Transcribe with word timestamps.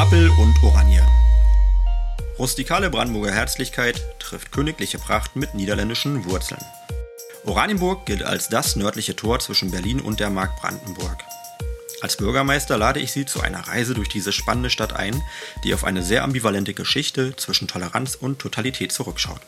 Appel 0.00 0.30
und 0.30 0.62
Oranje. 0.62 1.06
Rustikale 2.38 2.88
Brandenburger 2.88 3.34
Herzlichkeit 3.34 4.02
trifft 4.18 4.50
königliche 4.50 4.98
Pracht 4.98 5.36
mit 5.36 5.52
niederländischen 5.52 6.24
Wurzeln. 6.24 6.62
Oranienburg 7.44 8.06
gilt 8.06 8.22
als 8.22 8.48
das 8.48 8.76
nördliche 8.76 9.14
Tor 9.14 9.40
zwischen 9.40 9.70
Berlin 9.70 10.00
und 10.00 10.18
der 10.18 10.30
Mark 10.30 10.58
Brandenburg. 10.58 11.18
Als 12.00 12.16
Bürgermeister 12.16 12.78
lade 12.78 12.98
ich 12.98 13.12
Sie 13.12 13.26
zu 13.26 13.42
einer 13.42 13.68
Reise 13.68 13.92
durch 13.92 14.08
diese 14.08 14.32
spannende 14.32 14.70
Stadt 14.70 14.94
ein, 14.94 15.20
die 15.64 15.74
auf 15.74 15.84
eine 15.84 16.02
sehr 16.02 16.24
ambivalente 16.24 16.72
Geschichte 16.72 17.36
zwischen 17.36 17.68
Toleranz 17.68 18.14
und 18.14 18.38
Totalität 18.38 18.92
zurückschaut. 18.92 19.42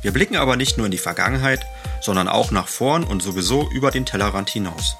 Wir 0.00 0.12
blicken 0.12 0.36
aber 0.36 0.54
nicht 0.54 0.76
nur 0.76 0.86
in 0.86 0.92
die 0.92 0.98
Vergangenheit, 0.98 1.66
sondern 2.00 2.28
auch 2.28 2.52
nach 2.52 2.68
vorn 2.68 3.02
und 3.02 3.20
sowieso 3.20 3.68
über 3.72 3.90
den 3.90 4.06
Tellerrand 4.06 4.48
hinaus. 4.48 4.96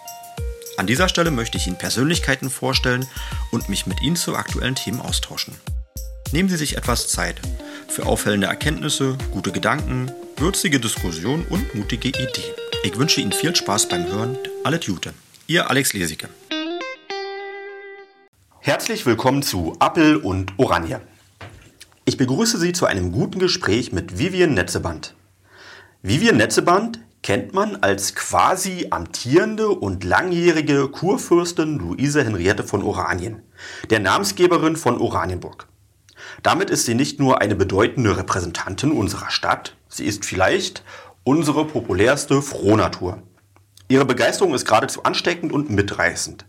An 0.77 0.87
dieser 0.87 1.09
Stelle 1.09 1.31
möchte 1.31 1.57
ich 1.57 1.67
Ihnen 1.67 1.79
Persönlichkeiten 1.79 2.51
vorstellen 2.51 3.07
und 3.51 3.71
mich 3.71 3.87
mit 3.87 4.03
Ihnen 4.03 4.17
zu 4.17 4.37
aktuellen 4.37 4.75
Themen 4.75 5.01
austauschen. 5.01 5.55
Nehmen 6.33 6.51
Sie 6.51 6.57
sich 6.57 6.77
etwas 6.77 7.09
Zeit 7.09 7.41
für 7.89 8.05
auffällende 8.05 8.47
Erkenntnisse, 8.47 9.17
gute 9.31 9.53
Gedanken, 9.53 10.13
würzige 10.37 10.79
Diskussionen 10.79 11.47
und 11.47 11.75
mutige 11.75 12.09
Ideen. 12.09 12.53
Ich 12.85 12.99
wünsche 12.99 13.23
Ihnen 13.23 13.33
viel 13.33 13.57
Spaß 13.57 13.89
beim 13.89 14.07
Hören. 14.07 14.37
Alle 14.65 14.79
Jute. 14.79 15.15
Ihr 15.47 15.71
Alex 15.71 15.95
Lesicke. 15.95 16.29
Herzlich 18.61 19.07
willkommen 19.07 19.43
zu 19.43 19.77
Appel 19.79 20.17
und 20.17 20.59
Oranje. 20.59 21.01
Ich 22.05 22.19
begrüße 22.19 22.59
Sie 22.59 22.73
zu 22.73 22.85
einem 22.85 23.13
guten 23.13 23.39
Gespräch 23.39 23.93
mit 23.93 24.19
Vivian 24.19 24.53
Netzeband. 24.53 25.15
Vivian 26.03 26.37
Netzeband 26.37 27.01
kennt 27.27 27.55
man 27.55 27.75
als 27.75 28.15
quasi 28.15 28.87
amtierende 28.91 29.71
und 29.71 30.05
langjährige 30.05 30.87
Kurfürstin 30.87 31.77
Luise 31.77 32.23
Henriette 32.23 32.63
von 32.63 32.85
Oranien, 32.85 33.43
der 33.91 33.99
Namensgeberin 33.99 34.77
von 34.77 35.01
Oranienburg. 35.01 35.67
Damit 36.45 36.71
ist 36.71 36.87
sie 36.87 36.95
nicht 36.95 37.19
nur 37.19 37.41
eine 37.41 37.57
bedeutende 37.57 38.17
Repräsentantin 38.17 38.93
unserer 38.93 39.29
Stadt, 39.29 39.75
sie 39.89 40.05
ist 40.05 40.25
vielleicht 40.25 40.85
unsere 41.25 41.65
populärste 41.65 42.43
Frohnatur. 42.43 43.21
Ihre 43.89 44.05
Begeisterung 44.05 44.55
ist 44.55 44.65
geradezu 44.65 45.03
ansteckend 45.03 45.53
und 45.53 45.69
mitreißend. 45.69 46.47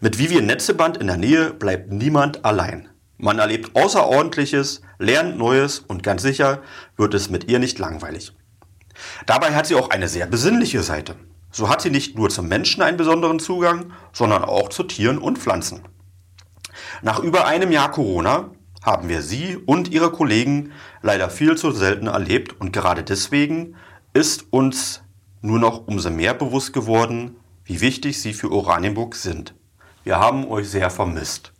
Mit 0.00 0.20
Vivian 0.20 0.46
Netzeband 0.46 0.96
in 0.98 1.08
der 1.08 1.16
Nähe 1.16 1.52
bleibt 1.52 1.90
niemand 1.90 2.44
allein. 2.44 2.88
Man 3.18 3.40
erlebt 3.40 3.74
Außerordentliches, 3.74 4.82
lernt 5.00 5.38
Neues 5.38 5.80
und 5.80 6.04
ganz 6.04 6.22
sicher 6.22 6.62
wird 6.96 7.14
es 7.14 7.30
mit 7.30 7.50
ihr 7.50 7.58
nicht 7.58 7.80
langweilig. 7.80 8.32
Dabei 9.26 9.54
hat 9.54 9.66
sie 9.66 9.74
auch 9.74 9.90
eine 9.90 10.08
sehr 10.08 10.26
besinnliche 10.26 10.82
Seite. 10.82 11.16
So 11.50 11.68
hat 11.68 11.82
sie 11.82 11.90
nicht 11.90 12.16
nur 12.16 12.30
zum 12.30 12.48
Menschen 12.48 12.82
einen 12.82 12.96
besonderen 12.96 13.40
Zugang, 13.40 13.92
sondern 14.12 14.44
auch 14.44 14.68
zu 14.68 14.84
Tieren 14.84 15.18
und 15.18 15.38
Pflanzen. 15.38 15.82
Nach 17.02 17.18
über 17.18 17.46
einem 17.46 17.72
Jahr 17.72 17.90
Corona 17.90 18.50
haben 18.82 19.08
wir 19.08 19.22
sie 19.22 19.56
und 19.56 19.90
ihre 19.90 20.10
Kollegen 20.10 20.72
leider 21.02 21.28
viel 21.28 21.56
zu 21.56 21.70
selten 21.70 22.06
erlebt 22.06 22.60
und 22.60 22.72
gerade 22.72 23.02
deswegen 23.02 23.74
ist 24.12 24.46
uns 24.50 25.02
nur 25.42 25.58
noch 25.58 25.86
umso 25.86 26.10
mehr 26.10 26.34
bewusst 26.34 26.72
geworden, 26.72 27.36
wie 27.64 27.80
wichtig 27.80 28.20
sie 28.20 28.32
für 28.32 28.50
Oranienburg 28.50 29.14
sind. 29.14 29.54
Wir 30.04 30.18
haben 30.18 30.48
euch 30.48 30.68
sehr 30.68 30.90
vermisst. 30.90 31.52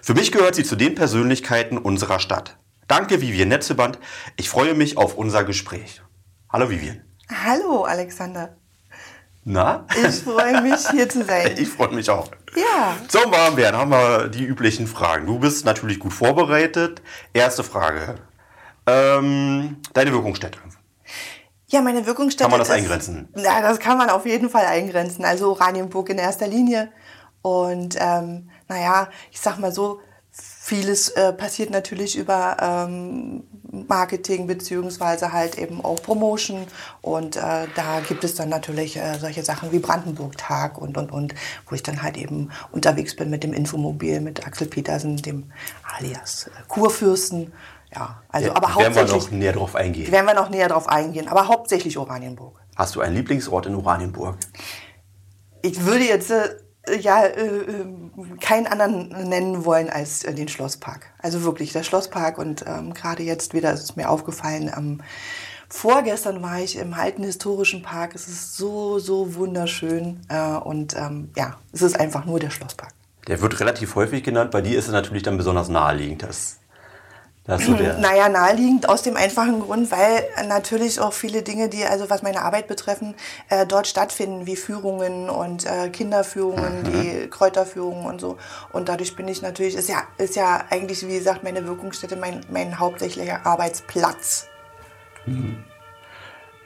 Für 0.00 0.14
mich 0.14 0.32
gehört 0.32 0.54
sie 0.54 0.64
zu 0.64 0.76
den 0.76 0.94
Persönlichkeiten 0.94 1.78
unserer 1.78 2.20
Stadt. 2.20 2.58
Danke, 2.88 3.20
Vivian 3.20 3.48
Netzeband. 3.48 3.98
Ich 4.36 4.48
freue 4.48 4.74
mich 4.74 4.96
auf 4.96 5.14
unser 5.16 5.44
Gespräch. 5.44 6.02
Hallo 6.52 6.68
Vivian. 6.68 7.00
Hallo 7.30 7.84
Alexander. 7.84 8.54
Na? 9.42 9.86
Ich 9.96 10.16
freue 10.16 10.60
mich 10.60 10.86
hier 10.90 11.08
zu 11.08 11.24
sein. 11.24 11.54
Ich 11.56 11.70
freue 11.70 11.94
mich 11.94 12.10
auch. 12.10 12.28
Ja. 12.54 12.94
Zum 13.08 13.32
Warmwerden 13.32 13.80
haben 13.80 13.90
wir 13.90 14.28
die 14.28 14.44
üblichen 14.44 14.86
Fragen. 14.86 15.24
Du 15.24 15.38
bist 15.38 15.64
natürlich 15.64 15.98
gut 15.98 16.12
vorbereitet. 16.12 17.00
Erste 17.32 17.64
Frage. 17.64 18.16
Ähm, 18.86 19.78
deine 19.94 20.12
Wirkungsstätte. 20.12 20.58
Ja, 21.68 21.80
meine 21.80 22.04
Wirkungsstätte. 22.04 22.44
Kann 22.44 22.50
man 22.50 22.60
das 22.60 22.68
ist, 22.68 22.74
eingrenzen? 22.74 23.28
Ja, 23.34 23.62
das 23.62 23.78
kann 23.78 23.96
man 23.96 24.10
auf 24.10 24.26
jeden 24.26 24.50
Fall 24.50 24.66
eingrenzen. 24.66 25.24
Also 25.24 25.52
Oranienburg 25.52 26.10
in 26.10 26.18
erster 26.18 26.48
Linie. 26.48 26.92
Und 27.40 27.96
ähm, 27.98 28.50
naja, 28.68 29.08
ich 29.30 29.40
sag 29.40 29.58
mal 29.58 29.72
so, 29.72 30.00
vieles 30.30 31.08
äh, 31.08 31.32
passiert 31.32 31.70
natürlich 31.70 32.18
über 32.18 32.58
ähm, 32.60 33.44
Marketing 33.88 34.46
beziehungsweise 34.46 35.32
halt 35.32 35.58
eben 35.58 35.82
auch 35.82 36.02
Promotion 36.02 36.66
und 37.00 37.36
äh, 37.36 37.66
da 37.74 38.00
gibt 38.06 38.22
es 38.22 38.34
dann 38.34 38.50
natürlich 38.50 38.96
äh, 38.96 39.18
solche 39.18 39.42
Sachen 39.42 39.72
wie 39.72 39.78
Brandenburg-Tag 39.78 40.78
und 40.78 40.96
und 40.98 41.10
und, 41.10 41.34
wo 41.68 41.74
ich 41.74 41.82
dann 41.82 42.02
halt 42.02 42.16
eben 42.18 42.50
unterwegs 42.70 43.16
bin 43.16 43.30
mit 43.30 43.42
dem 43.44 43.54
Infomobil, 43.54 44.20
mit 44.20 44.46
Axel 44.46 44.66
Petersen, 44.66 45.16
dem 45.16 45.50
alias 45.98 46.48
äh, 46.48 46.50
Kurfürsten. 46.68 47.52
Ja, 47.94 48.22
also 48.28 48.48
Ja, 48.48 48.56
aber 48.56 48.68
werden 48.78 48.94
wir 48.94 49.02
hauptsächlich 49.02 49.32
noch 49.32 49.38
näher 49.38 49.52
drauf 49.52 49.74
eingehen. 49.74 50.12
werden 50.12 50.26
wir 50.26 50.34
noch 50.34 50.50
näher 50.50 50.68
drauf 50.68 50.88
eingehen, 50.88 51.28
aber 51.28 51.48
hauptsächlich 51.48 51.96
Oranienburg. 51.98 52.58
Hast 52.76 52.94
du 52.94 53.00
einen 53.00 53.14
Lieblingsort 53.16 53.66
in 53.66 53.74
Oranienburg? 53.74 54.36
Ich 55.62 55.84
würde 55.84 56.04
jetzt 56.04 56.30
äh, 56.30 56.56
ja 57.00 57.24
äh, 57.24 57.46
äh, 57.46 57.86
keinen 58.40 58.66
anderen 58.66 59.08
nennen 59.28 59.64
wollen 59.64 59.88
als 59.88 60.24
äh, 60.24 60.34
den 60.34 60.48
Schlosspark. 60.48 61.06
Also 61.18 61.44
wirklich 61.44 61.72
der 61.72 61.82
Schlosspark 61.82 62.38
und 62.38 62.64
ähm, 62.66 62.92
gerade 62.94 63.22
jetzt 63.22 63.54
wieder 63.54 63.72
ist 63.72 63.82
es 63.82 63.96
mir 63.96 64.10
aufgefallen. 64.10 64.70
Am 64.72 65.00
vorgestern 65.68 66.42
war 66.42 66.60
ich 66.60 66.76
im 66.76 66.92
alten 66.92 67.22
historischen 67.22 67.82
Park. 67.82 68.14
Es 68.14 68.26
ist 68.28 68.56
so 68.56 68.98
so 68.98 69.34
wunderschön 69.34 70.20
äh, 70.28 70.56
und 70.56 70.96
ähm, 70.96 71.30
ja, 71.36 71.56
es 71.72 71.82
ist 71.82 71.98
einfach 71.98 72.24
nur 72.24 72.40
der 72.40 72.50
Schlosspark. 72.50 72.92
Der 73.28 73.40
wird 73.40 73.60
relativ 73.60 73.94
häufig 73.94 74.24
genannt. 74.24 74.50
Bei 74.50 74.60
dir 74.60 74.76
ist 74.76 74.86
es 74.86 74.92
natürlich 74.92 75.22
dann 75.22 75.36
besonders 75.36 75.68
naheliegend. 75.68 76.24
Das, 76.24 76.58
ist 77.48 77.66
so 77.66 77.74
der, 77.74 77.98
Naja, 77.98 78.28
naheliegend 78.28 78.88
aus 78.88 79.02
dem 79.02 79.16
einfachen 79.16 79.60
Grund, 79.60 79.90
weil 79.90 80.24
natürlich 80.46 81.00
auch 81.00 81.12
viele 81.12 81.42
Dinge, 81.42 81.68
die 81.68 81.84
also 81.84 82.08
was 82.10 82.22
meine 82.22 82.42
Arbeit 82.42 82.68
betreffen, 82.68 83.14
äh, 83.48 83.66
dort 83.66 83.86
stattfinden, 83.86 84.46
wie 84.46 84.56
Führungen 84.56 85.28
und 85.28 85.66
äh, 85.66 85.88
Kinderführungen, 85.88 86.84
die 86.84 87.28
Kräuterführungen 87.28 88.06
und 88.06 88.20
so. 88.20 88.38
Und 88.72 88.88
dadurch 88.88 89.16
bin 89.16 89.28
ich 89.28 89.42
natürlich, 89.42 89.74
ist 89.74 89.88
ja, 89.88 90.02
ist 90.18 90.36
ja 90.36 90.64
eigentlich, 90.70 91.06
wie 91.06 91.18
gesagt, 91.18 91.42
meine 91.42 91.66
Wirkungsstätte, 91.66 92.16
mein, 92.16 92.40
mein 92.50 92.78
hauptsächlicher 92.78 93.44
Arbeitsplatz. 93.44 94.46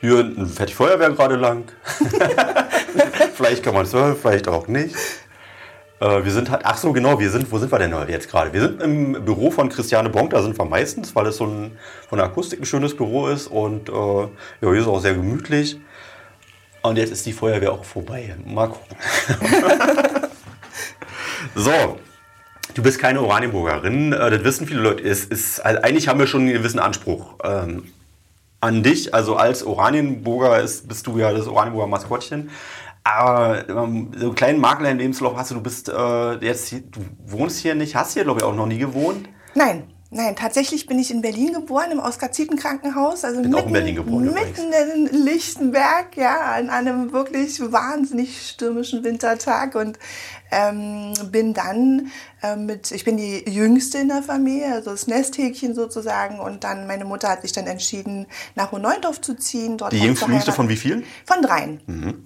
Hier 0.00 0.32
fährt 0.54 0.68
die 0.68 0.74
Feuerwehr 0.74 1.10
gerade 1.10 1.36
lang. 1.36 1.64
vielleicht 3.34 3.62
kann 3.62 3.74
man 3.74 3.86
es 3.86 3.92
hören, 3.92 4.16
vielleicht 4.20 4.46
auch 4.48 4.68
nicht. 4.68 4.94
Äh, 6.00 6.24
wir 6.24 6.30
sind 6.32 6.50
halt, 6.50 6.62
ach 6.64 6.76
so 6.76 6.92
genau, 6.92 7.18
wir 7.18 7.30
sind, 7.30 7.50
wo 7.50 7.58
sind 7.58 7.72
wir 7.72 7.78
denn 7.78 7.94
jetzt 8.08 8.28
gerade? 8.30 8.52
Wir 8.52 8.60
sind 8.60 8.82
im 8.82 9.24
Büro 9.24 9.50
von 9.50 9.68
Christiane 9.68 10.10
Bonk, 10.10 10.30
da 10.30 10.42
sind 10.42 10.58
wir 10.58 10.64
meistens, 10.64 11.14
weil 11.14 11.26
es 11.26 11.36
so 11.36 11.46
ein 11.46 11.78
von 12.08 12.18
der 12.18 12.26
Akustik 12.26 12.60
ein 12.60 12.66
schönes 12.66 12.96
Büro 12.96 13.28
ist 13.28 13.46
und 13.46 13.88
äh, 13.88 13.92
ja, 13.92 14.28
hier 14.60 14.74
ist 14.74 14.86
auch 14.86 15.00
sehr 15.00 15.14
gemütlich. 15.14 15.78
Und 16.82 16.98
jetzt 16.98 17.10
ist 17.10 17.26
die 17.26 17.32
Feuerwehr 17.32 17.72
auch 17.72 17.84
vorbei. 17.84 18.36
Mal 18.44 18.68
gucken. 18.68 18.96
so, 21.54 21.98
du 22.74 22.82
bist 22.82 22.98
keine 23.00 23.20
Oranienburgerin, 23.22 24.12
äh, 24.12 24.30
das 24.30 24.44
wissen 24.44 24.66
viele 24.66 24.80
Leute. 24.80 25.02
Es 25.02 25.24
ist, 25.24 25.60
also 25.60 25.80
eigentlich 25.82 26.08
haben 26.08 26.20
wir 26.20 26.26
schon 26.26 26.42
einen 26.42 26.52
gewissen 26.52 26.78
Anspruch 26.78 27.34
ähm, 27.42 27.92
an 28.60 28.82
dich. 28.82 29.14
Also 29.14 29.36
als 29.36 29.64
Oranienburger 29.64 30.60
ist, 30.60 30.86
bist 30.88 31.06
du 31.06 31.18
ja 31.18 31.32
das 31.32 31.46
Oranienburger 31.46 31.88
Maskottchen. 31.88 32.50
Aber 33.06 33.68
ähm, 33.68 34.10
so 34.16 34.26
einen 34.26 34.34
kleinen 34.34 34.60
Makler 34.60 34.90
im 34.90 34.98
Lebenslauf 34.98 35.36
hast 35.36 35.52
du, 35.52 35.54
du 35.54 35.60
bist 35.60 35.88
äh, 35.88 36.32
jetzt, 36.44 36.68
hier- 36.68 36.80
du 36.80 37.00
wohnst 37.26 37.58
hier 37.60 37.74
nicht, 37.76 37.94
hast 37.94 38.14
hier 38.14 38.24
glaube 38.24 38.40
ich 38.40 38.44
auch 38.44 38.54
noch 38.54 38.66
nie 38.66 38.78
gewohnt. 38.78 39.28
Nein, 39.54 39.84
nein, 40.10 40.34
tatsächlich 40.34 40.86
bin 40.86 40.98
ich 40.98 41.12
in 41.12 41.22
Berlin 41.22 41.52
geboren, 41.52 41.92
im 41.92 42.00
Oskar-Zieten-Krankenhaus. 42.00 43.24
Also 43.24 43.42
Bin 43.42 43.54
auch 43.54 43.66
in 43.66 43.72
Berlin 43.72 43.94
geboren 43.94 44.24
Mitten 44.34 44.72
in 44.72 45.24
Lichtenberg, 45.24 46.16
ja, 46.16 46.36
an 46.56 46.68
einem 46.68 47.12
wirklich 47.12 47.60
wahnsinnig 47.60 48.48
stürmischen 48.48 49.04
Wintertag. 49.04 49.76
Und 49.76 49.98
ähm, 50.50 51.12
bin 51.30 51.54
dann 51.54 52.10
äh, 52.42 52.56
mit, 52.56 52.90
ich 52.90 53.04
bin 53.04 53.16
die 53.16 53.48
Jüngste 53.48 53.98
in 53.98 54.08
der 54.08 54.22
Familie, 54.22 54.72
also 54.74 54.90
das 54.90 55.06
Nesthäkchen 55.06 55.74
sozusagen. 55.74 56.40
Und 56.40 56.64
dann, 56.64 56.86
meine 56.88 57.04
Mutter 57.04 57.28
hat 57.28 57.42
sich 57.42 57.52
dann 57.52 57.66
entschieden, 57.66 58.26
nach 58.56 58.72
Hohneundorf 58.72 59.20
zu 59.20 59.34
ziehen. 59.36 59.78
Dort 59.78 59.92
Die 59.92 60.00
jüngste 60.00 60.52
von 60.52 60.68
wie 60.68 60.76
vielen? 60.76 61.04
Von 61.24 61.40
dreien. 61.40 62.25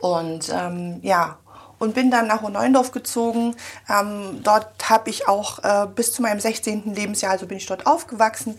Und 0.00 0.50
ähm, 0.52 1.00
ja, 1.02 1.38
und 1.78 1.94
bin 1.94 2.12
dann 2.12 2.28
nach 2.28 2.42
Hohneundorf 2.42 2.92
gezogen. 2.92 3.56
Ähm, 3.88 4.40
dort 4.44 4.88
habe 4.88 5.10
ich 5.10 5.26
auch 5.26 5.58
äh, 5.64 5.88
bis 5.92 6.12
zu 6.12 6.22
meinem 6.22 6.38
16. 6.38 6.94
Lebensjahr, 6.94 7.32
also 7.32 7.46
bin 7.46 7.56
ich 7.56 7.66
dort 7.66 7.86
aufgewachsen 7.86 8.56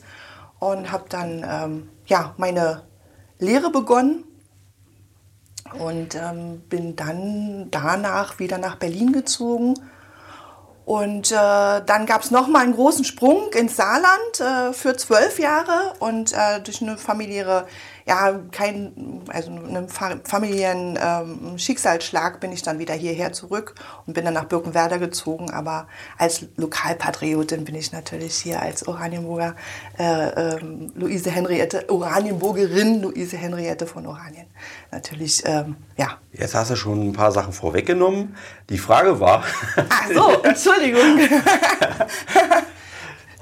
und 0.60 0.92
habe 0.92 1.06
dann 1.08 1.46
ähm, 1.50 1.90
ja, 2.06 2.34
meine 2.38 2.84
Lehre 3.40 3.70
begonnen 3.70 4.26
und 5.80 6.16
ähm, 6.16 6.62
bin 6.68 6.96
dann 6.96 7.70
danach 7.72 8.40
wieder 8.40 8.58
nach 8.58 8.76
Berlin 8.76 9.14
gezogen. 9.14 9.76
Und 10.86 11.32
äh, 11.32 11.36
dann 11.36 12.06
gab 12.06 12.24
es 12.24 12.32
nochmal 12.32 12.64
einen 12.64 12.74
großen 12.76 13.06
Sprung 13.06 13.54
ins 13.54 13.78
Saarland 13.78 14.40
äh, 14.40 14.74
für 14.74 14.98
zwölf 14.98 15.40
Jahre 15.40 15.94
und 16.00 16.34
äh, 16.34 16.60
durch 16.62 16.82
eine 16.82 16.98
familiäre 16.98 17.68
ja, 18.06 18.40
kein, 18.52 19.22
also 19.28 19.52
einem 19.52 19.88
familiären 19.88 21.00
ähm, 21.02 21.58
Schicksalsschlag 21.58 22.40
bin 22.40 22.52
ich 22.52 22.62
dann 22.62 22.80
wieder 22.80 22.94
hierher 22.94 23.32
zurück 23.32 23.76
und 24.06 24.14
bin 24.14 24.26
dann 24.26 24.34
nach 24.34 24.46
Birkenwerder 24.46 25.00
gezogen. 25.00 25.52
Aber 25.52 25.88
als 26.18 26.46
Lokalpatriotin 26.58 27.64
bin 27.64 27.76
ich 27.76 27.92
natürlich 27.92 28.36
hier 28.36 28.62
als 28.62 28.88
Oranienburger 28.88 29.56
äh, 29.98 30.56
ähm, 30.58 30.92
Luise 30.96 31.32
Henriette, 31.32 31.90
Oranienburgerin 31.90 33.02
Luise 33.02 33.38
Henriette 33.38 33.88
von 33.88 34.06
Oranien. 34.06 34.48
Natürlich, 34.92 35.42
ähm, 35.46 35.78
ja. 35.98 36.18
Jetzt 36.34 36.56
hast 36.56 36.72
du 36.72 36.76
schon 36.76 37.10
ein 37.10 37.14
paar 37.14 37.32
Sachen 37.32 37.54
vorweggenommen. 37.54 38.36
Die 38.70 38.78
Frage 38.78 39.20
war. 39.20 39.44
Ach 39.90 40.08
so, 40.14 40.44
Entschuldigung. 40.44 41.20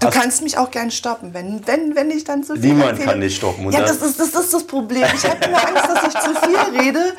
Du 0.01 0.07
also, 0.07 0.19
kannst 0.19 0.41
mich 0.41 0.57
auch 0.57 0.71
gern 0.71 0.89
stoppen, 0.89 1.31
wenn, 1.35 1.65
wenn, 1.67 1.95
wenn 1.95 2.09
ich 2.09 2.23
dann 2.23 2.43
zu 2.43 2.55
viel 2.55 2.73
Niemand 2.73 2.91
erzähle. 2.91 3.07
kann 3.07 3.21
dich 3.21 3.35
stoppen. 3.35 3.71
ja, 3.71 3.81
das 3.81 4.01
ist, 4.01 4.19
das 4.19 4.29
ist 4.33 4.51
das 4.51 4.65
Problem. 4.65 5.05
Ich 5.13 5.23
habe 5.29 5.45
immer 5.45 5.63
Angst, 5.63 5.85
dass 5.87 6.07
ich 6.07 6.19
zu 6.19 6.33
viel 6.41 6.79
rede. 6.79 7.13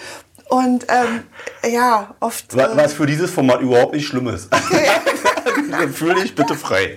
Und 0.49 0.87
ähm, 0.88 1.23
ja, 1.73 2.12
oft. 2.19 2.56
Was, 2.56 2.76
was 2.76 2.93
für 2.93 3.06
dieses 3.06 3.31
Format 3.31 3.61
überhaupt 3.61 3.94
nicht 3.94 4.06
schlimm 4.06 4.26
ist. 4.26 4.52
Okay. 4.52 5.88
Fühl 5.93 6.14
dich 6.17 6.34
bitte 6.34 6.56
frei. 6.56 6.96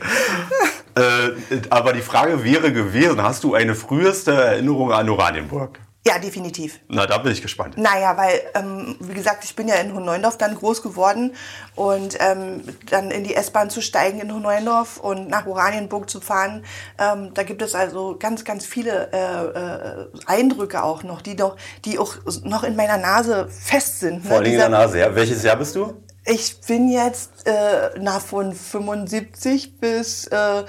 äh, 0.96 1.30
aber 1.70 1.94
die 1.94 2.02
Frage 2.02 2.44
wäre 2.44 2.74
gewesen: 2.74 3.22
Hast 3.22 3.44
du 3.44 3.54
eine 3.54 3.76
früheste 3.76 4.32
Erinnerung 4.32 4.92
an 4.92 5.08
Oranienburg? 5.08 5.80
Ja, 6.08 6.20
definitiv. 6.20 6.80
Na, 6.88 7.08
da 7.08 7.18
bin 7.18 7.32
ich 7.32 7.42
gespannt. 7.42 7.80
Naja, 7.80 8.16
weil, 8.16 8.40
ähm, 8.54 8.96
wie 9.00 9.16
gesagt, 9.16 9.44
ich 9.44 9.56
bin 9.56 9.68
ja 9.68 9.74
in 9.76 9.92
Hohneundorf 9.92 10.38
dann 10.38 10.54
groß 10.54 10.84
geworden 10.84 11.34
und 11.74 12.16
ähm, 12.20 12.62
dann 12.92 13.10
in 13.10 13.24
die 13.24 13.34
S-Bahn 13.34 13.72
zu 13.72 13.82
steigen 13.82 14.20
in 14.20 14.32
Hohneundorf 14.32 14.98
und 14.98 15.30
nach 15.30 15.48
Oranienburg 15.48 16.08
zu 16.08 16.22
fahren, 16.22 16.64
ähm, 17.00 17.34
da 17.34 17.42
gibt 17.42 17.64
es 17.64 17.74
also 17.74 18.18
ganz, 18.20 18.44
ganz 18.44 18.68
viele 18.68 19.10
äh, 19.12 20.06
äh, 20.06 20.08
Eindrücke 20.28 20.84
auch 20.84 21.02
noch, 21.02 21.24
die, 21.24 21.36
doch, 21.36 21.58
die 21.86 21.98
auch 21.98 22.18
noch 22.44 22.64
in 22.64 22.76
meiner 22.76 22.98
Nase 22.98 23.48
fest 23.50 24.02
sind. 24.02 24.24
Ne? 24.24 24.30
Vor 24.30 24.38
allem 24.38 24.46
in 24.46 24.58
der 24.60 24.70
Nase, 24.70 25.00
ja. 25.00 25.16
Welches 25.16 25.42
Jahr 25.42 25.56
bist 25.56 25.76
du? 25.76 26.04
Ich 26.24 26.62
bin 26.62 26.88
jetzt 26.90 27.48
äh, 27.48 27.90
na, 28.00 28.20
von 28.20 28.54
75 28.54 29.80
bis, 29.80 30.28
äh, 30.28 30.64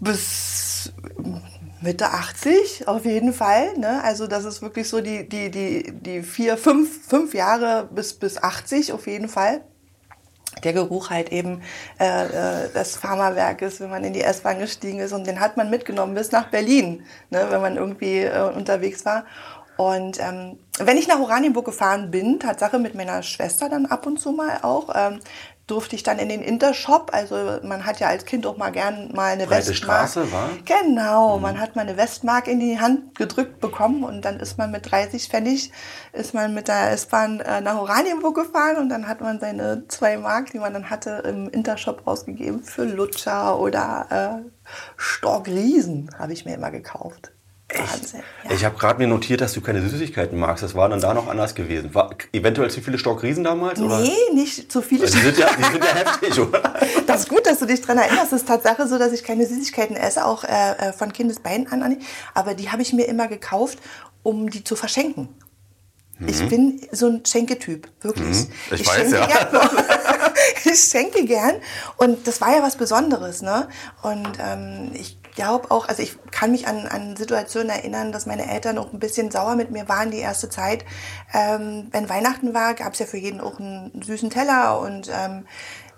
bis 0.00 0.92
Mitte 1.82 2.06
80 2.06 2.88
auf 2.88 3.04
jeden 3.04 3.32
Fall. 3.32 3.76
Ne? 3.76 4.02
Also 4.04 4.26
das 4.26 4.44
ist 4.44 4.62
wirklich 4.62 4.88
so 4.88 5.00
die, 5.00 5.28
die, 5.28 5.50
die, 5.50 5.92
die 5.92 6.22
vier, 6.22 6.56
fünf, 6.56 7.06
fünf 7.06 7.34
Jahre 7.34 7.88
bis, 7.90 8.14
bis 8.14 8.42
80 8.42 8.92
auf 8.92 9.06
jeden 9.06 9.28
Fall. 9.28 9.62
Der 10.64 10.72
Geruch 10.72 11.10
halt 11.10 11.32
eben 11.32 11.62
äh, 11.98 12.66
äh, 12.66 12.72
des 12.72 12.96
Pharmawerkes, 12.96 13.80
wenn 13.80 13.90
man 13.90 14.04
in 14.04 14.12
die 14.12 14.20
S-Bahn 14.20 14.58
gestiegen 14.58 15.00
ist 15.00 15.12
und 15.12 15.26
den 15.26 15.40
hat 15.40 15.56
man 15.56 15.70
mitgenommen 15.70 16.14
bis 16.14 16.30
nach 16.30 16.50
Berlin, 16.50 17.04
ne? 17.30 17.46
wenn 17.48 17.60
man 17.60 17.76
irgendwie 17.76 18.20
äh, 18.20 18.52
unterwegs 18.54 19.04
war. 19.04 19.24
Und 19.76 20.20
ähm, 20.20 20.58
wenn 20.78 20.98
ich 20.98 21.08
nach 21.08 21.18
Oranienburg 21.18 21.64
gefahren 21.64 22.10
bin, 22.10 22.38
Tatsache 22.38 22.78
mit 22.78 22.94
meiner 22.94 23.22
Schwester 23.22 23.68
dann 23.68 23.86
ab 23.86 24.06
und 24.06 24.20
zu 24.20 24.32
mal 24.32 24.60
auch, 24.62 24.90
ähm, 24.94 25.20
durfte 25.72 25.96
ich 25.96 26.02
dann 26.02 26.18
in 26.18 26.28
den 26.28 26.42
Intershop. 26.42 27.10
Also 27.14 27.58
man 27.62 27.86
hat 27.86 27.98
ja 27.98 28.08
als 28.08 28.26
Kind 28.26 28.46
auch 28.46 28.58
mal 28.58 28.70
gern 28.70 29.10
mal 29.14 29.32
eine 29.32 29.46
Breite 29.46 29.70
Westmark. 29.70 30.08
Straße, 30.10 30.30
war? 30.30 30.50
Genau, 30.66 31.36
mhm. 31.36 31.42
man 31.42 31.60
hat 31.60 31.76
mal 31.76 31.82
eine 31.82 31.96
Westmark 31.96 32.46
in 32.46 32.60
die 32.60 32.78
Hand 32.78 33.14
gedrückt 33.14 33.58
bekommen 33.60 34.04
und 34.04 34.22
dann 34.24 34.38
ist 34.38 34.58
man 34.58 34.70
mit 34.70 34.90
30 34.90 35.28
Pfennig 35.28 35.72
ist 36.12 36.34
man 36.34 36.52
mit 36.52 36.68
der 36.68 36.92
S-Bahn 36.92 37.40
äh, 37.40 37.62
nach 37.62 37.76
Oranienburg 37.76 38.34
gefahren 38.34 38.76
und 38.76 38.90
dann 38.90 39.08
hat 39.08 39.22
man 39.22 39.40
seine 39.40 39.88
zwei 39.88 40.18
Mark, 40.18 40.50
die 40.50 40.58
man 40.58 40.74
dann 40.74 40.90
hatte, 40.90 41.22
im 41.26 41.48
Intershop 41.48 42.02
ausgegeben 42.04 42.62
für 42.62 42.84
Lutscher 42.84 43.58
oder 43.58 44.42
äh, 44.44 44.50
Stork 44.98 45.48
Riesen 45.48 46.10
habe 46.18 46.34
ich 46.34 46.44
mir 46.44 46.54
immer 46.54 46.70
gekauft. 46.70 47.31
Wahnsinn. 47.78 48.20
Ja. 48.44 48.50
Ich 48.52 48.64
habe 48.64 48.78
gerade 48.78 48.98
mir 48.98 49.06
notiert, 49.06 49.40
dass 49.40 49.52
du 49.52 49.60
keine 49.60 49.86
Süßigkeiten 49.86 50.38
magst. 50.38 50.62
Das 50.62 50.74
war 50.74 50.88
dann 50.88 51.00
da 51.00 51.14
noch 51.14 51.28
anders 51.28 51.54
gewesen. 51.54 51.94
War 51.94 52.10
eventuell 52.32 52.70
zu 52.70 52.80
viele 52.80 52.98
Stockriesen 52.98 53.44
damals? 53.44 53.80
Oder? 53.80 54.00
Nee, 54.00 54.10
nicht 54.34 54.70
zu 54.70 54.82
viele. 54.82 55.06
Die 55.06 55.12
sind, 55.12 55.38
ja, 55.38 55.48
die 55.56 55.62
sind 55.64 55.84
ja 55.84 55.94
heftig, 55.94 56.40
oder? 56.40 56.74
Das 57.06 57.22
ist 57.22 57.28
gut, 57.28 57.46
dass 57.46 57.58
du 57.58 57.66
dich 57.66 57.80
daran 57.80 57.98
erinnerst. 57.98 58.32
Es 58.32 58.42
ist 58.42 58.48
Tatsache 58.48 58.86
so, 58.88 58.98
dass 58.98 59.12
ich 59.12 59.22
keine 59.24 59.46
Süßigkeiten 59.46 59.96
esse, 59.96 60.24
auch 60.24 60.44
äh, 60.44 60.48
äh 60.78 60.92
von 60.92 61.12
Kindesbeinen 61.12 61.66
an. 61.68 61.98
Aber 62.34 62.54
die 62.54 62.70
habe 62.70 62.82
ich 62.82 62.92
mir 62.92 63.04
immer 63.04 63.28
gekauft, 63.28 63.78
um 64.22 64.50
die 64.50 64.64
zu 64.64 64.76
verschenken. 64.76 65.28
Mhm. 66.18 66.28
Ich 66.28 66.48
bin 66.48 66.80
so 66.92 67.08
ein 67.08 67.24
Schenketyp, 67.24 67.88
wirklich. 68.00 68.26
Mhm. 68.26 68.52
Ich, 68.70 68.80
ich 68.80 68.86
weiß 68.86 69.10
ja. 69.10 69.26
Gern, 69.26 69.48
ich 70.64 70.78
schenke 70.78 71.24
gern. 71.24 71.56
Und 71.96 72.26
das 72.26 72.40
war 72.40 72.54
ja 72.54 72.62
was 72.62 72.76
Besonderes. 72.76 73.42
Ne? 73.42 73.68
Und 74.02 74.38
ähm, 74.40 74.90
ich 74.94 75.18
glaube 75.34 75.70
auch, 75.70 75.88
also 75.88 76.02
ich 76.02 76.16
kann 76.30 76.52
mich 76.52 76.66
an, 76.66 76.86
an 76.86 77.16
Situationen 77.16 77.70
erinnern, 77.70 78.12
dass 78.12 78.26
meine 78.26 78.50
Eltern 78.50 78.78
auch 78.78 78.92
ein 78.92 78.98
bisschen 78.98 79.30
sauer 79.30 79.56
mit 79.56 79.70
mir 79.70 79.88
waren 79.88 80.10
die 80.10 80.18
erste 80.18 80.48
Zeit. 80.48 80.84
Ähm, 81.32 81.88
wenn 81.90 82.08
Weihnachten 82.08 82.54
war, 82.54 82.74
gab 82.74 82.92
es 82.92 82.98
ja 82.98 83.06
für 83.06 83.18
jeden 83.18 83.40
auch 83.40 83.58
einen 83.58 84.02
süßen 84.02 84.30
Teller 84.30 84.80
und 84.80 85.08
ähm, 85.08 85.46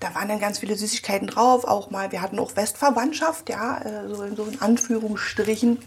da 0.01 0.15
waren 0.15 0.29
dann 0.29 0.41
ganz 0.41 0.59
viele 0.59 0.77
Süßigkeiten 0.77 1.29
drauf. 1.29 1.65
Auch 1.65 1.91
mal, 1.91 2.13
wir 2.13 2.21
hatten 2.21 2.39
auch 2.39 2.57
Westverwandtschaft, 2.57 3.49
ja, 3.49 3.79
äh, 3.79 4.09
so 4.09 4.23
in 4.23 4.37
so 4.37 4.45
in 4.45 4.61
Anführungsstrichen 4.61 5.79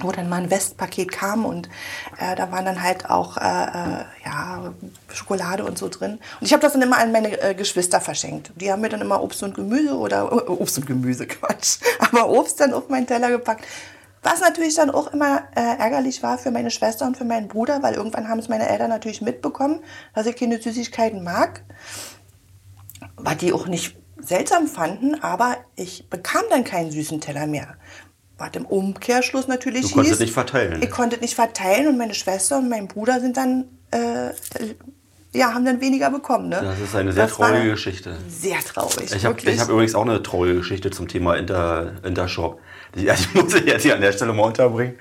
wo 0.00 0.12
dann 0.12 0.28
mal 0.28 0.42
ein 0.42 0.50
Westpaket 0.50 1.10
kam 1.12 1.44
und 1.44 1.68
äh, 2.18 2.36
da 2.36 2.50
waren 2.52 2.64
dann 2.64 2.82
halt 2.82 3.10
auch 3.10 3.36
äh, 3.36 3.40
äh, 3.40 4.04
ja, 4.24 4.74
Schokolade 5.12 5.64
und 5.64 5.78
so 5.78 5.88
drin. 5.88 6.18
Und 6.40 6.46
ich 6.46 6.52
habe 6.52 6.62
das 6.62 6.72
dann 6.72 6.82
immer 6.82 6.98
an 6.98 7.12
meine 7.12 7.40
äh, 7.40 7.54
Geschwister 7.54 8.00
verschenkt. 8.00 8.52
Die 8.56 8.70
haben 8.70 8.80
mir 8.80 8.88
dann 8.88 9.00
immer 9.00 9.22
Obst 9.22 9.42
und 9.42 9.54
Gemüse 9.54 9.96
oder 9.96 10.50
Obst 10.50 10.78
und 10.78 10.86
Gemüse, 10.86 11.26
Quatsch, 11.26 11.78
aber 11.98 12.28
Obst 12.28 12.60
dann 12.60 12.72
auf 12.72 12.88
meinen 12.88 13.06
Teller 13.06 13.30
gepackt. 13.30 13.64
Was 14.22 14.40
natürlich 14.40 14.74
dann 14.74 14.90
auch 14.90 15.12
immer 15.12 15.44
äh, 15.54 15.60
ärgerlich 15.60 16.22
war 16.22 16.38
für 16.38 16.50
meine 16.50 16.70
Schwester 16.70 17.06
und 17.06 17.16
für 17.16 17.24
meinen 17.24 17.48
Bruder, 17.48 17.82
weil 17.82 17.94
irgendwann 17.94 18.28
haben 18.28 18.40
es 18.40 18.48
meine 18.48 18.68
Eltern 18.68 18.90
natürlich 18.90 19.22
mitbekommen, 19.22 19.80
dass 20.14 20.26
ich 20.26 20.36
keine 20.36 20.60
Süßigkeiten 20.60 21.22
mag. 21.22 21.62
Was 23.16 23.36
die 23.36 23.52
auch 23.52 23.66
nicht 23.66 23.96
seltsam 24.20 24.66
fanden, 24.66 25.22
aber 25.22 25.56
ich 25.76 26.10
bekam 26.10 26.42
dann 26.50 26.64
keinen 26.64 26.90
süßen 26.90 27.20
Teller 27.20 27.46
mehr 27.46 27.76
was 28.38 28.50
im 28.52 28.64
Umkehrschluss 28.64 29.48
natürlich 29.48 29.82
Du 29.82 29.90
konntest 29.90 30.14
hieß, 30.14 30.20
nicht 30.20 30.32
verteilen. 30.32 30.80
Ich 30.82 30.90
konnte 30.90 31.18
nicht 31.18 31.34
verteilen 31.34 31.88
und 31.88 31.98
meine 31.98 32.14
Schwester 32.14 32.58
und 32.58 32.68
mein 32.68 32.86
Bruder 32.86 33.20
sind 33.20 33.36
dann, 33.36 33.64
äh, 33.90 34.30
ja, 35.34 35.52
haben 35.52 35.64
dann 35.64 35.80
weniger 35.80 36.10
bekommen. 36.10 36.48
Ne? 36.48 36.60
Das 36.62 36.78
ist 36.78 36.94
eine 36.94 37.12
sehr 37.12 37.26
das 37.26 37.34
traurige 37.34 37.72
Geschichte. 37.72 38.16
Sehr 38.28 38.60
traurig. 38.60 39.12
Ich 39.12 39.24
habe 39.24 39.36
hab 39.36 39.68
übrigens 39.68 39.94
auch 39.94 40.06
eine 40.06 40.22
traurige 40.22 40.58
Geschichte 40.58 40.90
zum 40.90 41.08
Thema 41.08 41.34
Inter, 41.34 41.94
Intershop. 42.04 42.60
Die, 42.94 43.04
die 43.34 43.38
muss 43.38 43.54
ich 43.54 43.66
jetzt 43.66 43.82
hier 43.82 43.94
an 43.96 44.00
der 44.00 44.12
Stelle 44.12 44.32
mal 44.32 44.44
unterbringen. 44.44 44.94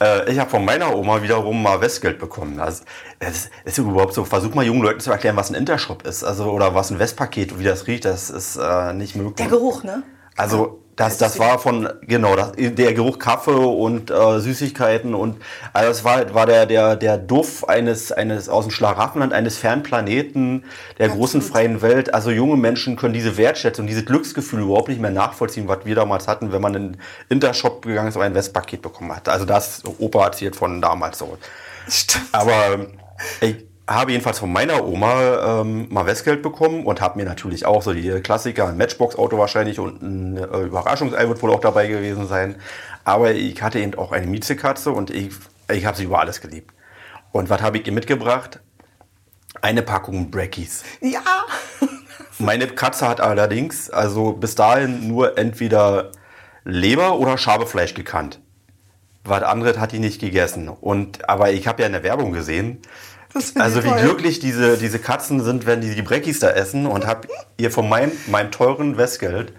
Äh, 0.00 0.32
ich 0.32 0.38
habe 0.38 0.48
von 0.48 0.64
meiner 0.64 0.94
Oma 0.94 1.22
wiederum 1.22 1.60
mal 1.60 1.80
Westgeld 1.80 2.18
bekommen. 2.20 2.60
Also, 2.60 2.84
das 3.18 3.50
ist 3.64 3.78
überhaupt 3.78 4.14
so. 4.14 4.24
Versuch 4.24 4.54
mal 4.54 4.64
jungen 4.64 4.82
Leuten 4.82 5.00
zu 5.00 5.10
erklären, 5.10 5.36
was 5.36 5.50
ein 5.50 5.56
Intershop 5.56 6.06
ist. 6.06 6.22
Also, 6.22 6.44
oder 6.44 6.74
was 6.74 6.90
ein 6.90 6.98
Westpaket, 6.98 7.58
wie 7.58 7.64
das 7.64 7.88
riecht. 7.88 8.04
Das 8.04 8.30
ist 8.30 8.56
äh, 8.56 8.92
nicht 8.92 9.16
möglich. 9.16 9.36
Der 9.36 9.48
Geruch, 9.48 9.82
ne? 9.82 10.04
Also 10.36 10.85
das, 10.96 11.18
das 11.18 11.38
war 11.38 11.58
von, 11.58 11.90
genau, 12.00 12.36
das, 12.36 12.52
der 12.56 12.94
Geruch 12.94 13.18
Kaffee 13.18 13.50
und 13.50 14.10
äh, 14.10 14.40
Süßigkeiten 14.40 15.14
und 15.14 15.42
also 15.74 15.90
das 15.90 16.04
war, 16.04 16.32
war 16.32 16.46
der, 16.46 16.64
der, 16.64 16.96
der 16.96 17.18
Duft 17.18 17.68
eines, 17.68 18.12
eines 18.12 18.48
aus 18.48 18.64
dem 18.64 18.70
Schlaraffenland, 18.70 19.34
eines 19.34 19.58
Fernplaneten, 19.58 20.64
der 20.98 21.06
Absolut. 21.06 21.18
großen 21.18 21.42
freien 21.42 21.82
Welt. 21.82 22.14
Also 22.14 22.30
junge 22.30 22.56
Menschen 22.56 22.96
können 22.96 23.12
diese 23.12 23.36
Wertschätzung, 23.36 23.86
dieses 23.86 24.06
Glücksgefühl 24.06 24.60
überhaupt 24.62 24.88
nicht 24.88 25.00
mehr 25.00 25.10
nachvollziehen, 25.10 25.68
was 25.68 25.84
wir 25.84 25.94
damals 25.94 26.28
hatten, 26.28 26.50
wenn 26.50 26.62
man 26.62 26.74
in 26.74 26.92
den 26.92 27.00
Intershop 27.28 27.82
gegangen 27.82 28.08
ist 28.08 28.16
und 28.16 28.22
ein 28.22 28.34
Westpaket 28.34 28.80
bekommen 28.80 29.14
hat. 29.14 29.28
Also 29.28 29.44
das 29.44 29.82
Opa 29.98 30.24
erzählt 30.24 30.56
von 30.56 30.80
damals 30.80 31.18
so. 31.18 31.36
Stimmt. 31.88 32.24
Aber 32.32 32.86
ich, 33.42 33.65
habe 33.88 34.12
jedenfalls 34.12 34.40
von 34.40 34.52
meiner 34.52 34.84
Oma 34.84 35.60
ähm, 35.60 35.86
mal 35.90 36.06
Westgeld 36.06 36.42
bekommen 36.42 36.84
und 36.84 37.00
habe 37.00 37.18
mir 37.18 37.24
natürlich 37.24 37.66
auch 37.66 37.82
so 37.82 37.92
die 37.92 38.20
Klassiker, 38.20 38.68
ein 38.68 38.76
Matchbox-Auto 38.76 39.38
wahrscheinlich 39.38 39.78
und 39.78 40.02
ein 40.02 40.36
äh, 40.36 40.62
Überraschungsei 40.62 41.28
wird 41.28 41.40
wohl 41.42 41.52
auch 41.52 41.60
dabei 41.60 41.86
gewesen 41.86 42.26
sein. 42.26 42.56
Aber 43.04 43.32
ich 43.32 43.62
hatte 43.62 43.78
eben 43.78 43.94
auch 43.94 44.10
eine 44.10 44.26
Mietzekatze 44.26 44.90
und 44.90 45.10
ich, 45.10 45.30
ich 45.72 45.86
habe 45.86 45.96
sie 45.96 46.04
über 46.04 46.18
alles 46.18 46.40
geliebt. 46.40 46.72
Und 47.30 47.48
was 47.48 47.62
habe 47.62 47.78
ich 47.78 47.86
ihr 47.86 47.92
mitgebracht? 47.92 48.60
Eine 49.62 49.82
Packung 49.82 50.30
Brackies. 50.30 50.82
Ja. 51.00 51.20
Meine 52.38 52.66
Katze 52.66 53.08
hat 53.08 53.20
allerdings 53.20 53.88
also 53.88 54.32
bis 54.32 54.56
dahin 54.56 55.06
nur 55.06 55.38
entweder 55.38 56.10
Leber 56.64 57.18
oder 57.18 57.38
Schabefleisch 57.38 57.94
gekannt. 57.94 58.40
Was 59.24 59.42
anderes 59.42 59.78
hat 59.78 59.92
die 59.92 59.98
nicht 60.00 60.20
gegessen. 60.20 60.68
Und, 60.68 61.28
aber 61.28 61.52
ich 61.52 61.68
habe 61.68 61.82
ja 61.82 61.86
in 61.86 61.92
der 61.92 62.02
Werbung 62.02 62.32
gesehen, 62.32 62.80
also 63.56 63.84
wie 63.84 64.00
glücklich 64.00 64.38
diese, 64.38 64.76
diese 64.78 64.98
Katzen 64.98 65.42
sind, 65.42 65.66
wenn 65.66 65.80
die 65.80 65.94
die 65.94 66.02
Breckis 66.02 66.38
da 66.40 66.50
essen 66.50 66.86
und 66.86 67.06
hab 67.06 67.26
ihr 67.56 67.70
von 67.70 67.88
meinem, 67.88 68.12
meinem 68.26 68.50
teuren 68.50 68.96
Westgeld 68.96 69.52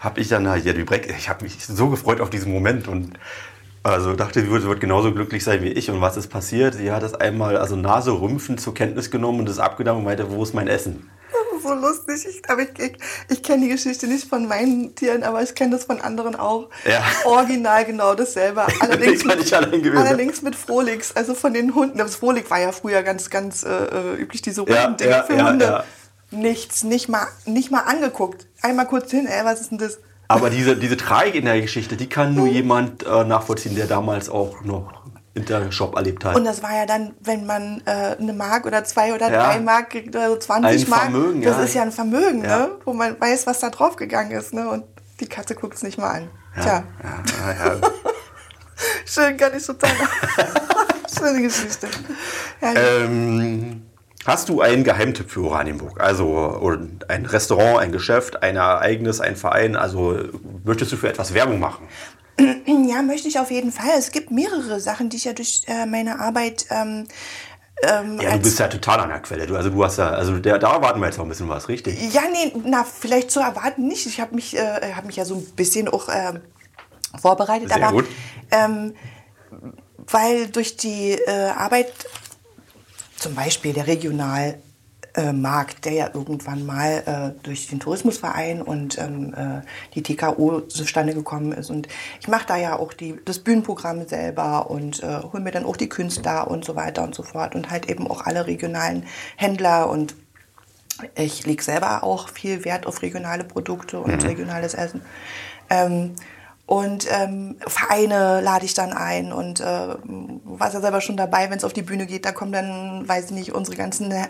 habe 0.00 0.20
ich 0.20 0.28
dann 0.28 0.44
ja 0.44 0.72
die 0.72 0.84
Breck, 0.84 1.12
ich 1.18 1.28
habe 1.28 1.44
mich 1.44 1.64
so 1.64 1.88
gefreut 1.88 2.20
auf 2.20 2.30
diesen 2.30 2.52
Moment 2.52 2.86
und 2.86 3.18
also 3.82 4.14
dachte, 4.14 4.40
sie 4.40 4.50
wird, 4.50 4.80
genauso 4.80 5.12
glücklich 5.12 5.44
sein 5.44 5.62
wie 5.62 5.68
ich. 5.68 5.90
Und 5.90 6.00
was 6.00 6.16
ist 6.16 6.28
passiert? 6.28 6.74
Sie 6.74 6.90
hat 6.90 7.04
es 7.04 7.14
einmal 7.14 7.56
also 7.56 7.76
Nase 7.76 8.10
rümpfend 8.10 8.60
zur 8.60 8.74
Kenntnis 8.74 9.12
genommen 9.12 9.40
und 9.40 9.48
es 9.48 9.60
abgenommen 9.60 10.00
und 10.00 10.04
meinte, 10.06 10.30
wo 10.30 10.42
ist 10.42 10.54
mein 10.54 10.66
Essen? 10.66 11.08
So 11.66 11.74
lustig. 11.74 12.26
Ich, 12.28 12.50
aber 12.50 12.62
ich, 12.62 12.78
ich, 12.78 12.96
ich 13.28 13.42
kenne 13.42 13.62
die 13.62 13.68
Geschichte 13.68 14.06
nicht 14.06 14.28
von 14.28 14.46
meinen 14.46 14.94
Tieren, 14.94 15.22
aber 15.22 15.42
ich 15.42 15.54
kenne 15.54 15.72
das 15.72 15.84
von 15.84 16.00
anderen 16.00 16.36
auch. 16.36 16.68
Ja. 16.84 17.02
Original 17.24 17.84
genau 17.84 18.14
dasselbe. 18.14 18.66
Allerdings, 18.80 19.24
mit, 19.24 19.52
allerdings 19.52 20.42
mit 20.42 20.54
Frolix, 20.54 21.12
also 21.12 21.34
von 21.34 21.54
den 21.54 21.74
Hunden. 21.74 21.98
Das 21.98 22.16
Frolix 22.16 22.50
war 22.50 22.60
ja 22.60 22.72
früher 22.72 23.02
ganz, 23.02 23.30
ganz 23.30 23.64
äh, 23.64 23.68
äh 23.68 24.14
üblich, 24.16 24.42
diese 24.42 24.64
Ja, 24.68 24.84
runden 24.84 24.98
Dinge 24.98 25.10
ja, 25.10 25.22
für 25.22 25.34
ja, 25.34 25.48
Hunde. 25.48 25.84
Nichts, 26.30 26.84
nicht 26.84 27.08
mal, 27.08 27.26
nicht 27.44 27.70
mal 27.70 27.80
angeguckt. 27.80 28.46
Einmal 28.62 28.86
kurz 28.86 29.10
hin, 29.10 29.26
ey, 29.26 29.44
was 29.44 29.60
ist 29.60 29.70
denn 29.70 29.78
das? 29.78 29.98
Aber 30.28 30.50
diese, 30.50 30.76
diese 30.76 30.96
Tragik 30.96 31.36
in 31.36 31.44
der 31.44 31.60
Geschichte, 31.60 31.96
die 31.96 32.08
kann 32.08 32.34
nur 32.34 32.48
jemand 32.48 33.04
äh, 33.06 33.24
nachvollziehen, 33.24 33.76
der 33.76 33.86
damals 33.86 34.28
auch 34.28 34.62
noch 34.62 35.05
Intershop 35.36 35.94
erlebt 35.96 36.24
hat. 36.24 36.34
Und 36.34 36.44
das 36.44 36.62
war 36.62 36.74
ja 36.74 36.86
dann, 36.86 37.14
wenn 37.20 37.46
man 37.46 37.82
äh, 37.84 38.16
eine 38.18 38.32
Mark 38.32 38.66
oder 38.66 38.82
zwei 38.84 39.14
oder 39.14 39.30
Ja. 39.30 39.44
drei 39.52 39.60
Mark 39.60 39.90
kriegt 39.90 40.14
oder 40.16 40.30
so 40.30 40.36
20 40.36 40.84
Ein 40.84 40.90
Mark, 40.90 41.02
Vermögen, 41.02 41.42
das 41.42 41.56
ja. 41.58 41.62
ist 41.64 41.74
ja 41.74 41.82
ein 41.82 41.92
Vermögen, 41.92 42.42
Ja. 42.44 42.58
ne? 42.58 42.68
wo 42.84 42.92
man 42.92 43.20
weiß, 43.20 43.46
was 43.46 43.60
da 43.60 43.70
drauf 43.70 43.96
gegangen 43.96 44.30
ist. 44.32 44.52
Ne? 44.54 44.68
Und 44.68 44.84
die 45.20 45.26
Katze 45.28 45.54
guckt 45.54 45.74
es 45.74 45.82
nicht 45.82 45.98
mal 45.98 46.10
an. 46.10 46.28
Tja, 46.60 46.84
ja, 47.02 47.54
ja, 47.54 47.66
ja. 47.74 47.80
schön, 49.04 49.36
kann 49.36 49.52
ich 49.56 49.64
total. 49.66 49.90
Schöne 51.18 51.42
Geschichte. 51.42 51.88
Ähm, 52.60 53.82
hast 54.26 54.48
du 54.48 54.60
einen 54.60 54.84
Geheimtipp 54.84 55.30
für 55.30 55.42
Oranienburg? 55.44 56.00
Also 56.00 56.70
ein 57.08 57.26
Restaurant, 57.26 57.78
ein 57.80 57.92
Geschäft, 57.92 58.42
ein 58.42 58.56
Ereignis, 58.56 59.20
ein 59.20 59.36
Verein? 59.36 59.76
Also 59.76 60.18
möchtest 60.64 60.92
du 60.92 60.96
für 60.96 61.08
etwas 61.08 61.32
Werbung 61.34 61.58
machen? 61.60 61.88
Ja, 62.88 63.02
möchte 63.02 63.28
ich 63.28 63.38
auf 63.38 63.50
jeden 63.50 63.72
Fall. 63.72 63.98
Es 63.98 64.10
gibt 64.12 64.30
mehrere 64.30 64.80
Sachen, 64.80 65.08
die 65.08 65.16
ich 65.16 65.24
ja 65.24 65.32
durch 65.32 65.62
äh, 65.66 65.86
meine 65.86 66.20
Arbeit 66.20 66.66
ähm, 66.70 67.06
ähm, 67.82 68.18
Ja, 68.20 68.32
du 68.32 68.38
bist 68.38 68.58
ja 68.58 68.68
total 68.68 69.00
an 69.00 69.08
der 69.10 69.20
Quelle. 69.20 69.46
Du, 69.46 69.56
also 69.56 69.70
du 69.70 69.84
hast 69.84 69.98
ja, 69.98 70.10
also 70.10 70.38
der, 70.38 70.58
da 70.58 70.74
erwarten 70.74 71.00
wir 71.00 71.06
jetzt 71.06 71.18
noch 71.18 71.24
ein 71.24 71.28
bisschen 71.28 71.48
was, 71.48 71.68
richtig? 71.68 72.12
Ja, 72.12 72.22
nee, 72.32 72.52
na, 72.64 72.84
vielleicht 72.84 73.30
zu 73.30 73.40
erwarten 73.40 73.86
nicht. 73.86 74.06
Ich 74.06 74.20
habe 74.20 74.34
mich, 74.34 74.56
äh, 74.56 74.94
hab 74.94 75.04
mich 75.04 75.16
ja 75.16 75.24
so 75.24 75.34
ein 75.34 75.44
bisschen 75.56 75.88
auch 75.88 76.08
ähm, 76.10 76.40
vorbereitet. 77.20 77.68
Sehr 77.68 77.82
aber 77.82 77.92
gut. 77.92 78.06
Ähm, 78.50 78.94
weil 80.08 80.48
durch 80.48 80.76
die 80.76 81.12
äh, 81.12 81.50
Arbeit, 81.50 81.92
zum 83.16 83.34
Beispiel 83.34 83.72
der 83.72 83.86
Regionalmarkt, 83.86 84.58
äh, 85.16 85.32
Markt, 85.32 85.84
der 85.84 85.92
ja 85.92 86.10
irgendwann 86.12 86.64
mal 86.66 87.02
äh, 87.06 87.42
durch 87.42 87.68
den 87.68 87.80
Tourismusverein 87.80 88.62
und 88.62 88.98
ähm, 88.98 89.34
äh, 89.34 89.62
die 89.94 90.02
TKO 90.02 90.60
zustande 90.62 91.14
gekommen 91.14 91.52
ist. 91.52 91.70
Und 91.70 91.88
ich 92.20 92.28
mache 92.28 92.46
da 92.46 92.56
ja 92.56 92.78
auch 92.78 92.92
die, 92.92 93.18
das 93.24 93.38
Bühnenprogramm 93.38 94.06
selber 94.06 94.70
und 94.70 95.02
äh, 95.02 95.20
hole 95.32 95.42
mir 95.42 95.52
dann 95.52 95.64
auch 95.64 95.76
die 95.76 95.88
Künstler 95.88 96.50
und 96.50 96.64
so 96.64 96.76
weiter 96.76 97.02
und 97.02 97.14
so 97.14 97.22
fort 97.22 97.54
und 97.54 97.70
halt 97.70 97.88
eben 97.88 98.06
auch 98.10 98.26
alle 98.26 98.46
regionalen 98.46 99.04
Händler 99.36 99.88
und 99.90 100.14
ich 101.14 101.44
lege 101.44 101.62
selber 101.62 102.04
auch 102.04 102.28
viel 102.28 102.64
Wert 102.64 102.86
auf 102.86 103.02
regionale 103.02 103.44
Produkte 103.44 104.00
und 104.00 104.24
regionales 104.24 104.74
Essen. 104.74 105.02
Ähm, 105.68 106.14
und 106.66 107.06
ähm, 107.10 107.56
Vereine 107.64 108.40
lade 108.40 108.64
ich 108.64 108.74
dann 108.74 108.92
ein 108.92 109.32
und 109.32 109.60
äh, 109.60 109.64
war 109.64 110.72
ja 110.72 110.80
selber 110.80 111.00
schon 111.00 111.16
dabei, 111.16 111.48
wenn 111.48 111.58
es 111.58 111.64
auf 111.64 111.72
die 111.72 111.82
Bühne 111.82 112.06
geht, 112.06 112.24
da 112.24 112.32
kommen 112.32 112.50
dann, 112.50 113.08
weiß 113.08 113.26
ich 113.26 113.30
nicht, 113.30 113.54
unsere 113.54 113.76
ganzen 113.76 114.10
äh, 114.10 114.26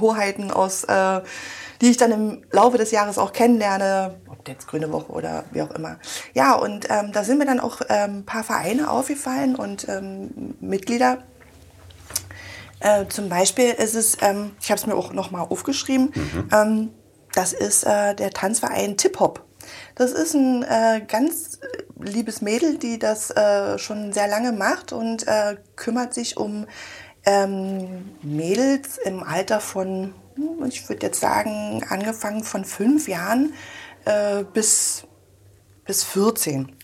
Hoheiten 0.00 0.50
aus, 0.50 0.82
äh, 0.82 1.20
die 1.80 1.90
ich 1.90 1.96
dann 1.96 2.10
im 2.10 2.42
Laufe 2.50 2.76
des 2.76 2.90
Jahres 2.90 3.18
auch 3.18 3.32
kennenlerne, 3.32 4.16
ob 4.28 4.48
jetzt 4.48 4.66
Grüne 4.66 4.90
Woche 4.90 5.12
oder 5.12 5.44
wie 5.52 5.62
auch 5.62 5.70
immer. 5.70 5.98
Ja, 6.34 6.54
und 6.54 6.88
ähm, 6.90 7.12
da 7.12 7.22
sind 7.22 7.38
mir 7.38 7.46
dann 7.46 7.60
auch 7.60 7.82
ähm, 7.88 8.18
ein 8.18 8.26
paar 8.26 8.42
Vereine 8.42 8.90
aufgefallen 8.90 9.54
und 9.54 9.88
ähm, 9.88 10.56
Mitglieder. 10.60 11.18
Äh, 12.80 13.06
zum 13.06 13.28
Beispiel 13.28 13.70
ist 13.70 13.94
es, 13.94 14.16
ähm, 14.22 14.52
ich 14.60 14.72
habe 14.72 14.80
es 14.80 14.86
mir 14.88 14.96
auch 14.96 15.12
nochmal 15.12 15.46
aufgeschrieben, 15.48 16.12
ähm, 16.52 16.90
das 17.32 17.52
ist 17.52 17.84
äh, 17.84 18.16
der 18.16 18.30
Tanzverein 18.30 18.96
Tip 18.96 19.20
Hop. 19.20 19.44
Das 20.00 20.12
ist 20.12 20.32
ein 20.32 20.62
äh, 20.62 21.02
ganz 21.06 21.60
liebes 22.00 22.40
Mädel, 22.40 22.78
die 22.78 22.98
das 22.98 23.30
äh, 23.32 23.76
schon 23.76 24.14
sehr 24.14 24.28
lange 24.28 24.50
macht 24.50 24.94
und 24.94 25.28
äh, 25.28 25.58
kümmert 25.76 26.14
sich 26.14 26.38
um 26.38 26.66
ähm, 27.26 28.10
Mädels 28.22 28.96
im 28.96 29.22
Alter 29.22 29.60
von, 29.60 30.14
hm, 30.36 30.64
ich 30.66 30.88
würde 30.88 31.04
jetzt 31.06 31.20
sagen, 31.20 31.84
angefangen 31.86 32.44
von 32.44 32.64
fünf 32.64 33.08
Jahren 33.08 33.52
äh, 34.06 34.42
bis, 34.42 35.02
bis 35.84 36.02
14. 36.02 36.74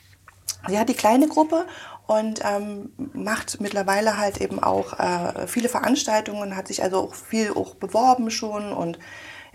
Sie 0.68 0.78
hat 0.78 0.90
die 0.90 0.94
kleine 0.94 1.26
Gruppe 1.26 1.64
und 2.06 2.42
ähm, 2.44 2.92
macht 3.14 3.62
mittlerweile 3.62 4.18
halt 4.18 4.42
eben 4.42 4.62
auch 4.62 4.92
äh, 4.98 5.46
viele 5.46 5.70
Veranstaltungen, 5.70 6.54
hat 6.54 6.68
sich 6.68 6.82
also 6.82 6.98
auch 6.98 7.14
viel 7.14 7.52
auch 7.52 7.76
beworben 7.76 8.30
schon 8.30 8.74
und 8.74 8.98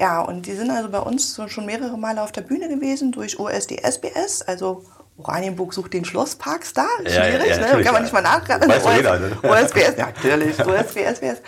ja, 0.02 0.20
und 0.20 0.48
die 0.48 0.54
sind 0.54 0.72
also 0.72 0.90
bei 0.90 0.98
uns 0.98 1.40
schon 1.48 1.68
mehrere 1.68 1.96
Male 1.96 2.24
auf 2.24 2.32
der 2.32 2.42
Bühne 2.42 2.68
gewesen 2.68 3.12
durch 3.12 3.40
OSD-SBS, 3.40 4.42
also 4.42 4.84
Oranienburg 5.16 5.76
sucht 5.76 5.94
den 5.94 6.06
Schlossparkstar. 6.06 6.90
Ja, 7.04 7.12
Schwierig, 7.12 7.50
ja, 7.52 7.76
ne? 7.78 7.84
Kann 7.84 7.94
man 7.94 8.02
nicht 8.02 8.12
mal 8.12 8.24
nachraten. 8.24 8.68
Weiß 8.68 8.82
doch 8.82 8.96
jeder, 8.96 9.20
ne? 9.20 9.38
OSBS, 9.44 9.98
ja, 9.98 10.08
natürlich, 10.08 10.60
OSB, 10.66 10.98
SBS. 11.06 11.44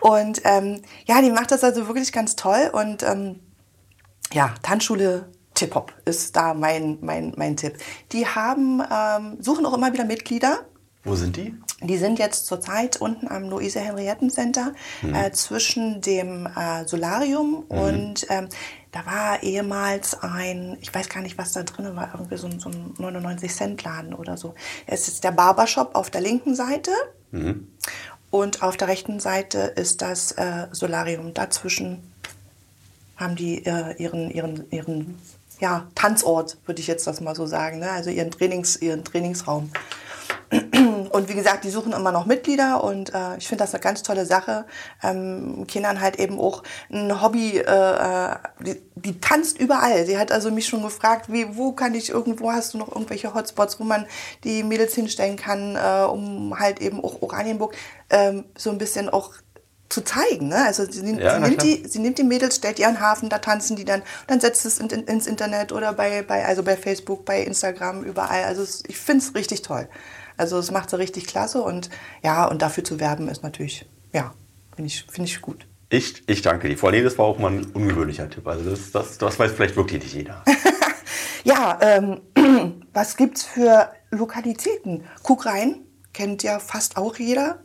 Und 0.00 0.42
ähm, 0.44 0.82
ja, 1.06 1.22
die 1.22 1.30
macht 1.30 1.50
das 1.50 1.64
also 1.64 1.88
wirklich 1.88 2.12
ganz 2.12 2.36
toll 2.36 2.68
und 2.74 3.02
ähm, 3.04 3.40
ja, 4.34 4.54
Tanzschule 4.62 5.30
Tip-Hop 5.54 5.94
ist 6.04 6.36
da 6.36 6.52
mein, 6.52 6.98
mein, 7.00 7.32
mein 7.36 7.56
Tipp. 7.56 7.78
Die 8.12 8.26
haben, 8.26 8.82
ähm, 8.82 9.38
suchen 9.40 9.64
auch 9.64 9.72
immer 9.72 9.90
wieder 9.94 10.04
Mitglieder. 10.04 10.58
Wo 11.04 11.14
sind 11.14 11.36
die? 11.36 11.54
Die 11.86 11.96
sind 11.98 12.18
jetzt 12.18 12.46
zurzeit 12.46 12.96
unten 12.96 13.28
am 13.28 13.48
Luise-Henrietten-Center 13.50 14.72
Mhm. 15.02 15.14
äh, 15.14 15.32
zwischen 15.32 16.00
dem 16.00 16.46
äh, 16.46 16.86
Solarium 16.86 17.64
und 17.68 18.26
ähm, 18.30 18.48
da 18.92 19.04
war 19.06 19.42
ehemals 19.42 20.22
ein, 20.22 20.76
ich 20.80 20.94
weiß 20.94 21.08
gar 21.08 21.20
nicht, 21.20 21.36
was 21.36 21.52
da 21.52 21.62
drin 21.64 21.96
war, 21.96 22.10
irgendwie 22.14 22.36
so, 22.36 22.46
ein- 22.46 22.60
so 22.60 22.68
ein 22.70 22.94
99-Cent-Laden 22.98 24.14
oder 24.14 24.36
so. 24.36 24.54
Es 24.86 25.08
ist 25.08 25.24
der 25.24 25.32
Barbershop 25.32 25.94
auf 25.94 26.10
der 26.10 26.20
linken 26.20 26.54
Seite 26.54 26.90
Mhm. 27.32 27.66
und 28.30 28.62
auf 28.62 28.76
der 28.76 28.88
rechten 28.88 29.18
Seite 29.20 29.58
ist 29.58 30.00
das 30.02 30.32
äh, 30.32 30.68
Solarium. 30.70 31.34
Dazwischen 31.34 31.98
haben 33.16 33.34
die 33.36 33.64
äh, 33.66 33.94
ihren, 34.02 34.30
ihren, 34.30 34.70
ihren 34.70 35.18
ja, 35.60 35.86
Tanzort, 35.94 36.56
würde 36.66 36.80
ich 36.80 36.86
jetzt 36.88 37.06
das 37.06 37.20
mal 37.20 37.34
so 37.34 37.46
sagen, 37.46 37.78
ne? 37.78 37.90
also 37.90 38.10
ihren, 38.10 38.30
Trainings, 38.30 38.76
ihren 38.76 39.04
Trainingsraum. 39.04 39.70
Und 41.14 41.28
wie 41.28 41.34
gesagt, 41.34 41.62
die 41.62 41.70
suchen 41.70 41.92
immer 41.92 42.10
noch 42.10 42.26
Mitglieder 42.26 42.82
und 42.82 43.14
äh, 43.14 43.36
ich 43.38 43.46
finde 43.46 43.62
das 43.62 43.72
eine 43.72 43.80
ganz 43.80 44.02
tolle 44.02 44.26
Sache. 44.26 44.64
Ähm, 45.00 45.64
Kindern 45.68 46.00
halt 46.00 46.18
eben 46.18 46.40
auch 46.40 46.64
ein 46.90 47.22
Hobby, 47.22 47.58
äh, 47.58 47.62
äh, 47.62 48.34
die, 48.58 48.82
die 48.96 49.20
tanzt 49.20 49.60
überall. 49.60 50.06
Sie 50.06 50.18
hat 50.18 50.32
also 50.32 50.50
mich 50.50 50.66
schon 50.66 50.82
gefragt, 50.82 51.32
wie, 51.32 51.56
wo 51.56 51.70
kann 51.70 51.94
ich 51.94 52.10
irgendwo, 52.10 52.50
hast 52.50 52.74
du 52.74 52.78
noch 52.78 52.88
irgendwelche 52.88 53.32
Hotspots, 53.32 53.78
wo 53.78 53.84
man 53.84 54.06
die 54.42 54.64
Mädels 54.64 54.96
hinstellen 54.96 55.36
kann, 55.36 55.76
äh, 55.76 56.04
um 56.04 56.58
halt 56.58 56.80
eben 56.80 57.04
auch 57.04 57.22
Oranienburg 57.22 57.76
ähm, 58.10 58.46
so 58.58 58.70
ein 58.70 58.78
bisschen 58.78 59.08
auch 59.08 59.34
zu 59.94 60.02
zeigen. 60.04 60.48
Ne? 60.48 60.56
Also 60.64 60.84
sie, 60.90 61.02
nimmt- 61.02 61.20
Ja, 61.20 61.36
sie, 61.36 61.40
nimmt 61.40 61.58
klar. 61.58 61.66
die, 61.66 61.88
sie 61.88 61.98
nimmt 62.00 62.18
die 62.18 62.24
Mädels, 62.24 62.56
stellt 62.56 62.78
ihren 62.78 63.00
Hafen, 63.00 63.28
da 63.28 63.38
tanzen 63.38 63.76
die 63.76 63.84
dann, 63.84 64.02
dann 64.26 64.40
setzt 64.40 64.66
es 64.66 64.78
in, 64.78 64.88
in, 64.90 65.04
ins 65.04 65.26
Internet 65.26 65.72
oder 65.72 65.92
bei, 65.92 66.22
bei, 66.22 66.44
also 66.44 66.62
bei 66.62 66.76
Facebook, 66.76 67.24
bei 67.24 67.42
Instagram, 67.42 68.02
überall. 68.04 68.44
Also 68.44 68.62
es, 68.62 68.82
ich 68.86 68.98
finde 68.98 69.24
es 69.24 69.34
richtig 69.34 69.62
toll. 69.62 69.88
Also 70.36 70.58
es 70.58 70.70
macht 70.70 70.90
sie 70.90 70.98
richtig 70.98 71.26
klasse 71.26 71.62
und 71.62 71.90
ja, 72.22 72.44
und 72.44 72.60
dafür 72.60 72.82
zu 72.84 72.98
werben 73.00 73.28
ist 73.28 73.42
natürlich, 73.42 73.86
ja, 74.12 74.34
finde 74.74 74.88
ich, 74.88 75.06
finde 75.10 75.28
ich 75.30 75.40
gut. 75.40 75.66
Ich, 75.90 76.24
ich 76.26 76.42
danke 76.42 76.68
dir. 76.68 76.76
Vor 76.76 76.90
allem, 76.90 77.04
das 77.04 77.16
war 77.18 77.26
auch 77.26 77.38
mal 77.38 77.52
ein 77.52 77.66
ungewöhnlicher 77.66 78.28
Tipp. 78.28 78.46
Also 78.48 78.68
das, 78.68 78.90
das, 78.90 79.16
das 79.18 79.38
weiß 79.38 79.52
vielleicht 79.52 79.76
wirklich 79.76 80.02
nicht 80.02 80.14
jeder. 80.14 80.42
Ja, 81.46 81.78
ähm, 81.82 82.22
was 82.94 83.16
gibt's 83.18 83.44
für 83.44 83.90
Lokalitäten? 84.10 85.04
Kuckrhein 85.22 85.82
kennt 86.14 86.42
ja 86.42 86.58
fast 86.58 86.96
auch 86.96 87.16
jeder 87.16 87.62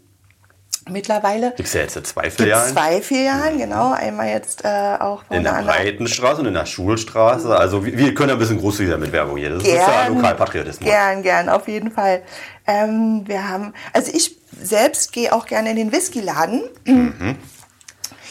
mittlerweile. 0.89 1.51
Gibt 1.55 1.67
es 1.67 1.73
ja 1.73 1.81
jetzt 1.81 2.07
zwei 2.07 2.23
Gibt 2.23 2.35
Filialen? 2.35 2.73
zwei 2.73 3.01
Filialen, 3.01 3.57
genau. 3.57 3.91
Einmal 3.91 4.27
jetzt 4.29 4.63
äh, 4.63 4.97
auch 4.99 5.23
In 5.29 5.43
der 5.43 5.61
Breitenstraße 5.63 6.41
und 6.41 6.47
in 6.47 6.53
der 6.53 6.65
Schulstraße. 6.65 7.55
Also 7.57 7.85
wir, 7.85 7.97
wir 7.97 8.13
können 8.13 8.31
ein 8.31 8.39
bisschen 8.39 8.59
großzügiger 8.59 8.97
mit 8.97 9.11
Werbung 9.11 9.37
hier. 9.37 9.49
Das 9.49 9.63
ist 9.63 9.69
ja 9.73 10.03
Gern. 10.03 10.15
Lokalpatriotismus. 10.15 10.87
Gern, 10.89 11.21
gern, 11.23 11.49
auf 11.49 11.67
jeden 11.67 11.91
Fall. 11.91 12.21
Ähm, 12.67 13.23
wir 13.25 13.49
haben, 13.49 13.73
also 13.93 14.11
ich 14.13 14.37
selbst 14.61 15.11
gehe 15.11 15.33
auch 15.33 15.45
gerne 15.45 15.71
in 15.71 15.75
den 15.75 15.91
Whiskyladen. 15.91 16.61
Mhm. 16.85 17.35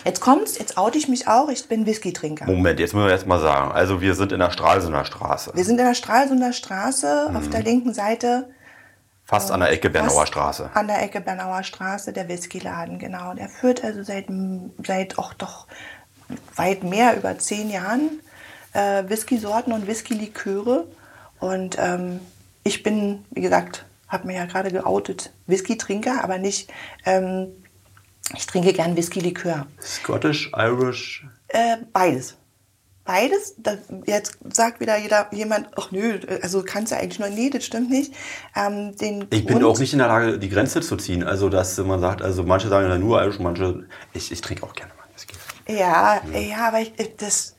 Jetzt 0.05 0.21
kommt's, 0.21 0.59
jetzt 0.59 0.79
oute 0.79 0.97
ich 0.97 1.09
mich 1.09 1.27
auch, 1.29 1.49
ich 1.49 1.67
bin 1.69 1.85
Whisky-Trinker. 1.85 2.47
Moment, 2.47 2.79
jetzt 2.81 2.95
müssen 2.95 3.07
wir 3.07 3.13
erst 3.13 3.27
mal 3.27 3.41
sagen. 3.41 3.73
Also 3.73 4.01
wir 4.01 4.15
sind 4.15 4.33
in 4.33 4.39
der 4.39 4.51
Stralsunder 4.51 5.05
Straße. 5.05 5.51
Wir 5.55 5.65
sind 5.65 5.79
in 5.81 5.85
der 5.87 5.95
Stralsunder 5.95 6.53
Straße, 6.53 7.31
auf 7.35 7.47
Mhm. 7.47 7.51
der 7.51 7.63
linken 7.63 7.93
Seite. 7.93 8.49
Fast 9.29 9.51
an 9.51 9.61
der 9.61 9.71
Ecke 9.71 9.91
Bernauer 9.91 10.27
Straße. 10.27 10.71
An 10.73 10.89
der 10.89 11.03
Ecke 11.03 11.21
Bernauer 11.21 11.63
Straße, 11.63 12.15
der 12.15 12.29
Whiskyladen, 12.29 12.99
genau. 12.99 13.35
Der 13.35 13.51
führt 13.51 13.85
also 13.85 14.03
seit, 14.03 14.25
seit 14.87 15.19
auch 15.19 15.35
doch 15.35 15.67
weit 16.57 16.83
mehr 16.83 17.15
über 17.15 17.39
zehn 17.39 17.69
Jahren 17.69 18.21
äh, 18.73 19.05
Whisky-Sorten 19.07 19.73
und 19.73 19.87
Whisky-Liköre. 19.87 20.87
Und 21.41 21.77
ähm, 21.79 22.21
ich 22.65 22.83
bin, 22.83 23.23
wie 23.31 23.43
gesagt, 23.43 23.85
habe 24.09 24.27
mir 24.27 24.37
ja 24.37 24.47
gerade 24.47 24.71
geoutet, 24.71 25.31
Whisky-Trinker, 25.47 26.25
aber 26.25 26.39
nicht, 26.39 26.73
ähm, 27.05 27.49
ich 28.35 28.47
trinke 28.47 28.73
gern 28.73 28.97
Whisky-Likör. 28.97 29.67
Scottish, 29.83 30.51
Irish, 30.57 31.27
Äh, 31.49 31.77
beides. 31.93 32.35
Beides. 33.09 33.55
Da, 33.57 33.79
jetzt 34.05 34.37
sagt 34.53 34.81
wieder 34.81 34.99
jeder, 34.99 35.29
jemand, 35.33 35.69
ach 35.77 35.91
nö, 35.93 36.21
also 36.43 36.63
kannst 36.63 36.93
du 36.93 36.97
eigentlich 36.99 37.19
nur, 37.19 37.31
nee, 37.31 37.49
das 37.49 37.65
stimmt 37.65 37.89
nicht. 37.89 38.13
Ähm, 38.55 38.95
den 38.97 39.23
Ich 39.31 39.47
bin 39.47 39.55
Grund- 39.61 39.65
auch 39.65 39.79
nicht 39.79 39.95
in 39.95 39.99
der 39.99 40.09
Lage, 40.09 40.39
die 40.39 40.51
Grenze 40.51 40.83
zu 40.83 40.95
ziehen. 40.99 41.23
Also, 41.25 41.49
dass 41.49 41.79
man 41.79 42.01
sagt, 42.01 42.21
also 42.21 42.43
manche 42.43 42.69
sagen 42.69 42.87
ja 42.87 42.99
nur 42.99 43.23
Irish, 43.23 43.39
manche. 43.39 43.87
Ich, 44.13 44.31
ich 44.31 44.43
trinke 44.43 44.63
auch 44.63 44.75
gerne 44.75 44.93
mal 44.99 45.05
Whisky. 45.15 45.35
Ja, 45.67 46.21
ja, 46.39 46.69
aber 46.69 46.81
ich, 46.83 46.93
ich- 46.99 47.17
das. 47.17 47.57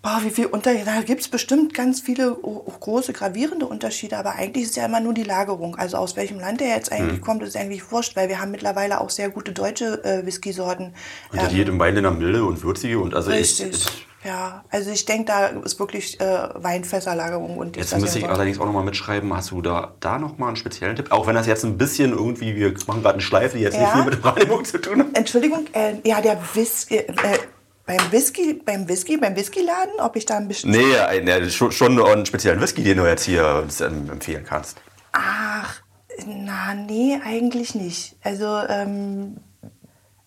Boah, 0.00 0.20
wie 0.22 0.30
viel 0.30 0.46
Unterschiede. 0.46 0.86
Da 0.86 1.02
gibt 1.02 1.20
es 1.20 1.28
bestimmt 1.28 1.74
ganz 1.74 2.00
viele 2.00 2.32
große, 2.32 3.12
gravierende 3.12 3.66
Unterschiede, 3.66 4.16
aber 4.16 4.36
eigentlich 4.36 4.64
ist 4.64 4.70
es 4.70 4.76
ja 4.76 4.86
immer 4.86 5.00
nur 5.00 5.12
die 5.12 5.24
Lagerung. 5.24 5.76
Also 5.76 5.98
aus 5.98 6.16
welchem 6.16 6.38
Land 6.38 6.62
der 6.62 6.68
jetzt 6.68 6.90
eigentlich 6.90 7.20
kommt, 7.20 7.42
ist 7.42 7.54
eigentlich 7.56 7.90
wurscht, 7.92 8.16
weil 8.16 8.30
wir 8.30 8.40
haben 8.40 8.50
mittlerweile 8.52 9.00
auch 9.02 9.10
sehr 9.10 9.28
gute 9.28 9.52
deutsche 9.52 10.02
äh, 10.04 10.24
Whisky-Sorten. 10.24 10.94
Und 11.32 11.42
das 11.42 11.52
jedem 11.52 11.78
Weinländer 11.78 12.12
milde 12.12 12.44
und 12.44 12.62
würzige 12.62 12.98
und 13.00 13.14
also 13.14 13.30
ich. 13.30 13.60
Richtig. 13.60 14.06
Ja, 14.28 14.62
also 14.70 14.90
ich 14.90 15.06
denke, 15.06 15.24
da 15.24 15.46
ist 15.46 15.78
wirklich 15.80 16.20
äh, 16.20 16.48
Weinfässerlagerung 16.54 17.56
und 17.56 17.76
Jetzt 17.78 17.96
müsste 17.98 18.18
ich 18.18 18.28
allerdings 18.28 18.60
auch 18.60 18.66
nochmal 18.66 18.84
mitschreiben, 18.84 19.34
hast 19.34 19.52
du 19.52 19.62
da, 19.62 19.94
da 20.00 20.18
nochmal 20.18 20.48
einen 20.48 20.56
speziellen 20.56 20.96
Tipp? 20.96 21.10
Auch 21.12 21.26
wenn 21.26 21.34
das 21.34 21.46
jetzt 21.46 21.64
ein 21.64 21.78
bisschen 21.78 22.12
irgendwie, 22.12 22.54
wir 22.54 22.74
machen 22.86 23.00
gerade 23.02 23.14
eine 23.14 23.22
Schleife, 23.22 23.56
die 23.56 23.62
jetzt 23.62 23.78
nicht 23.78 23.82
Ja. 23.88 23.94
viel 23.94 24.04
mit 24.04 24.22
Wahrnehmung 24.22 24.66
zu 24.66 24.78
tun 24.78 24.98
hat. 25.00 25.06
Entschuldigung, 25.14 25.66
äh, 25.72 25.94
ja, 26.04 26.20
der 26.20 26.38
Whisky, 26.54 26.96
äh, 26.96 27.38
beim 27.86 28.12
Whisky, 28.12 28.52
beim 28.52 28.86
Whisky, 28.86 29.16
beim 29.16 29.34
Whiskyladen, 29.34 29.94
ob 30.00 30.14
ich 30.16 30.26
da 30.26 30.36
ein 30.36 30.46
bisschen. 30.46 30.72
Nee, 30.72 30.98
ein- 30.98 31.26
ja, 31.26 31.48
schon, 31.48 31.72
schon 31.72 31.98
einen 32.04 32.26
speziellen 32.26 32.60
Whisky, 32.60 32.82
den 32.82 32.98
du 32.98 33.06
jetzt 33.06 33.24
hier 33.24 33.66
ähm, 33.80 34.10
empfehlen 34.10 34.44
kannst. 34.46 34.76
Ach, 35.12 35.80
na, 36.26 36.74
nee, 36.74 37.18
eigentlich 37.24 37.74
nicht. 37.74 38.16
Also, 38.22 38.58
ähm, 38.68 39.38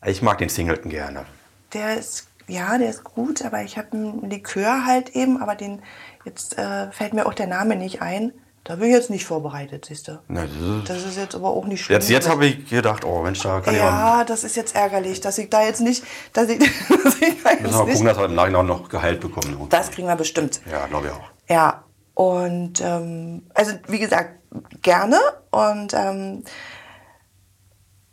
Ich 0.03 0.24
mag 0.24 0.39
den 0.39 0.50
Singleton 0.50 0.89
gerne. 0.89 1.25
der 1.74 1.98
ist, 2.00 2.27
ja, 2.51 2.77
der 2.77 2.89
ist 2.89 3.03
gut, 3.03 3.43
aber 3.46 3.62
ich 3.63 3.77
habe 3.77 3.93
einen 3.93 4.29
Likör 4.29 4.86
halt 4.86 5.15
eben, 5.15 5.41
aber 5.41 5.55
den, 5.55 5.81
jetzt 6.25 6.58
äh, 6.58 6.91
fällt 6.91 7.13
mir 7.13 7.25
auch 7.25 7.34
der 7.34 7.48
Name 7.48 7.75
nicht 7.75 8.01
ein. 8.01 8.34
Da 8.63 8.75
bin 8.75 8.89
ich 8.89 8.93
jetzt 8.93 9.10
nicht 9.10 9.25
vorbereitet, 9.25 9.86
siehst 9.86 10.08
du. 10.08 10.20
Na, 10.27 10.43
das 10.46 10.51
ist- 10.53 10.89
Das 10.89 11.03
ist 11.05 11.17
jetzt 11.17 11.34
aber 11.34 11.50
auch 11.50 11.65
nicht 11.65 11.81
schlimm. 11.84 11.96
Jetzt, 12.00 12.10
jetzt 12.10 12.29
habe 12.29 12.46
ich 12.46 12.70
gedacht, 12.70 13.03
oh 13.05 13.22
Mensch, 13.24 13.41
da 13.41 13.60
kann 13.60 13.74
jemand. 13.74 13.91
Ja, 13.91 14.24
das 14.24 14.43
ist 14.43 14.55
jetzt 14.55 14.75
ärgerlich, 14.75 15.20
dass 15.20 15.39
ich 15.39 15.50
da 15.50 15.63
jetzt 15.63 15.81
nicht, 15.81 16.03
dass 16.34 16.48
ich, 16.48 16.60
dass 17.03 17.20
ich 17.22 17.41
da 17.43 17.53
Müssen 17.53 17.63
wir 17.63 17.63
jetzt 17.63 17.74
mal 17.74 17.86
gucken, 17.86 18.05
dass 18.05 18.17
wir 18.20 18.25
im 18.25 18.36
Nachhinein 18.36 18.65
noch 18.67 18.88
Gehalt 18.88 19.20
bekommen. 19.20 19.65
Das 19.70 19.89
kriegen 19.89 20.08
wir 20.08 20.15
bestimmt. 20.15 20.62
ja, 20.70 20.86
glaube 20.86 21.08
ich 21.08 21.13
auch. 21.13 21.31
Ja, 21.50 21.84
und 22.13 22.79
ähm, 22.81 23.48
also 23.55 23.72
wie 23.88 23.98
gesagt, 24.00 24.36
gerne. 24.84 25.17
Und 25.50 25.93
ähm, 25.96 26.43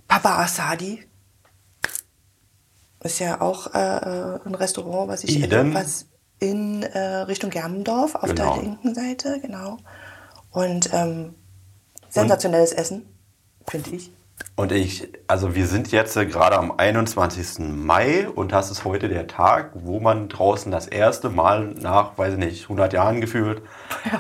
Papa 0.07 0.43
Asadi 0.43 1.05
ist 3.03 3.19
ja 3.21 3.41
auch 3.41 3.75
äh, 3.75 3.79
äh, 3.79 4.39
ein 4.45 4.55
Restaurant, 4.55 5.09
was 5.09 5.25
ich 5.25 5.43
Eden. 5.43 5.75
was 5.75 6.07
in 6.41 6.83
äh, 6.83 6.99
Richtung 6.99 7.51
Germendorf 7.51 8.15
auf 8.15 8.31
Genau. 8.35 8.55
der 8.55 8.63
linken 8.63 8.95
Seite, 8.95 9.41
genau. 9.41 9.79
Und 10.51 10.91
ähm, 10.93 11.35
sensationelles 12.09 12.73
Essen, 12.73 13.07
finde 13.67 13.91
ich. 13.91 14.11
Und 14.55 14.71
ich, 14.71 15.09
also 15.27 15.57
wir 15.57 15.67
sind 15.67 15.91
jetzt 15.91 16.17
äh, 16.17 16.25
gerade 16.27 16.57
am 16.59 16.73
21. 16.77 17.59
Mai 17.59 18.29
und 18.29 18.53
das 18.53 18.71
ist 18.71 18.85
heute 18.85 19.09
der 19.09 19.27
Tag, 19.27 19.71
wo 19.75 19.99
man 19.99 20.29
draußen 20.29 20.71
das 20.71 20.87
erste 20.87 21.29
Mal 21.29 21.75
nach, 21.81 22.17
weiß 22.17 22.35
ich 22.35 22.39
nicht, 22.39 22.63
100 22.65 22.93
Jahren 22.93 23.21
gefühlt, 23.21 23.63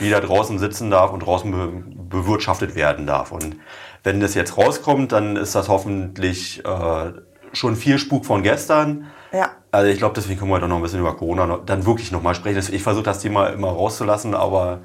wieder 0.00 0.20
draußen 0.20 0.58
sitzen 0.58 0.90
darf 0.90 1.12
und 1.12 1.20
draußen 1.20 1.50
be 1.50 1.82
bewirtschaftet 2.08 2.74
werden 2.74 3.06
darf. 3.06 3.30
Und 3.32 3.56
wenn 4.02 4.18
das 4.18 4.34
jetzt 4.34 4.56
rauskommt, 4.56 5.12
dann 5.12 5.36
ist 5.36 5.54
das 5.54 5.68
hoffentlich 5.68 6.64
äh, 6.64 7.12
schon 7.52 7.76
viel 7.76 7.98
Spuk 7.98 8.26
von 8.26 8.42
gestern. 8.42 9.06
Ja. 9.32 9.50
Also 9.70 9.90
ich 9.90 9.98
glaube, 9.98 10.14
deswegen 10.14 10.38
können 10.38 10.50
wir 10.50 10.56
heute 10.56 10.68
noch 10.68 10.76
ein 10.76 10.82
bisschen 10.82 11.00
über 11.00 11.16
Corona 11.16 11.46
noch, 11.46 11.64
dann 11.64 11.84
wirklich 11.84 12.12
nochmal 12.12 12.34
sprechen. 12.34 12.62
Ich 12.72 12.82
versuche 12.82 13.04
das 13.04 13.20
Thema 13.20 13.48
immer 13.48 13.68
rauszulassen, 13.68 14.34
aber 14.34 14.80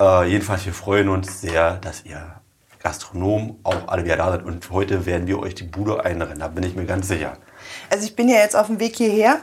äh, 0.00 0.28
jedenfalls, 0.28 0.66
wir 0.66 0.74
freuen 0.74 1.08
uns 1.08 1.40
sehr, 1.40 1.76
dass 1.76 2.04
ihr 2.04 2.40
Gastronomen 2.82 3.56
auch 3.62 3.88
alle 3.88 4.04
wieder 4.04 4.16
da 4.16 4.30
seid. 4.30 4.44
Und 4.44 4.70
heute 4.70 5.06
werden 5.06 5.26
wir 5.26 5.38
euch 5.38 5.54
die 5.54 5.64
Bude 5.64 6.04
einrennen, 6.04 6.38
da 6.38 6.48
bin 6.48 6.64
ich 6.64 6.74
mir 6.74 6.84
ganz 6.84 7.08
sicher. 7.08 7.34
Also 7.90 8.04
ich 8.04 8.16
bin 8.16 8.28
ja 8.28 8.36
jetzt 8.36 8.56
auf 8.56 8.66
dem 8.66 8.80
Weg 8.80 8.96
hierher. 8.96 9.38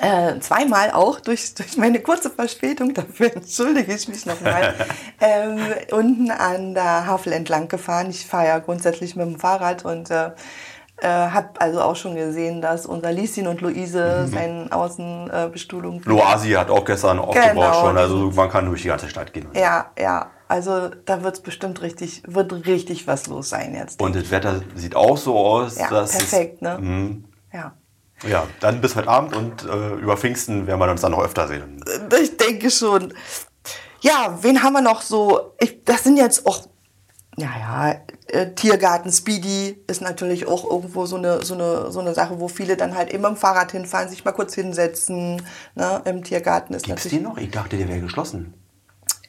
Äh, 0.00 0.40
zweimal 0.40 0.90
auch 0.90 1.20
durch, 1.20 1.54
durch 1.54 1.76
meine 1.76 2.00
kurze 2.00 2.28
Verspätung, 2.30 2.94
dafür 2.94 3.32
entschuldige 3.36 3.94
ich 3.94 4.08
mich 4.08 4.26
nochmal, 4.26 4.74
ähm, 5.20 5.58
unten 5.92 6.30
an 6.32 6.74
der 6.74 7.06
Havel 7.06 7.32
entlang 7.32 7.68
gefahren. 7.68 8.10
Ich 8.10 8.26
fahre 8.26 8.46
ja 8.46 8.58
grundsätzlich 8.58 9.14
mit 9.14 9.26
dem 9.26 9.38
Fahrrad 9.38 9.84
und 9.84 10.10
äh, 10.10 10.32
äh, 10.98 11.06
habe 11.08 11.60
also 11.60 11.80
auch 11.80 11.94
schon 11.96 12.16
gesehen, 12.16 12.60
dass 12.60 12.86
unser 12.86 13.12
Lieschen 13.12 13.46
und 13.46 13.60
Luise 13.60 14.26
seine 14.28 14.66
Außenbestuhlung. 14.70 16.02
Loasi 16.04 16.52
hat 16.52 16.70
auch 16.70 16.84
gestern 16.84 17.18
aufgebaut 17.18 17.52
Genau. 17.54 17.80
schon, 17.80 17.96
also 17.98 18.30
man 18.34 18.50
kann 18.50 18.66
durch 18.66 18.82
die 18.82 18.88
ganze 18.88 19.08
Stadt 19.08 19.32
gehen. 19.32 19.48
Ja, 19.54 19.90
ja. 19.98 20.30
Also 20.46 20.90
da 21.06 21.22
wird 21.22 21.34
es 21.36 21.40
bestimmt 21.40 21.82
richtig, 21.82 22.22
wird 22.26 22.66
richtig 22.66 23.06
was 23.06 23.26
los 23.28 23.48
sein 23.48 23.74
jetzt. 23.74 24.00
Und 24.00 24.14
das 24.14 24.30
Wetter 24.30 24.60
sieht 24.74 24.94
auch 24.94 25.16
so 25.16 25.36
aus, 25.38 25.78
Ja, 25.78 25.88
dass 25.88 26.12
perfekt, 26.12 26.62
ne? 26.62 26.74
es, 26.74 26.80
Mhm. 26.80 27.24
Ja. 27.52 27.72
Ja, 28.28 28.46
dann 28.60 28.80
bis 28.80 28.96
heute 28.96 29.08
Abend 29.08 29.36
und 29.36 29.64
äh, 29.64 29.94
über 29.94 30.16
Pfingsten 30.16 30.66
werden 30.66 30.80
wir 30.80 30.90
uns 30.90 31.00
dann 31.00 31.12
noch 31.12 31.22
öfter 31.22 31.48
sehen. 31.48 31.84
Ich 32.20 32.36
denke 32.36 32.70
schon. 32.70 33.14
Ja, 34.00 34.38
wen 34.42 34.62
haben 34.62 34.74
wir 34.74 34.82
noch 34.82 35.02
so? 35.02 35.54
Ich, 35.58 35.82
das 35.84 36.04
sind 36.04 36.18
jetzt 36.18 36.46
auch, 36.46 36.66
naja, 37.36 38.00
äh, 38.26 38.52
Tiergarten 38.54 39.10
Speedy 39.10 39.82
ist 39.86 40.02
natürlich 40.02 40.46
auch 40.46 40.70
irgendwo 40.70 41.06
so 41.06 41.16
eine, 41.16 41.42
so, 41.42 41.54
eine, 41.54 41.90
so 41.90 42.00
eine 42.00 42.14
Sache, 42.14 42.38
wo 42.38 42.48
viele 42.48 42.76
dann 42.76 42.94
halt 42.94 43.10
immer 43.10 43.28
im 43.28 43.36
Fahrrad 43.36 43.72
hinfahren, 43.72 44.08
sich 44.08 44.24
mal 44.24 44.32
kurz 44.32 44.54
hinsetzen. 44.54 45.42
Ne? 45.74 46.02
Im 46.04 46.22
Tiergarten 46.22 46.74
ist 46.74 46.84
Gibt 46.84 46.98
es 46.98 47.04
natürlich. 47.06 47.24
den 47.24 47.32
noch? 47.32 47.38
Ich 47.38 47.50
dachte, 47.50 47.76
der 47.76 47.88
wäre 47.88 48.00
geschlossen. 48.00 48.54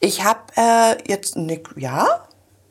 Ich 0.02 0.24
habe 0.24 0.42
äh, 0.58 0.98
jetzt, 1.08 1.38
ne, 1.38 1.62
ja, 1.78 2.28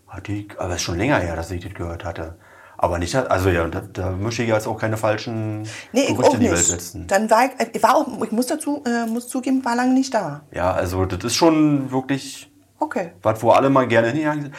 Hat 0.06 0.28
die, 0.28 0.46
aber 0.58 0.70
es 0.70 0.76
ist 0.76 0.82
schon 0.82 0.98
länger 0.98 1.18
her, 1.18 1.36
dass 1.36 1.50
ich 1.50 1.64
das 1.64 1.74
gehört 1.74 2.04
hatte. 2.04 2.36
Aber 2.84 2.98
nicht, 2.98 3.16
also 3.16 3.48
ja, 3.48 3.66
da, 3.66 3.80
da 3.80 4.10
möchte 4.10 4.42
ich 4.42 4.50
jetzt 4.50 4.66
auch 4.66 4.76
keine 4.78 4.98
falschen 4.98 5.62
nee, 5.92 6.06
Gerüchte 6.08 6.34
in 6.36 6.40
die 6.42 6.50
Welt 6.50 6.58
setzen. 6.58 7.06
Dann 7.06 7.30
war 7.30 7.46
ich, 7.46 7.52
ich 7.76 7.82
war 7.82 7.96
auch, 7.96 8.06
ich 8.22 8.30
muss 8.30 8.46
dazu, 8.46 8.84
äh, 8.84 9.06
muss 9.06 9.26
zugeben, 9.26 9.64
war 9.64 9.74
lange 9.74 9.94
nicht 9.94 10.12
da. 10.12 10.42
Ja, 10.52 10.70
also 10.72 11.06
das 11.06 11.24
ist 11.24 11.34
schon 11.34 11.90
wirklich 11.90 12.52
Okay. 12.78 13.12
was, 13.22 13.42
wo 13.42 13.52
alle 13.52 13.70
mal 13.70 13.88
gerne 13.88 14.08
hingegangen 14.08 14.42
sind. 14.42 14.54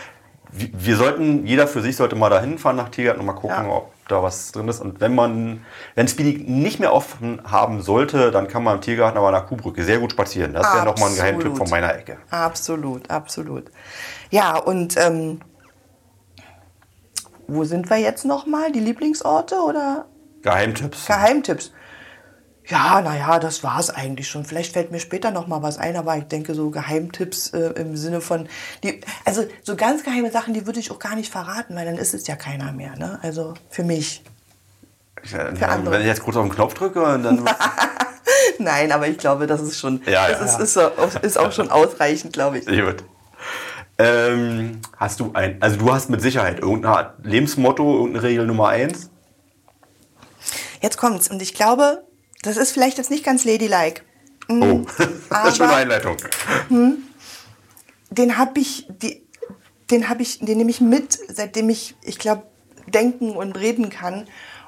Wir, 0.52 0.70
wir 0.74 0.96
sollten, 0.96 1.46
jeder 1.46 1.68
für 1.68 1.82
sich 1.84 1.96
sollte 1.96 2.16
mal 2.16 2.32
da 2.32 2.42
hinfahren 2.42 2.78
nach 2.78 2.90
Tiergarten 2.90 3.20
und 3.20 3.28
mal 3.28 3.34
gucken, 3.34 3.68
Ja. 3.68 3.70
ob 3.70 3.92
da 4.08 4.24
was 4.24 4.52
drin 4.52 4.68
ist. 4.70 4.80
Und 4.82 5.00
wenn 5.02 5.14
man, 5.14 5.64
wenn 5.94 6.08
Speedy 6.08 6.44
nicht 6.52 6.80
mehr 6.80 6.94
offen 6.94 7.42
haben 7.46 7.84
sollte, 7.84 8.32
dann 8.32 8.48
kann 8.48 8.64
man 8.64 8.78
im 8.78 8.82
Tiergarten 8.82 9.20
aber 9.20 9.30
nach 9.30 9.46
Kuhbrücke 9.46 9.84
sehr 9.84 10.00
gut 10.00 10.14
spazieren. 10.14 10.54
Das 10.54 10.74
wäre 10.74 10.84
nochmal 10.84 11.10
ein 11.10 11.16
Geheimtipp 11.16 11.56
von 11.56 11.70
meiner 11.70 11.94
Ecke. 11.96 12.18
Absolut, 12.32 13.08
absolut. 13.12 13.66
Ja, 14.32 14.58
und 14.58 14.96
ähm, 14.98 15.42
wo 17.47 17.63
sind 17.63 17.89
wir 17.89 17.97
jetzt 17.97 18.25
nochmal? 18.25 18.71
Die 18.71 18.79
Lieblingsorte 18.79 19.55
oder 19.55 20.05
Geheimtipps. 20.41 21.05
Geheimtipps? 21.08 21.71
Ja, 22.67 22.99
naja, 23.01 23.38
das 23.38 23.63
war 23.63 23.79
es 23.79 23.91
eigentlich 23.91 24.27
schon. 24.27 24.43
Vielleicht 24.43 24.73
fällt 24.73 24.91
mir 24.91 24.99
später 24.99 25.29
noch 25.29 25.45
mal 25.45 25.62
was 25.62 25.77
ein, 25.77 25.95
aber 25.95 26.17
ich 26.17 26.23
denke, 26.23 26.55
so 26.55 26.71
Geheimtipps 26.71 27.49
äh, 27.53 27.73
im 27.79 27.95
Sinne 27.95 28.21
von, 28.21 28.47
die, 28.84 29.01
also 29.23 29.43
so 29.63 29.75
ganz 29.75 30.03
geheime 30.03 30.31
Sachen, 30.31 30.55
die 30.55 30.65
würde 30.65 30.79
ich 30.79 30.89
auch 30.89 30.97
gar 30.97 31.15
nicht 31.15 31.31
verraten, 31.31 31.75
weil 31.75 31.86
dann 31.86 31.97
ist 31.97 32.15
es 32.15 32.25
ja 32.25 32.36
keiner 32.36 32.71
mehr. 32.71 32.95
Ne? 32.97 33.19
Also 33.21 33.53
für 33.69 33.84
mich. 33.84 34.23
Ja, 35.31 35.67
andere. 35.69 35.91
wenn 35.93 36.01
ich 36.01 36.08
jetzt 36.08 36.23
kurz 36.23 36.38
auf 36.38 36.43
den 36.45 36.53
Knopf 36.53 36.73
drücke, 36.73 36.99
dann 37.01 37.45
Nein, 38.60 38.91
aber 38.91 39.08
ich 39.08 39.17
glaube, 39.17 39.45
das 39.47 39.62
ist 39.62 39.79
schon, 39.79 40.01
Ja, 40.05 40.27
das 40.27 40.39
ja, 40.39 40.45
ist, 40.45 40.75
ja. 40.75 40.88
ist, 40.88 40.97
auch- 40.99 41.21
ist 41.23 41.38
auch 41.38 41.51
schon 41.51 41.69
ausreichend, 41.69 42.34
glaube 42.34 42.60
ich. 42.60 42.65
Gut. 42.65 43.03
Ähm, 43.97 44.81
hast 44.97 45.19
du 45.19 45.31
ein, 45.34 45.62
also 45.62 45.77
du 45.77 45.93
hast 45.93 46.10
mit 46.10 46.21
Sicherheit 46.21 46.60
irgendeine 46.60 46.95
Art 46.95 47.25
Lebensmotto, 47.25 47.97
irgendeine 47.97 48.23
Regel 48.23 48.47
Nummer 48.47 48.69
eins? 48.69 49.10
Jetzt 50.81 50.97
kommt's 50.97 51.29
und 51.29 51.41
ich 51.41 51.53
glaube, 51.53 52.03
das 52.41 52.58
ist 52.58 52.71
vielleicht 52.71 52.97
jetzt 52.97 53.10
nicht 53.10 53.23
ganz 53.23 53.45
ladylike. 53.45 54.01
Oh, 54.49 54.81
das 55.29 55.47
ist 55.49 55.58
schon 55.58 55.67
eine 55.67 55.77
Einleitung. 55.77 56.17
den 58.10 58.38
habe 58.38 58.60
ich, 58.60 58.88
die, 58.89 59.25
den 59.89 60.10
habe 60.10 60.21
ich, 60.21 60.39
den 60.39 60.58
nehme 60.58 60.69
ich 60.69 60.81
mit, 60.81 61.17
seitdem 61.29 61.69
ich, 61.69 61.95
ich 62.01 62.19
glaube, 62.19 62.43
denken 62.88 63.31
und 63.31 63.58
reden 63.58 63.89
kann. 63.89 64.27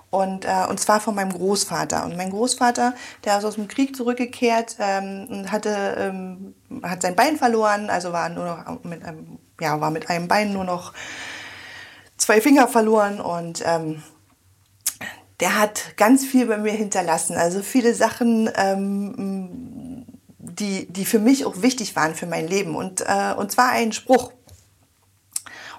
Und, 0.10 0.46
äh, 0.46 0.66
und 0.70 0.80
zwar 0.80 1.02
von 1.02 1.16
meinem 1.16 1.34
Großvater. 1.34 2.06
Und 2.06 2.16
mein 2.16 2.30
Großvater, 2.30 2.94
der 3.26 3.38
ist 3.38 3.44
aus 3.44 3.56
dem 3.56 3.68
Krieg 3.68 3.96
zurückgekehrt 3.96 4.78
ähm, 4.80 5.28
und 5.30 5.52
hatte, 5.52 5.96
ähm, 6.00 6.56
hat 6.82 7.02
sein 7.02 7.16
Bein 7.16 7.38
verloren, 7.38 7.90
also 7.90 8.14
war 8.14 8.30
nur 8.30 8.46
noch 8.46 8.84
mit 8.84 9.04
einem, 9.04 9.40
ja, 9.60 9.82
war 9.82 9.92
mit 9.92 10.10
einem 10.10 10.28
Bein 10.28 10.54
nur 10.54 10.64
noch 10.64 10.94
zwei 12.16 12.40
Finger 12.40 12.68
verloren 12.68 13.20
und 13.20 13.64
ähm, 13.66 14.02
der 15.40 15.60
hat 15.60 15.98
ganz 15.98 16.26
viel 16.26 16.48
bei 16.48 16.58
mir 16.58 16.72
hinterlassen. 16.72 17.36
Also 17.36 17.62
viele 17.62 17.94
Sachen, 17.94 18.50
ähm, 18.56 20.06
die, 20.38 20.92
die 20.92 21.06
für 21.06 21.20
mich 21.20 21.46
auch 21.46 21.62
wichtig 21.62 21.96
waren 21.96 22.16
für 22.16 22.26
mein 22.26 22.48
Leben. 22.48 22.76
Und, 22.76 23.02
äh, 23.02 23.34
und 23.38 23.52
zwar 23.52 23.70
ein 23.70 23.92
Spruch. 23.92 24.32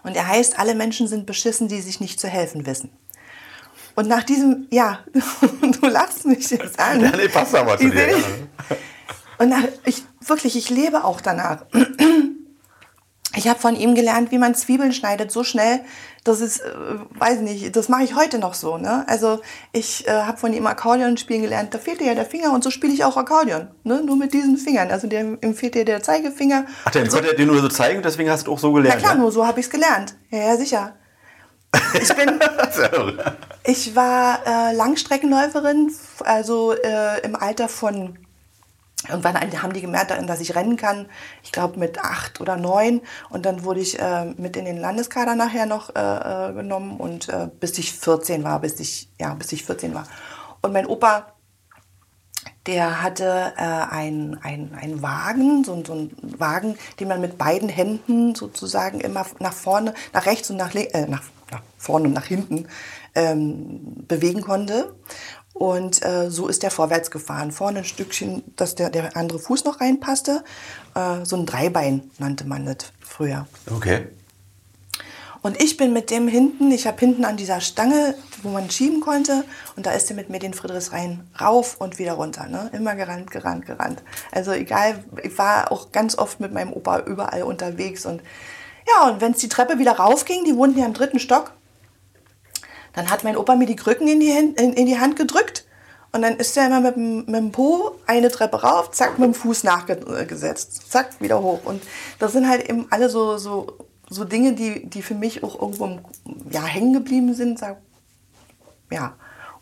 Und 0.05 0.15
er 0.17 0.29
heißt, 0.29 0.59
alle 0.59 0.75
Menschen 0.75 1.09
sind 1.09 1.27
beschissen, 1.27 1.67
die 1.67 1.81
sich 1.81 2.01
nicht 2.01 2.21
zu 2.21 2.29
helfen 2.29 2.67
wissen. 2.67 2.91
Und 3.99 4.07
nach 4.07 4.23
diesem, 4.23 4.69
ja, 4.71 5.01
du 5.81 5.89
lachst 5.89 6.25
mich 6.25 6.49
jetzt 6.51 6.79
an. 6.79 7.01
Ja, 7.01 7.11
nee, 7.17 7.27
passt 7.27 7.53
aber 7.57 7.77
zu 7.77 7.91
dir. 7.91 8.11
Ja. 8.13 8.17
Und 9.39 9.49
nach, 9.49 9.65
ich, 9.85 10.05
wirklich, 10.25 10.57
ich 10.57 10.71
lebe 10.71 11.03
auch 11.03 11.21
danach. 11.21 11.65
Ich 13.35 13.49
habe 13.49 13.59
von 13.59 13.75
ihm 13.75 13.97
gelernt, 13.97 14.31
wie 14.31 14.39
man 14.39 14.55
Zwiebeln 14.55 14.93
schneidet, 14.93 15.33
so 15.33 15.43
schnell, 15.43 15.81
das 16.23 16.41
ist, 16.41 16.61
äh, 16.61 16.71
weiß 17.11 17.41
nicht, 17.41 17.75
das 17.75 17.89
mache 17.89 18.05
ich 18.05 18.15
heute 18.15 18.39
noch 18.39 18.55
so. 18.55 18.79
Ne? 18.79 19.05
Also 19.09 19.41
ich 19.73 20.07
äh, 20.07 20.13
habe 20.13 20.39
von 20.39 20.53
ihm 20.53 20.69
Akkordeon 20.69 21.17
spielen 21.17 21.43
gelernt, 21.43 21.75
da 21.75 21.79
fehlte 21.79 22.05
ja 22.05 22.15
der 22.15 22.25
Finger 22.25 22.53
und 22.53 22.63
so 22.63 22.71
spiele 22.71 22.93
ich 22.93 23.03
auch 23.03 23.17
Akkordeon, 23.17 23.67
ne? 23.83 24.01
nur 24.05 24.17
mit 24.17 24.33
diesen 24.33 24.59
Fingern. 24.59 24.93
Also 24.93 25.09
der, 25.09 25.43
ihm 25.43 25.55
fehlt 25.55 25.75
ja 25.75 25.83
der 25.83 26.05
Zeigefinger. 26.05 26.67
Ach, 26.85 26.91
der 26.93 27.11
so, 27.11 27.17
konnte 27.17 27.35
dir 27.35 27.47
nur 27.47 27.61
so 27.61 27.69
zeigen, 27.69 28.01
deswegen 28.01 28.31
hast 28.31 28.47
du 28.47 28.53
auch 28.53 28.61
so 28.61 28.71
na 28.71 28.83
gelernt. 28.83 29.03
klar, 29.03 29.15
ja? 29.15 29.19
nur 29.19 29.33
so 29.33 29.45
habe 29.45 29.59
ich 29.59 29.67
es 29.67 29.71
gelernt. 29.71 30.15
Ja, 30.31 30.39
ja, 30.39 30.57
sicher. 30.57 30.98
Ich 32.01 32.15
bin, 32.15 32.41
ich 33.65 33.95
war 33.95 34.41
äh, 34.47 34.75
Langstreckenläuferin, 34.75 35.93
also 36.25 36.73
äh, 36.73 37.21
im 37.21 37.37
Alter 37.37 37.69
von 37.69 38.19
Irgendwann 39.07 39.37
haben 39.63 39.73
die 39.73 39.81
gemerkt, 39.81 40.11
dass 40.29 40.41
ich 40.41 40.57
rennen 40.57 40.77
kann. 40.77 41.07
Ich 41.45 41.53
glaube 41.53 41.79
mit 41.79 42.01
acht 42.01 42.41
oder 42.41 42.57
neun. 42.57 43.01
Und 43.31 43.47
dann 43.47 43.63
wurde 43.63 43.79
ich 43.79 43.99
äh, 43.99 44.25
mit 44.37 44.57
in 44.57 44.65
den 44.65 44.77
Landeskader 44.77 45.37
nachher 45.37 45.67
noch 45.67 45.95
äh, 45.95 46.01
äh, 46.01 46.53
genommen. 46.53 46.97
Und 46.97 47.29
äh, 47.29 47.49
bis 47.61 47.79
ich 47.79 47.93
14 47.93 48.43
war, 48.43 48.61
bis 48.61 48.81
ich, 48.81 49.09
ja, 49.21 49.35
bis 49.35 49.53
ich 49.53 49.65
14 49.65 49.95
war. 49.95 50.05
Und 50.63 50.73
mein 50.73 50.87
Opa, 50.87 51.33
der 52.67 53.01
hatte 53.01 53.55
äh, 53.57 53.63
einen 53.63 54.37
ein 54.43 55.01
Wagen, 55.01 55.63
so, 55.63 55.81
so 55.87 55.93
einen 55.93 56.11
Wagen, 56.39 56.77
den 56.99 57.09
man 57.09 57.21
mit 57.21 57.39
beiden 57.39 57.69
Händen 57.69 58.35
sozusagen 58.35 59.01
immer 59.01 59.25
nach 59.39 59.53
vorne, 59.53 59.95
nach 60.13 60.27
rechts 60.27 60.51
und 60.51 60.57
nach, 60.57 60.75
äh, 60.75 61.07
nach, 61.07 61.23
nach 61.51 61.63
vorne 61.77 62.09
und 62.09 62.15
nach 62.15 62.27
hinten 62.27 62.67
ähm, 63.15 64.05
bewegen 64.07 64.43
konnte. 64.43 64.95
Und 65.55 66.05
äh, 66.05 66.31
so 66.31 66.47
ist 66.47 66.63
der 66.63 66.71
vorwärts 66.71 67.11
gefahren. 67.11 67.51
Vorne 67.51 67.79
ein 67.79 67.85
Stückchen, 67.85 68.45
dass 68.55 68.77
der, 68.77 68.91
der 68.91 69.17
andere 69.17 69.41
Fuß 69.41 69.65
noch 69.65 69.81
reinpasste. 69.81 70.45
Äh, 70.95 71.25
so 71.25 71.37
ein 71.37 71.47
Dreibein 71.47 72.11
nannte 72.19 72.47
man 72.47 72.65
das 72.65 72.93
früher. 73.01 73.47
Okay. 73.69 74.07
Und 75.43 75.63
ich 75.63 75.77
bin 75.77 75.93
mit 75.93 76.11
dem 76.11 76.29
hinten, 76.29 76.71
ich 76.73 76.87
habe 76.87 76.99
hinten 76.99 77.25
an 77.25 77.37
dieser 77.37 77.61
Stange, 77.61 78.15
wo 78.43 78.49
man 78.51 78.71
schieben 78.71 79.01
konnte, 79.01 79.45
und 79.77 79.87
da 79.87 79.93
ist 79.93 80.11
er 80.11 80.17
mit 80.17 80.31
mir 80.31 80.41
den 80.41 80.53
Friedrichsrhein 80.53 81.29
rauf 81.41 81.77
und 81.81 81.99
wieder 81.99 82.15
runter. 82.15 82.49
Ne? 82.49 82.71
Immer 82.73 82.97
gerannt, 82.97 83.31
gerannt, 83.31 83.67
gerannt. 83.67 84.03
Also 84.33 84.53
egal, 84.53 85.05
ich 85.23 85.37
war 85.39 85.71
auch 85.71 85.93
ganz 85.93 86.19
oft 86.19 86.41
mit 86.41 86.53
meinem 86.53 86.73
Opa 86.73 87.01
überall 87.01 87.45
unterwegs. 87.45 88.05
Und 88.05 88.21
ja, 88.89 89.09
und 89.09 89.21
wenn 89.21 89.33
es 89.33 89.39
die 89.39 89.49
Treppe 89.49 89.79
wieder 89.79 89.93
raufging, 89.93 90.45
die 90.45 90.57
wohnten 90.57 90.79
ja 90.79 90.87
im 90.87 90.95
dritten 90.95 91.19
Stock, 91.19 91.53
dann 92.95 93.11
hat 93.11 93.25
mein 93.25 93.37
Opa 93.37 93.55
mir 93.55 93.67
die 93.67 93.77
Krücken 93.77 94.09
in 94.09 94.21
die, 94.21 94.33
Hand, 94.33 94.61
in, 94.61 94.73
in 94.73 94.87
die 94.87 94.99
Hand 94.99 95.17
gedrückt. 95.17 95.65
Und 96.11 96.23
dann 96.23 96.37
ist 96.37 96.57
er 96.57 96.67
immer 96.67 96.81
mit 96.81 96.97
dem, 96.97 97.19
mit 97.27 97.35
dem 97.35 97.53
Po 97.53 97.97
eine 98.07 98.31
Treppe 98.31 98.63
rauf, 98.63 98.91
zack, 98.93 99.19
mit 99.19 99.27
dem 99.27 99.35
Fuß 99.35 99.65
nachgesetzt. 99.65 100.91
Zack, 100.91 101.21
wieder 101.21 101.43
hoch. 101.43 101.61
Und 101.65 101.83
das 102.19 102.33
sind 102.33 102.49
halt 102.49 102.69
eben 102.69 102.87
alle 102.91 103.11
so, 103.11 103.37
so, 103.37 103.79
so 104.09 104.25
Dinge, 104.25 104.55
die, 104.55 104.89
die 104.89 105.03
für 105.03 105.15
mich 105.15 105.45
auch 105.45 105.61
irgendwo 105.61 106.01
ja, 106.51 106.65
hängen 106.65 106.95
geblieben 106.95 107.35
sind. 107.35 107.59
Sag, 107.59 107.77
ja. 108.91 109.17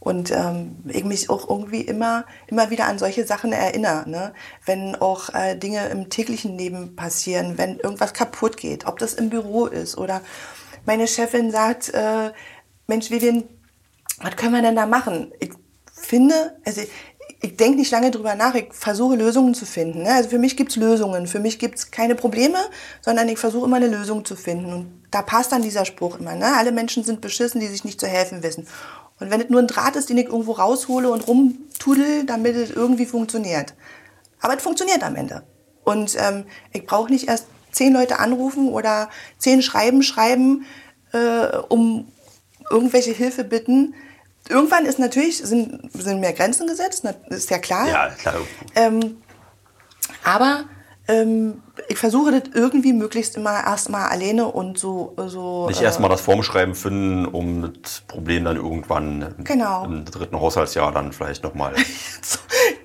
Und 0.07 0.31
ähm, 0.31 0.77
ich 0.87 1.03
mich 1.03 1.31
auch 1.31 1.51
irgendwie 1.51 1.81
immer, 1.81 2.27
immer 2.47 2.71
wieder 2.71 2.87
an 2.87 2.97
solche 2.97 3.27
Sachen 3.27 3.53
erinnere. 3.53 4.09
Ne? 4.09 4.33
Wenn 4.65 4.95
auch 4.95 5.35
äh, 5.35 5.57
Dinge 5.57 5.89
im 5.89 6.11
täglichen 6.11 6.57
Leben 6.57 6.95
passieren, 6.95 7.59
wenn 7.59 7.81
irgendwas 7.81 8.15
kaputt 8.15 8.57
geht, 8.57 8.87
ob 8.87 9.01
das 9.01 9.15
im 9.15 9.31
Büro 9.31 9.67
ist 9.67 9.99
oder 9.99 10.21
meine 10.85 11.09
Chefin 11.09 11.51
sagt, 11.51 11.93
äh, 11.93 12.31
Mensch, 12.87 13.11
Vivian, 13.11 13.49
was 14.19 14.37
können 14.37 14.55
wir 14.55 14.63
denn 14.63 14.77
da 14.77 14.87
machen? 14.87 15.33
Ich 15.41 15.51
finde, 15.93 16.57
also 16.65 16.83
ich, 16.83 16.91
ich 17.41 17.57
denke 17.57 17.79
nicht 17.79 17.91
lange 17.91 18.13
drüber 18.13 18.37
nach, 18.37 18.55
ich 18.55 18.73
versuche 18.73 19.17
Lösungen 19.17 19.55
zu 19.55 19.67
finden. 19.67 20.05
Ne? 20.05 20.13
Also 20.15 20.29
für 20.29 20.39
mich 20.39 20.57
gibt's 20.57 20.77
Lösungen, 20.77 21.27
für 21.27 21.41
mich 21.41 21.59
gibt's 21.59 21.91
keine 21.91 22.15
Probleme, 22.15 22.59
sondern 23.01 23.29
ich 23.29 23.39
versuche 23.41 23.67
immer 23.67 23.79
eine 23.79 23.89
Lösung 23.89 24.25
zu 24.25 24.37
finden. 24.37 24.73
Und 24.73 25.03
da 25.11 25.23
passt 25.23 25.51
dann 25.51 25.63
dieser 25.63 25.85
Spruch 25.85 26.21
immer. 26.21 26.37
Ne? 26.37 26.57
Alle 26.57 26.71
Menschen 26.71 27.03
sind 27.03 27.21
beschissen, 27.21 27.61
die 27.61 27.67
sich 27.67 27.83
nicht 27.83 27.99
zu 27.99 28.07
helfen 28.07 28.45
wissen. 28.45 28.69
Und 29.19 29.31
wenn 29.31 29.41
es 29.41 29.49
nur 29.49 29.61
ein 29.61 29.67
Draht 29.67 29.97
ist, 29.97 30.11
den 30.11 30.19
ich 30.19 30.27
irgendwo 30.27 30.53
raushole 30.53 31.11
und 31.11 31.27
rumtudel, 31.27 32.25
damit 32.27 32.55
es 32.55 32.71
irgendwie 32.71 33.07
funktioniert. 33.07 33.75
Aber 34.41 34.57
es 34.57 34.63
funktioniert 34.63 35.03
am 35.03 35.17
Ende. 35.17 35.43
Und 35.85 36.17
ähm, 36.19 36.45
ich 36.73 36.85
brauche 36.85 37.11
nicht 37.11 37.29
erst 37.29 37.47
zehn 37.73 37.93
Leute 37.93 38.19
anrufen 38.19 38.69
oder 38.69 39.09
zehn 39.39 39.63
Schreiben 39.63 40.03
schreiben, 40.03 40.67
äh, 41.13 41.57
um 41.69 42.13
irgendwelche 42.71 43.13
Hilfe 43.13 43.45
bitten. 43.45 43.95
Irgendwann 44.49 44.87
ist 44.87 44.99
natürlich, 44.99 45.39
sind, 45.39 45.91
sind 45.93 46.21
mehr 46.21 46.33
Grenzen 46.33 46.67
gesetzt, 46.67 47.05
ist 47.29 47.51
ja 47.51 47.59
klar. 47.59 47.89
Ja, 47.89 48.09
klar. 48.11 48.35
Ähm, 48.75 49.23
aber 50.25 50.65
ähm, 51.09 51.63
ich 51.89 51.99
versuche 51.99 52.33
das 52.41 52.51
irgendwie 52.55 52.93
möglichst 52.93 53.37
immer 53.37 53.53
erstmal 53.65 54.09
alleine 54.09 54.47
und 54.47 54.79
so. 54.79 55.15
so 55.27 55.67
Nicht 55.69 55.81
äh, 55.81 55.85
erstmal 55.85 56.11
das 56.11 56.21
Formschreiben 56.21 56.75
finden, 56.75 57.27
um 57.27 57.73
das 57.83 58.01
Problem 58.09 58.45
dann 58.45 58.57
irgendwann 58.57 59.35
im- 59.39 59.45
Genau. 59.45 59.85
im 59.85 60.05
dritten 60.05 60.41
Haushaltsjahr 60.41 60.93
dann 60.93 61.13
vielleicht 61.13 61.43
nochmal. 61.45 61.75
So, 62.23 62.39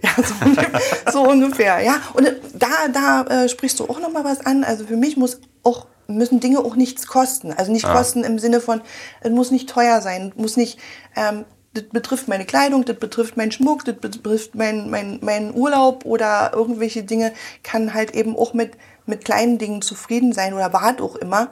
ja, 0.04 0.12
so, 0.24 0.34
ungefähr- 0.46 1.12
so 1.12 1.22
ungefähr, 1.24 1.80
ja. 1.82 1.96
Und 2.14 2.32
da, 2.54 2.68
da 2.94 3.44
äh, 3.44 3.50
sprichst 3.50 3.80
du 3.80 3.86
auch 3.86 4.00
noch 4.00 4.12
mal 4.12 4.24
was 4.24 4.46
an. 4.46 4.64
Also 4.64 4.86
für 4.86 4.98
mich 4.98 5.18
muss 5.18 5.40
auch, 5.64 5.88
müssen 6.08 6.40
Dinge 6.40 6.60
auch 6.60 6.76
nichts 6.76 7.08
kosten. 7.08 7.52
Also 7.54 7.72
nicht 7.72 7.86
Ah. 7.86 7.94
kosten 7.94 8.24
im 8.24 8.38
Sinne 8.38 8.60
von, 8.62 8.82
es 9.22 9.32
muss 9.32 9.50
nicht 9.52 9.70
teuer 9.70 10.02
sein, 10.02 10.32
muss 10.36 10.58
nicht, 10.58 10.78
ähm, 11.16 11.46
das 11.74 11.86
betrifft 11.92 12.28
meine 12.28 12.46
Kleidung, 12.46 12.86
das 12.86 12.98
betrifft 12.98 13.38
meinen 13.38 13.52
Schmuck, 13.52 13.86
das 13.86 13.96
betrifft 13.96 14.56
meinen 14.56 14.90
mein, 14.90 15.20
mein 15.22 15.54
Urlaub 15.54 16.06
oder 16.06 16.52
irgendwelche 16.54 17.04
Dinge, 17.04 17.34
kann 17.64 17.94
halt 17.94 18.12
eben 18.12 18.36
auch 18.36 18.54
mit, 18.54 18.74
mit 19.06 19.24
kleinen 19.26 19.58
Dingen 19.58 19.82
zufrieden 19.82 20.34
sein 20.34 20.54
oder 20.54 20.74
wart 20.74 21.02
auch 21.02 21.16
immer 21.16 21.52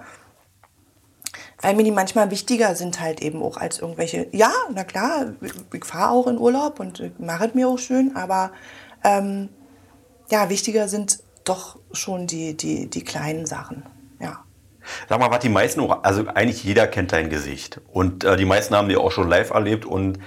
weil 1.62 1.76
mir 1.76 1.84
die 1.84 1.92
manchmal 1.92 2.32
wichtiger 2.32 2.76
sind 2.76 3.00
halt 3.02 3.22
eben 3.22 3.42
auch 3.42 3.58
als 3.58 3.80
irgendwelche. 3.80 4.28
Ja, 4.32 4.52
na 4.74 4.84
klar, 4.84 5.34
ich, 5.42 5.86
fahre 5.86 6.12
auch 6.12 6.28
in 6.28 6.38
Urlaub 6.38 6.80
und 6.80 7.20
mache 7.20 7.48
es 7.48 7.54
mir 7.54 7.68
auch 7.68 7.78
schön, 7.78 8.16
aber 8.16 8.52
ähm, 9.04 9.50
ja, 10.30 10.50
wichtiger 10.50 10.88
sind 10.88 11.20
doch 11.44 11.80
schon 11.92 12.28
die, 12.28 12.56
die, 12.56 12.90
die 12.90 13.04
kleinen 13.04 13.46
Sachen. 13.46 13.84
Sag 15.08 15.20
mal, 15.20 15.32
was 15.32 15.40
die 15.40 15.50
meisten, 15.50 15.82
also 15.82 16.26
eigentlich 16.28 16.64
jeder 16.64 16.88
kennt 16.88 17.12
dein 17.12 17.30
Gesicht. 17.30 17.82
Und 17.92 18.24
äh, 18.24 18.38
die 18.38 18.46
meisten 18.46 18.76
haben 18.76 18.90
dich 18.90 18.98
auch 18.98 19.12
schon 19.12 19.30
live 19.30 19.52
erlebt. 19.52 19.86
Und 19.86 20.20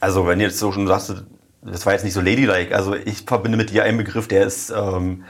also 0.00 0.26
wenn 0.26 0.38
du 0.38 0.44
jetzt 0.44 0.58
so 0.58 0.72
schon 0.72 0.86
sagst, 0.86 1.24
das 1.62 1.86
war 1.86 1.92
jetzt 1.92 2.04
nicht 2.04 2.14
so 2.14 2.20
ladylike, 2.20 2.74
also 2.74 2.94
ich 2.94 3.22
verbinde 3.22 3.56
mit 3.56 3.70
dir 3.70 3.84
einen 3.84 3.96
Begriff, 3.96 4.28
der 4.28 4.46
ist 4.46 4.70
ähm, 4.70 5.24
äh, 5.24 5.26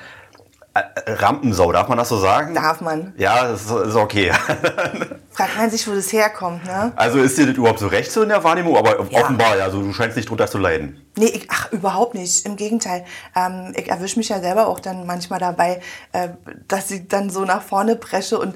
Rampensau, 1.06 1.70
darf 1.72 1.88
man 1.88 1.98
das 1.98 2.08
so 2.08 2.18
sagen? 2.18 2.54
Darf 2.54 2.80
man. 2.80 3.14
Ja, 3.16 3.46
das 3.48 3.62
ist, 3.66 3.94
okay. 3.96 4.32
Fragt 5.30 5.56
man 5.56 5.70
sich, 5.70 5.86
wo 5.86 5.92
das 5.94 6.12
herkommt, 6.12 6.64
ne? 6.64 6.92
Also 6.96 7.18
ist 7.18 7.38
dir 7.38 7.46
das 7.46 7.56
überhaupt 7.56 7.78
so 7.78 7.86
recht 7.86 8.10
so 8.10 8.22
in 8.22 8.28
der 8.28 8.42
Wahrnehmung? 8.42 8.76
Aber 8.76 9.04
Ja. 9.10 9.20
offenbar, 9.22 9.56
ja, 9.56 9.64
also 9.64 9.80
du 9.82 9.92
scheinst 9.92 10.16
nicht 10.16 10.28
drunter 10.28 10.46
zu 10.48 10.58
leiden. 10.58 11.06
Nee, 11.16 11.26
ich, 11.26 11.46
ach, 11.50 11.70
überhaupt 11.72 12.14
nicht. 12.14 12.44
Im 12.46 12.56
Gegenteil. 12.56 13.04
Ähm, 13.36 13.72
ich 13.76 13.88
erwische 13.88 14.18
mich 14.18 14.28
ja 14.28 14.40
selber 14.40 14.66
auch 14.66 14.80
dann 14.80 15.06
manchmal 15.06 15.38
dabei, 15.38 15.80
äh, 16.12 16.30
dass 16.68 16.90
ich 16.90 17.06
dann 17.08 17.30
so 17.30 17.44
nach 17.44 17.62
vorne 17.62 17.94
presche 17.96 18.38
und 18.38 18.54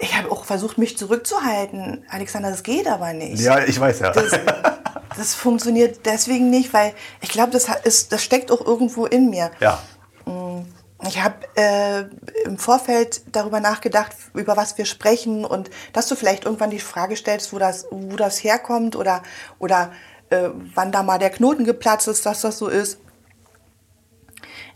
ich 0.00 0.16
habe 0.16 0.30
auch 0.30 0.44
versucht, 0.44 0.78
mich 0.78 0.96
zurückzuhalten. 0.96 2.04
Alexander, 2.10 2.50
das 2.50 2.62
geht 2.62 2.86
aber 2.88 3.12
nicht. 3.12 3.40
Ja, 3.40 3.58
ich 3.64 3.78
weiß 3.80 3.98
ja. 4.00 4.10
Das, 4.12 4.30
das 5.16 5.34
funktioniert 5.34 6.00
deswegen 6.04 6.50
nicht, 6.50 6.72
weil 6.72 6.92
ich 7.20 7.28
glaube, 7.30 7.50
das, 7.50 7.66
ist- 7.84 8.12
das 8.12 8.22
steckt 8.22 8.50
auch 8.52 8.60
irgendwo 8.64 9.06
in 9.06 9.30
mir. 9.30 9.50
ja. 9.60 9.78
Ich 11.06 11.22
habe 11.22 11.36
äh, 11.54 12.04
im 12.44 12.58
Vorfeld 12.58 13.22
darüber 13.30 13.60
nachgedacht, 13.60 14.16
über 14.34 14.56
was 14.56 14.76
wir 14.78 14.84
sprechen 14.84 15.44
und 15.44 15.70
dass 15.92 16.08
du 16.08 16.16
vielleicht 16.16 16.44
irgendwann 16.44 16.70
die 16.70 16.80
Frage 16.80 17.14
stellst, 17.14 17.52
wo 17.52 17.58
das, 17.58 17.86
wo 17.90 18.16
das 18.16 18.42
herkommt 18.42 18.96
oder, 18.96 19.22
oder 19.60 19.92
äh, 20.30 20.48
wann 20.74 20.90
da 20.90 21.04
mal 21.04 21.18
der 21.18 21.30
Knoten 21.30 21.64
geplatzt 21.64 22.08
ist, 22.08 22.26
dass 22.26 22.40
das 22.40 22.58
so 22.58 22.66
ist. 22.66 22.98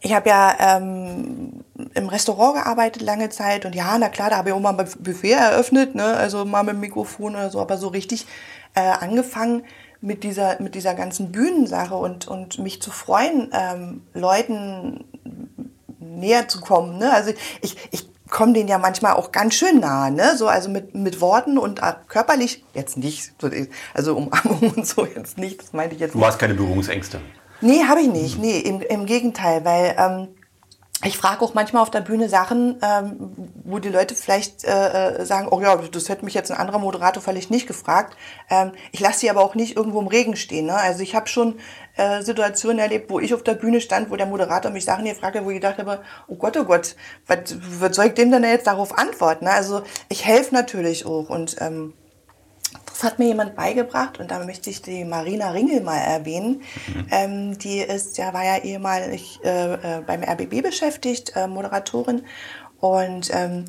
Ich 0.00 0.14
habe 0.14 0.28
ja 0.28 0.56
ähm, 0.58 1.64
im 1.94 2.08
Restaurant 2.08 2.54
gearbeitet 2.54 3.02
lange 3.02 3.28
Zeit 3.28 3.64
und 3.64 3.74
ja, 3.74 3.96
na 3.98 4.08
klar, 4.08 4.30
da 4.30 4.36
habe 4.36 4.50
ich 4.50 4.54
auch 4.54 4.60
mal 4.60 4.78
ein 4.78 4.88
Buffet 4.98 5.32
eröffnet, 5.32 5.94
ne? 5.94 6.04
also 6.04 6.44
mal 6.44 6.62
mit 6.62 6.74
dem 6.74 6.80
Mikrofon 6.80 7.34
oder 7.34 7.50
so, 7.50 7.60
aber 7.60 7.78
so 7.78 7.88
richtig 7.88 8.26
äh, 8.74 8.80
angefangen 8.80 9.64
mit 10.00 10.24
dieser, 10.24 10.60
mit 10.60 10.74
dieser 10.74 10.94
ganzen 10.94 11.30
Bühnensache 11.30 11.94
und, 11.94 12.26
und 12.26 12.58
mich 12.58 12.82
zu 12.82 12.90
freuen, 12.90 13.50
ähm, 13.52 14.02
Leuten 14.12 15.04
näher 16.02 16.48
zu 16.48 16.60
kommen. 16.60 16.98
Ne? 16.98 17.12
Also 17.12 17.32
ich, 17.60 17.76
ich 17.90 18.06
komme 18.28 18.52
denen 18.54 18.68
ja 18.68 18.78
manchmal 18.78 19.12
auch 19.12 19.30
ganz 19.30 19.54
schön 19.54 19.80
nah, 19.80 20.10
ne? 20.10 20.36
so, 20.36 20.48
also 20.48 20.70
mit, 20.70 20.94
mit 20.94 21.20
Worten 21.20 21.58
und 21.58 21.80
äh, 21.80 21.92
körperlich 22.08 22.64
jetzt 22.74 22.96
nicht, 22.96 23.32
so, 23.40 23.50
also 23.94 24.16
Umarmung 24.16 24.72
und 24.76 24.86
so 24.86 25.06
jetzt 25.06 25.38
nicht, 25.38 25.62
das 25.62 25.72
meinte 25.72 25.94
ich 25.94 26.00
jetzt 26.00 26.14
Du 26.14 26.24
hast 26.24 26.38
keine 26.38 26.54
Berührungsängste. 26.54 27.20
Nee, 27.60 27.84
habe 27.84 28.00
ich 28.00 28.08
nicht. 28.08 28.40
Nee, 28.40 28.58
im, 28.58 28.80
im 28.80 29.06
Gegenteil, 29.06 29.64
weil 29.64 29.94
ähm, 29.96 30.28
ich 31.04 31.16
frage 31.16 31.42
auch 31.42 31.54
manchmal 31.54 31.82
auf 31.82 31.90
der 31.90 32.00
Bühne 32.00 32.28
Sachen, 32.28 32.78
ähm, 32.80 33.50
wo 33.64 33.78
die 33.80 33.88
Leute 33.88 34.14
vielleicht 34.14 34.64
äh, 34.64 35.20
äh, 35.20 35.24
sagen, 35.24 35.48
oh 35.50 35.60
ja, 35.60 35.76
das 35.76 36.08
hätte 36.08 36.24
mich 36.24 36.34
jetzt 36.34 36.50
ein 36.52 36.56
anderer 36.56 36.78
Moderator 36.78 37.22
vielleicht 37.22 37.50
nicht 37.50 37.66
gefragt. 37.66 38.16
Ähm, 38.48 38.72
ich 38.92 39.00
lasse 39.00 39.20
sie 39.20 39.30
aber 39.30 39.40
auch 39.40 39.54
nicht 39.56 39.76
irgendwo 39.76 40.00
im 40.00 40.06
Regen 40.06 40.36
stehen. 40.36 40.66
Ne? 40.66 40.74
Also 40.74 41.02
ich 41.02 41.16
habe 41.16 41.26
schon 41.26 41.58
äh, 41.96 42.22
Situationen 42.22 42.78
erlebt, 42.78 43.10
wo 43.10 43.18
ich 43.18 43.34
auf 43.34 43.42
der 43.42 43.54
Bühne 43.54 43.80
stand, 43.80 44.10
wo 44.10 44.16
der 44.16 44.26
Moderator 44.26 44.70
mich 44.70 44.84
Sachen 44.84 45.04
gefragt 45.04 45.36
hat, 45.36 45.44
wo 45.44 45.50
ich 45.50 45.56
gedacht 45.56 45.78
habe, 45.78 46.02
oh 46.28 46.36
Gott, 46.36 46.56
oh 46.56 46.64
Gott, 46.64 46.94
was, 47.26 47.56
was 47.80 47.96
soll 47.96 48.06
ich 48.06 48.14
dem 48.14 48.30
denn 48.30 48.44
jetzt 48.44 48.68
darauf 48.68 48.96
antworten? 48.96 49.46
Ne? 49.46 49.52
Also 49.52 49.82
ich 50.08 50.24
helfe 50.24 50.54
natürlich 50.54 51.04
auch 51.04 51.28
und 51.28 51.56
ähm, 51.60 51.94
das 52.92 53.02
hat 53.04 53.18
mir 53.18 53.26
jemand 53.26 53.56
beigebracht 53.56 54.20
und 54.20 54.30
da 54.30 54.44
möchte 54.44 54.70
ich 54.70 54.82
die 54.82 55.04
Marina 55.04 55.50
Ringel 55.50 55.80
mal 55.80 55.98
erwähnen. 55.98 56.62
Mhm. 56.94 57.06
Ähm, 57.10 57.58
die 57.58 57.78
ist 57.78 58.18
ja, 58.18 58.34
war 58.34 58.44
ja 58.44 58.58
ehemalig 58.58 59.40
äh, 59.44 59.74
äh, 59.74 60.02
beim 60.06 60.22
RBB 60.22 60.62
beschäftigt, 60.62 61.32
äh, 61.34 61.46
Moderatorin. 61.46 62.22
Und 62.80 63.30
ähm, 63.32 63.64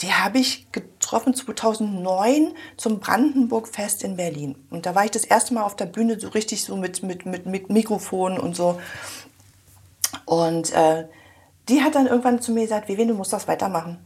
die 0.00 0.12
habe 0.12 0.38
ich 0.38 0.72
getroffen 0.72 1.34
2009 1.34 2.54
zum 2.76 2.98
Brandenburg-Fest 2.98 4.02
in 4.02 4.16
Berlin. 4.16 4.56
Und 4.70 4.86
da 4.86 4.94
war 4.94 5.04
ich 5.04 5.12
das 5.12 5.24
erste 5.24 5.54
Mal 5.54 5.62
auf 5.62 5.76
der 5.76 5.86
Bühne 5.86 6.18
so 6.18 6.28
richtig 6.28 6.64
so 6.64 6.76
mit, 6.76 7.02
mit, 7.02 7.26
mit, 7.26 7.46
mit 7.46 7.70
Mikrofon 7.70 8.38
und 8.38 8.56
so. 8.56 8.80
Und 10.24 10.72
äh, 10.72 11.06
die 11.68 11.82
hat 11.82 11.94
dann 11.94 12.06
irgendwann 12.06 12.42
zu 12.42 12.52
mir 12.52 12.62
gesagt, 12.62 12.88
Vivian, 12.88 13.08
du 13.08 13.14
musst 13.14 13.32
das 13.32 13.46
weitermachen 13.46 14.04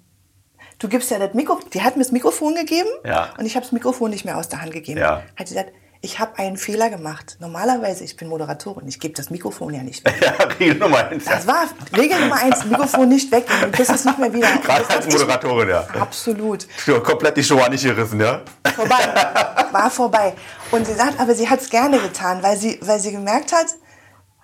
du 0.79 0.89
gibst 0.89 1.11
ja 1.11 1.19
das 1.19 1.35
Mikrofon, 1.35 1.65
die 1.73 1.83
hat 1.83 1.97
mir 1.97 2.03
das 2.03 2.13
Mikrofon 2.13 2.55
gegeben 2.55 2.89
ja. 3.05 3.31
und 3.39 3.47
ich 3.47 3.55
habe 3.55 3.65
das 3.65 3.73
Mikrofon 3.73 4.11
nicht 4.11 4.25
mehr 4.25 4.37
aus 4.37 4.49
der 4.49 4.63
Hand 4.63 4.73
gegeben. 4.73 5.01
Ja. 5.01 5.23
Hat 5.37 5.49
sie 5.49 5.55
gesagt, 5.55 5.73
ich 6.01 6.21
habe 6.21 6.39
einen 6.39 6.57
Fehler 6.57 6.91
gemacht. 6.91 7.39
Normalerweise, 7.41 8.05
ich 8.05 8.17
bin 8.17 8.29
Moderatorin, 8.29 8.87
ich 8.87 9.01
gebe 9.01 9.15
das 9.15 9.31
Mikrofon 9.31 9.75
ja 9.75 9.83
nicht 9.83 10.05
weg. 10.05 10.15
Ja, 10.39 10.45
Regel 10.61 10.77
Nummer 10.77 11.09
eins. 11.09 11.25
Das 11.25 11.47
war 11.47 11.65
Regel 11.97 12.21
Nummer 12.21 12.37
eins, 12.37 12.65
Mikrofon 12.65 13.09
nicht 13.09 13.33
weg. 13.33 13.47
Du 13.63 13.71
kriegst 13.73 13.91
es 13.91 14.05
nicht 14.05 14.19
mehr 14.19 14.33
wieder. 14.33 14.49
Gerade 14.65 14.89
als 14.89 15.07
Moderatorin, 15.13 15.69
ja. 15.69 15.87
Absolut. 15.99 16.69
Ja, 16.87 17.01
komplett 17.01 17.37
die 17.37 17.43
Show 17.43 17.61
nicht 17.69 17.83
gerissen, 17.83 18.21
ja? 18.21 18.43
Vorbei. 18.77 18.95
War 19.73 19.91
vorbei. 19.91 20.35
Und 20.71 20.87
sie 20.87 20.95
sagt, 20.95 21.19
aber 21.19 21.35
sie 21.35 21.49
hat 21.49 21.61
es 21.61 21.69
gerne 21.69 21.99
getan, 21.99 22.43
weil 22.43 22.57
sie, 22.57 22.79
weil 22.81 23.01
sie 23.01 23.11
gemerkt 23.11 23.53
hat, 23.53 23.67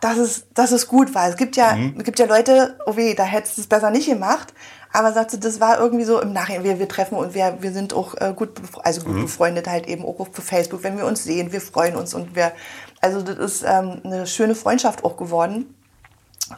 dass 0.01 0.19
es, 0.19 0.47
dass 0.53 0.73
es 0.73 0.89
gut 0.89 1.15
war. 1.15 1.29
Es 1.29 1.37
gibt 1.37 1.57
ja, 1.57 1.75
mhm. 1.75 1.95
es 1.99 2.05
gibt 2.05 2.19
ja 2.19 2.27
Leute, 2.27 2.79
oh 2.87 2.97
weh, 2.97 3.15
da 3.15 3.23
hättest 3.23 3.57
du 3.57 3.63
es 3.63 3.69
besser 3.69 3.91
nicht 3.91 4.09
gemacht. 4.09 4.53
Aber 4.95 5.13
sagte, 5.13 5.39
das 5.39 5.59
war 5.59 5.81
irgendwie 5.81 6.05
so 6.05 6.21
im 6.21 6.33
Nachhinein, 6.33 6.63
wir, 6.63 6.79
wir 6.79 6.89
treffen 6.89 7.17
und 7.17 7.35
wir, 7.35 7.57
wir 7.59 7.73
sind 7.73 7.93
auch 7.93 8.15
äh, 8.15 8.33
gut, 8.33 8.51
also 8.85 9.01
gut 9.01 9.17
mhm. 9.17 9.23
befreundet 9.23 9.67
halt 9.67 9.89
eben 9.89 10.05
auch 10.05 10.21
auf 10.21 10.29
Facebook, 10.33 10.85
wenn 10.85 10.97
wir 10.97 11.05
uns 11.05 11.25
sehen, 11.25 11.51
wir 11.51 11.61
freuen 11.61 11.97
uns 11.97 12.15
und 12.15 12.37
wir, 12.37 12.53
also 13.01 13.21
das 13.21 13.37
ist 13.39 13.65
ähm, 13.67 14.03
eine 14.05 14.25
schöne 14.29 14.55
Freundschaft 14.55 15.03
auch 15.03 15.17
geworden. 15.17 15.75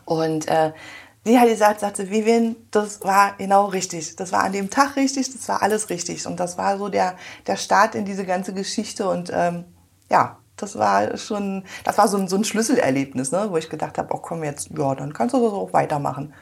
Und 0.05 0.49
äh, 0.49 0.73
sie 1.25 1.41
hat 1.41 1.49
gesagt, 1.49 1.81
sagte 1.81 2.11
Vivian, 2.11 2.57
das 2.73 3.01
war 3.01 3.33
genau 3.39 3.69
richtig. 3.69 4.17
Das 4.17 4.33
war 4.33 4.45
an 4.45 4.53
dem 4.53 4.69
Tag 4.69 4.97
richtig, 4.97 5.33
das 5.33 5.49
war 5.49 5.63
alles 5.63 5.89
richtig. 5.89 6.27
Und 6.27 6.39
das 6.39 6.59
war 6.59 6.77
so 6.77 6.91
der, 6.91 7.15
der 7.47 7.57
Start 7.57 7.95
in 7.95 8.05
diese 8.05 8.27
ganze 8.27 8.53
Geschichte. 8.53 9.09
Und 9.09 9.31
ähm, 9.33 9.65
ja, 10.11 10.37
das 10.59 10.77
war 10.77 11.17
schon, 11.17 11.65
das 11.85 11.97
war 11.97 12.07
so 12.07 12.19
ein, 12.19 12.29
so 12.29 12.37
ein 12.37 12.45
Schlüsselerlebnis, 12.45 13.33
ne, 13.33 13.47
wo 13.49 13.57
ich 13.57 13.71
gedacht 13.71 13.97
habe, 13.97 14.13
oh 14.13 14.19
komm 14.19 14.45
jetzt, 14.45 14.69
ja, 14.77 14.95
dann 14.95 15.15
kannst 15.15 15.35
du 15.35 15.43
das 15.43 15.55
auch 15.55 15.73
weitermachen. 15.73 16.35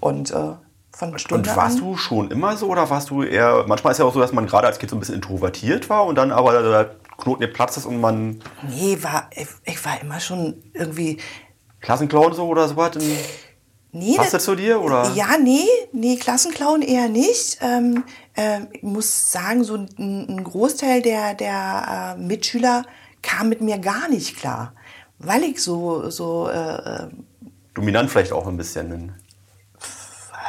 Und 0.00 0.30
äh, 0.30 0.54
von 0.94 1.18
Stunde 1.18 1.50
Und 1.50 1.56
warst 1.56 1.78
an. 1.78 1.84
du 1.84 1.96
schon 1.96 2.30
immer 2.30 2.56
so 2.56 2.68
oder 2.68 2.88
warst 2.90 3.10
du 3.10 3.22
eher, 3.22 3.64
manchmal 3.66 3.92
ist 3.92 3.98
ja 3.98 4.04
auch 4.04 4.14
so, 4.14 4.20
dass 4.20 4.32
man 4.32 4.46
gerade 4.46 4.66
als 4.66 4.78
Kind 4.78 4.90
so 4.90 4.96
ein 4.96 5.00
bisschen 5.00 5.14
introvertiert 5.14 5.88
war 5.88 6.06
und 6.06 6.16
dann 6.16 6.30
aber 6.30 6.62
der 6.62 6.96
Knoten 7.18 7.40
der 7.40 7.48
Platz 7.48 7.76
ist 7.76 7.86
und 7.86 8.00
man... 8.00 8.40
Nee, 8.68 8.98
war, 9.00 9.30
ich, 9.34 9.48
ich 9.64 9.84
war 9.84 10.00
immer 10.00 10.20
schon 10.20 10.62
irgendwie... 10.74 11.18
Klassenclown 11.80 12.34
so 12.34 12.46
oder 12.46 12.68
so 12.68 12.76
was? 12.76 12.92
Nee, 13.94 14.16
Passt 14.16 14.32
das 14.34 14.44
zu 14.44 14.54
dir? 14.54 14.80
Oder? 14.80 15.12
Ja, 15.14 15.36
nee, 15.38 15.66
nee, 15.92 16.16
Klassenclown 16.16 16.80
eher 16.82 17.08
nicht. 17.08 17.58
Ähm, 17.60 18.04
äh, 18.34 18.60
ich 18.72 18.82
muss 18.82 19.30
sagen, 19.30 19.64
so 19.64 19.74
ein, 19.76 19.88
ein 19.98 20.44
Großteil 20.44 21.02
der, 21.02 21.34
der 21.34 22.16
äh, 22.16 22.20
Mitschüler 22.20 22.84
kam 23.20 23.48
mit 23.48 23.60
mir 23.60 23.78
gar 23.78 24.08
nicht 24.08 24.36
klar, 24.36 24.74
weil 25.18 25.42
ich 25.42 25.62
so... 25.62 26.10
so 26.10 26.48
äh, 26.48 27.04
äh 27.04 27.08
Dominant 27.74 28.10
vielleicht 28.10 28.32
auch 28.32 28.46
ein 28.46 28.58
bisschen 28.58 29.14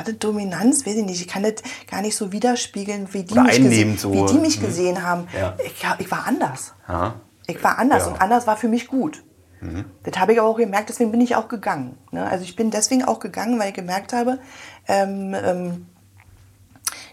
hatte 0.04 0.14
Dominanz, 0.14 0.86
weiß 0.86 0.96
ich 0.96 1.06
nicht, 1.06 1.22
ich 1.22 1.28
kann 1.28 1.44
das 1.44 1.56
gar 1.90 2.02
nicht 2.02 2.16
so 2.16 2.32
widerspiegeln, 2.32 3.08
wie 3.12 3.24
die, 3.24 3.40
mich, 3.40 3.58
gesehen, 3.58 3.98
so. 3.98 4.14
wie 4.14 4.26
die 4.34 4.40
mich 4.40 4.60
mhm. 4.60 4.66
gesehen 4.66 5.04
haben. 5.04 5.28
Ja. 5.38 5.56
Ich, 5.66 5.74
ich, 6.00 6.12
war 6.12 6.28
anders. 6.28 6.74
Ja. 6.88 7.16
Ich 7.48 7.64
war 7.64 7.78
anders 7.78 8.06
ja. 8.06 8.12
und 8.12 8.22
anders 8.22 8.48
war 8.48 8.58
für 8.58 8.68
mich 8.68 8.88
gut. 8.88 9.24
Mhm. 9.62 9.86
Das 10.04 10.20
habe 10.20 10.34
ich 10.34 10.40
aber 10.40 10.50
auch 10.50 10.58
gemerkt, 10.58 10.90
deswegen 10.90 11.12
bin 11.12 11.22
ich 11.22 11.36
auch 11.36 11.48
gegangen. 11.48 11.98
Ne? 12.12 12.28
Also 12.30 12.44
ich 12.44 12.56
bin 12.56 12.72
deswegen 12.72 13.04
auch 13.04 13.20
gegangen, 13.20 13.60
weil 13.60 13.70
ich 13.70 13.76
gemerkt 13.76 14.14
habe, 14.14 14.40
ähm, 14.88 15.34
ähm, 15.34 15.86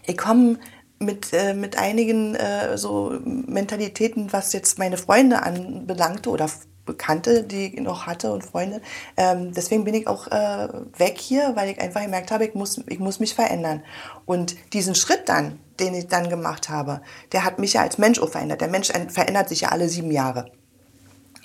ich 0.05 0.17
komme 0.17 0.57
mit, 0.99 1.33
äh, 1.33 1.53
mit 1.53 1.77
einigen 1.77 2.35
äh, 2.35 2.77
so 2.77 3.17
Mentalitäten, 3.23 4.31
was 4.33 4.53
jetzt 4.53 4.77
meine 4.77 4.97
Freunde 4.97 5.41
anbelangte 5.43 6.29
oder 6.29 6.49
Bekannte, 6.91 7.43
die 7.43 7.67
ich 7.67 7.79
noch 7.79 8.05
hatte 8.05 8.33
und 8.33 8.43
Freunde. 8.43 8.81
Ähm, 9.15 9.53
deswegen 9.53 9.85
bin 9.85 9.93
ich 9.93 10.07
auch 10.07 10.27
äh, 10.27 10.67
weg 10.97 11.17
hier, 11.17 11.53
weil 11.55 11.69
ich 11.69 11.79
einfach 11.79 12.01
gemerkt 12.01 12.31
habe, 12.31 12.45
ich 12.45 12.53
muss, 12.53 12.81
ich 12.87 12.99
muss 12.99 13.21
mich 13.21 13.33
verändern. 13.33 13.81
Und 14.25 14.55
diesen 14.73 14.93
Schritt 14.93 15.29
dann, 15.29 15.59
den 15.79 15.93
ich 15.93 16.07
dann 16.07 16.29
gemacht 16.29 16.69
habe, 16.69 17.01
der 17.31 17.45
hat 17.45 17.59
mich 17.59 17.73
ja 17.73 17.81
als 17.81 17.97
Mensch 17.97 18.19
auch 18.19 18.29
verändert. 18.29 18.59
Der 18.59 18.67
Mensch 18.67 18.91
verändert 19.07 19.47
sich 19.47 19.61
ja 19.61 19.69
alle 19.69 19.87
sieben 19.87 20.11
Jahre. 20.11 20.51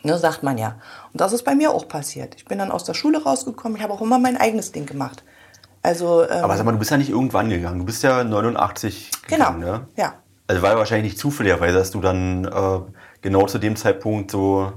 Ne, 0.02 0.18
sagt 0.18 0.42
man 0.42 0.58
ja. 0.58 0.80
Und 1.12 1.20
das 1.20 1.32
ist 1.32 1.44
bei 1.44 1.54
mir 1.54 1.70
auch 1.70 1.86
passiert. 1.86 2.34
Ich 2.36 2.44
bin 2.44 2.58
dann 2.58 2.72
aus 2.72 2.82
der 2.82 2.94
Schule 2.94 3.22
rausgekommen. 3.22 3.76
Ich 3.76 3.82
habe 3.84 3.92
auch 3.92 4.02
immer 4.02 4.18
mein 4.18 4.36
eigenes 4.36 4.72
Ding 4.72 4.86
gemacht. 4.86 5.22
Also, 5.82 6.28
ähm, 6.28 6.42
Aber 6.42 6.56
sag 6.56 6.66
mal, 6.66 6.72
du 6.72 6.78
bist 6.78 6.90
ja 6.90 6.96
nicht 6.96 7.10
irgendwann 7.10 7.48
gegangen. 7.48 7.78
Du 7.78 7.84
bist 7.84 8.02
ja 8.02 8.24
89 8.24 9.10
gegangen, 9.28 9.60
genau. 9.60 9.72
ne? 9.72 9.88
Ja. 9.96 10.14
Also 10.48 10.62
war 10.62 10.72
ja 10.72 10.76
wahrscheinlich 10.76 11.12
nicht 11.12 11.18
zufälligerweise, 11.20 11.78
dass 11.78 11.92
du 11.92 12.00
dann 12.00 12.44
äh, 12.44 12.80
genau 13.20 13.46
zu 13.46 13.58
dem 13.58 13.76
Zeitpunkt 13.76 14.30
so 14.30 14.72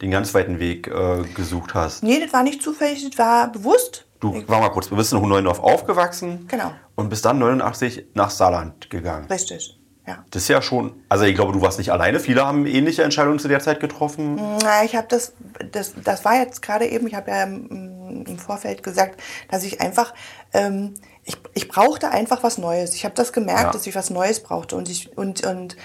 den 0.00 0.10
ganz 0.10 0.32
weiten 0.34 0.58
Weg 0.58 0.86
äh, 0.88 1.22
gesucht 1.34 1.74
hast. 1.74 2.02
Nee, 2.02 2.20
das 2.20 2.32
war 2.32 2.42
nicht 2.42 2.62
zufällig, 2.62 3.08
das 3.08 3.18
war 3.18 3.50
bewusst. 3.50 4.06
Du, 4.20 4.42
war 4.48 4.60
mal 4.60 4.70
kurz, 4.70 4.88
du 4.88 4.96
bist 4.96 5.12
in 5.12 5.20
Hohneundorf 5.20 5.60
aufgewachsen. 5.60 6.46
Genau. 6.48 6.72
Und 6.96 7.08
bist 7.08 7.24
dann 7.24 7.38
89 7.38 8.06
nach 8.14 8.30
Saarland 8.30 8.90
gegangen. 8.90 9.26
Richtig, 9.30 9.78
ja. 10.06 10.24
Das 10.30 10.42
ist 10.42 10.48
ja 10.48 10.60
schon, 10.60 11.04
also 11.08 11.24
ich 11.24 11.34
glaube, 11.34 11.52
du 11.52 11.60
warst 11.60 11.78
nicht 11.78 11.92
alleine. 11.92 12.18
Viele 12.18 12.44
haben 12.44 12.66
ähnliche 12.66 13.04
Entscheidungen 13.04 13.38
zu 13.38 13.46
der 13.46 13.60
Zeit 13.60 13.78
getroffen. 13.78 14.36
Na, 14.62 14.82
ich 14.82 14.96
habe 14.96 15.06
das, 15.08 15.34
das, 15.70 15.94
das 16.02 16.24
war 16.24 16.36
jetzt 16.36 16.62
gerade 16.62 16.86
eben, 16.86 17.06
ich 17.06 17.14
habe 17.14 17.30
ja 17.30 17.44
im, 17.44 18.24
im, 18.26 18.38
Vorfeld 18.38 18.82
gesagt, 18.82 19.20
dass 19.50 19.62
ich 19.62 19.80
einfach, 19.80 20.14
ähm, 20.52 20.94
ich, 21.24 21.36
ich 21.54 21.68
brauchte 21.68 22.10
einfach 22.10 22.42
was 22.42 22.58
Neues. 22.58 22.94
Ich 22.94 23.04
habe 23.04 23.14
das 23.14 23.32
gemerkt, 23.32 23.62
ja. 23.64 23.70
dass 23.70 23.86
ich 23.86 23.94
was 23.94 24.10
Neues 24.10 24.42
brauchte. 24.42 24.74
Und, 24.74 24.88
ich, 24.88 25.16
und, 25.16 25.46
und 25.46 25.76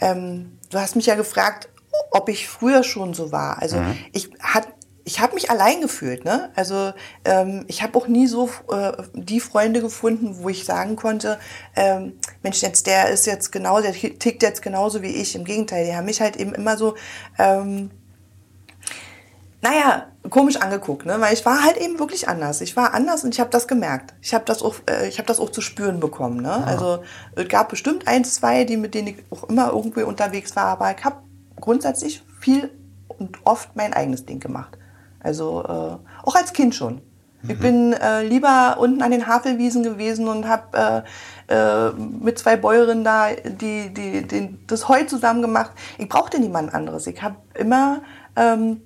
ähm, 0.00 0.58
du 0.70 0.78
hast 0.78 0.96
mich 0.96 1.06
ja 1.06 1.14
gefragt, 1.14 1.68
ob 2.10 2.28
ich 2.28 2.48
früher 2.48 2.82
schon 2.82 3.14
so 3.14 3.32
war. 3.32 3.60
Also 3.60 3.76
mhm. 3.76 3.96
ich 4.12 4.30
hat 4.40 4.68
ich 5.04 5.20
habe 5.20 5.34
mich 5.34 5.50
allein 5.50 5.80
gefühlt. 5.80 6.24
Ne? 6.24 6.50
Also 6.54 6.92
ähm, 7.24 7.64
ich 7.66 7.82
habe 7.82 7.98
auch 7.98 8.06
nie 8.06 8.26
so 8.26 8.48
äh, 8.70 8.92
die 9.14 9.40
Freunde 9.40 9.80
gefunden, 9.80 10.36
wo 10.40 10.48
ich 10.48 10.64
sagen 10.64 10.94
konnte, 10.96 11.38
ähm, 11.74 12.12
Mensch, 12.42 12.62
jetzt 12.62 12.86
der 12.86 13.08
ist 13.10 13.26
jetzt 13.26 13.50
genau, 13.50 13.80
der 13.80 13.92
tickt 13.92 14.42
jetzt 14.42 14.62
genauso 14.62 15.02
wie 15.02 15.08
ich. 15.08 15.34
Im 15.34 15.44
Gegenteil, 15.44 15.84
die 15.84 15.94
haben 15.94 16.04
mich 16.04 16.20
halt 16.20 16.36
eben 16.36 16.54
immer 16.54 16.76
so, 16.76 16.94
ähm, 17.38 17.90
naja, 19.62 20.06
komisch 20.28 20.56
angeguckt, 20.56 21.06
ne? 21.06 21.20
weil 21.20 21.34
ich 21.34 21.44
war 21.44 21.64
halt 21.64 21.76
eben 21.76 21.98
wirklich 21.98 22.28
anders. 22.28 22.60
Ich 22.60 22.76
war 22.76 22.94
anders 22.94 23.24
und 23.24 23.34
ich 23.34 23.40
habe 23.40 23.50
das 23.50 23.68
gemerkt. 23.68 24.14
Ich 24.22 24.32
habe 24.32 24.44
das 24.44 24.62
auch, 24.62 24.76
äh, 24.88 25.08
ich 25.08 25.18
habe 25.18 25.26
das 25.26 25.40
auch 25.40 25.50
zu 25.50 25.60
spüren 25.60 25.98
bekommen. 26.00 26.40
Ne? 26.40 26.64
Also 26.66 27.02
es 27.34 27.48
gab 27.48 27.68
bestimmt 27.70 28.06
ein, 28.06 28.24
zwei, 28.24 28.64
die 28.64 28.76
mit 28.76 28.94
denen 28.94 29.08
ich 29.08 29.16
auch 29.30 29.44
immer 29.48 29.72
irgendwie 29.72 30.02
unterwegs 30.02 30.54
war, 30.56 30.66
aber 30.66 30.94
ich 30.96 31.04
habe 31.04 31.16
grundsätzlich 31.60 32.22
viel 32.40 32.70
und 33.08 33.38
oft 33.44 33.76
mein 33.76 33.92
eigenes 33.92 34.26
Ding 34.26 34.40
gemacht. 34.40 34.78
Also 35.20 35.62
äh, 35.64 36.26
auch 36.26 36.34
als 36.34 36.52
Kind 36.52 36.74
schon. 36.74 37.02
Mhm. 37.42 37.50
Ich 37.50 37.58
bin 37.58 37.92
äh, 37.92 38.22
lieber 38.22 38.76
unten 38.78 39.02
an 39.02 39.10
den 39.10 39.26
Havelwiesen 39.26 39.82
gewesen 39.82 40.28
und 40.28 40.48
habe 40.48 41.04
äh, 41.48 41.54
äh, 41.54 41.92
mit 41.92 42.38
zwei 42.38 42.56
Bäuerinnen 42.56 43.04
da 43.04 43.28
die, 43.32 43.92
die, 43.92 44.26
die, 44.26 44.58
das 44.66 44.88
Heu 44.88 45.04
zusammen 45.04 45.42
gemacht. 45.42 45.72
Ich 45.98 46.08
brauchte 46.08 46.38
niemand 46.38 46.74
anderes. 46.74 47.06
Ich 47.06 47.22
habe 47.22 47.36
immer 47.54 48.02
ähm, 48.36 48.82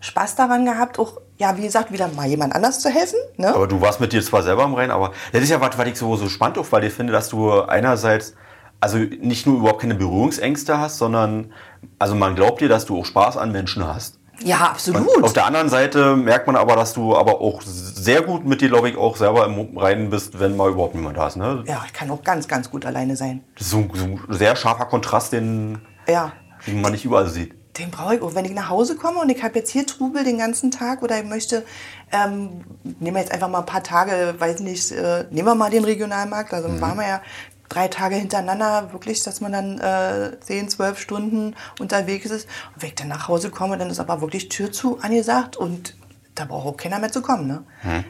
Spaß 0.00 0.34
daran 0.34 0.64
gehabt, 0.64 0.98
auch, 0.98 1.20
ja, 1.38 1.56
wie 1.56 1.62
gesagt, 1.62 1.92
wieder 1.92 2.08
mal 2.08 2.26
jemand 2.26 2.54
anders 2.54 2.80
zu 2.80 2.90
helfen. 2.90 3.18
Ne? 3.36 3.54
Aber 3.54 3.68
du 3.68 3.80
warst 3.80 4.00
mit 4.00 4.12
dir 4.12 4.22
zwar 4.22 4.42
selber 4.42 4.64
im 4.64 4.74
Rennen, 4.74 4.90
aber 4.90 5.12
das 5.32 5.42
ist 5.42 5.50
ja 5.50 5.60
was, 5.60 5.78
was 5.78 5.86
ich 5.86 5.96
so, 5.96 6.16
so 6.16 6.28
spannend 6.28 6.58
auf, 6.58 6.72
weil 6.72 6.84
ich 6.84 6.92
finde, 6.92 7.12
dass 7.12 7.28
du 7.28 7.62
einerseits 7.62 8.34
also 8.82 8.98
nicht 8.98 9.46
nur 9.46 9.58
überhaupt 9.58 9.80
keine 9.80 9.94
Berührungsängste 9.94 10.76
hast, 10.78 10.98
sondern 10.98 11.52
also 12.00 12.16
man 12.16 12.34
glaubt 12.34 12.60
dir, 12.60 12.68
dass 12.68 12.84
du 12.84 12.98
auch 12.98 13.06
Spaß 13.06 13.36
an 13.36 13.52
Menschen 13.52 13.86
hast. 13.86 14.18
Ja, 14.40 14.56
absolut. 14.56 15.06
Und 15.16 15.22
auf 15.22 15.32
der 15.32 15.46
anderen 15.46 15.68
Seite 15.68 16.16
merkt 16.16 16.48
man 16.48 16.56
aber, 16.56 16.74
dass 16.74 16.92
du 16.92 17.14
aber 17.14 17.40
auch 17.40 17.62
sehr 17.62 18.22
gut 18.22 18.44
mit 18.44 18.60
dir, 18.60 18.68
glaube 18.68 18.88
ich, 18.90 18.96
auch 18.96 19.16
selber 19.16 19.46
im 19.46 19.78
Reinen 19.78 20.10
bist, 20.10 20.40
wenn 20.40 20.56
mal 20.56 20.68
überhaupt 20.68 20.96
niemand 20.96 21.16
da 21.16 21.28
ist. 21.28 21.36
Ne? 21.36 21.62
Ja, 21.68 21.84
ich 21.86 21.92
kann 21.92 22.10
auch 22.10 22.24
ganz, 22.24 22.48
ganz 22.48 22.70
gut 22.70 22.84
alleine 22.84 23.14
sein. 23.14 23.44
Das 23.54 23.66
ist 23.66 23.70
so 23.70 23.78
ein, 23.78 23.90
so 23.94 24.04
ein 24.04 24.20
sehr 24.30 24.56
scharfer 24.56 24.86
Kontrast, 24.86 25.32
den, 25.32 25.78
ja. 26.08 26.32
man 26.66 26.90
nicht 26.90 27.04
überall 27.04 27.28
sieht. 27.28 27.54
den 27.78 27.92
brauche 27.92 28.16
ich, 28.16 28.22
auch 28.22 28.34
wenn 28.34 28.44
ich 28.44 28.52
nach 28.52 28.68
Hause 28.68 28.96
komme 28.96 29.20
und 29.20 29.30
ich 29.30 29.44
habe 29.44 29.58
jetzt 29.60 29.70
hier 29.70 29.86
Trubel 29.86 30.24
den 30.24 30.38
ganzen 30.38 30.72
Tag 30.72 31.02
oder 31.02 31.18
ich 31.18 31.24
möchte, 31.24 31.64
ähm, 32.10 32.64
nehmen 32.98 33.14
wir 33.14 33.22
jetzt 33.22 33.32
einfach 33.32 33.48
mal 33.48 33.60
ein 33.60 33.66
paar 33.66 33.84
Tage, 33.84 34.34
weiß 34.38 34.60
nicht, 34.60 34.90
äh, 34.90 35.24
nehmen 35.30 35.46
wir 35.46 35.54
mal 35.54 35.70
den 35.70 35.84
Regionalmarkt, 35.84 36.52
also 36.52 36.80
waren 36.80 36.98
wir 36.98 37.06
ja 37.06 37.22
drei 37.72 37.88
Tage 37.88 38.16
hintereinander 38.16 38.92
wirklich, 38.92 39.22
dass 39.22 39.40
man 39.40 39.52
dann 39.52 39.78
äh, 39.78 40.38
10, 40.40 40.68
12 40.68 40.98
Stunden 40.98 41.56
unterwegs 41.78 42.26
ist. 42.26 42.48
Und 42.74 42.82
wenn 42.82 42.88
ich 42.90 42.94
dann 42.94 43.08
nach 43.08 43.28
Hause 43.28 43.50
komme, 43.50 43.78
dann 43.78 43.90
ist 43.90 44.00
aber 44.00 44.20
wirklich 44.20 44.48
Tür 44.48 44.72
zu 44.72 44.98
angesagt 45.00 45.56
und 45.56 45.96
da 46.34 46.44
braucht 46.44 46.66
auch 46.66 46.76
keiner 46.76 46.98
mehr 46.98 47.12
zu 47.12 47.22
kommen. 47.22 47.46
Ne? 47.46 47.64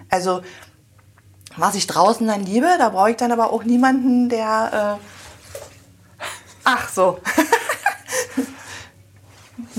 Also 0.08 0.42
was 1.56 1.74
ich 1.74 1.86
draußen 1.86 2.26
dann 2.26 2.44
liebe, 2.44 2.68
da 2.78 2.88
brauche 2.88 3.10
ich 3.10 3.16
dann 3.16 3.32
aber 3.32 3.52
auch 3.52 3.64
niemanden, 3.64 4.28
der... 4.28 4.98
Äh 5.00 5.04
Ach 6.64 6.88
so. 6.88 7.18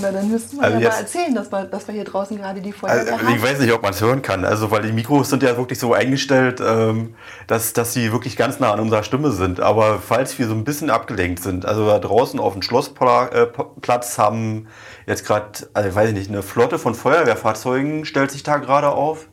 Na, 0.04 0.12
dann 0.12 0.30
müssten 0.30 0.56
wir 0.58 0.64
Also 0.64 0.78
ja 0.78 0.88
mal 0.90 0.98
erzählen, 0.98 1.34
dass 1.34 1.50
wir, 1.50 1.64
dass 1.64 1.86
wir 1.88 1.94
hier 1.94 2.04
draußen 2.04 2.36
gerade 2.36 2.60
die 2.60 2.72
Feuerwehr 2.72 3.14
Also, 3.14 3.26
haben. 3.26 3.34
ich 3.34 3.42
weiß 3.42 3.58
nicht, 3.60 3.72
ob 3.72 3.82
man 3.82 3.92
es 3.92 4.00
hören 4.00 4.20
kann. 4.22 4.44
Also, 4.44 4.70
weil 4.70 4.82
die 4.82 4.92
Mikros 4.92 5.30
sind 5.30 5.42
ja 5.42 5.56
wirklich 5.56 5.78
so 5.78 5.94
eingestellt, 5.94 6.60
ähm, 6.64 7.14
dass, 7.46 7.72
dass 7.72 7.92
sie 7.94 8.12
wirklich 8.12 8.36
ganz 8.36 8.60
nah 8.60 8.72
an 8.72 8.80
unserer 8.80 9.02
Stimme 9.02 9.30
sind. 9.32 9.60
Aber 9.60 9.98
falls 9.98 10.38
wir 10.38 10.46
so 10.46 10.52
ein 10.54 10.64
bisschen 10.64 10.90
abgelenkt 10.90 11.42
sind, 11.42 11.64
also 11.66 11.86
da 11.86 11.98
draußen 11.98 12.38
auf 12.38 12.52
dem 12.52 12.62
Schlossplatz 12.62 14.18
haben 14.18 14.68
jetzt 15.06 15.26
gerade, 15.26 15.46
also 15.72 15.88
ich 15.88 15.94
weiß 15.94 16.12
nicht, 16.12 16.30
eine 16.30 16.42
Flotte 16.42 16.78
von 16.78 16.94
Feuerwehrfahrzeugen 16.94 18.04
stellt 18.04 18.30
sich 18.30 18.42
da 18.42 18.58
gerade 18.58 18.88
auf. 18.90 19.28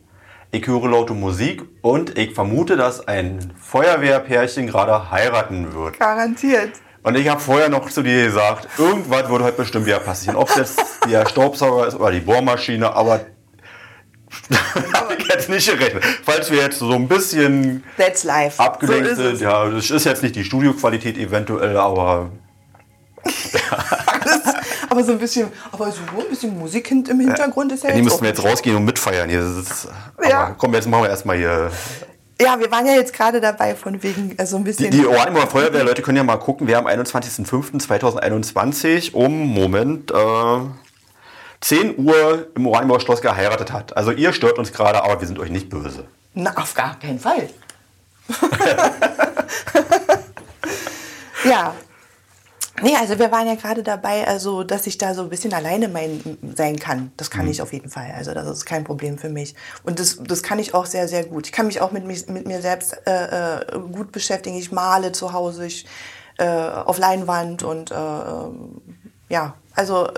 Ich 0.53 0.67
höre 0.67 0.88
laute 0.89 1.13
Musik 1.13 1.63
und 1.81 2.17
ich 2.17 2.34
vermute, 2.34 2.75
dass 2.75 3.07
ein 3.07 3.53
Feuerwehrpärchen 3.57 4.67
gerade 4.67 5.10
heiraten 5.10 5.73
wird. 5.73 5.97
Garantiert. 5.99 6.71
Und 7.03 7.15
ich 7.17 7.27
habe 7.27 7.41
vorher 7.41 7.69
noch 7.69 7.89
zu 7.89 8.03
dir 8.03 8.25
gesagt, 8.25 8.67
irgendwas 8.77 9.27
wird 9.29 9.41
heute 9.41 9.57
bestimmt 9.57 9.85
wieder 9.87 9.99
passieren. 9.99 10.35
Ob 10.35 10.49
es 10.49 10.55
jetzt 10.55 10.79
der 11.09 11.27
Staubsauger 11.27 11.87
ist 11.87 11.95
oder 11.95 12.11
die 12.11 12.19
Bohrmaschine, 12.19 12.93
aber 12.93 13.21
habe 14.93 15.15
ich 15.17 15.25
jetzt 15.27 15.49
nicht 15.49 15.67
gerechnet. 15.67 16.03
Falls 16.23 16.51
wir 16.51 16.59
jetzt 16.59 16.79
so 16.79 16.91
ein 16.93 17.07
bisschen 17.07 17.83
That's 17.97 18.23
life. 18.23 18.59
abgelenkt 18.61 19.09
so 19.09 19.15
sind, 19.15 19.33
es. 19.33 19.41
ja, 19.41 19.67
das 19.69 19.89
ist 19.89 20.05
jetzt 20.05 20.21
nicht 20.23 20.35
die 20.35 20.43
Studioqualität 20.43 21.17
eventuell, 21.17 21.75
aber 21.77 22.29
Aber 24.89 25.03
so 25.03 25.13
ein 25.13 25.19
bisschen, 25.19 25.47
aber 25.71 25.91
so 25.91 25.99
ein 26.19 26.29
bisschen 26.29 26.57
Musik 26.57 26.91
im 26.91 27.19
Hintergrund 27.19 27.71
ist 27.71 27.83
ja 27.83 27.91
die 27.91 27.97
jetzt 27.97 28.03
müssen 28.05 28.21
wir 28.21 28.29
jetzt 28.29 28.43
rausgehen 28.43 28.75
und 28.75 28.83
mitfeiern 28.83 29.29
hier. 29.29 29.39
Das 29.41 29.57
ist, 29.57 29.87
Ja. 30.27 30.53
komm, 30.57 30.73
jetzt 30.73 30.87
machen 30.87 31.03
wir 31.03 31.09
erstmal 31.09 31.37
hier. 31.37 31.71
Ja, 32.41 32.60
wir 32.60 32.69
waren 32.71 32.86
ja 32.86 32.93
jetzt 32.93 33.13
gerade 33.13 33.39
dabei, 33.39 33.75
von 33.75 34.01
wegen 34.04 34.38
äh, 34.38 34.45
so 34.45 34.58
ein 34.58 34.63
Die, 34.63 34.71
bisschen. 34.71 34.91
die 34.91 35.06
Oranimer 35.06 35.47
Feuerwehr, 35.47 35.84
Leute 35.84 36.01
können 36.01 36.17
ja 36.17 36.23
mal 36.23 36.38
gucken, 36.38 36.67
wir 36.67 36.75
haben 36.77 36.88
21.05.2021 36.88 39.13
um, 39.13 39.32
Moment, 39.54 40.12
äh, 40.12 40.60
10 41.62 41.97
Uhr 41.99 42.47
im 42.56 42.67
Oranimer 42.67 42.99
Schloss 42.99 43.21
geheiratet 43.21 43.71
hat. 43.71 43.95
Also 43.95 44.12
ihr 44.12 44.34
stört 44.34 44.58
uns 44.58 44.73
gerade, 44.73 45.04
aber 45.04 45.21
wir 45.21 45.27
sind 45.27 45.38
euch 45.39 45.51
nicht 45.51 45.69
böse. 45.69 46.06
Na, 46.34 46.51
auf 46.58 46.73
gar 46.73 46.97
keinen 46.99 47.19
Fall. 47.19 47.47
ja. 51.43 51.75
Nee, 52.81 52.95
also 52.95 53.19
wir 53.19 53.31
waren 53.31 53.47
ja 53.47 53.55
gerade 53.55 53.84
dabei, 53.84 54.27
also 54.27 54.63
dass 54.63 54.88
ich 54.88 54.97
da 54.97 55.13
so 55.13 55.21
ein 55.23 55.29
bisschen 55.29 55.53
alleine 55.53 55.88
mein, 55.88 56.38
sein 56.55 56.79
kann. 56.79 57.12
Das 57.17 57.29
kann 57.29 57.47
ich 57.47 57.62
auf 57.62 57.73
jeden 57.73 57.89
Fall. 57.89 58.12
Also 58.15 58.34
das 58.34 58.47
ist 58.47 58.65
kein 58.65 58.84
Problem 58.84 59.17
für 59.17 59.29
mich. 59.29 59.55
Und 59.84 59.99
das, 59.99 60.19
das 60.23 60.41
kann 60.41 60.57
ich 60.57 60.73
auch 60.73 60.86
sehr, 60.86 61.07
sehr 61.07 61.25
gut. 61.25 61.47
Ich 61.47 61.51
kann 61.51 61.67
mich 61.67 61.81
auch 61.81 61.91
mit, 61.91 62.05
mich, 62.05 62.27
mit 62.27 62.47
mir 62.47 62.62
selbst 62.62 62.95
äh, 63.05 63.57
äh, 63.57 63.79
gut 63.91 64.12
beschäftigen. 64.12 64.57
Ich 64.57 64.71
male 64.71 65.12
zu 65.12 65.34
Hause, 65.34 65.65
ich, 65.65 65.86
äh, 66.38 66.47
auf 66.47 66.97
Leinwand 66.97 67.63
und 67.63 67.91
äh, 67.91 67.95
ähm, 67.95 68.81
ja, 69.29 69.53
also 69.75 70.10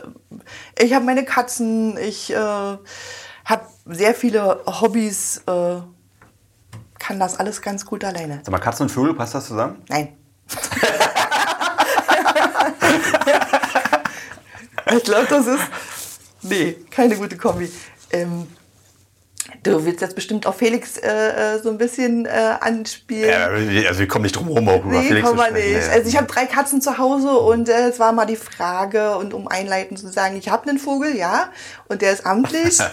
ich 0.80 0.94
habe 0.94 1.06
meine 1.06 1.26
Katzen, 1.26 1.98
ich 1.98 2.32
äh, 2.32 2.38
habe 2.38 3.66
sehr 3.86 4.16
viele 4.16 4.62
Hobbys, 4.66 5.44
äh, 5.48 5.82
kann 7.00 7.20
das 7.20 7.40
alles 7.40 7.62
ganz 7.62 7.86
gut 7.86 8.04
alleine. 8.06 8.40
Sag 8.44 8.52
mal, 8.52 8.60
Katzen 8.60 8.84
und 8.84 8.90
Vögel, 8.90 9.14
passt 9.14 9.36
das 9.36 9.48
zusammen? 9.48 9.84
Nein. 9.90 10.16
ich 14.98 15.04
glaube, 15.04 15.28
das 15.30 15.48
ist. 15.48 15.62
Nee, 16.42 16.76
keine 16.92 17.16
gute 17.16 17.38
Kombi. 17.38 17.72
Ähm, 18.12 18.48
du 19.64 19.86
willst 19.86 20.02
jetzt 20.02 20.16
bestimmt 20.16 20.46
auf 20.46 20.58
Felix 20.58 20.98
äh, 20.98 21.56
äh, 21.56 21.60
so 21.62 21.70
ein 21.70 21.78
bisschen 21.78 22.26
äh, 22.26 22.56
anspielen. 22.60 23.30
Ja, 23.30 23.88
also 23.88 24.00
wir 24.00 24.08
kommen 24.08 24.24
nicht 24.24 24.36
drum 24.36 24.48
herum, 24.48 24.68
auch 24.70 24.84
über 24.84 25.00
Nee, 25.00 25.08
Felix 25.08 25.34
man 25.34 25.48
sprechen. 25.48 25.74
nicht. 25.78 25.90
Also 25.90 26.10
ich 26.10 26.18
habe 26.18 26.28
drei 26.28 26.46
Katzen 26.46 26.82
zu 26.82 26.98
Hause 26.98 27.32
und 27.32 27.70
äh, 27.70 27.90
es 27.90 28.00
war 28.00 28.12
mal 28.12 28.26
die 28.26 28.36
Frage, 28.36 29.16
und 29.18 29.34
um 29.34 29.48
einleitend 29.48 30.00
zu 30.00 30.10
sagen, 30.10 30.36
ich 30.38 30.50
habe 30.50 30.70
einen 30.70 30.80
Vogel, 30.80 31.16
ja, 31.16 31.50
und 31.88 32.02
der 32.02 32.12
ist 32.14 32.26
amtlich. 32.26 32.78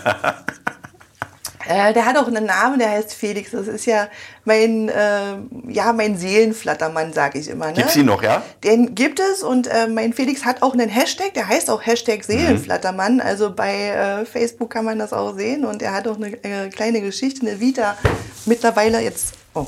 äh, 1.70 1.92
der 1.92 2.04
hat 2.04 2.16
auch 2.16 2.26
einen 2.26 2.46
Namen, 2.46 2.80
der 2.80 2.90
heißt 2.90 3.14
Felix. 3.14 3.52
Das 3.52 3.68
ist 3.68 3.86
ja 3.86 4.08
mein, 4.44 4.88
äh, 4.88 5.36
ja, 5.68 5.92
mein 5.92 6.18
Seelenflattermann, 6.18 7.12
sage 7.12 7.38
ich 7.38 7.48
immer. 7.48 7.66
Ne? 7.66 7.74
Gibt's 7.74 7.94
ihn 7.94 8.06
noch, 8.06 8.24
ja? 8.24 8.42
Den 8.64 8.96
gibt 8.96 9.20
es 9.20 9.44
und 9.44 9.68
äh, 9.68 9.86
mein 9.86 10.12
Felix 10.12 10.44
hat 10.44 10.62
auch 10.62 10.72
einen 10.72 10.88
Hashtag, 10.88 11.32
der 11.34 11.46
heißt 11.46 11.70
auch 11.70 11.86
Hashtag 11.86 12.24
Seelenflattermann. 12.24 13.20
Also 13.20 13.54
bei 13.54 13.88
äh, 13.90 14.24
Facebook 14.24 14.70
kann 14.70 14.84
man 14.84 14.98
das 14.98 15.12
auch 15.12 15.36
sehen 15.36 15.64
und 15.64 15.80
er 15.80 15.92
hat 15.92 16.08
auch 16.08 16.16
eine 16.16 16.32
äh, 16.42 16.70
kleine 16.70 17.00
Geschichte, 17.00 17.46
eine 17.46 17.60
Vita 17.60 17.96
mittlerweile 18.46 18.98
jetzt. 19.00 19.34
Oh. 19.54 19.66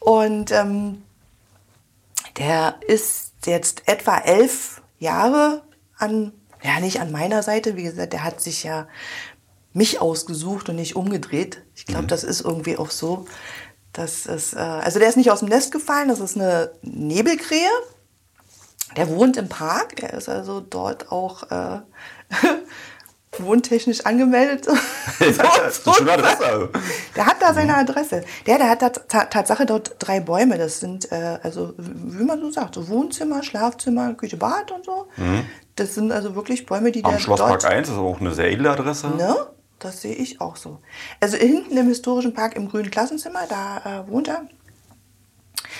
Und 0.00 0.50
ähm, 0.50 1.02
der 2.36 2.74
ist 2.84 3.32
jetzt 3.46 3.82
etwa 3.86 4.18
elf 4.18 4.82
Jahre 4.98 5.62
an, 5.98 6.32
ja 6.64 6.80
nicht 6.80 7.00
an 7.00 7.12
meiner 7.12 7.44
Seite, 7.44 7.76
wie 7.76 7.84
gesagt, 7.84 8.12
der 8.12 8.24
hat 8.24 8.40
sich 8.40 8.64
ja 8.64 8.88
mich 9.72 10.00
ausgesucht 10.00 10.68
und 10.68 10.76
nicht 10.76 10.96
umgedreht. 10.96 11.62
Ich 11.74 11.86
glaube, 11.86 12.06
das 12.06 12.24
ist 12.24 12.40
irgendwie 12.40 12.76
auch 12.76 12.90
so. 12.90 13.26
Das 13.92 14.26
ist, 14.26 14.54
äh, 14.54 14.58
also 14.58 14.98
der 14.98 15.08
ist 15.08 15.16
nicht 15.16 15.30
aus 15.30 15.40
dem 15.40 15.48
Nest 15.48 15.72
gefallen, 15.72 16.08
das 16.08 16.20
ist 16.20 16.36
eine 16.36 16.72
Nebelkrähe. 16.82 17.70
Der 18.96 19.08
wohnt 19.08 19.36
im 19.36 19.48
Park, 19.48 19.96
der 19.96 20.14
ist 20.14 20.28
also 20.28 20.60
dort 20.60 21.12
auch 21.12 21.50
äh, 21.50 21.80
wohntechnisch 23.38 24.06
angemeldet. 24.06 24.66
Das 25.18 25.30
ist 25.30 25.86
eine 25.86 25.96
schöne 25.96 26.12
Adresse. 26.12 26.70
Der 27.16 27.26
hat 27.26 27.42
da 27.42 27.52
seine 27.52 27.76
Adresse. 27.76 28.22
Der, 28.46 28.58
der 28.58 28.70
hat 28.70 28.82
da 28.82 28.90
ta 28.90 29.24
Tatsache 29.24 29.66
dort 29.66 29.96
drei 29.98 30.20
Bäume. 30.20 30.58
Das 30.58 30.78
sind, 30.78 31.10
äh, 31.10 31.38
also 31.42 31.74
wie 31.76 32.22
man 32.22 32.40
so 32.40 32.52
sagt, 32.52 32.76
so 32.76 32.88
Wohnzimmer, 32.88 33.42
Schlafzimmer, 33.42 34.14
Küche, 34.14 34.36
Bad 34.36 34.70
und 34.70 34.84
so. 34.84 35.08
Das 35.74 35.96
sind 35.96 36.12
also 36.12 36.36
wirklich 36.36 36.66
Bäume, 36.66 36.92
die 36.92 37.04
Am 37.04 37.10
der 37.10 37.18
Schlosspark 37.18 37.60
dort... 37.60 37.64
1 37.64 37.88
ist 37.88 37.96
auch 37.96 38.20
eine 38.20 38.32
sehr 38.32 38.52
edle 38.52 38.70
Adresse. 38.70 39.08
Ne? 39.08 39.34
Das 39.78 40.02
sehe 40.02 40.14
ich 40.14 40.40
auch 40.40 40.56
so. 40.56 40.80
Also 41.20 41.36
hinten 41.36 41.76
im 41.76 41.88
historischen 41.88 42.34
Park 42.34 42.56
im 42.56 42.68
grünen 42.68 42.90
Klassenzimmer, 42.90 43.40
da 43.48 44.04
äh, 44.04 44.10
wohnt 44.10 44.28
er. 44.28 44.48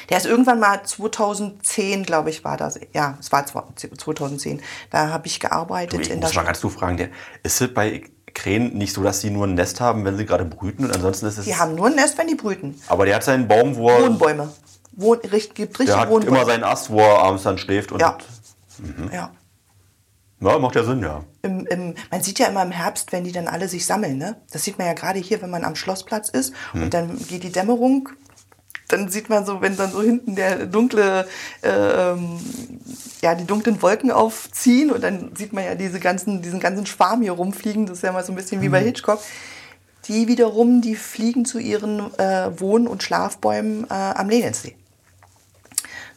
Der 0.09 0.17
ist 0.17 0.27
irgendwann 0.27 0.61
mal 0.61 0.83
2010, 0.85 2.05
glaube 2.05 2.31
ich, 2.31 2.45
war 2.45 2.57
das. 2.57 2.79
Ja, 2.95 3.17
es 3.21 3.33
war 3.33 3.45
2010. 3.47 4.63
Da 4.91 5.09
habe 5.11 5.27
ich 5.27 5.41
gearbeitet 5.41 6.01
Ich 6.01 6.11
in 6.11 6.21
der 6.21 6.29
muss 6.29 6.37
mal 6.37 6.45
ganz 6.45 6.61
du 6.61 6.69
fragen, 6.69 6.97
der, 6.97 7.09
ist 7.43 7.61
es 7.61 7.75
bei 7.75 8.05
Krähen 8.35 8.77
nicht 8.77 8.93
so, 8.93 9.03
dass 9.03 9.21
sie 9.21 9.31
nur 9.31 9.47
ein 9.47 9.55
Nest 9.55 9.81
haben, 9.81 10.05
wenn 10.05 10.17
sie 10.17 10.25
gerade 10.25 10.45
brüten 10.45 10.85
und 10.85 10.95
ansonsten 10.95 11.27
ist 11.27 11.39
es... 11.39 11.45
Die 11.45 11.57
haben 11.57 11.75
nur 11.75 11.87
ein 11.87 11.95
Nest, 11.95 12.17
wenn 12.19 12.29
die 12.29 12.35
brüten. 12.35 12.81
aber 12.89 13.05
der 13.05 13.17
hat 13.17 13.25
seinen 13.25 13.49
Baum, 13.49 13.77
wo 13.77 13.91
er... 13.91 14.03
Wohnbäume. 14.03 14.53
Wohn, 14.93 15.19
richt, 15.19 15.55
gibt 15.55 15.79
richtig 15.79 15.95
Der 15.95 16.03
hat 16.03 16.11
Wohnbäume. 16.11 16.37
immer 16.37 16.47
seinen 16.47 16.65
Ast, 16.65 16.91
wo 16.91 17.01
er 17.01 17.19
abends 17.19 17.43
dann 17.43 17.59
schläft 17.59 17.93
und... 17.93 18.01
Ja. 18.01 18.19
Mhm. 18.79 19.11
ja. 19.13 19.31
Ja, 20.41 20.59
macht 20.59 20.77
ja 20.77 20.85
Sinn, 20.85 21.03
ja. 21.03 21.25
Im, 21.43 21.67
im, 21.67 21.95
man 22.11 22.23
sieht 22.23 22.39
ja 22.39 22.47
immer 22.47 22.63
im 22.63 22.71
Herbst, 22.71 23.11
wenn 23.13 23.25
die 23.25 23.33
dann 23.33 23.49
alle 23.49 23.69
sich 23.69 23.85
sammeln. 23.87 24.19
Ne? 24.19 24.37
Das 24.53 24.63
sieht 24.65 24.79
man 24.79 24.87
ja 24.87 24.93
gerade 24.93 25.19
hier, 25.19 25.43
wenn 25.43 25.51
man 25.51 25.65
am 25.65 25.75
Schlossplatz 25.75 26.29
ist 26.29 26.53
Hm. 26.73 26.85
und 26.85 26.95
dann 26.95 27.19
geht 27.27 27.43
die 27.43 27.51
Dämmerung. 27.53 28.09
Dann 28.87 29.11
sieht 29.11 29.29
man 29.29 29.45
so, 29.45 29.61
wenn 29.61 29.77
dann 29.77 29.93
so 29.93 30.01
hinten 30.01 30.35
der 30.35 30.65
dunkle, 30.65 31.27
äh, 31.63 31.69
ähm, 31.69 32.39
ja, 33.21 33.35
die 33.35 33.45
dunklen 33.45 33.83
Wolken 33.83 34.11
aufziehen 34.11 34.91
und 34.91 35.03
dann 35.03 35.33
sieht 35.37 35.53
man 35.53 35.65
ja 35.65 35.75
diese 35.75 36.01
ganzen, 36.01 36.41
diesen 36.41 36.59
ganzen 36.61 36.87
Schwarm 36.87 37.21
hier 37.21 37.33
rumfliegen. 37.33 37.85
Das 37.85 37.99
ist 37.99 38.03
ja 38.03 38.13
mal 38.13 38.25
so 38.25 38.33
ein 38.33 38.37
bisschen 38.37 38.63
wie 38.63 38.71
bei 38.71 38.81
Hitchcock. 38.83 39.21
Die 40.07 40.27
wiederum, 40.27 40.81
die 40.81 40.97
fliegen 40.97 41.45
zu 41.45 41.59
ihren 41.59 41.99
äh, 42.19 42.49
Wohn- 42.59 42.87
und 42.87 43.03
Schlafbäumen 43.03 43.85
äh, 43.91 43.93
am 43.93 44.31
Lenensee. 44.31 44.75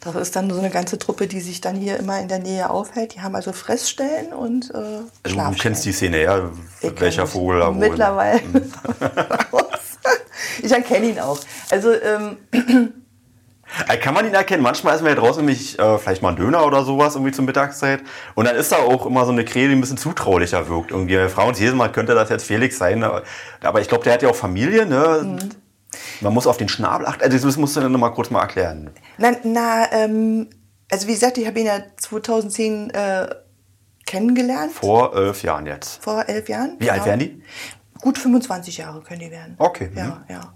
Das 0.04 0.16
ist 0.16 0.34
dann 0.34 0.50
so 0.50 0.58
eine 0.58 0.70
ganze 0.70 0.98
Truppe, 0.98 1.28
die 1.28 1.40
sich 1.40 1.60
dann 1.60 1.76
hier 1.76 1.96
immer 1.96 2.20
in 2.20 2.26
der 2.26 2.40
Nähe 2.40 2.68
aufhält. 2.70 3.14
Die 3.14 3.20
haben 3.20 3.36
also 3.36 3.52
Fressstellen 3.52 4.32
und 4.32 4.70
äh, 4.74 5.00
Also 5.22 5.36
du 5.36 5.56
kennst 5.58 5.84
die 5.84 5.92
Szene, 5.92 6.22
ja? 6.22 6.50
Ich 6.80 7.00
Welcher 7.00 7.26
Vogel 7.26 7.60
da 7.60 7.68
wohnt. 7.68 7.78
Mittlerweile. 7.78 8.40
Mhm. 8.40 8.72
ich 10.62 10.72
erkenne 10.72 11.06
ihn 11.06 11.20
auch. 11.20 11.38
Also 11.70 11.92
ähm, 11.92 12.36
Äh, 13.88 13.96
Kann 13.96 14.14
man 14.14 14.26
ihn 14.26 14.34
erkennen? 14.34 14.62
Manchmal 14.62 14.94
essen 14.94 15.04
wir 15.04 15.12
ja 15.12 15.18
draußen 15.18 15.44
nämlich 15.44 15.78
äh, 15.78 15.98
vielleicht 15.98 16.22
mal 16.22 16.28
einen 16.28 16.36
Döner 16.36 16.66
oder 16.66 16.84
sowas 16.84 17.14
irgendwie 17.14 17.32
zur 17.32 17.44
Mittagszeit. 17.44 18.00
Und 18.34 18.46
dann 18.46 18.56
ist 18.56 18.72
da 18.72 18.76
auch 18.76 19.06
immer 19.06 19.24
so 19.24 19.32
eine 19.32 19.44
Krähe, 19.44 19.68
die 19.68 19.74
ein 19.74 19.80
bisschen 19.80 19.96
zutraulicher 19.96 20.68
wirkt. 20.68 20.90
Irgendwie 20.90 21.14
wir 21.14 21.28
fragen 21.30 21.48
uns 21.48 21.58
jedes 21.58 21.74
Mal, 21.74 21.90
könnte 21.90 22.14
das 22.14 22.28
jetzt 22.28 22.44
Felix 22.44 22.78
sein? 22.78 23.02
Aber, 23.02 23.22
aber 23.62 23.80
ich 23.80 23.88
glaube, 23.88 24.04
der 24.04 24.14
hat 24.14 24.22
ja 24.22 24.28
auch 24.28 24.36
Familie, 24.36 24.84
ne? 24.86 25.20
Mhm. 25.24 25.50
Man 26.20 26.32
muss 26.32 26.46
auf 26.46 26.56
den 26.56 26.68
Schnabel 26.68 27.06
achten. 27.06 27.22
Also 27.22 27.46
das 27.46 27.56
musst 27.56 27.76
du 27.76 27.80
dann 27.80 27.92
noch 27.92 27.98
mal 27.98 28.10
kurz 28.10 28.30
mal 28.30 28.40
erklären. 28.40 28.90
na, 29.18 29.32
na 29.44 29.92
ähm, 29.92 30.48
also 30.90 31.06
wie 31.08 31.12
gesagt, 31.12 31.38
ich 31.38 31.46
habe 31.46 31.58
ihn 31.58 31.66
ja 31.66 31.78
2010 31.96 32.90
äh, 32.90 33.28
kennengelernt. 34.06 34.72
Vor 34.72 35.14
elf 35.16 35.42
Jahren 35.42 35.66
jetzt. 35.66 36.02
Vor 36.02 36.28
elf 36.28 36.48
Jahren. 36.48 36.76
Wie 36.78 36.90
alt 36.90 37.04
genau. 37.04 37.06
werden 37.06 37.20
die? 37.20 37.42
Gut 38.00 38.18
25 38.18 38.78
Jahre 38.78 39.00
können 39.00 39.20
die 39.20 39.30
werden. 39.30 39.54
Okay, 39.58 39.88
mhm. 39.90 39.96
Ja, 39.96 40.24
ja. 40.28 40.54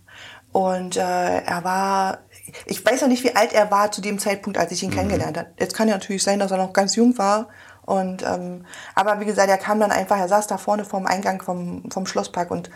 Und 0.53 0.97
äh, 0.97 1.01
er 1.43 1.64
war, 1.64 2.18
ich 2.64 2.84
weiß 2.84 3.03
ja 3.03 3.09
nicht, 3.09 3.24
wie 3.24 3.37
alt 3.37 3.53
er 3.53 3.70
war 3.70 3.93
zu 3.93 4.01
dem 4.01 4.18
Zeitpunkt, 4.18 4.59
als 4.59 4.72
ich 4.72 4.82
ihn 4.82 4.91
kennengelernt 4.91 5.37
habe. 5.37 5.51
Jetzt 5.59 5.74
kann 5.74 5.89
ja 5.89 5.95
natürlich 5.95 6.22
sein, 6.22 6.39
dass 6.39 6.51
er 6.51 6.57
noch 6.57 6.72
ganz 6.72 6.97
jung 6.97 7.18
war. 7.18 7.49
Und 7.84 8.24
ähm, 8.24 8.64
aber 8.95 9.20
wie 9.20 9.26
gesagt, 9.26 9.49
er 9.49 9.59
kam 9.59 9.80
dann 9.80 9.93
einfach, 9.93 10.18
er 10.18 10.28
saß 10.28 10.47
da 10.47 10.59
vorne 10.59 10.84
vorm 10.84 11.07
Eingang 11.07 11.43
vom, 11.43 11.91
vom 11.91 12.07
Schlosspark 12.07 12.51
und 12.51 12.70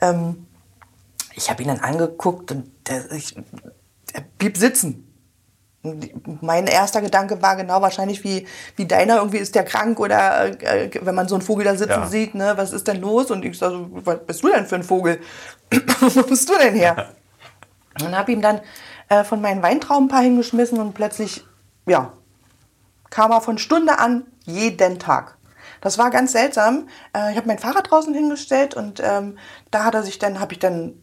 ähm, 0.00 0.46
ich 1.36 1.50
habe 1.50 1.62
ihn 1.62 1.68
dann 1.68 1.80
angeguckt 1.80 2.50
und 2.50 2.70
der, 2.88 3.12
ich, 3.12 3.36
er 4.12 4.22
blieb 4.38 4.56
sitzen. 4.56 5.02
Mein 6.40 6.66
erster 6.66 7.00
Gedanke 7.00 7.40
war 7.42 7.54
genau 7.54 7.80
wahrscheinlich 7.80 8.24
wie, 8.24 8.46
wie 8.74 8.86
deiner, 8.86 9.18
irgendwie 9.18 9.38
ist 9.38 9.54
der 9.54 9.64
krank 9.64 10.00
oder 10.00 10.46
äh, 10.60 10.90
wenn 11.00 11.14
man 11.14 11.28
so 11.28 11.36
einen 11.36 11.42
Vogel 11.42 11.64
da 11.64 11.76
sitzen 11.76 12.00
Ja. 12.00 12.06
sieht, 12.08 12.34
ne, 12.34 12.54
was 12.56 12.72
ist 12.72 12.88
denn 12.88 13.00
los? 13.00 13.30
Und 13.30 13.44
ich 13.44 13.56
sage, 13.56 13.74
so, 13.74 13.88
was 14.04 14.26
bist 14.26 14.42
du 14.42 14.48
denn 14.48 14.66
für 14.66 14.74
ein 14.76 14.82
Vogel? 14.82 15.20
Wo 16.00 16.22
bist 16.22 16.48
du 16.48 16.54
denn 16.58 16.74
her? 16.74 17.12
Und 18.02 18.16
habe 18.16 18.32
ihm 18.32 18.42
dann 18.42 18.60
äh, 19.08 19.22
von 19.22 19.40
meinen 19.40 19.62
Weintrauben 19.62 20.06
ein 20.06 20.08
paar 20.08 20.22
hingeschmissen 20.22 20.80
und 20.80 20.94
plötzlich, 20.94 21.44
ja, 21.86 22.12
kam 23.10 23.30
er 23.30 23.40
von 23.40 23.58
Stunde 23.58 23.98
an 24.00 24.24
jeden 24.44 24.98
Tag. 24.98 25.36
Das 25.82 25.98
war 25.98 26.10
ganz 26.10 26.32
seltsam. 26.32 26.88
Äh, 27.14 27.30
ich 27.30 27.36
habe 27.36 27.46
mein 27.46 27.58
Fahrrad 27.58 27.90
draußen 27.90 28.12
hingestellt 28.12 28.74
und 28.74 29.00
ähm, 29.04 29.38
da 29.70 29.84
hat 29.84 29.94
er 29.94 30.02
sich 30.02 30.18
dann, 30.18 30.40
habe 30.40 30.52
ich 30.54 30.58
dann 30.58 30.94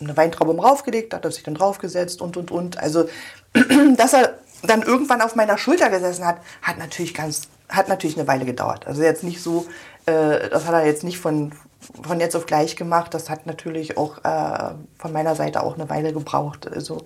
eine 0.00 0.16
Weintraube 0.16 0.56
raufgelegt, 0.60 1.14
hat 1.14 1.24
er 1.24 1.30
sich 1.30 1.42
dann 1.42 1.54
draufgesetzt 1.54 2.20
und 2.20 2.36
und 2.36 2.50
und. 2.50 2.78
Also, 2.78 3.08
dass 3.96 4.12
er 4.12 4.38
dann 4.62 4.82
irgendwann 4.82 5.20
auf 5.22 5.34
meiner 5.34 5.58
Schulter 5.58 5.90
gesessen 5.90 6.26
hat, 6.26 6.38
hat 6.62 6.78
natürlich 6.78 7.14
ganz, 7.14 7.48
hat 7.68 7.88
natürlich 7.88 8.18
eine 8.18 8.26
Weile 8.26 8.44
gedauert. 8.44 8.86
Also 8.86 9.02
jetzt 9.02 9.22
nicht 9.22 9.42
so, 9.42 9.66
äh, 10.06 10.48
das 10.48 10.66
hat 10.66 10.74
er 10.74 10.86
jetzt 10.86 11.04
nicht 11.04 11.18
von, 11.18 11.52
von 12.02 12.20
jetzt 12.20 12.34
auf 12.34 12.46
gleich 12.46 12.76
gemacht. 12.76 13.14
Das 13.14 13.30
hat 13.30 13.46
natürlich 13.46 13.96
auch 13.96 14.18
äh, 14.24 14.74
von 14.98 15.12
meiner 15.12 15.34
Seite 15.34 15.62
auch 15.62 15.74
eine 15.74 15.88
Weile 15.88 16.12
gebraucht. 16.12 16.66
Also, 16.66 17.04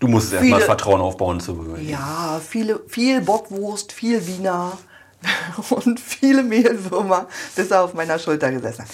Du 0.00 0.06
musst 0.06 0.32
erstmal 0.32 0.60
Vertrauen 0.60 1.00
aufbauen 1.00 1.40
zu 1.40 1.76
ja, 1.80 2.40
viele, 2.46 2.80
viel 2.86 3.20
Bockwurst, 3.20 3.92
viel 3.92 4.24
Wiener 4.28 4.78
und 5.70 5.98
viele 5.98 6.44
Mehlwürmer, 6.44 7.26
bis 7.56 7.72
er 7.72 7.82
auf 7.82 7.94
meiner 7.94 8.18
Schulter 8.20 8.52
gesessen 8.52 8.82
hat. 8.82 8.90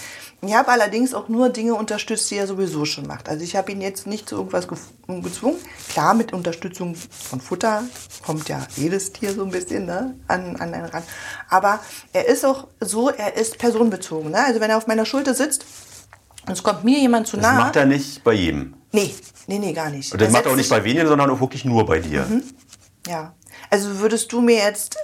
Ich 0.47 0.55
habe 0.55 0.69
allerdings 0.71 1.15
auch 1.15 1.29
nur 1.29 1.49
Dinge 1.49 1.75
unterstützt, 1.75 2.31
die 2.31 2.37
er 2.37 2.47
sowieso 2.47 2.85
schon 2.85 3.07
macht. 3.07 3.29
Also 3.29 3.45
ich 3.45 3.57
habe 3.57 3.73
ihn 3.73 3.81
jetzt 3.81 4.07
nicht 4.07 4.29
zu 4.29 4.37
irgendwas 4.37 4.67
gezwungen. 4.69 5.57
Klar, 5.89 6.15
mit 6.15 6.33
Unterstützung 6.33 6.95
von 6.95 7.41
Futter 7.41 7.85
kommt 8.25 8.49
ja 8.49 8.67
jedes 8.77 9.13
Tier 9.13 9.33
so 9.33 9.45
ein 9.45 9.51
bisschen 9.51 9.87
ne, 9.87 10.15
an, 10.29 10.57
an 10.57 10.75
einen 10.75 10.85
ran. 10.87 11.03
Aber 11.49 11.81
er 12.13 12.27
ist 12.29 12.45
auch 12.45 12.69
so, 12.81 13.11
er 13.11 13.37
ist 13.37 13.59
personenbezogen. 13.59 14.31
Ne? 14.33 14.39
Also 14.45 14.61
wenn 14.61 14.71
er 14.71 14.77
auf 14.77 14.87
meiner 14.87 15.07
Schulter 15.07 15.35
sitzt 15.35 15.65
und 16.47 16.53
es 16.53 16.63
kommt 16.63 16.85
mir 16.85 16.99
jemand 16.99 17.27
zu 17.27 17.37
Das 17.37 17.47
nahe. 17.47 17.57
macht 17.59 17.77
er 17.77 17.87
nicht 17.87 18.23
bei 18.25 18.35
jedem. 18.35 18.75
nee, 18.93 19.15
nee, 19.47 19.59
nee, 19.59 19.73
gar 19.73 19.91
nicht. 19.91 20.13
Und 20.13 20.21
das 20.21 20.29
Er 20.29 20.33
macht 20.33 20.47
er 20.47 20.53
auch 20.53 20.57
nicht 20.57 20.71
bei 20.71 20.85
wenigen, 20.85 21.07
sondern 21.07 21.31
auch 21.31 21.41
wirklich 21.41 21.65
nur 21.65 21.87
bei 21.87 22.01
dir. 22.01 22.27
ja. 23.07 23.35
Also 23.71 23.99
würdest 24.01 24.31
du 24.33 24.41
mir 24.41 24.57
jetzt 24.57 24.97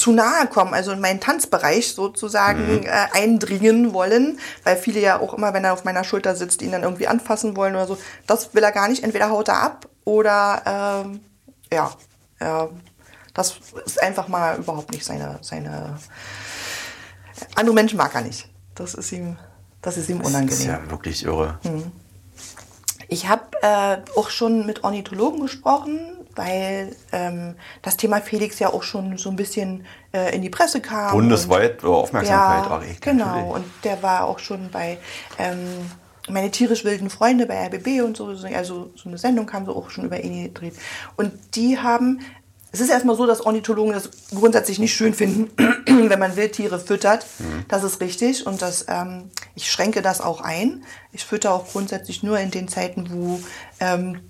zu 0.00 0.12
nahe 0.12 0.46
kommen, 0.46 0.72
also 0.72 0.92
in 0.92 1.00
meinen 1.00 1.20
Tanzbereich 1.20 1.92
sozusagen 1.92 2.84
äh, 2.84 3.06
eindringen 3.12 3.92
wollen, 3.92 4.38
weil 4.64 4.78
viele 4.78 4.98
ja 4.98 5.20
auch 5.20 5.34
immer, 5.34 5.52
wenn 5.52 5.62
er 5.62 5.74
auf 5.74 5.84
meiner 5.84 6.04
Schulter 6.04 6.34
sitzt, 6.34 6.62
ihn 6.62 6.72
dann 6.72 6.82
irgendwie 6.84 7.06
anfassen 7.06 7.54
wollen 7.54 7.74
oder 7.74 7.86
so. 7.86 7.98
Das 8.26 8.54
will 8.54 8.62
er 8.62 8.72
gar 8.72 8.88
nicht. 8.88 9.04
Entweder 9.04 9.28
haut 9.28 9.48
er 9.48 9.60
ab 9.62 9.88
oder 10.04 11.04
ähm, 11.04 11.20
ja, 11.70 11.90
äh, 12.38 12.68
das 13.34 13.56
ist 13.84 14.02
einfach 14.02 14.26
mal 14.28 14.56
überhaupt 14.56 14.90
nicht 14.90 15.04
seine 15.04 15.38
seine. 15.42 15.98
Andere 17.54 17.74
Menschen 17.74 17.98
mag 17.98 18.14
er 18.14 18.22
nicht. 18.22 18.48
Das 18.74 18.94
ist 18.94 19.12
ihm, 19.12 19.36
das 19.82 19.98
ist 19.98 20.08
ihm 20.08 20.20
Das 20.20 20.28
ist 20.28 20.34
unangenehm. 20.34 20.66
ja 20.66 20.90
wirklich 20.90 21.24
irre. 21.26 21.58
Ich 23.08 23.28
habe 23.28 23.44
äh, 23.60 23.98
auch 24.16 24.30
schon 24.30 24.64
mit 24.64 24.82
Ornithologen 24.82 25.42
gesprochen, 25.42 26.19
weil 26.36 26.94
ähm, 27.12 27.54
das 27.82 27.96
Thema 27.96 28.20
Felix 28.20 28.58
ja 28.58 28.72
auch 28.72 28.82
schon 28.82 29.18
so 29.18 29.30
ein 29.30 29.36
bisschen 29.36 29.84
äh, 30.12 30.34
in 30.34 30.42
die 30.42 30.50
Presse 30.50 30.80
kam. 30.80 31.12
Bundesweit 31.12 31.84
Aufmerksamkeit. 31.84 32.70
Ja, 32.70 32.82
echt, 32.82 33.02
genau. 33.02 33.26
natürlich. 33.26 33.54
Und 33.54 33.64
der 33.84 34.02
war 34.02 34.24
auch 34.24 34.38
schon 34.38 34.70
bei 34.70 34.98
ähm, 35.38 35.58
meine 36.28 36.50
tierisch 36.50 36.84
wilden 36.84 37.10
Freunde 37.10 37.46
bei 37.46 37.66
RBB 37.66 38.02
und 38.04 38.16
so. 38.16 38.26
Also 38.26 38.90
so 38.94 39.08
eine 39.08 39.18
Sendung 39.18 39.52
haben 39.52 39.64
sie 39.64 39.72
auch 39.72 39.90
schon 39.90 40.04
über 40.04 40.22
ihn 40.22 40.44
gedreht. 40.44 40.74
Und 41.16 41.32
die 41.54 41.78
haben, 41.78 42.20
es 42.72 42.80
ist 42.80 42.90
erstmal 42.90 43.16
so, 43.16 43.26
dass 43.26 43.44
Ornithologen 43.44 43.92
das 43.92 44.10
grundsätzlich 44.34 44.78
nicht 44.78 44.94
schön 44.94 45.14
finden, 45.14 45.50
wenn 45.86 46.18
man 46.18 46.36
Wildtiere 46.36 46.78
füttert. 46.78 47.26
Mhm. 47.38 47.64
Das 47.68 47.82
Das 47.82 47.92
ist 47.92 48.00
richtig. 48.00 48.46
Und 48.46 48.62
das, 48.62 48.86
ähm, 48.88 49.30
ich 49.54 49.70
schränke 49.70 50.02
das 50.02 50.20
auch 50.20 50.40
ein. 50.40 50.84
Ich 51.12 51.24
fütter 51.24 51.52
auch 51.52 51.66
grundsätzlich 51.68 52.22
nur 52.22 52.38
in 52.38 52.50
den 52.50 52.68
Zeiten, 52.68 53.10
wo 53.10 53.40
ähm, 53.80 54.20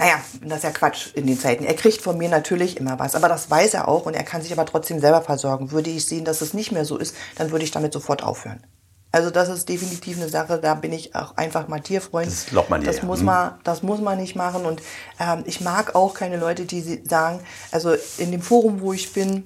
naja, 0.00 0.18
das 0.40 0.58
ist 0.58 0.64
ja 0.64 0.70
Quatsch 0.70 1.08
in 1.12 1.26
den 1.26 1.38
Zeiten. 1.38 1.62
Er 1.62 1.74
kriegt 1.74 2.00
von 2.00 2.16
mir 2.16 2.30
natürlich 2.30 2.78
immer 2.78 2.98
was, 2.98 3.14
aber 3.14 3.28
das 3.28 3.50
weiß 3.50 3.74
er 3.74 3.86
auch 3.86 4.06
und 4.06 4.14
er 4.14 4.22
kann 4.22 4.40
sich 4.40 4.50
aber 4.50 4.64
trotzdem 4.64 4.98
selber 4.98 5.20
versorgen. 5.20 5.72
Würde 5.72 5.90
ich 5.90 6.06
sehen, 6.06 6.24
dass 6.24 6.40
es 6.40 6.54
nicht 6.54 6.72
mehr 6.72 6.86
so 6.86 6.96
ist, 6.96 7.14
dann 7.36 7.50
würde 7.50 7.66
ich 7.66 7.70
damit 7.70 7.92
sofort 7.92 8.22
aufhören. 8.22 8.64
Also 9.12 9.28
das 9.28 9.50
ist 9.50 9.68
definitiv 9.68 10.16
eine 10.16 10.30
Sache, 10.30 10.58
da 10.58 10.72
bin 10.72 10.94
ich 10.94 11.14
auch 11.14 11.36
einfach 11.36 11.68
mal 11.68 11.80
Tierfreund. 11.80 12.28
Das 12.28 12.46
glaubt 12.46 12.70
man 12.70 12.82
Das 12.82 12.98
ja. 12.98 13.04
muss 13.04 13.18
Hm. 13.18 13.26
man, 13.26 13.58
das 13.62 13.82
muss 13.82 14.00
man 14.00 14.16
nicht 14.18 14.36
machen 14.36 14.64
und 14.64 14.80
ähm, 15.18 15.42
ich 15.44 15.60
mag 15.60 15.94
auch 15.94 16.14
keine 16.14 16.38
Leute, 16.38 16.64
die 16.64 17.02
sagen, 17.06 17.40
also 17.70 17.94
in 18.16 18.30
dem 18.32 18.40
Forum, 18.40 18.80
wo 18.80 18.94
ich 18.94 19.12
bin, 19.12 19.44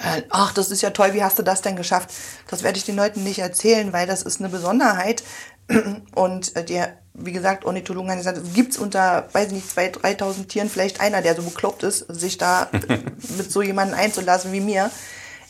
äh, 0.00 0.22
ach, 0.28 0.52
das 0.52 0.70
ist 0.70 0.82
ja 0.82 0.90
toll, 0.90 1.14
wie 1.14 1.22
hast 1.22 1.38
du 1.38 1.42
das 1.42 1.62
denn 1.62 1.76
geschafft? 1.76 2.10
Das 2.48 2.62
werde 2.62 2.76
ich 2.76 2.84
den 2.84 2.96
Leuten 2.96 3.24
nicht 3.24 3.38
erzählen, 3.38 3.94
weil 3.94 4.06
das 4.06 4.22
ist 4.22 4.40
eine 4.40 4.50
Besonderheit. 4.50 5.22
Und 6.14 6.56
äh, 6.56 6.64
der, 6.64 6.98
wie 7.14 7.32
gesagt, 7.32 7.64
Ornithologen 7.64 8.10
haben 8.10 8.18
gesagt, 8.18 8.38
es 8.38 8.52
gibt 8.54 8.78
unter, 8.78 9.28
weiß 9.32 9.50
nicht, 9.50 9.66
2.000, 9.66 10.18
3.000 10.18 10.48
Tieren 10.48 10.68
vielleicht 10.68 11.00
einer, 11.00 11.22
der 11.22 11.34
so 11.34 11.42
bekloppt 11.42 11.82
ist, 11.82 12.00
sich 12.08 12.38
da 12.38 12.68
mit 13.36 13.50
so 13.50 13.62
jemandem 13.62 13.98
einzulassen 13.98 14.52
wie 14.52 14.60
mir. 14.60 14.90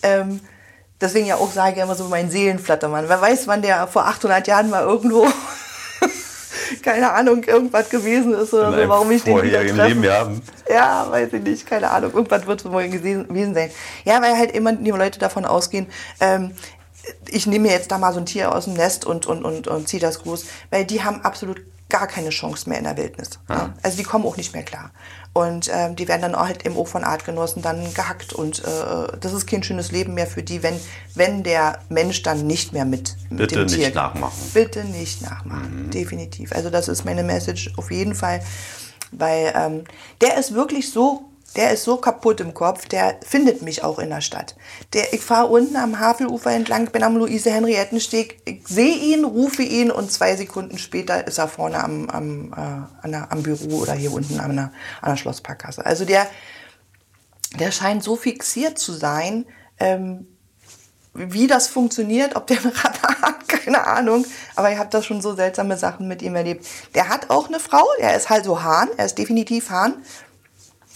Ähm, 0.02 0.40
deswegen 1.00 1.26
ja 1.26 1.36
auch 1.36 1.52
sage 1.52 1.76
ich 1.76 1.82
immer 1.82 1.94
so 1.94 2.04
mein 2.08 2.30
Seelenflattermann. 2.30 3.08
Wer 3.08 3.20
weiß, 3.20 3.46
wann 3.46 3.62
der 3.62 3.86
vor 3.86 4.06
800 4.06 4.46
Jahren 4.46 4.70
mal 4.70 4.82
irgendwo, 4.82 5.26
keine 6.82 7.12
Ahnung, 7.12 7.44
irgendwas 7.44 7.88
gewesen 7.88 8.34
ist 8.34 8.52
oder 8.54 8.68
In 8.68 8.82
so, 8.82 8.88
warum 8.88 9.10
ich 9.10 9.22
den 9.22 9.36
wieder 9.36 9.42
vorherigen 9.42 9.76
treffe. 9.76 9.88
Leben, 9.88 10.04
ja. 10.04 10.30
Ja, 10.68 11.06
weiß 11.10 11.32
ich 11.32 11.42
nicht, 11.42 11.66
keine 11.66 11.90
Ahnung. 11.90 12.12
Irgendwas 12.12 12.46
wird 12.46 12.64
es 12.64 12.70
wohl 12.70 12.88
gewesen 12.88 13.54
sein. 13.54 13.70
Ja, 14.04 14.22
weil 14.22 14.36
halt 14.36 14.52
immer 14.52 14.72
die 14.72 14.90
Leute 14.90 15.18
davon 15.18 15.44
ausgehen, 15.44 15.86
ähm, 16.20 16.52
ich 17.28 17.46
nehme 17.46 17.68
mir 17.68 17.72
jetzt 17.72 17.90
da 17.90 17.98
mal 17.98 18.12
so 18.12 18.20
ein 18.20 18.26
Tier 18.26 18.54
aus 18.54 18.64
dem 18.64 18.74
Nest 18.74 19.04
und, 19.04 19.26
und, 19.26 19.44
und, 19.44 19.68
und 19.68 19.88
ziehe 19.88 20.00
das 20.00 20.20
groß, 20.20 20.44
weil 20.70 20.84
die 20.84 21.02
haben 21.02 21.22
absolut 21.22 21.62
gar 21.92 22.06
keine 22.06 22.30
Chance 22.30 22.68
mehr 22.68 22.78
in 22.78 22.84
der 22.84 22.96
Wildnis. 22.96 23.38
Ja. 23.50 23.74
Also 23.82 23.98
die 23.98 24.02
kommen 24.02 24.24
auch 24.24 24.38
nicht 24.38 24.54
mehr 24.54 24.62
klar. 24.62 24.90
Und 25.34 25.70
ähm, 25.72 25.94
die 25.94 26.08
werden 26.08 26.22
dann 26.22 26.34
auch 26.34 26.46
halt 26.46 26.62
im 26.62 26.76
Ohr 26.76 26.86
von 26.86 27.04
Artgenossen 27.04 27.60
dann 27.60 27.92
gehackt. 27.92 28.32
Und 28.32 28.60
äh, 28.60 29.18
das 29.20 29.32
ist 29.34 29.46
kein 29.46 29.62
schönes 29.62 29.92
Leben 29.92 30.14
mehr 30.14 30.26
für 30.26 30.42
die, 30.42 30.62
wenn, 30.62 30.78
wenn 31.14 31.42
der 31.42 31.80
Mensch 31.90 32.22
dann 32.22 32.46
nicht 32.46 32.72
mehr 32.72 32.86
mit, 32.86 33.16
mit 33.28 33.38
Bitte 33.38 33.56
dem 33.56 33.64
nicht 33.66 33.76
Tier... 33.76 33.94
nachmachen. 33.94 34.50
Bitte 34.54 34.84
nicht 34.84 35.20
nachmachen, 35.22 35.90
definitiv. 35.90 36.52
Also 36.52 36.70
das 36.70 36.88
ist 36.88 37.04
meine 37.04 37.22
Message 37.22 37.72
auf 37.76 37.90
jeden 37.90 38.14
Fall, 38.14 38.42
weil 39.10 39.52
ähm, 39.54 39.84
der 40.22 40.38
ist 40.38 40.54
wirklich 40.54 40.90
so, 40.90 41.31
der 41.56 41.72
ist 41.72 41.84
so 41.84 41.96
kaputt 41.96 42.40
im 42.40 42.54
Kopf, 42.54 42.86
der 42.86 43.16
findet 43.26 43.62
mich 43.62 43.84
auch 43.84 43.98
in 43.98 44.10
der 44.10 44.20
Stadt. 44.20 44.56
Der, 44.94 45.12
ich 45.12 45.20
fahre 45.20 45.48
unten 45.48 45.76
am 45.76 46.00
Havelufer 46.00 46.50
entlang, 46.50 46.90
bin 46.90 47.02
am 47.02 47.16
Luise-Henriettensteg, 47.16 48.40
ich 48.44 48.66
sehe 48.66 48.96
ihn, 48.96 49.24
rufe 49.24 49.62
ihn 49.62 49.90
und 49.90 50.10
zwei 50.10 50.34
Sekunden 50.36 50.78
später 50.78 51.26
ist 51.26 51.38
er 51.38 51.48
vorne 51.48 51.82
am, 51.82 52.08
am, 52.08 52.52
äh, 53.04 53.08
der, 53.08 53.30
am 53.30 53.42
Büro 53.42 53.78
oder 53.78 53.92
hier 53.92 54.12
unten 54.12 54.40
an 54.40 54.56
der, 54.56 54.72
an 55.00 55.10
der 55.10 55.16
Schlossparkkasse. 55.16 55.84
Also 55.84 56.04
der, 56.04 56.26
der 57.58 57.70
scheint 57.70 58.02
so 58.02 58.16
fixiert 58.16 58.78
zu 58.78 58.92
sein, 58.92 59.44
ähm, 59.78 60.26
wie 61.14 61.46
das 61.46 61.68
funktioniert, 61.68 62.36
ob 62.36 62.46
der 62.46 62.58
ein 62.58 62.72
Radar 62.74 63.20
hat, 63.20 63.48
keine 63.48 63.86
Ahnung. 63.86 64.24
Aber 64.56 64.72
ich 64.72 64.78
habe 64.78 64.88
da 64.90 65.02
schon 65.02 65.20
so 65.20 65.34
seltsame 65.34 65.76
Sachen 65.76 66.08
mit 66.08 66.22
ihm 66.22 66.34
erlebt. 66.34 66.66
Der 66.94 67.08
hat 67.08 67.30
auch 67.30 67.48
eine 67.48 67.60
Frau, 67.60 67.84
er 67.98 68.16
ist 68.16 68.30
halt 68.30 68.44
so 68.44 68.62
Hahn, 68.62 68.88
er 68.96 69.04
ist 69.04 69.18
definitiv 69.18 69.70
Hahn. 69.70 70.02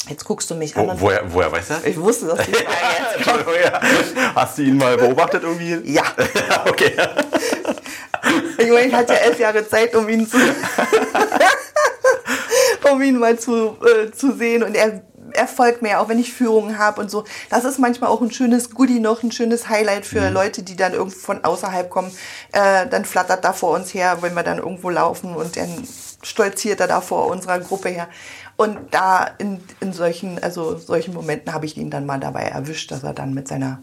Jetzt 0.08 0.24
guckst 0.24 0.50
du 0.50 0.54
mich 0.54 0.76
an. 0.76 0.88
Wo, 0.88 1.00
woher, 1.00 1.22
woher 1.32 1.52
weißt 1.52 1.70
du 1.70 1.74
das? 1.74 1.84
ich 1.84 2.00
wusste, 2.00 2.26
dass 2.26 2.46
die 2.46 2.52
Frage 3.22 3.44
jetzt 3.58 4.14
kommt. 4.14 4.36
Hast 4.36 4.58
du 4.58 4.62
ihn 4.62 4.76
mal 4.76 4.96
beobachtet 4.96 5.42
irgendwie? 5.42 5.92
Ja, 5.92 6.04
okay. 6.68 6.92
ich 8.58 8.68
meine, 8.68 8.86
ich 8.86 8.94
hatte 8.94 9.14
ja 9.14 9.18
elf 9.20 9.38
Jahre 9.38 9.68
Zeit, 9.68 9.94
um 9.96 10.08
ihn 10.08 10.28
zu, 10.28 10.38
um 12.90 13.02
ihn 13.02 13.18
mal 13.18 13.38
zu, 13.38 13.76
äh, 13.84 14.12
zu 14.12 14.32
sehen. 14.32 14.62
Und 14.62 14.76
er, 14.76 15.02
er 15.32 15.48
folgt 15.48 15.82
mir, 15.82 16.00
auch 16.00 16.08
wenn 16.08 16.20
ich 16.20 16.32
Führungen 16.32 16.78
habe 16.78 17.00
und 17.00 17.10
so. 17.10 17.24
Das 17.50 17.64
ist 17.64 17.78
manchmal 17.78 18.10
auch 18.10 18.20
ein 18.20 18.30
schönes 18.30 18.70
Goodie 18.70 19.00
noch, 19.00 19.24
ein 19.24 19.32
schönes 19.32 19.68
Highlight 19.68 20.06
für 20.06 20.30
Leute, 20.30 20.62
die 20.62 20.76
dann 20.76 20.92
irgendwo 20.92 21.18
von 21.18 21.44
außerhalb 21.44 21.90
kommen. 21.90 22.12
Äh, 22.52 22.86
dann 22.86 23.04
flattert 23.04 23.44
da 23.44 23.52
vor 23.52 23.74
uns 23.74 23.92
her, 23.92 24.18
wenn 24.20 24.34
wir 24.34 24.44
dann 24.44 24.58
irgendwo 24.58 24.90
laufen 24.90 25.34
und 25.34 25.56
dann 25.56 25.86
stolziert 26.22 26.80
er 26.80 26.88
da 26.88 27.00
vor 27.00 27.26
unserer 27.26 27.60
Gruppe 27.60 27.88
her. 27.88 28.08
Und 28.56 28.78
da 28.92 29.24
in, 29.38 29.60
in 29.80 29.92
solchen, 29.92 30.42
also 30.42 30.76
solchen 30.78 31.12
Momenten 31.14 31.52
habe 31.52 31.66
ich 31.66 31.76
ihn 31.76 31.90
dann 31.90 32.06
mal 32.06 32.18
dabei 32.20 32.42
erwischt, 32.44 32.90
dass 32.90 33.02
er 33.02 33.12
dann 33.12 33.34
mit 33.34 33.48
seiner, 33.48 33.82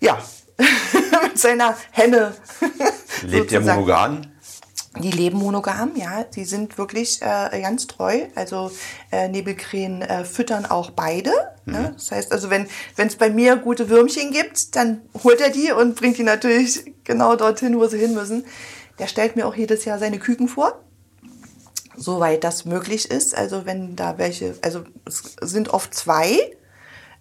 ja, 0.00 0.18
mit 1.22 1.38
seiner 1.38 1.76
Henne. 1.90 2.34
Lebt 3.22 3.50
sozusagen- 3.50 3.80
monogam? 3.80 4.22
die 5.00 5.10
leben 5.10 5.38
monogam, 5.38 5.92
ja. 5.96 6.24
Die 6.24 6.44
sind 6.44 6.76
wirklich 6.76 7.22
äh, 7.22 7.60
ganz 7.62 7.86
treu. 7.86 8.26
Also 8.34 8.70
äh, 9.10 9.28
Nebelkrähen 9.28 10.02
äh, 10.02 10.24
füttern 10.24 10.66
auch 10.66 10.90
beide. 10.90 11.30
Ne? 11.64 11.92
Das 11.94 12.10
heißt, 12.10 12.32
also 12.32 12.50
wenn 12.50 12.66
es 12.96 13.16
bei 13.16 13.30
mir 13.30 13.56
gute 13.56 13.88
Würmchen 13.88 14.32
gibt, 14.32 14.76
dann 14.76 15.00
holt 15.24 15.40
er 15.40 15.50
die 15.50 15.72
und 15.72 15.94
bringt 15.96 16.18
die 16.18 16.24
natürlich 16.24 16.92
genau 17.04 17.36
dorthin, 17.36 17.78
wo 17.78 17.86
sie 17.86 17.98
hin 17.98 18.14
müssen. 18.14 18.44
Der 18.98 19.06
stellt 19.06 19.36
mir 19.36 19.46
auch 19.46 19.54
jedes 19.54 19.84
Jahr 19.84 19.98
seine 19.98 20.18
Küken 20.18 20.48
vor. 20.48 20.78
Soweit 22.02 22.42
das 22.42 22.64
möglich 22.64 23.10
ist. 23.10 23.36
Also 23.36 23.64
wenn 23.64 23.94
da 23.96 24.18
welche, 24.18 24.54
also 24.62 24.82
es 25.06 25.36
sind 25.40 25.68
oft 25.68 25.94
zwei. 25.94 26.38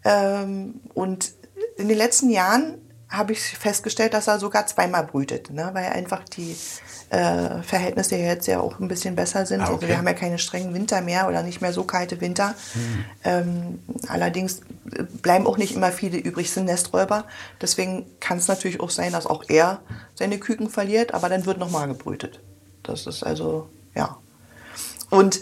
Ähm, 0.03 0.81
und 0.93 1.33
in 1.77 1.87
den 1.87 1.97
letzten 1.97 2.29
Jahren 2.29 2.79
habe 3.11 3.33
ich 3.33 3.41
festgestellt, 3.41 4.13
dass 4.13 4.27
er 4.27 4.39
sogar 4.39 4.65
zweimal 4.67 5.03
brütet, 5.03 5.51
ne? 5.51 5.69
weil 5.73 5.87
einfach 5.87 6.23
die 6.23 6.55
äh, 7.09 7.61
Verhältnisse 7.61 8.15
jetzt 8.15 8.47
ja 8.47 8.61
auch 8.61 8.79
ein 8.79 8.87
bisschen 8.87 9.15
besser 9.17 9.45
sind. 9.45 9.59
Ah, 9.59 9.65
Also 9.65 9.75
okay. 9.75 9.89
wir 9.89 9.97
haben 9.97 10.07
ja 10.07 10.13
keine 10.13 10.39
strengen 10.39 10.73
Winter 10.73 11.01
mehr 11.01 11.27
oder 11.27 11.43
nicht 11.43 11.61
mehr 11.61 11.73
so 11.73 11.83
kalte 11.83 12.21
Winter. 12.21 12.55
Ähm, 13.25 13.79
allerdings 14.07 14.61
bleiben 15.21 15.45
auch 15.45 15.57
nicht 15.57 15.75
immer 15.75 15.91
viele 15.91 16.17
übrig, 16.17 16.51
sind 16.51 16.65
Nesträuber. 16.65 17.25
Deswegen 17.61 18.05
kann 18.21 18.37
es 18.37 18.47
natürlich 18.47 18.79
auch 18.79 18.89
sein, 18.89 19.11
dass 19.11 19.27
auch 19.27 19.43
er 19.49 19.81
seine 20.15 20.39
Küken 20.39 20.69
verliert, 20.69 21.13
aber 21.13 21.27
dann 21.27 21.45
wird 21.45 21.57
nochmal 21.57 21.89
gebrütet. 21.89 22.39
Das 22.81 23.05
ist 23.07 23.23
also, 23.23 23.67
ja. 23.93 24.17
Und 25.11 25.41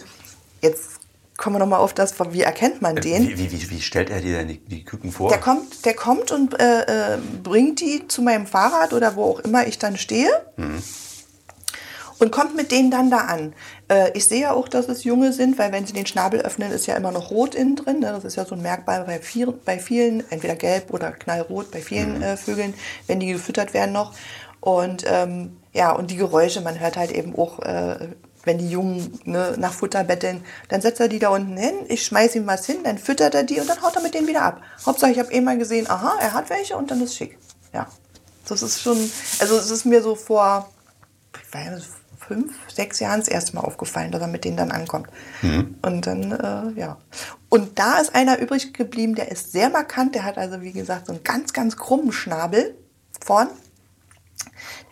jetzt 0.60 1.00
kommen 1.38 1.56
wir 1.56 1.60
nochmal 1.60 1.80
auf 1.80 1.94
das, 1.94 2.14
wie 2.32 2.42
erkennt 2.42 2.82
man 2.82 2.96
den? 2.96 3.26
Wie, 3.26 3.38
wie, 3.38 3.50
wie, 3.50 3.70
wie 3.70 3.80
stellt 3.80 4.10
er 4.10 4.20
dir 4.20 4.36
denn 4.38 4.48
die, 4.48 4.58
die 4.58 4.84
Küken 4.84 5.10
vor? 5.10 5.30
Der 5.30 5.38
kommt, 5.38 5.86
der 5.86 5.94
kommt 5.94 6.30
und 6.32 6.60
äh, 6.60 7.14
äh, 7.14 7.18
bringt 7.42 7.80
die 7.80 8.06
zu 8.06 8.20
meinem 8.20 8.46
Fahrrad 8.46 8.92
oder 8.92 9.16
wo 9.16 9.24
auch 9.24 9.40
immer 9.40 9.66
ich 9.66 9.78
dann 9.78 9.96
stehe. 9.96 10.28
Und 12.18 12.30
kommt 12.30 12.54
mit 12.54 12.70
denen 12.70 12.90
dann 12.90 13.10
da 13.10 13.20
an. 13.20 13.54
Äh, 13.88 14.10
ich 14.12 14.26
sehe 14.26 14.42
ja 14.42 14.52
auch, 14.52 14.68
dass 14.68 14.88
es 14.88 15.04
Junge 15.04 15.32
sind, 15.32 15.56
weil 15.58 15.72
wenn 15.72 15.86
sie 15.86 15.94
den 15.94 16.04
Schnabel 16.04 16.42
öffnen, 16.42 16.70
ist 16.70 16.86
ja 16.86 16.94
immer 16.94 17.12
noch 17.12 17.30
rot 17.30 17.54
innen 17.54 17.76
drin. 17.76 18.00
Ne? 18.00 18.12
Das 18.12 18.24
ist 18.24 18.36
ja 18.36 18.44
so 18.44 18.54
ein 18.54 18.60
Merkmal 18.60 19.04
bei, 19.04 19.18
vier, 19.20 19.50
bei 19.64 19.78
vielen, 19.78 20.30
entweder 20.30 20.56
gelb 20.56 20.92
oder 20.92 21.12
knallrot 21.12 21.70
bei 21.70 21.80
vielen 21.80 22.20
äh, 22.20 22.36
Vögeln, 22.36 22.74
wenn 23.06 23.20
die 23.20 23.32
gefüttert 23.32 23.72
werden 23.72 23.92
noch. 23.92 24.12
Und 24.60 25.04
ähm, 25.06 25.56
ja, 25.72 25.92
und 25.92 26.10
die 26.10 26.16
Geräusche, 26.16 26.60
man 26.60 26.78
hört 26.78 26.98
halt 26.98 27.12
eben 27.12 27.34
auch, 27.34 27.60
äh, 27.60 28.08
wenn 28.44 28.58
die 28.58 28.70
Jungen 28.70 29.18
ne, 29.24 29.54
nach 29.58 29.72
Futter 29.72 30.04
betteln, 30.04 30.42
dann 30.68 30.80
setzt 30.80 31.00
er 31.00 31.08
die 31.08 31.18
da 31.18 31.28
unten 31.28 31.56
hin, 31.56 31.74
ich 31.88 32.04
schmeiß 32.04 32.34
ihm 32.36 32.46
was 32.46 32.66
hin, 32.66 32.78
dann 32.84 32.98
füttert 32.98 33.34
er 33.34 33.42
die 33.42 33.60
und 33.60 33.68
dann 33.68 33.82
haut 33.82 33.96
er 33.96 34.02
mit 34.02 34.14
denen 34.14 34.26
wieder 34.26 34.42
ab. 34.42 34.62
Hauptsache, 34.84 35.12
ich 35.12 35.18
habe 35.18 35.32
eh 35.32 35.40
mal 35.40 35.58
gesehen, 35.58 35.88
aha, 35.88 36.18
er 36.20 36.32
hat 36.32 36.50
welche 36.50 36.76
und 36.76 36.90
dann 36.90 37.02
ist 37.02 37.16
schick. 37.16 37.38
Ja, 37.72 37.86
das 38.48 38.62
ist 38.62 38.80
schon, 38.80 38.98
also 39.40 39.56
es 39.56 39.70
ist 39.70 39.84
mir 39.84 40.02
so 40.02 40.14
vor, 40.14 40.70
ich 41.42 41.54
weiß 41.54 41.82
fünf, 42.30 42.54
sechs 42.72 43.00
Jahren 43.00 43.18
das 43.18 43.28
erste 43.28 43.56
Mal 43.56 43.62
aufgefallen, 43.62 44.12
dass 44.12 44.20
er 44.20 44.28
mit 44.28 44.44
denen 44.44 44.56
dann 44.56 44.70
ankommt. 44.70 45.08
Und 45.82 46.06
dann, 46.06 46.30
äh, 46.30 46.78
ja. 46.78 46.98
Und 47.48 47.78
da 47.80 47.98
ist 47.98 48.14
einer 48.14 48.38
übrig 48.38 48.72
geblieben, 48.72 49.16
der 49.16 49.32
ist 49.32 49.50
sehr 49.50 49.68
markant, 49.68 50.14
der 50.14 50.24
hat 50.24 50.38
also, 50.38 50.60
wie 50.60 50.70
gesagt, 50.70 51.06
so 51.06 51.12
einen 51.12 51.24
ganz, 51.24 51.52
ganz 51.52 51.76
krummen 51.76 52.12
Schnabel 52.12 52.76
vorn. 53.20 53.48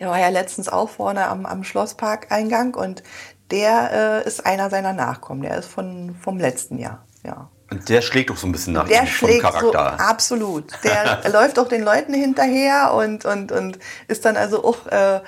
Der 0.01 0.09
war 0.09 0.19
ja 0.19 0.27
letztens 0.27 0.67
auch 0.67 0.89
vorne 0.89 1.27
am, 1.27 1.45
am 1.45 1.63
Schlossparkeingang 1.63 2.73
und 2.75 3.03
der 3.51 4.21
äh, 4.23 4.27
ist 4.27 4.45
einer 4.45 4.69
seiner 4.69 4.93
Nachkommen. 4.93 5.41
Der 5.41 5.57
ist 5.57 5.67
von, 5.67 6.15
vom 6.21 6.37
letzten 6.39 6.77
Jahr. 6.77 7.05
Ja. 7.23 7.49
Und 7.71 7.87
der 7.89 8.01
schlägt 8.01 8.29
doch 8.31 8.37
so 8.37 8.47
ein 8.47 8.51
bisschen 8.51 8.73
nach 8.73 8.87
Der 8.87 8.99
vom 9.05 9.07
schlägt 9.29 9.41
so, 9.59 9.71
Charakter. 9.71 10.09
absolut. 10.09 10.71
Der 10.83 11.29
läuft 11.31 11.59
auch 11.59 11.67
den 11.67 11.83
Leuten 11.83 12.13
hinterher 12.13 12.93
und, 12.95 13.25
und, 13.25 13.51
und 13.51 13.77
ist 14.07 14.25
dann 14.25 14.37
also 14.37 14.63
auch 14.65 14.87
äh, 14.87 15.21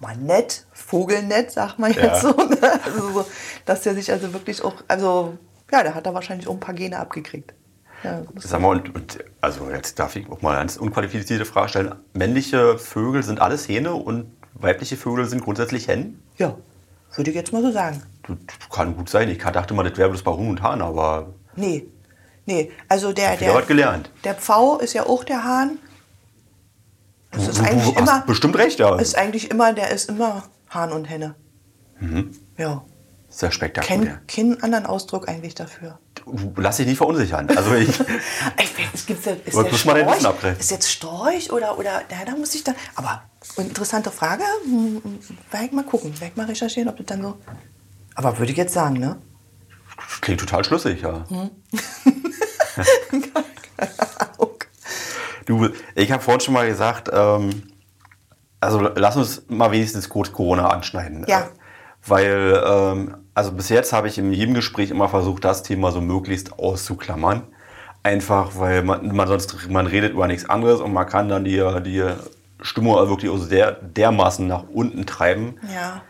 mal 0.00 0.16
nett, 0.16 0.64
vogelnett, 0.72 1.50
sagt 1.52 1.78
man 1.78 1.92
Ja. 1.92 2.04
jetzt 2.04 2.22
so, 2.22 2.30
ne? 2.30 2.80
also 2.84 3.10
so. 3.12 3.26
Dass 3.66 3.82
der 3.82 3.94
sich 3.94 4.10
also 4.10 4.32
wirklich 4.32 4.62
auch, 4.64 4.76
also 4.88 5.36
ja, 5.70 5.82
der 5.82 5.94
hat 5.94 6.06
da 6.06 6.14
wahrscheinlich 6.14 6.48
auch 6.48 6.54
ein 6.54 6.60
paar 6.60 6.74
Gene 6.74 6.98
abgekriegt. 6.98 7.52
Ja, 8.02 8.22
Sag 8.36 8.60
mal, 8.60 8.68
und, 8.76 8.94
und 8.94 9.18
also 9.40 9.70
jetzt 9.70 9.98
darf 9.98 10.16
ich 10.16 10.28
auch 10.30 10.42
mal 10.42 10.56
eine 10.58 10.70
unqualifizierte 10.80 11.44
Frage 11.44 11.68
stellen. 11.68 11.94
Männliche 12.14 12.78
Vögel 12.78 13.22
sind 13.22 13.40
alles 13.40 13.68
Hähne 13.68 13.94
und 13.94 14.32
weibliche 14.54 14.96
Vögel 14.96 15.26
sind 15.26 15.44
grundsätzlich 15.44 15.86
Hennen? 15.88 16.22
ja, 16.38 16.56
würde 17.14 17.30
ich 17.30 17.36
jetzt 17.36 17.52
mal 17.52 17.62
so 17.62 17.70
sagen. 17.72 18.02
Das 18.26 18.68
kann 18.70 18.96
gut 18.96 19.08
sein. 19.08 19.28
Ich 19.28 19.38
dachte 19.38 19.74
mal, 19.74 19.82
das 19.88 19.98
wäre 19.98 20.08
bloß 20.08 20.22
bei 20.22 20.32
Huhn 20.32 20.48
und 20.50 20.62
Hahn, 20.62 20.80
aber 20.82 21.34
Nee, 21.56 21.86
nee, 22.46 22.70
also 22.88 23.12
der, 23.12 23.36
der, 23.36 23.60
gelernt. 23.62 24.10
der 24.24 24.34
Pfau 24.34 24.78
ist 24.78 24.92
ja 24.94 25.04
auch 25.06 25.24
der 25.24 25.44
Hahn. 25.44 25.78
Das 27.30 27.48
ist 27.48 27.58
Du- 27.58 27.62
du 27.62 27.68
eigentlich 27.68 27.94
hast 27.96 27.98
immer, 28.00 28.20
bestimmt 28.26 28.56
recht, 28.56 28.78
ja. 28.78 28.96
ist 28.96 29.16
eigentlich 29.16 29.50
immer, 29.50 29.72
der 29.72 29.90
ist 29.90 30.08
immer 30.08 30.44
Hahn 30.70 30.92
und 30.92 31.06
Henne. 31.06 31.34
Ja. 32.58 32.84
Sehr 33.28 33.50
spektakulär. 33.50 34.20
Kenn 34.26 34.50
keinen 34.50 34.62
anderen 34.62 34.86
Ausdruck 34.86 35.28
eigentlich 35.28 35.54
dafür. 35.54 35.98
Lass 36.56 36.76
dich 36.76 36.86
nicht 36.86 36.98
verunsichern. 36.98 37.48
Also 37.56 37.74
ich, 37.74 37.88
es 38.94 39.06
gibt's 39.06 39.24
ja, 39.24 39.32
ist 39.32 39.52
bloß 39.52 39.84
mal 39.84 39.94
dein 39.94 40.08
Wissen 40.08 40.26
abgreifen. 40.26 40.60
ist 40.60 40.70
jetzt 40.70 40.90
Storch 40.90 41.52
oder, 41.52 41.78
oder, 41.78 42.02
ja, 42.10 42.24
da 42.24 42.32
muss 42.36 42.54
ich 42.54 42.64
dann, 42.64 42.74
aber 42.94 43.22
interessante 43.56 44.10
Frage, 44.10 44.44
hm, 44.64 45.00
hm, 45.02 45.18
werde 45.50 45.74
mal 45.74 45.84
gucken, 45.84 46.18
werde 46.20 46.34
mal 46.36 46.46
recherchieren, 46.46 46.88
ob 46.88 46.96
das 46.96 47.06
dann 47.06 47.22
so, 47.22 47.38
aber 48.14 48.38
würde 48.38 48.52
ich 48.52 48.58
jetzt 48.58 48.74
sagen, 48.74 48.98
ne? 48.98 49.20
klingt 50.20 50.40
total 50.40 50.64
schlüssig, 50.64 51.02
ja. 51.02 51.24
Hm. 51.28 51.50
Du, 55.46 55.68
ich 55.94 56.12
habe 56.12 56.22
vorhin 56.22 56.40
schon 56.40 56.54
mal 56.54 56.66
gesagt, 56.66 57.10
ähm, 57.12 57.62
also 58.60 58.80
lass 58.80 59.16
uns 59.16 59.42
mal 59.48 59.72
wenigstens 59.72 60.08
kurz 60.08 60.32
Corona 60.32 60.68
anschneiden. 60.68 61.24
Ja. 61.26 61.40
Äh, 61.40 61.48
Weil, 62.06 62.62
ähm, 62.64 63.16
also 63.34 63.52
bis 63.52 63.68
jetzt 63.68 63.92
habe 63.92 64.08
ich 64.08 64.18
in 64.18 64.32
jedem 64.32 64.54
Gespräch 64.54 64.90
immer 64.90 65.08
versucht, 65.08 65.44
das 65.44 65.62
Thema 65.62 65.90
so 65.90 66.00
möglichst 66.00 66.58
auszuklammern. 66.58 67.42
Einfach, 68.02 68.52
weil 68.56 68.82
man, 68.82 69.14
man 69.14 69.28
sonst, 69.28 69.70
man 69.70 69.86
redet 69.86 70.12
über 70.12 70.26
nichts 70.26 70.48
anderes 70.48 70.80
und 70.80 70.92
man 70.92 71.06
kann 71.06 71.28
dann 71.28 71.44
die, 71.44 71.62
die 71.84 72.04
Stimmung 72.60 72.96
also 72.96 73.10
wirklich 73.10 73.30
aus 73.30 73.48
der, 73.48 73.72
dermaßen 73.72 74.46
nach 74.46 74.64
unten 74.72 75.06
treiben. 75.06 75.54
Ja. 75.72 76.02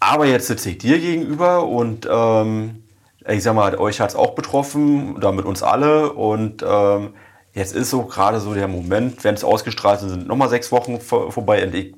Aber 0.00 0.26
jetzt 0.26 0.46
sitze 0.46 0.70
ich 0.70 0.78
dir 0.78 1.00
gegenüber 1.00 1.66
und 1.66 2.08
ähm, 2.10 2.84
ich 3.26 3.42
sag 3.42 3.54
mal, 3.54 3.76
euch 3.76 4.00
hat 4.00 4.10
es 4.10 4.16
auch 4.16 4.34
betroffen, 4.34 5.18
damit 5.20 5.44
uns 5.44 5.62
alle. 5.62 6.12
Und 6.12 6.64
ähm, 6.66 7.14
jetzt 7.52 7.74
ist 7.74 7.90
so 7.90 8.02
gerade 8.04 8.40
so 8.40 8.54
der 8.54 8.68
Moment, 8.68 9.24
wenn 9.24 9.34
es 9.34 9.44
ausgestrahlt 9.44 10.02
ist, 10.02 10.10
sind 10.10 10.28
nochmal 10.28 10.50
sechs 10.50 10.70
Wochen 10.72 11.00
vor, 11.00 11.32
vorbei. 11.32 11.66
Und 11.66 11.74
ich 11.74 11.94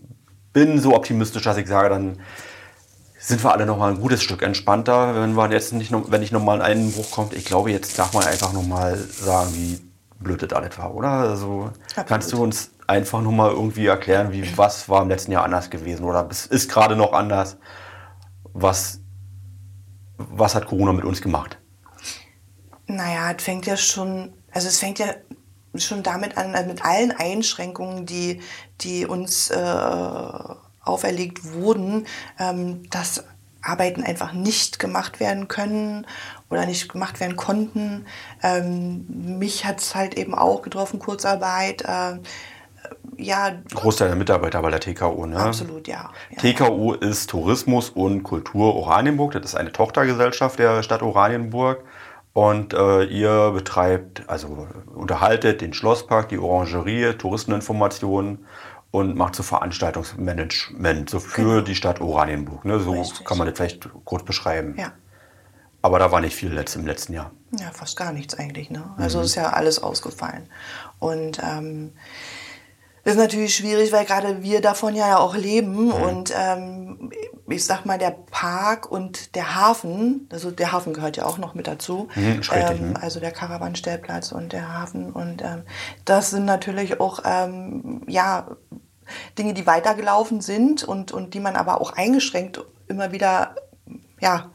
bin 0.53 0.79
so 0.79 0.95
optimistisch, 0.95 1.43
dass 1.43 1.57
ich 1.57 1.67
sage, 1.67 1.89
dann 1.89 2.19
sind 3.27 3.43
wir 3.43 3.53
alle 3.53 3.67
nochmal 3.67 3.91
ein 3.93 4.01
gutes 4.01 4.23
Stück 4.23 4.43
entspannter, 4.43 5.21
wenn 5.21 5.35
wir 5.35 5.51
jetzt 5.51 5.73
nicht, 5.73 5.91
noch- 5.91 6.13
wenn 6.13 6.21
nicht 6.21 6.33
nochmal 6.33 6.63
ein 6.63 6.79
Einbruch 6.79 7.11
kommt. 7.11 7.35
Ich 7.35 7.45
glaube, 7.45 7.73
jetzt 7.73 7.99
darf 7.99 8.13
man 8.13 8.23
einfach 8.25 8.53
nochmal 8.53 8.97
sagen, 8.97 9.53
wie 9.55 9.81
blöd 10.21 10.43
das 10.43 10.53
alles 10.53 10.79
war, 10.79 10.95
oder? 10.95 11.09
Also 11.09 11.71
kannst 12.07 12.33
du 12.33 12.41
uns 12.41 12.71
einfach 12.87 13.21
nochmal 13.23 13.51
irgendwie 13.51 13.87
erklären, 13.87 14.31
wie 14.31 14.57
was 14.57 14.89
war 14.89 15.03
im 15.03 15.09
letzten 15.09 15.33
Jahr 15.33 15.43
anders 15.43 15.71
gewesen 15.71 16.05
oder 16.05 16.29
ist 16.31 16.71
gerade 16.71 16.95
noch 16.95 17.13
anders? 17.13 17.57
Was, 18.53 19.01
was 20.19 20.55
hat 20.55 20.67
Corona 20.67 20.93
mit 20.93 21.05
uns 21.05 21.21
gemacht? 21.21 21.59
Naja, 22.87 23.33
es 23.37 23.43
fängt 23.43 23.67
ja 23.67 23.77
schon, 23.77 24.35
also 24.53 24.69
es 24.69 24.79
fängt 24.79 25.01
ja 25.01 25.07
schon 25.75 26.05
damit 26.05 26.39
an, 26.39 26.53
mit 26.69 26.85
allen 26.85 27.11
Einschränkungen, 27.11 28.07
die, 28.07 28.41
die 28.83 29.05
uns 29.05 29.51
äh, 29.51 29.57
auferlegt 30.87 31.53
wurden, 31.53 32.07
ähm, 32.39 32.89
dass 32.91 33.25
Arbeiten 33.63 34.03
einfach 34.03 34.33
nicht 34.33 34.79
gemacht 34.79 35.21
werden 35.21 35.49
können 35.49 36.07
oder 36.51 36.67
nicht 36.67 36.91
gemacht 36.91 37.21
werden 37.21 37.37
konnten. 37.37 38.07
Ähm, 38.43 39.07
mich 39.39 39.65
hat 39.65 39.81
es 39.81 39.95
halt 39.95 40.15
eben 40.17 40.35
auch 40.35 40.63
getroffen, 40.63 40.99
Kurzarbeit. 40.99 41.83
Äh, 41.83 42.19
ja, 43.19 43.51
Großteil 43.75 44.09
der 44.09 44.17
Mitarbeiter 44.17 44.63
bei 44.63 44.71
der 44.71 44.81
TKO, 44.81 45.27
ne? 45.27 45.39
absolut, 45.39 45.89
ja. 45.89 46.11
ja. 46.31 46.39
TKO 46.39 46.93
ist 46.93 47.31
Tourismus 47.31 47.91
und 47.91 48.23
Kultur 48.23 48.75
Oranienburg. 48.75 49.33
Das 49.33 49.45
ist 49.45 49.55
eine 49.55 49.73
Tochtergesellschaft 49.73 50.59
der 50.59 50.83
Stadt 50.83 51.03
Oranienburg. 51.03 51.83
Und 52.33 52.75
äh, 52.75 53.05
ihr 53.05 53.53
betreibt, 53.53 54.29
also 54.29 54.69
unterhaltet 54.95 55.63
den 55.63 55.73
Schlosspark, 55.73 56.29
die 56.29 56.39
Orangerie, 56.39 57.15
Touristeninformationen 57.15 58.45
und 58.91 59.17
macht 59.17 59.35
so 59.35 59.43
Veranstaltungsmanagement 59.43 61.11
so 61.11 61.21
für 61.21 61.43
Genau. 61.43 61.61
die 61.61 61.75
Stadt 61.75 62.01
Oranienburg. 62.01 62.65
Ne? 62.65 62.81
So 62.81 62.93
Richtig. 62.93 63.25
kann 63.27 63.39
man 63.39 63.47
das 63.49 63.57
vielleicht 63.57 63.89
kurz 64.05 64.25
beschreiben. 64.25 64.75
ja. 64.79 64.93
Aber 65.83 66.01
da 66.01 66.11
war 66.11 66.21
nicht 66.21 66.35
viel 66.35 66.53
letzt, 66.53 66.75
im 66.75 66.85
letzten 66.85 67.13
Jahr. 67.13 67.31
Ja, 67.61 67.71
fast 67.71 67.97
gar 67.97 68.11
nichts 68.13 68.35
eigentlich. 68.35 68.71
Ne? 68.71 68.93
Also 68.97 69.21
ist 69.21 69.37
ja 69.37 69.51
alles 69.51 69.81
ausgefallen. 69.81 70.49
Und 70.99 71.41
ähm, 71.45 71.93
ist 73.05 73.17
natürlich 73.17 73.55
schwierig, 73.55 73.93
weil 73.93 74.05
gerade 74.05 74.43
wir 74.43 74.61
davon 74.61 74.97
ja 74.97 75.17
auch 75.19 75.37
leben. 75.37 75.93
Und 75.93 76.35
ähm, 76.37 77.13
ich 77.49 77.65
sag 77.65 77.85
mal, 77.85 77.99
der 77.99 78.11
Park 78.11 78.91
und 78.91 79.35
der 79.35 79.55
Hafen, 79.55 80.29
also 80.33 80.51
der 80.51 80.73
Hafen 80.73 80.93
gehört 80.93 81.17
ja 81.17 81.27
auch 81.27 81.39
noch 81.39 81.55
mit 81.55 81.67
dazu, 81.67 82.09
Mhm, 82.15 82.39
richtig, 82.39 82.81
ähm, 82.81 82.93
ne? 82.93 83.03
also 83.03 83.21
der 83.21 83.31
Karawanstellplatz 83.31 84.33
und 84.33 84.53
der 84.53 84.73
Hafen 84.73 85.13
und 85.13 85.43
ähm, 85.43 85.63
das 86.05 86.31
sind 86.31 86.45
natürlich 86.45 87.01
auch 87.01 87.21
ähm, 87.25 88.03
ja 88.09 88.49
Dinge, 89.39 89.55
die 89.55 89.67
weitergelaufen 89.67 90.41
sind 90.41 90.83
und 90.85 91.13
und 91.13 91.35
die 91.35 91.41
man 91.41 91.57
aber 91.57 91.81
auch 91.81 91.93
eingeschränkt 91.93 92.61
immer 92.89 93.13
wieder 93.13 93.55
ja 94.21 94.51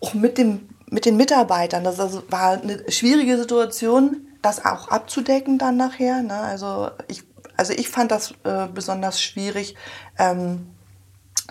auch 0.00 0.14
mit 0.14 0.38
dem 0.38 0.68
mit 0.86 1.06
den 1.06 1.16
Mitarbeitern. 1.16 1.84
Das 1.84 2.00
also 2.00 2.22
war 2.28 2.52
eine 2.52 2.90
schwierige 2.90 3.38
Situation, 3.38 4.28
das 4.42 4.64
auch 4.64 4.88
abzudecken 4.88 5.58
dann 5.58 5.76
nachher. 5.76 6.22
Ne? 6.22 6.34
Also 6.34 6.90
ich 7.08 7.24
also 7.56 7.72
ich 7.72 7.88
fand 7.88 8.10
das 8.10 8.32
äh, 8.44 8.66
besonders 8.72 9.20
schwierig. 9.20 9.74
Ähm, 10.18 10.66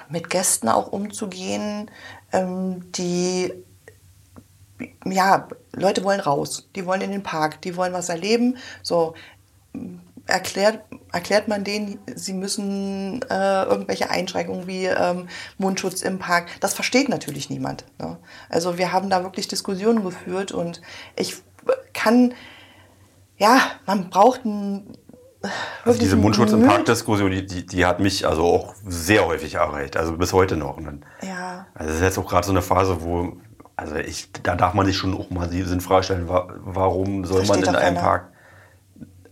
mit 0.10 0.30
Gästen 0.30 0.70
auch 0.70 0.92
umzugehen, 0.92 1.90
ähm, 2.32 2.92
die 2.94 3.54
ja, 5.06 5.48
Leute 5.74 6.04
wollen 6.04 6.20
raus, 6.20 6.70
die 6.76 6.86
wollen 6.86 7.02
in 7.02 7.12
den 7.12 7.24
Park, 7.24 7.62
die 7.62 7.76
wollen 7.76 7.94
was 7.94 8.10
erleben. 8.10 8.58
So 8.82 9.14
erklärt, 10.28 10.82
erklärt 11.12 11.48
man 11.48 11.64
denen, 11.64 12.00
sie 12.16 12.34
müssen 12.34 13.22
äh, 13.30 13.64
irgendwelche 13.64 14.10
Einschränkungen 14.10 14.68
wie 14.68 14.86
ähm, 14.86 15.28
Mundschutz 15.58 16.02
im 16.02 16.20
Park. 16.20 16.48
Das 16.60 16.74
versteht 16.74 17.10
natürlich 17.10 17.50
niemand. 17.50 17.86
Ne? 18.00 18.18
Also 18.50 18.78
wir 18.78 18.92
haben 18.92 19.10
da 19.10 19.24
wirklich 19.24 19.48
Diskussionen 19.48 20.04
geführt 20.04 20.52
und 20.52 20.82
ich 21.16 21.36
kann, 21.94 22.34
ja, 23.38 23.60
man 23.86 24.10
braucht 24.10 24.46
ein 24.46 24.98
Also 25.86 26.00
diese 26.00 26.16
Mundschutz 26.16 26.52
im 26.52 26.66
Park-Diskussion, 26.68 27.32
die, 27.32 27.46
die, 27.46 27.66
die 27.66 27.86
hat 27.86 28.00
mich 28.00 28.28
also 28.28 28.44
auch 28.46 28.76
sehr 28.88 29.26
häufig 29.26 29.56
erreicht. 29.56 29.98
Also 29.98 30.16
bis 30.18 30.34
heute 30.34 30.56
noch. 30.56 30.78
Dann, 30.78 31.04
Ja. 31.22 31.66
also 31.74 31.88
das 31.90 31.98
ist 31.98 32.04
jetzt 32.04 32.18
auch 32.20 32.28
gerade 32.30 32.46
so 32.46 32.52
eine 32.54 32.62
Phase, 32.62 32.98
wo, 33.02 33.34
also 33.76 33.96
ich, 33.96 34.32
da 34.44 34.56
darf 34.56 34.74
man 34.76 34.86
sich 34.86 34.98
schon 34.98 35.18
auch 35.18 35.30
mal 35.32 35.50
die 35.50 35.64
Sinnfrage 35.64 36.04
stellen, 36.04 36.30
wa- 36.30 36.48
warum 36.64 37.26
soll 37.26 37.46
man 37.46 37.60
in 37.60 37.68
einem 37.70 37.96
keiner. 37.96 38.02
Park. 38.02 38.28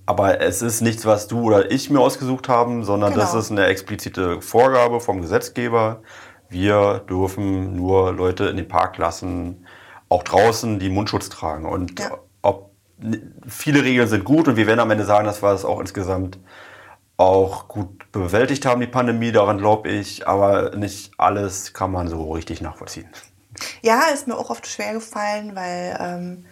Aber 0.08 0.42
es 0.42 0.64
ist 0.64 0.82
nichts, 0.82 1.06
was 1.06 1.28
du 1.28 1.42
oder 1.44 1.70
ich 1.70 1.92
mir 1.92 2.00
ausgesucht 2.00 2.50
haben, 2.50 2.84
sondern 2.84 3.14
das 3.14 3.30
Genau. 3.32 3.42
ist 3.42 3.52
eine 3.52 3.66
explizite 3.68 4.42
Vorgabe 4.42 5.00
vom 5.02 5.22
Gesetzgeber. 5.22 6.02
Wir 6.50 7.04
dürfen 7.08 7.76
nur 7.76 8.12
Leute 8.14 8.46
in 8.46 8.58
den 8.58 8.68
Park 8.68 8.98
lassen, 8.98 9.68
auch 10.10 10.24
draußen, 10.24 10.80
die 10.80 10.90
Mundschutz 10.90 11.30
tragen. 11.30 11.68
Und 11.68 12.00
Ja. 12.00 12.18
Viele 13.48 13.84
Regeln 13.84 14.08
sind 14.08 14.26
gut 14.26 14.48
und 14.48 14.56
wir 14.56 14.68
werden 14.68 14.80
am 14.80 14.92
Ende 14.92 15.06
sagen, 15.06 15.26
dass 15.26 15.42
wir 15.42 15.52
es 15.52 15.66
auch 15.66 15.80
insgesamt 15.80 16.40
auch 17.18 17.68
gut 17.68 18.12
bewältigt 18.12 18.66
haben, 18.66 18.80
die 18.80 18.88
Pandemie, 18.88 19.32
daran 19.32 19.58
glaube 19.58 19.90
ich, 19.90 20.28
aber 20.28 20.76
nicht 20.76 21.12
alles 21.18 21.74
kann 21.74 21.92
man 21.92 22.08
so 22.08 22.32
richtig 22.32 22.62
nachvollziehen. 22.62 23.10
Ja, 23.82 24.04
ist 24.14 24.28
mir 24.28 24.38
auch 24.38 24.50
oft 24.50 24.68
schwer 24.68 24.94
gefallen, 24.94 25.56
weil 25.56 25.98
ähm, 26.00 26.46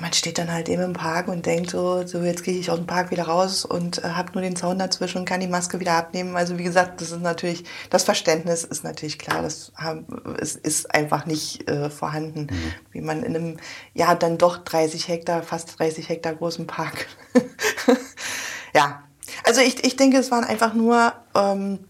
man 0.00 0.12
steht 0.12 0.38
dann 0.38 0.52
halt 0.52 0.68
eben 0.68 0.82
im 0.82 0.92
Park 0.94 1.28
und 1.28 1.44
denkt 1.46 1.70
so, 1.70 2.06
so 2.06 2.22
jetzt 2.22 2.44
gehe 2.44 2.58
ich 2.58 2.70
aus 2.70 2.78
dem 2.78 2.86
Park 2.86 3.10
wieder 3.10 3.24
raus 3.24 3.64
und 3.64 3.98
äh, 3.98 4.08
habe 4.08 4.32
nur 4.32 4.42
den 4.42 4.56
Zaun 4.56 4.78
dazwischen 4.78 5.18
und 5.18 5.24
kann 5.26 5.40
die 5.40 5.46
Maske 5.46 5.80
wieder 5.80 5.92
abnehmen. 5.92 6.36
Also 6.36 6.58
wie 6.58 6.64
gesagt, 6.64 7.00
das 7.00 7.10
ist 7.10 7.20
natürlich, 7.20 7.64
das 7.90 8.04
Verständnis 8.04 8.64
ist 8.64 8.84
natürlich 8.84 9.18
klar, 9.18 9.42
das 9.42 9.72
haben, 9.76 10.06
es 10.40 10.56
ist 10.56 10.94
einfach 10.94 11.26
nicht 11.26 11.68
äh, 11.68 11.90
vorhanden, 11.90 12.48
wie 12.92 13.00
man 13.00 13.22
in 13.22 13.36
einem, 13.36 13.56
ja, 13.92 14.14
dann 14.14 14.38
doch 14.38 14.58
30 14.58 15.08
Hektar, 15.08 15.42
fast 15.42 15.78
30 15.78 16.08
Hektar 16.08 16.34
großen 16.34 16.66
Park. 16.66 17.06
ja, 18.74 19.02
also 19.44 19.60
ich, 19.60 19.84
ich 19.84 19.96
denke, 19.96 20.18
es 20.18 20.30
waren 20.30 20.44
einfach 20.44 20.74
nur 20.74 21.12
ähm, 21.34 21.80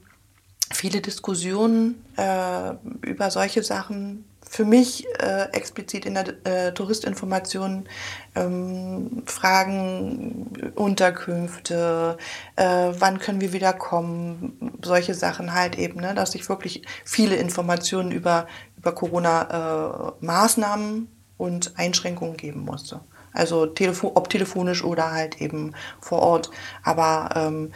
viele 0.73 1.01
Diskussionen 1.01 2.05
äh, 2.17 2.73
über 3.03 3.31
solche 3.31 3.63
Sachen. 3.63 4.25
Für 4.53 4.65
mich 4.65 5.07
äh, 5.21 5.45
explizit 5.53 6.05
in 6.07 6.15
der 6.15 6.45
äh, 6.45 6.75
Touristinformation 6.75 7.89
ähm, 8.35 9.23
Fragen, 9.25 10.73
Unterkünfte, 10.75 12.19
äh, 12.57 12.89
wann 12.99 13.21
können 13.21 13.41
wir 13.41 13.53
wieder 13.53 13.73
kommen, 13.73 14.75
solche 14.83 15.15
Sachen 15.15 15.55
halt 15.55 15.79
eben, 15.79 16.01
ne, 16.01 16.15
dass 16.15 16.35
ich 16.35 16.49
wirklich 16.49 16.83
viele 17.05 17.37
Informationen 17.37 18.11
über, 18.11 18.49
über 18.77 18.93
Corona-Maßnahmen 18.93 21.07
und 21.39 21.79
Einschränkungen 21.79 22.37
geben 22.37 22.65
musste. 22.65 23.03
Also 23.33 23.67
telefo 23.67 24.11
ob 24.17 24.31
telefonisch 24.31 24.83
oder 24.83 25.13
halt 25.13 25.41
eben 25.41 25.77
vor 26.01 26.23
Ort. 26.23 26.51
Aber 26.83 27.31
ähm, 27.37 27.71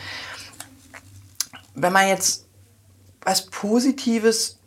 wenn 1.77 1.93
man 1.93 2.09
jetzt 2.09 2.49
was 3.23 3.47
Positives, 3.47 4.59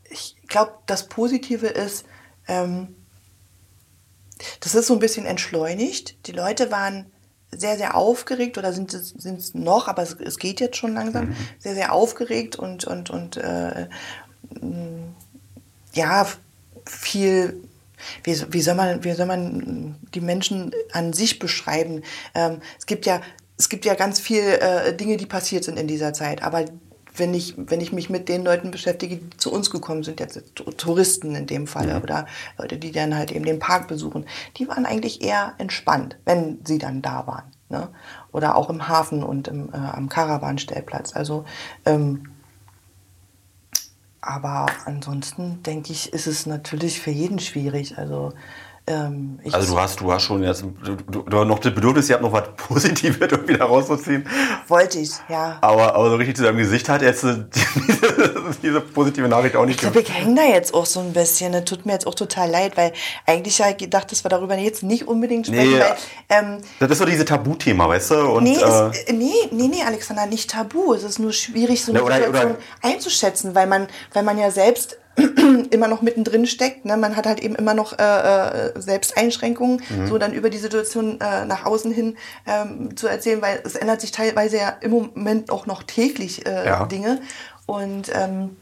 glaube, 0.47 0.73
das 0.85 1.07
Positive 1.07 1.67
ist, 1.67 2.05
ähm, 2.47 2.95
das 4.59 4.75
ist 4.75 4.87
so 4.87 4.93
ein 4.93 4.99
bisschen 4.99 5.25
entschleunigt. 5.25 6.27
Die 6.27 6.31
Leute 6.31 6.71
waren 6.71 7.11
sehr, 7.51 7.77
sehr 7.77 7.95
aufgeregt 7.95 8.57
oder 8.57 8.73
sind 8.73 8.93
es 8.93 9.53
noch, 9.53 9.87
aber 9.87 10.03
es, 10.03 10.13
es 10.13 10.37
geht 10.37 10.59
jetzt 10.59 10.77
schon 10.77 10.93
langsam, 10.93 11.35
sehr, 11.59 11.75
sehr 11.75 11.93
aufgeregt 11.93 12.57
und, 12.57 12.85
und, 12.85 13.09
und 13.09 13.37
äh, 13.37 13.87
mh, 14.61 15.13
ja, 15.93 16.27
viel, 16.85 17.63
wie, 18.23 18.39
wie, 18.51 18.61
soll 18.61 18.75
man, 18.75 19.03
wie 19.03 19.13
soll 19.13 19.25
man 19.25 19.95
die 20.13 20.21
Menschen 20.21 20.71
an 20.91 21.13
sich 21.13 21.39
beschreiben? 21.39 22.03
Ähm, 22.35 22.61
es 22.77 22.85
gibt 22.85 23.05
ja, 23.05 23.21
es 23.57 23.69
gibt 23.69 23.85
ja 23.85 23.95
ganz 23.95 24.19
viele 24.19 24.59
äh, 24.59 24.95
Dinge, 24.95 25.17
die 25.17 25.25
passiert 25.25 25.63
sind 25.63 25.79
in 25.79 25.87
dieser 25.87 26.13
Zeit, 26.13 26.43
aber 26.43 26.65
wenn 27.17 27.33
ich, 27.33 27.55
wenn 27.57 27.81
ich 27.81 27.91
mich 27.91 28.09
mit 28.09 28.29
den 28.29 28.43
Leuten 28.43 28.71
beschäftige, 28.71 29.17
die 29.17 29.37
zu 29.37 29.51
uns 29.51 29.69
gekommen 29.69 30.03
sind, 30.03 30.19
jetzt 30.19 30.39
Touristen 30.77 31.35
in 31.35 31.47
dem 31.47 31.67
Fall 31.67 32.01
oder 32.01 32.27
Leute, 32.57 32.77
die 32.77 32.91
dann 32.91 33.15
halt 33.15 33.31
eben 33.31 33.45
den 33.45 33.59
Park 33.59 33.87
besuchen, 33.87 34.25
die 34.57 34.67
waren 34.67 34.85
eigentlich 34.85 35.21
eher 35.21 35.53
entspannt, 35.57 36.17
wenn 36.25 36.59
sie 36.65 36.77
dann 36.77 37.01
da 37.01 37.27
waren. 37.27 37.51
Ne? 37.69 37.89
Oder 38.31 38.55
auch 38.55 38.69
im 38.69 38.87
Hafen 38.87 39.23
und 39.23 39.47
im, 39.47 39.69
äh, 39.73 39.77
am 39.77 40.09
Karawanstellplatz. 40.09 41.15
Also 41.15 41.45
ähm, 41.85 42.23
aber 44.27 44.65
ansonsten 44.83 45.63
denke 45.63 45.93
ich, 45.93 46.11
ist 46.11 46.27
es 46.27 46.45
natürlich 46.45 46.99
für 46.99 47.11
jeden 47.11 47.39
schwierig. 47.39 47.97
Also, 47.97 48.33
ähm, 48.87 49.39
ich, 49.43 49.53
Also 49.53 49.73
du 49.73 49.79
hast, 49.81 49.99
du 49.99 50.11
hast 50.11 50.23
schon 50.23 50.41
jetzt 50.43 50.63
du, 50.63 50.95
du, 51.21 51.43
noch 51.43 51.59
das 51.59 51.73
Bedürfnis, 51.75 52.07
ihr 52.09 52.13
habt 52.15 52.23
noch 52.23 52.31
was 52.31 52.43
Positives 52.55 53.17
irgendwie 53.19 53.57
da 53.57 53.65
rauszuziehen. 53.65 54.25
wollte 54.67 54.99
ich, 54.99 55.11
ja. 55.27 55.57
Aber, 55.61 55.93
aber 55.93 56.09
so 56.09 56.15
richtig 56.15 56.37
zu 56.37 56.43
deinem 56.43 56.57
Gesicht 56.57 56.87
hat 56.87 57.01
jetzt 57.01 57.23
diese, 57.23 58.55
diese 58.63 58.81
positive 58.81 59.27
Nachricht 59.27 59.55
auch 59.55 59.63
Ich 59.63 59.67
nicht 59.69 59.79
glaube, 59.81 59.99
ich 60.01 60.13
hänge 60.13 60.35
da 60.35 60.43
jetzt 60.43 60.73
auch 60.73 60.85
so 60.85 61.01
ein 61.01 61.11
bisschen. 61.13 61.51
Das 61.51 61.65
tut 61.65 61.85
mir 61.85 61.93
jetzt 61.93 62.07
auch 62.07 62.15
total 62.15 62.49
leid, 62.49 62.77
weil 62.77 62.93
eigentlich 63.25 63.57
ja 63.59 63.71
gedacht, 63.73 64.11
dass 64.11 64.23
wir 64.23 64.29
darüber 64.29 64.55
jetzt 64.57 64.83
nicht 64.83 65.07
unbedingt 65.07 65.47
sprechen, 65.47 65.73
Nee, 65.73 65.79
weil 65.79 65.95
ähm, 66.29 66.57
Das 66.79 66.89
ist 66.91 66.97
so 66.99 67.05
dieses 67.05 67.25
Tabuthema, 67.25 67.87
weißt 67.89 68.11
du? 68.11 68.15
Und, 68.31 68.43
Nee, 68.43 68.55
äh, 68.55 68.63
es, 68.63 69.03
äh, 69.03 69.13
nee, 69.13 69.33
nee, 69.51 69.67
nee, 69.67 69.83
Alexander, 69.85 70.25
nicht 70.25 70.49
tabu. 70.49 70.93
Es 70.93 71.03
ist 71.03 71.19
nur 71.19 71.33
schwierig, 71.33 71.83
so 71.83 71.91
eine 71.91 72.03
oder- 72.03 72.15
Situation 72.15 72.51
oder- 72.51 72.59
einzuschätzen, 72.81 73.53
weil 73.53 73.67
man, 73.67 73.87
weil 74.13 74.23
man 74.23 74.37
ja 74.37 74.49
selbst 74.49 74.97
immer 75.71 75.87
noch 75.87 76.01
mittendrin 76.01 76.45
steckt. 76.45 76.85
Ne? 76.85 76.95
Man 76.97 77.15
hat 77.15 77.25
halt 77.25 77.39
eben 77.39 77.55
immer 77.55 77.73
noch 77.73 77.97
äh, 77.97 78.03
äh, 78.03 78.81
selbst 78.81 79.17
Einschränkungen, 79.17 79.81
Mhm. 79.89 80.07
so 80.07 80.17
dann 80.17 80.33
über 80.33 80.49
die 80.49 80.57
Situation 80.59 81.19
äh, 81.21 81.45
nach 81.45 81.65
außen 81.65 81.91
hin 81.91 82.17
ähm, 82.45 82.95
zu 82.95 83.07
erzählen, 83.07 83.41
weil 83.41 83.61
es 83.65 83.75
ändert 83.75 84.01
sich 84.01 84.11
teilweise 84.11 84.57
ja 84.57 84.69
im 84.81 84.91
Moment 84.91 85.49
auch 85.49 85.65
noch 85.65 85.83
täglich 85.83 86.45
äh, 86.45 86.65
Ja. 86.65 86.85
Dinge. 86.85 87.19
Und 87.65 88.11
ähm, 88.13 88.57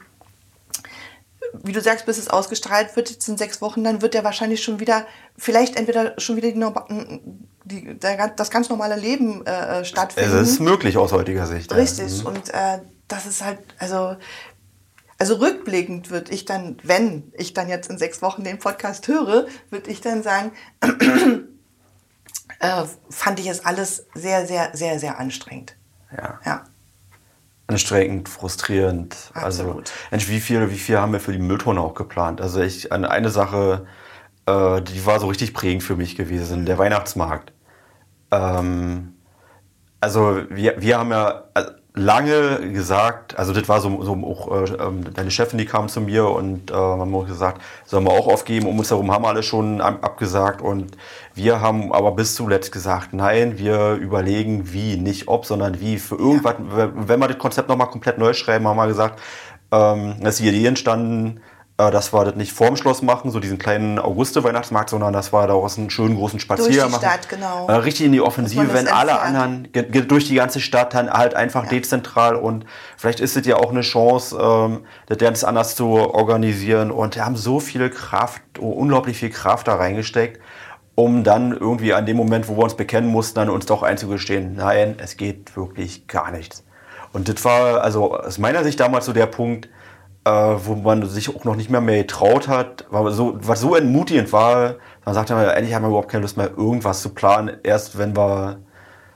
wie 1.63 1.71
du 1.71 1.81
sagst, 1.81 2.05
bis 2.05 2.17
es 2.17 2.29
ausgestrahlt 2.29 2.95
wird, 2.95 3.09
jetzt 3.11 3.27
in 3.29 3.37
sechs 3.37 3.61
Wochen, 3.61 3.83
dann 3.83 4.01
wird 4.01 4.13
ja 4.15 4.23
wahrscheinlich 4.23 4.63
schon 4.63 4.79
wieder, 4.79 5.05
vielleicht 5.37 5.77
entweder 5.77 6.13
schon 6.19 6.35
wieder 6.35 6.51
die, 6.51 6.59
die, 7.65 7.97
das 8.35 8.49
ganz 8.51 8.69
normale 8.69 8.95
Leben 8.95 9.45
äh, 9.45 9.79
es 9.81 9.87
stattfinden. 9.89 10.37
ist 10.37 10.59
möglich 10.59 10.97
aus 10.97 11.11
heutiger 11.11 11.45
Sicht. 11.47 11.71
ja. 11.71 11.77
Richtig. 11.77 12.25
Und 12.25 12.49
äh, 12.53 12.79
das 13.07 13.25
ist 13.25 13.43
halt, 13.43 13.59
also, 13.79 14.15
also 15.17 15.35
rückblickend 15.35 16.09
würde 16.09 16.31
ich 16.31 16.45
dann, 16.45 16.77
wenn 16.83 17.31
ich 17.37 17.53
dann 17.53 17.69
jetzt 17.69 17.89
in 17.89 17.97
sechs 17.97 18.21
Wochen 18.21 18.43
den 18.43 18.59
Podcast 18.59 19.07
höre, 19.07 19.47
würde 19.69 19.89
ich 19.89 20.01
dann 20.01 20.23
sagen, 20.23 20.51
äh, 22.59 22.83
fand 23.09 23.39
ich 23.39 23.47
es 23.47 23.65
alles 23.65 24.07
sehr, 24.13 24.45
sehr, 24.45 24.71
sehr, 24.73 24.99
sehr 24.99 25.17
anstrengend. 25.19 25.75
Ja. 26.15 26.39
Ja. 26.45 26.63
Anstrengend, 27.67 28.29
frustrierend. 28.29 29.15
Also, 29.33 29.63
Absolut. 29.63 29.91
Mensch, 30.11 30.27
wie 30.29 30.39
viel, 30.39 30.69
wie 30.69 30.77
viel 30.77 30.97
haben 30.97 31.13
wir 31.13 31.19
für 31.19 31.31
die 31.31 31.39
Mülltonne 31.39 31.81
auch 31.81 31.95
geplant? 31.95 32.41
Also 32.41 32.61
ich, 32.61 32.91
an 32.91 33.05
eine 33.05 33.29
Sache, 33.29 33.87
äh, 34.45 34.81
die 34.81 35.05
war 35.05 35.19
so 35.19 35.27
richtig 35.27 35.53
prägend 35.53 35.81
für 35.81 35.95
mich 35.95 36.15
gewesen, 36.15 36.65
der 36.65 36.77
Weihnachtsmarkt. 36.77 37.53
Ähm, 38.31 39.15
also 39.99 40.41
wir, 40.49 40.79
wir 40.79 40.99
haben 40.99 41.09
ja 41.09 41.45
lange 41.95 42.71
gesagt, 42.71 43.37
also 43.39 43.53
das 43.53 43.67
war 43.67 43.81
so, 43.81 44.03
so 44.03 44.13
auch 44.13 44.51
äh, 44.51 44.73
ähm, 44.75 45.13
deine 45.13 45.31
Chefin, 45.31 45.57
die 45.57 45.65
kam 45.65 45.87
zu 45.87 46.01
mir 46.01 46.27
und 46.29 46.71
äh, 46.71 46.73
haben 46.73 47.15
auch 47.15 47.25
gesagt, 47.25 47.61
sollen 47.85 48.03
wir 48.05 48.11
auch 48.11 48.27
aufgeben, 48.27 48.67
um 48.67 48.77
uns 48.77 48.91
herum 48.91 49.11
haben 49.11 49.25
alle 49.25 49.43
schon 49.43 49.81
ab- 49.81 50.03
abgesagt 50.03 50.61
und 50.61 50.97
wir 51.33 51.61
haben 51.61 51.93
aber 51.93 52.11
bis 52.11 52.35
zuletzt 52.35 52.71
gesagt, 52.71 53.13
nein, 53.13 53.57
wir 53.57 53.93
überlegen 53.93 54.71
wie, 54.73 54.97
nicht 54.97 55.27
ob, 55.27 55.45
sondern 55.45 55.79
wie. 55.79 55.97
Für 55.97 56.15
irgendwas, 56.15 56.55
wenn 56.59 57.19
wir 57.19 57.27
das 57.27 57.37
Konzept 57.37 57.69
nochmal 57.69 57.89
komplett 57.89 58.17
neu 58.17 58.33
schreiben, 58.33 58.67
haben 58.67 58.77
wir 58.77 58.87
gesagt, 58.87 59.19
äh, 59.71 59.75
ähm, 59.75 60.15
ist 60.25 60.39
die 60.39 60.47
Idee 60.47 60.67
entstanden, 60.67 61.41
äh, 61.77 61.91
dass 61.91 62.13
wir 62.13 62.23
das 62.23 62.35
nicht 62.35 62.53
vorm 62.53 62.77
Schloss 62.77 63.01
machen, 63.01 63.31
so 63.31 63.39
diesen 63.41 63.57
kleinen 63.57 63.99
Auguste-Weihnachtsmarkt, 63.99 64.89
sondern 64.89 65.11
dass 65.11 65.33
wir 65.33 65.45
daraus 65.45 65.77
einen 65.77 65.89
schönen 65.89 66.15
großen 66.15 66.39
Spaziergang 66.39 66.89
Durch 66.89 67.01
die 67.01 67.05
machen. 67.05 67.19
Stadt, 67.19 67.29
genau. 67.29 67.67
Äh, 67.67 67.73
richtig 67.73 68.05
in 68.05 68.13
die 68.13 68.21
Offensive, 68.21 68.73
wenn 68.73 68.87
alle 68.87 69.19
anderen 69.19 69.67
durch 69.73 70.27
die 70.27 70.35
ganze 70.35 70.61
Stadt 70.61 70.93
dann 70.93 71.09
halt 71.09 71.33
einfach 71.33 71.67
dezentral 71.67 72.35
und 72.35 72.65
vielleicht 72.97 73.19
ist 73.19 73.35
es 73.35 73.45
ja 73.45 73.57
auch 73.57 73.71
eine 73.71 73.81
Chance, 73.81 74.37
ähm, 74.41 74.85
das 75.07 75.17
ganz 75.17 75.43
anders 75.43 75.75
zu 75.75 75.87
organisieren 75.87 76.91
und 76.91 77.15
wir 77.15 77.25
haben 77.25 77.35
so 77.35 77.59
viel 77.59 77.89
Kraft, 77.89 78.41
oh, 78.59 78.69
unglaublich 78.69 79.17
viel 79.17 79.29
Kraft 79.29 79.67
da 79.67 79.75
reingesteckt, 79.75 80.41
um 80.95 81.25
dann 81.25 81.51
irgendwie 81.51 81.93
an 81.93 82.05
dem 82.05 82.15
Moment, 82.15 82.47
wo 82.47 82.55
wir 82.55 82.63
uns 82.63 82.75
bekennen 82.75 83.09
mussten, 83.09 83.35
dann 83.35 83.49
uns 83.49 83.65
doch 83.65 83.83
einzugestehen, 83.83 84.55
nein, 84.55 84.95
es 84.97 85.17
geht 85.17 85.57
wirklich 85.57 86.07
gar 86.07 86.31
nichts. 86.31 86.63
Und 87.11 87.27
das 87.27 87.43
war 87.43 87.81
also 87.81 88.13
aus 88.17 88.37
meiner 88.37 88.63
Sicht 88.63 88.79
damals 88.79 89.05
so 89.05 89.11
der 89.11 89.25
Punkt, 89.25 89.67
äh, 90.25 90.29
wo 90.31 90.75
man 90.75 91.07
sich 91.07 91.33
auch 91.35 91.43
noch 91.43 91.55
nicht 91.55 91.69
mehr 91.69 91.81
mehr 91.81 91.99
getraut 91.99 92.47
hat, 92.47 92.85
so, 93.11 93.37
was 93.41 93.61
so 93.61 93.75
entmutigend 93.75 94.33
war, 94.33 94.75
man 95.05 95.13
sagte 95.13 95.35
man, 95.35 95.47
eigentlich 95.47 95.73
haben 95.75 95.83
wir 95.83 95.89
überhaupt 95.89 96.09
keine 96.09 96.23
Lust 96.23 96.35
mehr, 96.35 96.49
irgendwas 96.57 97.01
zu 97.01 97.09
planen, 97.09 97.57
erst 97.63 97.97
wenn 97.97 98.17
wir, 98.17 98.59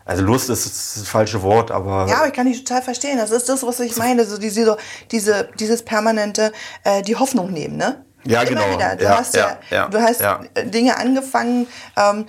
also 0.05 0.23
Lust 0.23 0.49
ist 0.49 0.65
das 0.97 1.07
falsche 1.07 1.41
Wort, 1.41 1.71
aber 1.71 2.07
Ja, 2.07 2.17
aber 2.17 2.27
ich 2.27 2.33
kann 2.33 2.45
dich 2.45 2.63
total 2.63 2.81
verstehen. 2.83 3.17
Das 3.17 3.31
ist 3.31 3.49
das, 3.49 3.63
was 3.63 3.79
ich 3.79 3.95
meine. 3.97 4.25
So 4.25 4.37
diese, 4.37 4.77
diese, 5.11 5.49
dieses 5.59 5.83
permanente, 5.83 6.51
äh, 6.83 7.01
die 7.01 7.15
Hoffnung 7.15 7.51
nehmen, 7.51 7.77
ne? 7.77 8.03
Ja, 8.25 8.41
Immer 8.41 8.61
genau. 8.61 8.73
wieder. 8.75 8.95
Du 8.95 9.03
Ja, 9.03 9.17
hast 9.17 9.35
ja, 9.35 9.57
ja, 9.69 9.77
ja, 9.77 9.87
du 9.87 10.01
hast 10.01 10.21
ja. 10.21 10.41
Dinge 10.65 10.97
angefangen. 10.97 11.67
Ähm, 11.95 12.25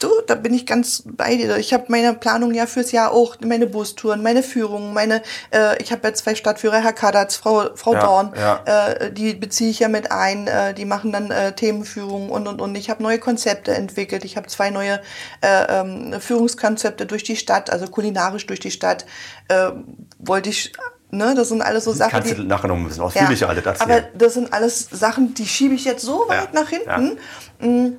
du, 0.00 0.08
da 0.26 0.34
bin 0.34 0.52
ich 0.54 0.66
ganz 0.66 1.02
bei 1.06 1.36
dir. 1.36 1.56
Ich 1.58 1.72
habe 1.72 1.84
meine 1.88 2.14
Planung 2.14 2.52
ja 2.52 2.66
fürs 2.66 2.90
Jahr 2.92 3.12
auch, 3.12 3.36
meine 3.44 3.66
Bustouren, 3.66 4.22
meine 4.22 4.42
Führungen, 4.42 4.92
meine, 4.92 5.22
äh, 5.52 5.80
ich 5.82 5.92
habe 5.92 6.08
ja 6.08 6.14
zwei 6.14 6.34
Stadtführer, 6.34 6.82
Herr 6.82 6.92
Kadatz, 6.92 7.36
Frau, 7.36 7.70
Frau 7.76 7.94
Ja, 7.94 8.00
Dorn, 8.00 8.32
ja. 8.36 8.62
Äh, 8.64 9.12
die 9.12 9.34
beziehe 9.34 9.70
ich 9.70 9.78
ja 9.80 9.88
mit 9.88 10.10
ein, 10.10 10.46
äh, 10.46 10.74
die 10.74 10.84
machen 10.84 11.12
dann 11.12 11.30
äh, 11.30 11.52
Themenführungen 11.52 12.30
und 12.30 12.48
und 12.48 12.60
und. 12.60 12.74
Ich 12.74 12.90
habe 12.90 13.02
neue 13.02 13.18
Konzepte 13.18 13.72
entwickelt. 13.74 14.24
Ich 14.24 14.36
habe 14.36 14.46
zwei 14.48 14.70
neue 14.70 15.00
äh, 15.42 15.80
ähm, 15.80 16.20
Führungskonzepte 16.20 17.06
durch 17.06 17.22
die 17.22 17.36
Stadt, 17.36 17.70
also 17.70 17.86
kulinarisch 17.86 18.46
durch 18.46 18.60
die 18.60 18.70
Stadt. 18.70 19.06
Äh, 19.48 19.70
wollte 20.18 20.50
ich, 20.50 20.72
ne, 21.10 21.34
das 21.34 21.48
sind 21.48 21.62
alles 21.62 21.84
so 21.84 21.92
Sachen, 21.92 22.10
kannst 22.12 22.30
die, 22.30 22.34
du 22.36 22.42
nachher 22.44 22.68
noch 22.68 22.76
ein 22.76 22.84
bisschen 22.86 23.02
ausführlicher 23.02 23.48
alles 23.48 23.64
erzählen. 23.64 23.90
aber 23.90 24.00
das 24.14 24.34
sind 24.34 24.52
alles 24.52 24.88
Sachen, 24.90 25.34
die 25.34 25.46
schiebe 25.46 25.74
ich 25.74 25.84
jetzt 25.84 26.02
so 26.04 26.26
weit 26.28 26.50
Ja, 26.54 26.60
nach 26.62 26.68
hinten, 26.68 27.18
mh, 27.60 27.92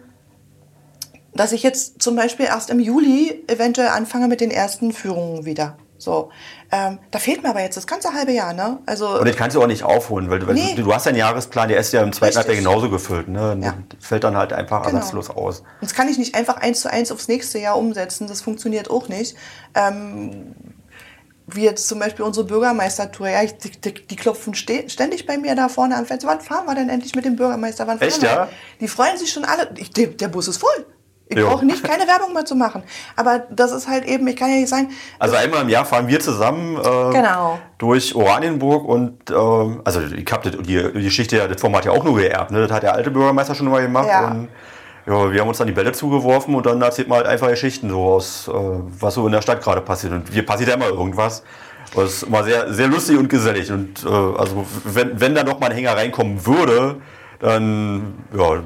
dass 1.33 1.51
ich 1.51 1.63
jetzt 1.63 2.01
zum 2.01 2.15
Beispiel 2.15 2.45
erst 2.45 2.69
im 2.69 2.79
Juli 2.79 3.43
eventuell 3.47 3.89
anfange 3.89 4.27
mit 4.27 4.41
den 4.41 4.51
ersten 4.51 4.91
Führungen 4.91 5.45
wieder. 5.45 5.77
So, 5.97 6.31
ähm, 6.71 6.97
da 7.11 7.19
fehlt 7.19 7.43
mir 7.43 7.49
aber 7.49 7.61
jetzt 7.61 7.77
das 7.77 7.85
ganze 7.85 8.11
halbe 8.13 8.31
Jahr, 8.31 8.53
ne? 8.53 8.79
Also 8.87 9.19
Und 9.19 9.27
das 9.27 9.35
kannst 9.35 9.55
du 9.55 9.61
auch 9.61 9.67
nicht 9.67 9.83
aufholen, 9.83 10.31
weil, 10.31 10.39
du- 10.39 10.51
Nee. 10.51 10.73
du, 10.75 10.81
du 10.81 10.93
hast 10.93 11.05
ja 11.05 11.09
einen 11.09 11.19
Jahresplan, 11.19 11.69
der 11.69 11.79
ist 11.79 11.93
ja 11.93 12.01
im 12.01 12.11
zweiten. 12.11 12.35
Halbjahr 12.37 12.55
genauso 12.55 12.89
gefüllt. 12.89 13.27
Ne? 13.27 13.55
Ja. 13.61 13.75
Fällt 13.99 14.23
dann 14.23 14.35
halt 14.35 14.51
einfach 14.51 14.81
Genau. 14.83 14.95
ersatzlos 14.97 15.29
aus. 15.29 15.59
Und 15.59 15.65
das 15.81 15.93
kann 15.93 16.09
ich 16.09 16.17
nicht 16.17 16.33
einfach 16.33 16.57
eins 16.57 16.81
zu 16.81 16.91
eins 16.91 17.11
aufs 17.11 17.27
nächste 17.27 17.59
Jahr 17.59 17.77
umsetzen. 17.77 18.25
Das 18.25 18.41
funktioniert 18.41 18.89
auch 18.89 19.09
nicht. 19.09 19.35
Ähm, 19.75 20.55
wie 21.45 21.63
jetzt 21.65 21.87
zum 21.87 21.99
Beispiel 21.99 22.25
unsere 22.25 22.47
Bürgermeistertour. 22.47 23.29
Ja, 23.29 23.43
ich, 23.43 23.57
die, 23.57 23.69
die, 23.93 24.15
klopfen 24.15 24.55
ständig 24.55 25.25
bei 25.27 25.37
mir 25.37 25.53
da 25.55 25.69
vorne 25.69 25.97
am 25.97 26.05
Fenster. 26.07 26.27
Wann 26.27 26.41
fahren 26.41 26.65
wir 26.65 26.73
denn 26.75 26.89
endlich 26.89 27.13
mit 27.13 27.25
dem 27.25 27.35
Bürgermeister? 27.35 27.85
Wann 27.87 27.99
fahren 27.99 28.07
Echt, 28.07 28.21
wir? 28.23 28.29
ja? 28.29 28.49
Die 28.79 28.87
freuen 28.87 29.17
sich 29.17 29.31
schon 29.31 29.43
alle. 29.45 29.69
Ich, 29.77 29.91
der, 29.91 30.07
der 30.07 30.29
Bus 30.29 30.47
ist 30.47 30.57
voll. 30.57 30.85
Ich 31.39 31.45
brauche 31.45 31.65
nicht 31.65 31.83
keine 31.83 32.07
Werbung 32.07 32.33
mehr 32.33 32.45
zu 32.45 32.55
machen. 32.55 32.83
Aber 33.15 33.39
das 33.49 33.71
ist 33.71 33.87
halt 33.87 34.05
eben, 34.05 34.27
ich 34.27 34.35
kann 34.35 34.49
ja 34.49 34.55
nicht 34.57 34.69
sagen, 34.69 34.89
Also 35.19 35.35
einmal 35.35 35.61
im 35.61 35.69
Jahr 35.69 35.85
fahren 35.85 36.07
wir 36.07 36.19
zusammen 36.19 36.77
äh, 36.77 37.13
Genau. 37.13 37.59
durch 37.77 38.13
Oranienburg 38.15 38.85
und 38.87 39.29
ähm, 39.31 39.81
also 39.83 40.01
ich 40.01 40.31
habe 40.31 40.51
die, 40.51 40.57
die 40.93 41.03
Geschichte, 41.03 41.37
ja, 41.37 41.47
das 41.47 41.59
Format 41.61 41.85
ja 41.85 41.91
auch 41.91 42.03
nur 42.03 42.15
geerbt. 42.17 42.51
Ne? 42.51 42.61
Das 42.61 42.71
hat 42.71 42.83
der 42.83 42.93
alte 42.93 43.11
Bürgermeister 43.11 43.55
schon 43.55 43.69
mal 43.69 43.81
gemacht 43.81 44.07
Ja. 44.07 44.27
und 44.27 44.49
ja, 45.07 45.31
wir 45.31 45.41
haben 45.41 45.47
uns 45.47 45.57
dann 45.57 45.65
die 45.67 45.73
Bälle 45.73 45.91
zugeworfen 45.93 46.53
und 46.53 46.65
dann 46.65 46.79
erzählt 46.81 47.07
man 47.07 47.17
halt 47.17 47.27
einfach 47.27 47.47
Geschichten 47.49 47.89
so 47.89 48.03
aus, 48.03 48.47
äh, 48.47 48.51
was 48.53 49.15
so 49.15 49.25
in 49.25 49.31
der 49.31 49.41
Stadt 49.41 49.61
gerade 49.63 49.81
passiert. 49.81 50.13
Und 50.13 50.29
hier 50.31 50.45
passiert 50.45 50.69
ja 50.69 50.75
immer 50.75 50.89
irgendwas. 50.89 51.43
Das 51.95 52.05
ist 52.13 52.23
immer 52.23 52.43
sehr, 52.43 52.71
sehr 52.71 52.87
lustig 52.87 53.17
und 53.17 53.27
gesellig. 53.27 53.71
Und 53.71 54.05
äh, 54.05 54.07
also 54.09 54.63
wenn, 54.85 55.19
wenn 55.19 55.33
da 55.35 55.43
noch 55.43 55.59
mal 55.59 55.67
ein 55.71 55.75
Hänger 55.75 55.97
reinkommen 55.97 56.45
würde, 56.45 56.97
dann 57.39 58.13
ja, 58.37 58.61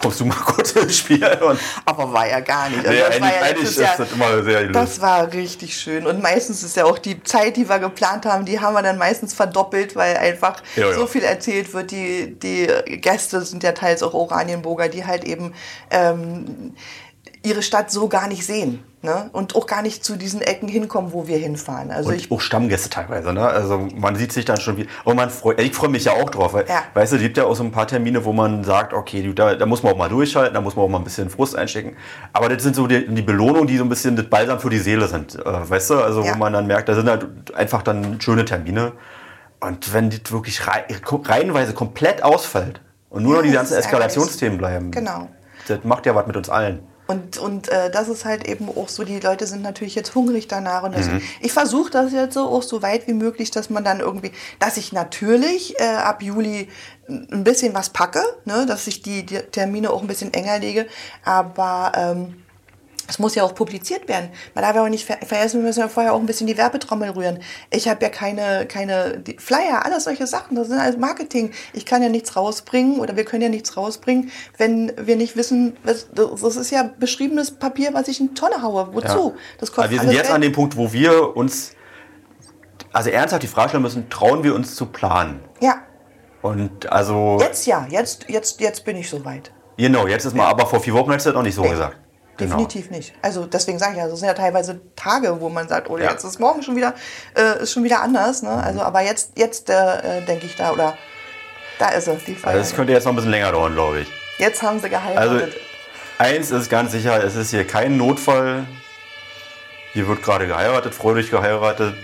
kommst 0.00 0.20
du 0.20 0.24
mal 0.24 0.34
kurz 0.46 0.72
ins 0.72 0.98
Spiel. 0.98 1.24
Und, 1.42 1.58
aber 1.84 2.12
war 2.12 2.26
ja 2.28 2.40
gar 2.40 2.68
nicht. 2.68 2.86
Also 2.86 2.90
nee, 2.90 2.98
das 2.98 3.08
eigentlich 3.16 3.22
war 3.22 3.32
ja 3.40 3.46
letztes 3.48 3.70
ist 3.70 3.78
Jahr- 3.78 3.96
das 3.98 4.12
immer 4.12 4.42
sehr 4.42 4.60
lustig. 4.62 4.72
Das 4.72 5.00
war 5.00 5.32
richtig 5.32 5.76
schön. 5.76 6.06
Und 6.06 6.22
meistens 6.22 6.62
ist 6.62 6.76
ja 6.76 6.84
auch 6.84 6.98
die 6.98 7.22
Zeit, 7.22 7.56
die 7.56 7.68
wir 7.68 7.78
geplant 7.78 8.26
haben, 8.26 8.44
die 8.44 8.58
haben 8.60 8.74
wir 8.74 8.82
dann 8.82 8.98
meistens 8.98 9.34
verdoppelt, 9.34 9.94
weil 9.96 10.16
einfach 10.16 10.62
Ja, 10.76 10.88
ja. 10.88 10.94
so 10.94 11.06
viel 11.06 11.22
erzählt 11.22 11.72
wird. 11.72 11.90
Die, 11.90 12.38
die 12.38 12.66
Gäste 13.00 13.40
sind 13.42 13.62
ja 13.62 13.72
teils 13.72 14.02
auch 14.02 14.14
Oranienburger, 14.14 14.88
die 14.88 15.04
halt 15.06 15.24
eben 15.24 15.54
ähm, 15.90 16.74
ihre 17.42 17.62
Stadt 17.62 17.90
so 17.90 18.08
gar 18.08 18.28
nicht 18.28 18.44
sehen. 18.44 18.82
Ne? 19.02 19.30
Und 19.32 19.56
auch 19.56 19.66
gar 19.66 19.80
nicht 19.80 20.04
zu 20.04 20.16
diesen 20.16 20.42
Ecken 20.42 20.68
hinkommen, 20.68 21.14
wo 21.14 21.26
wir 21.26 21.38
hinfahren. 21.38 21.90
Also 21.90 22.10
Und 22.10 22.16
ich 22.16 22.30
auch 22.30 22.42
Stammgäste 22.42 22.90
teilweise, 22.90 23.32
ne? 23.32 23.48
Also 23.48 23.88
man 23.96 24.14
sieht 24.14 24.30
sich 24.30 24.44
dann 24.44 24.58
schon 24.60 24.76
wieder. 24.76 24.90
Und 25.04 25.16
man 25.16 25.30
freut, 25.30 25.58
ich 25.58 25.72
freue 25.74 25.88
mich 25.88 26.04
ja 26.04 26.12
auch 26.12 26.28
drauf, 26.28 26.52
weil, 26.52 26.66
Ja. 26.68 26.82
weißt 26.92 27.12
du, 27.12 27.16
es 27.16 27.22
gibt 27.22 27.38
ja 27.38 27.44
auch 27.44 27.56
so 27.56 27.62
ein 27.64 27.72
paar 27.72 27.86
Termine, 27.86 28.22
wo 28.26 28.34
man 28.34 28.62
sagt, 28.62 28.92
okay, 28.92 29.32
da, 29.34 29.54
da 29.54 29.64
muss 29.64 29.82
man 29.82 29.94
auch 29.94 29.96
mal 29.96 30.10
durchhalten, 30.10 30.52
da 30.52 30.60
muss 30.60 30.76
man 30.76 30.84
auch 30.84 30.90
mal 30.90 30.98
ein 30.98 31.04
bisschen 31.04 31.30
Frust 31.30 31.56
einstecken. 31.56 31.96
Aber 32.34 32.50
das 32.50 32.62
sind 32.62 32.76
so 32.76 32.86
die, 32.86 33.06
die 33.08 33.22
Belohnungen, 33.22 33.66
die 33.66 33.78
so 33.78 33.84
ein 33.84 33.88
bisschen 33.88 34.16
das 34.16 34.26
Balsam 34.26 34.60
für 34.60 34.68
die 34.68 34.78
Seele 34.78 35.08
sind, 35.08 35.34
äh, 35.34 35.70
weißt 35.70 35.88
du? 35.88 35.94
Also 36.02 36.22
Ja. 36.22 36.34
wo 36.34 36.36
man 36.36 36.52
dann 36.52 36.66
merkt, 36.66 36.90
da 36.90 36.94
sind 36.94 37.08
halt 37.08 37.26
einfach 37.54 37.80
dann 37.80 38.20
schöne 38.20 38.44
Termine. 38.44 38.92
Und 39.60 39.94
wenn 39.94 40.10
das 40.10 40.30
wirklich 40.30 40.66
rei 40.66 40.84
reihenweise 41.24 41.72
komplett 41.72 42.22
ausfällt 42.22 42.82
und 43.08 43.22
nur 43.22 43.36
Ja, 43.36 43.40
noch 43.40 43.46
die 43.48 43.52
ganzen. 43.54 43.78
Eskalationsthemen 43.78 44.58
bleiben, 44.58 44.90
Genau. 44.90 45.28
das 45.68 45.78
macht 45.84 46.04
ja 46.04 46.14
was 46.14 46.26
mit 46.26 46.36
uns 46.36 46.50
allen. 46.50 46.80
Und, 47.10 47.38
und 47.38 47.68
äh, 47.68 47.90
das 47.90 48.08
ist 48.08 48.24
halt 48.24 48.46
eben 48.46 48.68
auch 48.68 48.88
so, 48.88 49.02
die 49.02 49.18
Leute 49.18 49.46
sind 49.48 49.62
natürlich 49.62 49.96
jetzt 49.96 50.14
hungrig 50.14 50.46
danach. 50.46 50.84
Und 50.84 50.94
deswegen, 50.94 51.16
Mhm. 51.16 51.22
ich 51.40 51.52
versuche 51.52 51.90
das 51.90 52.12
jetzt 52.12 52.34
so 52.34 52.42
auch 52.42 52.62
so 52.62 52.82
weit 52.82 53.08
wie 53.08 53.14
möglich, 53.14 53.50
dass 53.50 53.68
man 53.68 53.82
dann 53.82 53.98
irgendwie, 53.98 54.30
dass 54.60 54.76
ich 54.76 54.92
natürlich 54.92 55.74
äh, 55.80 55.84
ab 55.84 56.22
Juli 56.22 56.68
ein 57.08 57.42
bisschen 57.42 57.74
was 57.74 57.90
packe, 57.90 58.22
ne, 58.44 58.64
dass 58.66 58.86
ich 58.86 59.02
die, 59.02 59.26
die 59.26 59.38
Termine 59.38 59.90
auch 59.90 60.02
ein 60.02 60.06
bisschen 60.06 60.32
enger 60.32 60.60
lege. 60.60 60.86
Aber 61.24 61.90
ähm, 61.96 62.39
es 63.10 63.18
muss 63.18 63.34
ja 63.34 63.42
auch 63.42 63.54
publiziert 63.54 64.08
werden. 64.08 64.30
Man 64.54 64.62
darf 64.64 64.74
ja 64.74 64.82
auch 64.84 64.88
nicht 64.88 65.04
ver 65.04 65.18
vergessen, 65.26 65.60
wir 65.60 65.66
müssen 65.66 65.80
ja 65.80 65.88
vorher 65.88 66.14
auch 66.14 66.20
ein 66.20 66.26
bisschen 66.26 66.46
die 66.46 66.56
Werbetrommel 66.56 67.10
rühren. 67.10 67.40
Ich 67.70 67.88
habe 67.88 68.02
ja 68.02 68.08
keine, 68.08 68.66
keine 68.66 69.22
Flyer, 69.38 69.84
alles 69.84 70.04
solche 70.04 70.26
Sachen, 70.26 70.54
das 70.56 70.68
sind 70.68 70.78
alles 70.78 70.96
Marketing. 70.96 71.50
Ich 71.72 71.84
kann 71.84 72.02
ja 72.02 72.08
nichts 72.08 72.36
rausbringen 72.36 73.00
oder 73.00 73.16
wir 73.16 73.24
können 73.24 73.42
ja 73.42 73.48
nichts 73.48 73.76
rausbringen, 73.76 74.30
wenn 74.56 74.92
wir 74.96 75.16
nicht 75.16 75.36
wissen, 75.36 75.76
was, 75.84 76.08
das 76.14 76.56
ist 76.56 76.70
ja 76.70 76.88
beschriebenes 76.98 77.50
Papier, 77.50 77.92
was 77.92 78.08
ich 78.08 78.20
in 78.20 78.34
Tonne 78.34 78.62
haue. 78.62 78.88
Wozu? 78.94 79.34
Das 79.58 79.76
Aber 79.76 79.90
wir 79.90 80.00
sind 80.00 80.12
jetzt 80.12 80.22
Geld. 80.22 80.34
an 80.34 80.40
dem 80.40 80.52
Punkt, 80.52 80.76
wo 80.76 80.92
wir 80.92 81.36
uns, 81.36 81.72
also 82.92 83.10
ernsthaft 83.10 83.42
die 83.42 83.48
Frage 83.48 83.70
stellen 83.70 83.82
müssen, 83.82 84.08
trauen 84.08 84.42
wir 84.44 84.54
uns 84.54 84.74
zu 84.74 84.86
planen? 84.86 85.40
Ja, 85.60 85.76
Und 86.42 86.90
also, 86.90 87.38
jetzt 87.40 87.66
ja, 87.66 87.86
jetzt, 87.90 88.26
jetzt, 88.28 88.60
jetzt 88.60 88.84
bin 88.84 88.96
ich 88.96 89.10
soweit. 89.10 89.50
genau, 89.76 90.06
jetzt 90.06 90.24
ist 90.24 90.34
mal, 90.34 90.46
aber 90.46 90.66
vor 90.66 90.80
vier 90.80 90.94
Wochen 90.94 91.10
hättest 91.10 91.26
du 91.26 91.30
das 91.30 91.36
noch 91.36 91.42
nicht 91.42 91.54
so 91.54 91.62
Nee, 91.62 91.70
gesagt. 91.70 91.96
Genau. 92.40 92.56
Definitiv 92.56 92.90
nicht. 92.90 93.12
Also 93.22 93.46
deswegen 93.46 93.78
sage 93.78 93.92
ich 93.92 93.98
ja, 93.98 94.08
das 94.08 94.18
sind 94.18 94.26
ja 94.28 94.34
teilweise 94.34 94.80
Tage, 94.96 95.40
wo 95.40 95.48
man 95.48 95.68
sagt, 95.68 95.88
oh, 95.88 95.96
Ja. 95.98 96.10
jetzt 96.10 96.24
ist 96.24 96.40
morgen 96.40 96.62
schon 96.62 96.74
wieder, 96.76 96.94
äh, 97.36 97.62
ist 97.62 97.72
schon 97.72 97.84
wieder 97.84 98.00
anders. 98.02 98.42
Ne? 98.42 98.50
Also, 98.50 98.80
aber 98.82 99.00
jetzt, 99.02 99.32
jetzt 99.38 99.70
äh, 99.70 100.22
denke 100.26 100.46
ich 100.46 100.56
da, 100.56 100.72
oder 100.72 100.96
da 101.78 101.90
ist 101.90 102.08
es, 102.08 102.24
die 102.24 102.34
Feier. 102.34 102.52
Also 102.54 102.60
das 102.62 102.74
könnte 102.74 102.92
jetzt 102.92 103.04
noch 103.04 103.12
ein 103.12 103.16
bisschen 103.16 103.30
länger 103.30 103.52
dauern, 103.52 103.74
glaube 103.74 104.00
ich. 104.00 104.08
jetzt 104.38 104.62
haben 104.62 104.80
sie 104.80 104.94
Also 104.94 104.98
geheiratet. 105.36 105.56
eins 106.18 106.50
ist 106.50 106.68
ganz 106.68 106.92
sicher, 106.92 107.22
es 107.24 107.36
ist 107.36 107.50
hier 107.50 107.66
kein 107.66 107.96
Notfall. 107.96 108.64
Hier 109.92 110.06
wird 110.06 110.22
gerade 110.22 110.46
geheiratet, 110.46 110.94
freudig 110.94 111.30
geheiratet. 111.30 111.94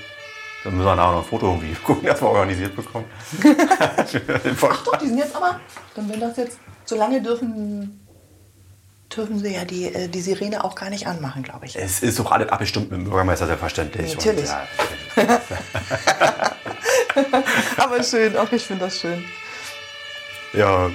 Dann 0.65 0.75
müssen 0.77 0.87
wir 0.87 0.97
nachher 0.97 1.13
noch 1.13 1.23
ein 1.23 1.29
Foto 1.29 1.47
irgendwie 1.47 1.75
gucken, 1.85 2.07
dass 2.09 2.21
wir 2.21 2.29
organisiert 2.29 2.75
bekommen. 2.75 3.05
Einfach- 4.45 4.83
Doch, 4.85 4.97
die 4.97 5.07
sind 5.09 5.19
jetzt 5.19 5.37
aber, 5.37 5.61
dann 5.95 6.09
wenn 6.11 6.21
das 6.21 6.37
jetzt, 6.37 6.59
so 6.85 6.97
lange 6.97 7.21
dürfen, 7.21 8.06
dürfen 9.15 9.39
sie 9.39 9.55
ja 9.55 9.65
die, 9.65 9.85
äh, 9.95 10.09
die 10.09 10.21
Sirene 10.21 10.65
auch 10.65 10.75
gar 10.75 10.91
nicht 10.91 11.07
anmachen, 11.07 11.43
glaube 11.43 11.67
ich. 11.67 11.77
es 11.77 12.03
ist 12.03 12.19
doch 12.19 12.31
alles 12.33 12.49
abgestimmt 12.49 12.91
mit 12.91 13.01
dem 13.01 13.05
Bürgermeister, 13.05 13.47
selbstverständlich. 13.47 14.15
Natürlich. 14.17 14.49
Und, 15.17 15.27
ja, 15.29 15.41
aber 17.77 18.03
schön, 18.03 18.37
auch 18.37 18.51
ich 18.53 18.65
finde 18.65 18.85
das 18.87 19.01
schön. 19.01 19.25
ja, 20.53 20.91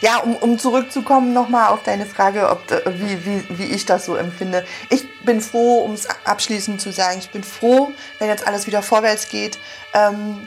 Ja, 0.00 0.18
um, 0.18 0.36
um 0.36 0.58
zurückzukommen 0.58 1.32
nochmal 1.32 1.68
auf 1.72 1.82
deine 1.82 2.06
Frage, 2.06 2.48
ob, 2.50 2.66
da- 2.68 2.82
wie, 2.86 3.24
wie, 3.24 3.58
wie 3.58 3.64
ich 3.64 3.84
das 3.86 4.04
so 4.04 4.14
empfinde. 4.14 4.64
Ich 4.90 5.04
bin 5.24 5.40
froh, 5.40 5.80
um 5.84 5.92
es 5.94 6.06
abschließend 6.24 6.80
zu 6.80 6.92
sagen, 6.92 7.18
ich 7.18 7.30
bin 7.30 7.42
froh, 7.42 7.90
wenn 8.18 8.28
jetzt 8.28 8.46
alles 8.46 8.66
wieder 8.66 8.82
vorwärts 8.82 9.28
geht. 9.28 9.58
Ähm, 9.94 10.46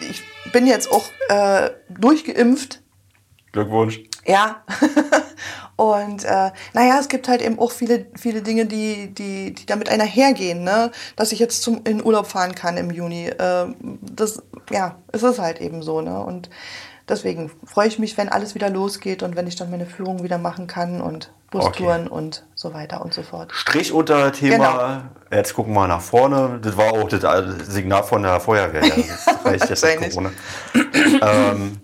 ich 0.00 0.22
bin 0.52 0.66
jetzt 0.66 0.90
auch 0.90 1.06
äh, 1.28 1.70
durchgeimpft. 1.88 2.82
Glückwunsch. 3.52 4.00
Ja. 4.26 4.62
Und 5.76 6.24
äh, 6.24 6.50
naja, 6.72 6.98
es 6.98 7.08
gibt 7.08 7.28
halt 7.28 7.42
eben 7.42 7.58
auch 7.58 7.70
viele, 7.70 8.06
viele 8.18 8.40
Dinge, 8.40 8.64
die, 8.64 9.12
die, 9.12 9.54
die 9.54 9.66
damit 9.66 9.90
einhergehen, 9.90 10.64
ne? 10.64 10.90
Dass 11.16 11.32
ich 11.32 11.38
jetzt 11.38 11.62
zum, 11.62 11.82
in 11.84 12.02
Urlaub 12.04 12.26
fahren 12.26 12.54
kann 12.54 12.78
im 12.78 12.90
Juni. 12.90 13.26
Äh, 13.26 13.66
das, 14.00 14.42
ja, 14.70 14.96
es 15.12 15.22
ist 15.22 15.38
halt 15.38 15.60
eben 15.60 15.82
so, 15.82 16.00
ne? 16.00 16.18
Und 16.18 16.48
deswegen 17.08 17.50
freue 17.64 17.88
ich 17.88 17.98
mich, 17.98 18.16
wenn 18.16 18.30
alles 18.30 18.54
wieder 18.54 18.70
losgeht 18.70 19.22
und 19.22 19.36
wenn 19.36 19.46
ich 19.46 19.56
dann 19.56 19.70
meine 19.70 19.86
Führung 19.86 20.22
wieder 20.22 20.38
machen 20.38 20.66
kann 20.66 21.02
und 21.02 21.30
Bustouren 21.50 22.06
okay. 22.06 22.10
und 22.10 22.44
so 22.54 22.74
weiter 22.74 23.02
und 23.02 23.14
so 23.14 23.22
fort. 23.22 23.52
Strich 23.52 23.92
unter 23.92 24.32
Thema, 24.32 25.10
genau. 25.28 25.38
jetzt 25.38 25.54
gucken 25.54 25.74
wir 25.74 25.86
nach 25.86 26.00
vorne. 26.00 26.58
Das 26.60 26.76
war 26.76 26.92
auch 26.92 27.08
das 27.08 27.22
Signal 27.68 28.02
von 28.02 28.22
der 28.22 28.40
Feuerwehr. 28.40 28.82
Ja. 28.96 29.04
Das 29.68 29.84
reicht 29.84 30.00
jetzt 30.00 30.10
Corona. 30.10 30.30
ähm, 31.22 31.80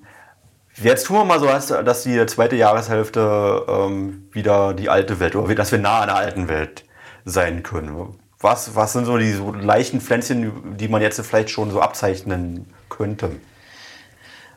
Jetzt 0.81 1.07
tun 1.07 1.16
wir 1.16 1.25
mal 1.25 1.39
so, 1.39 1.47
dass 1.83 2.03
die 2.03 2.25
zweite 2.27 2.57
Jahreshälfte 2.57 3.66
ähm, 3.68 4.29
wieder 4.33 4.73
die 4.75 4.89
alte 4.89 5.20
Welt, 5.20 5.37
oder 5.37 5.55
dass 5.55 5.70
wir 5.70 5.79
nah 5.79 6.01
an 6.01 6.09
der 6.09 6.16
alten 6.16 6.49
Welt 6.49 6.85
sein 7.25 7.62
können. 7.62 8.16
Was, 8.41 8.75
was 8.75 8.93
sind 8.93 9.05
so 9.05 9.18
die 9.18 9.33
so 9.33 9.53
leichten 9.53 10.01
Pflänzchen, 10.01 10.77
die 10.77 10.89
man 10.89 11.03
jetzt 11.03 11.20
vielleicht 11.20 11.51
schon 11.51 11.70
so 11.70 11.81
abzeichnen 11.81 12.73
könnte? 12.89 13.31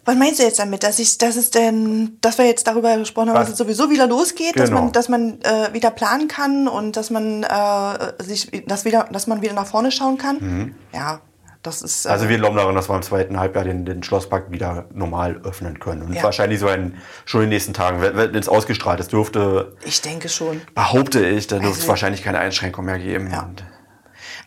Was 0.06 0.16
meinst 0.16 0.40
du 0.40 0.44
jetzt 0.44 0.60
damit, 0.60 0.84
dass 0.84 1.00
ich, 1.00 1.18
dass 1.18 1.36
es 1.36 1.50
denn, 1.50 2.18
dass 2.22 2.38
wir 2.38 2.46
jetzt 2.46 2.68
darüber 2.68 2.96
gesprochen 2.96 3.30
haben, 3.30 3.36
was? 3.36 3.46
dass 3.46 3.54
es 3.54 3.58
sowieso 3.58 3.90
wieder 3.90 4.08
losgeht, 4.08 4.54
genau. 4.54 4.66
dass 4.66 4.72
man, 4.72 4.92
dass 4.92 5.10
man 5.10 5.42
äh, 5.42 5.74
wieder 5.74 5.90
planen 5.90 6.28
kann 6.28 6.68
und 6.68 6.96
dass 6.96 7.10
man 7.10 7.44
äh, 7.44 8.24
sich, 8.24 8.64
dass 8.68 8.86
wieder, 8.86 9.08
dass 9.12 9.26
man 9.26 9.42
wieder 9.42 9.54
nach 9.54 9.66
vorne 9.66 9.92
schauen 9.92 10.18
kann? 10.18 10.38
Mhm. 10.40 10.76
Ja, 10.94 11.22
das 11.66 11.82
ist, 11.82 12.06
äh 12.06 12.10
also 12.10 12.30
wir 12.30 12.38
glauben 12.38 12.56
daran, 12.56 12.76
dass 12.76 12.90
wir 12.90 12.96
im 12.96 13.02
zweiten 13.02 13.40
Halbjahr 13.40 13.64
den, 13.64 13.86
den 13.86 14.04
Schlosspark 14.04 14.52
wieder 14.52 14.86
normal 14.94 15.42
öffnen 15.44 15.80
können. 15.80 16.04
Und 16.04 16.14
ja. 16.14 16.24
wahrscheinlich 16.24 16.60
so 16.60 16.68
ein, 16.68 16.98
schon 17.26 17.42
in 17.42 17.46
den 17.46 17.56
nächsten 17.56 17.74
Tagen, 17.74 18.02
wenn 18.02 18.36
es 18.36 18.50
ausgestrahlt 18.50 19.00
ist, 19.00 19.12
dürfte... 19.12 19.76
Ich 19.86 20.02
denke 20.02 20.30
schon. 20.30 20.62
Behaupte 20.74 21.26
ich, 21.26 21.48
da 21.48 21.58
dürfte 21.58 21.72
es 21.72 21.78
also, 21.80 21.90
wahrscheinlich 21.90 22.24
keine 22.24 22.40
Einschränkung 22.40 22.86
mehr 22.86 23.00
geben. 23.00 23.30
Ja. 23.32 23.50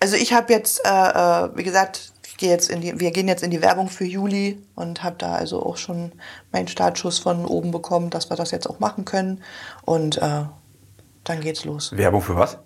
Also 0.00 0.16
ich 0.16 0.32
habe 0.32 0.52
jetzt, 0.52 0.80
äh, 0.84 0.88
äh 0.88 1.50
wie 1.54 1.64
gesagt, 1.64 2.12
gehe 2.38 2.48
jetzt 2.50 2.70
in 2.70 2.80
die, 2.80 2.98
wir 2.98 3.10
gehen 3.10 3.28
jetzt 3.28 3.42
in 3.42 3.50
die 3.50 3.60
Werbung 3.60 3.88
für 3.88 4.04
Juli 4.04 4.62
und 4.74 5.02
habe 5.02 5.16
da 5.18 5.34
also 5.34 5.62
auch 5.62 5.76
schon 5.76 6.12
meinen 6.52 6.68
Startschuss 6.68 7.18
von 7.18 7.44
oben 7.44 7.70
bekommen, 7.70 8.08
dass 8.08 8.30
wir 8.30 8.36
das 8.36 8.52
jetzt 8.52 8.68
auch 8.70 8.78
machen 8.78 9.04
können. 9.04 9.42
Und 9.82 10.16
äh, 10.16 10.44
dann 11.24 11.40
geht's 11.40 11.64
los. 11.64 11.94
Werbung 11.94 12.22
für 12.22 12.36
was? 12.36 12.58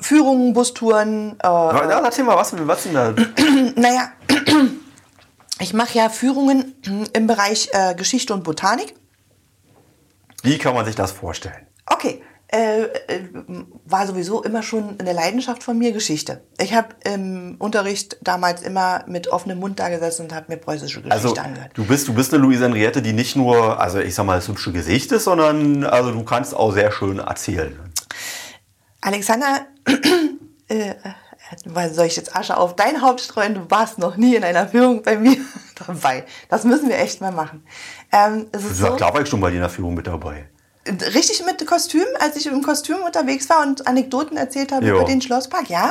Führungen, 0.00 0.52
Bustouren. 0.52 1.38
Äh, 1.42 1.46
ja, 1.46 2.00
erzähl 2.00 2.24
mal, 2.24 2.36
was, 2.36 2.54
was 2.66 2.82
denn 2.84 2.94
da? 2.94 3.14
naja, 3.76 4.12
ich 5.60 5.74
mache 5.74 5.96
ja 5.96 6.08
Führungen 6.08 6.74
im 7.12 7.26
Bereich 7.26 7.68
äh, 7.72 7.94
Geschichte 7.94 8.32
und 8.34 8.44
Botanik. 8.44 8.94
Wie 10.42 10.58
kann 10.58 10.74
man 10.74 10.86
sich 10.86 10.94
das 10.94 11.12
vorstellen? 11.12 11.66
Okay, 11.86 12.22
äh, 12.52 12.82
äh, 12.82 12.88
war 13.84 14.08
sowieso 14.08 14.42
immer 14.42 14.64
schon 14.64 14.98
eine 14.98 15.12
Leidenschaft 15.12 15.62
von 15.62 15.78
mir, 15.78 15.92
Geschichte. 15.92 16.42
Ich 16.58 16.74
habe 16.74 16.88
im 17.04 17.54
Unterricht 17.60 18.16
damals 18.22 18.62
immer 18.62 19.04
mit 19.06 19.28
offenem 19.28 19.60
Mund 19.60 19.78
da 19.78 19.88
gesessen 19.88 20.22
und 20.22 20.34
habe 20.34 20.46
mir 20.48 20.56
preußische 20.56 21.00
Geschichte 21.02 21.28
also, 21.30 21.40
angehört. 21.40 21.70
Du 21.74 21.84
bist, 21.84 22.08
du 22.08 22.14
bist 22.14 22.34
eine 22.34 22.42
Luise 22.42 22.64
Henriette, 22.64 23.02
die 23.02 23.12
nicht 23.12 23.36
nur, 23.36 23.78
also 23.78 24.00
ich 24.00 24.16
sag 24.16 24.26
mal, 24.26 24.34
das 24.34 24.48
hübsche 24.48 24.72
Gesicht 24.72 25.12
ist, 25.12 25.24
sondern 25.24 25.84
also 25.84 26.10
du 26.10 26.24
kannst 26.24 26.52
auch 26.56 26.72
sehr 26.72 26.90
schön 26.90 27.20
erzählen. 27.20 27.78
Alexander, 29.00 29.66
äh, 30.68 30.94
weil 31.64 31.92
soll 31.92 32.06
ich 32.06 32.16
jetzt 32.16 32.36
Asche 32.36 32.56
auf 32.56 32.76
dein 32.76 33.02
Haupt 33.02 33.20
streuen? 33.20 33.54
Du 33.54 33.70
warst 33.70 33.98
noch 33.98 34.16
nie 34.16 34.36
in 34.36 34.44
einer 34.44 34.68
Führung 34.68 35.02
bei 35.02 35.16
mir 35.16 35.36
dabei. 35.86 36.24
Das 36.48 36.64
müssen 36.64 36.88
wir 36.88 36.98
echt 36.98 37.20
mal 37.20 37.32
machen. 37.32 37.64
Ähm, 38.12 38.46
es 38.52 38.64
ist 38.64 38.78
so, 38.78 38.94
klar 38.96 39.14
war 39.14 39.22
ich 39.22 39.28
schon 39.28 39.40
bei 39.40 39.50
dir 39.50 39.56
in 39.56 39.62
der 39.62 39.70
Führung 39.70 39.94
mit 39.94 40.06
dabei. 40.06 40.48
Richtig 40.86 41.44
mit 41.44 41.64
Kostüm, 41.66 42.06
als 42.20 42.36
ich 42.36 42.46
im 42.46 42.62
Kostüm 42.62 42.96
unterwegs 43.04 43.48
war 43.50 43.62
und 43.62 43.86
Anekdoten 43.86 44.36
erzählt 44.36 44.72
habe 44.72 44.86
jo. 44.86 44.96
über 44.96 45.04
den 45.04 45.20
Schlosspark, 45.20 45.68
ja? 45.68 45.90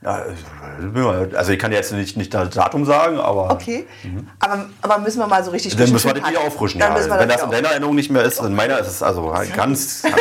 Also 0.00 1.52
ich 1.52 1.58
kann 1.58 1.72
jetzt 1.72 1.92
nicht, 1.92 2.16
nicht 2.16 2.32
das 2.32 2.50
Datum 2.50 2.84
sagen, 2.84 3.18
aber. 3.18 3.50
Okay. 3.50 3.84
Mhm. 4.04 4.28
Aber, 4.38 4.70
aber 4.80 4.98
müssen 4.98 5.18
wir 5.18 5.26
mal 5.26 5.42
so 5.42 5.50
richtig 5.50 5.76
Dann 5.76 5.90
müssen 5.90 6.06
wir 6.06 6.14
das 6.14 6.30
wieder 6.30 6.40
auffrischen, 6.40 6.80
ja. 6.80 6.94
Wenn 6.94 7.28
das 7.28 7.42
in 7.42 7.50
deiner 7.50 7.70
Erinnerung 7.70 7.96
nicht 7.96 8.10
mehr 8.10 8.22
ist, 8.22 8.38
in 8.40 8.54
meiner 8.54 8.78
ist 8.78 8.86
es 8.86 9.02
also 9.02 9.34
ganz. 9.56 10.04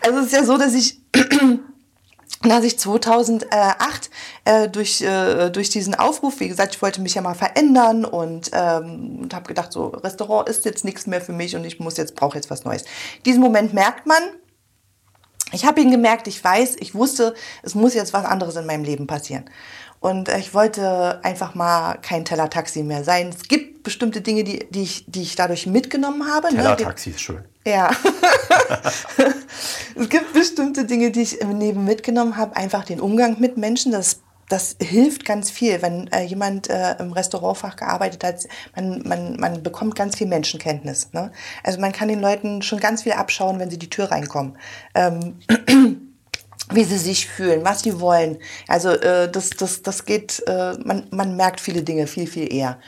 also 0.00 0.18
es 0.18 0.26
ist 0.26 0.32
ja 0.32 0.44
so, 0.44 0.58
dass 0.58 0.74
ich 0.74 1.00
dass 2.48 2.64
ich 2.64 2.78
2008 2.78 4.10
äh, 4.44 4.68
durch, 4.68 5.00
äh, 5.00 5.50
durch 5.50 5.70
diesen 5.70 5.94
Aufruf, 5.94 6.40
wie 6.40 6.48
gesagt, 6.48 6.74
ich 6.74 6.82
wollte 6.82 7.00
mich 7.00 7.14
ja 7.14 7.22
mal 7.22 7.34
verändern 7.34 8.04
und, 8.04 8.50
ähm, 8.52 9.20
und 9.22 9.34
habe 9.34 9.46
gedacht, 9.46 9.72
so 9.72 9.88
Restaurant 9.88 10.48
ist 10.48 10.64
jetzt 10.64 10.84
nichts 10.84 11.06
mehr 11.06 11.20
für 11.20 11.32
mich 11.32 11.56
und 11.56 11.64
ich 11.64 11.80
muss 11.80 11.96
jetzt 11.96 12.14
brauche 12.14 12.36
jetzt 12.36 12.50
was 12.50 12.64
Neues. 12.64 12.84
Diesen 13.24 13.40
Moment 13.40 13.72
merkt 13.72 14.06
man. 14.06 14.22
Ich 15.52 15.64
habe 15.64 15.80
ihn 15.80 15.90
gemerkt, 15.90 16.26
ich 16.26 16.42
weiß, 16.42 16.76
ich 16.80 16.94
wusste, 16.94 17.34
es 17.62 17.74
muss 17.74 17.94
jetzt 17.94 18.12
was 18.12 18.24
anderes 18.24 18.56
in 18.56 18.66
meinem 18.66 18.82
Leben 18.82 19.06
passieren. 19.06 19.44
Und 20.04 20.28
äh, 20.28 20.38
ich 20.38 20.52
wollte 20.52 21.18
einfach 21.24 21.54
mal 21.54 21.96
kein 22.02 22.26
Teller-Taxi 22.26 22.82
mehr 22.82 23.04
sein. 23.04 23.30
Es 23.30 23.48
gibt 23.48 23.84
bestimmte 23.84 24.20
Dinge, 24.20 24.44
die, 24.44 24.66
die, 24.68 24.82
ich, 24.82 25.06
die 25.06 25.22
ich 25.22 25.34
dadurch 25.34 25.66
mitgenommen 25.66 26.30
habe. 26.30 26.48
Ne? 26.48 26.56
Teller-Taxi 26.56 27.08
ne? 27.08 27.14
ist 27.14 27.22
schön. 27.22 27.44
Ja. 27.66 27.90
es 29.96 30.08
gibt 30.10 30.34
bestimmte 30.34 30.84
Dinge, 30.84 31.10
die 31.10 31.22
ich 31.22 31.40
im 31.40 31.58
Leben 31.58 31.86
mitgenommen 31.86 32.36
habe. 32.36 32.54
Einfach 32.54 32.84
den 32.84 33.00
Umgang 33.00 33.40
mit 33.40 33.56
Menschen. 33.56 33.92
Das, 33.92 34.20
das 34.50 34.76
hilft 34.78 35.24
ganz 35.24 35.50
viel, 35.50 35.80
wenn 35.80 36.08
äh, 36.08 36.24
jemand 36.24 36.68
äh, 36.68 36.96
im 36.98 37.12
Restaurantfach 37.12 37.76
gearbeitet 37.76 38.24
hat. 38.24 38.46
Man, 38.76 39.08
man, 39.08 39.40
man 39.40 39.62
bekommt 39.62 39.94
ganz 39.94 40.18
viel 40.18 40.26
Menschenkenntnis. 40.26 41.14
Ne? 41.14 41.32
Also 41.62 41.80
man 41.80 41.92
kann 41.92 42.08
den 42.08 42.20
Leuten 42.20 42.60
schon 42.60 42.78
ganz 42.78 43.04
viel 43.04 43.12
abschauen, 43.12 43.58
wenn 43.58 43.70
sie 43.70 43.78
die 43.78 43.88
Tür 43.88 44.10
reinkommen. 44.10 44.58
Ähm, 44.94 45.40
wie 46.70 46.84
sie 46.84 46.98
sich 46.98 47.26
fühlen, 47.26 47.64
was 47.64 47.80
sie 47.80 48.00
wollen. 48.00 48.38
Also 48.68 48.90
äh, 48.90 49.30
das, 49.30 49.50
das, 49.50 49.82
das 49.82 50.04
geht, 50.04 50.42
äh, 50.46 50.74
man, 50.84 51.06
man 51.10 51.36
merkt 51.36 51.60
viele 51.60 51.82
Dinge 51.82 52.06
viel, 52.06 52.26
viel 52.26 52.52
eher. 52.52 52.78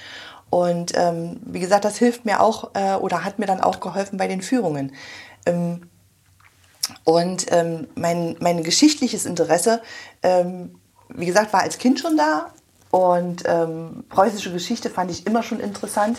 Und 0.48 0.92
ähm, 0.96 1.40
wie 1.44 1.60
gesagt, 1.60 1.84
das 1.84 1.98
hilft 1.98 2.24
mir 2.24 2.40
auch 2.40 2.70
äh, 2.74 2.94
oder 2.94 3.24
hat 3.24 3.38
mir 3.38 3.46
dann 3.46 3.60
auch 3.60 3.80
geholfen 3.80 4.16
bei 4.16 4.28
den 4.28 4.42
Führungen. 4.42 4.92
Ähm, 5.44 5.82
und 7.04 7.46
ähm, 7.50 7.88
mein, 7.96 8.36
mein 8.40 8.62
geschichtliches 8.62 9.26
Interesse, 9.26 9.82
ähm, 10.22 10.78
wie 11.08 11.26
gesagt, 11.26 11.52
war 11.52 11.62
als 11.62 11.78
Kind 11.78 12.00
schon 12.00 12.16
da. 12.16 12.52
Und 12.90 13.42
ähm, 13.46 14.04
preußische 14.08 14.52
Geschichte 14.52 14.88
fand 14.88 15.10
ich 15.10 15.26
immer 15.26 15.42
schon 15.42 15.60
interessant. 15.60 16.18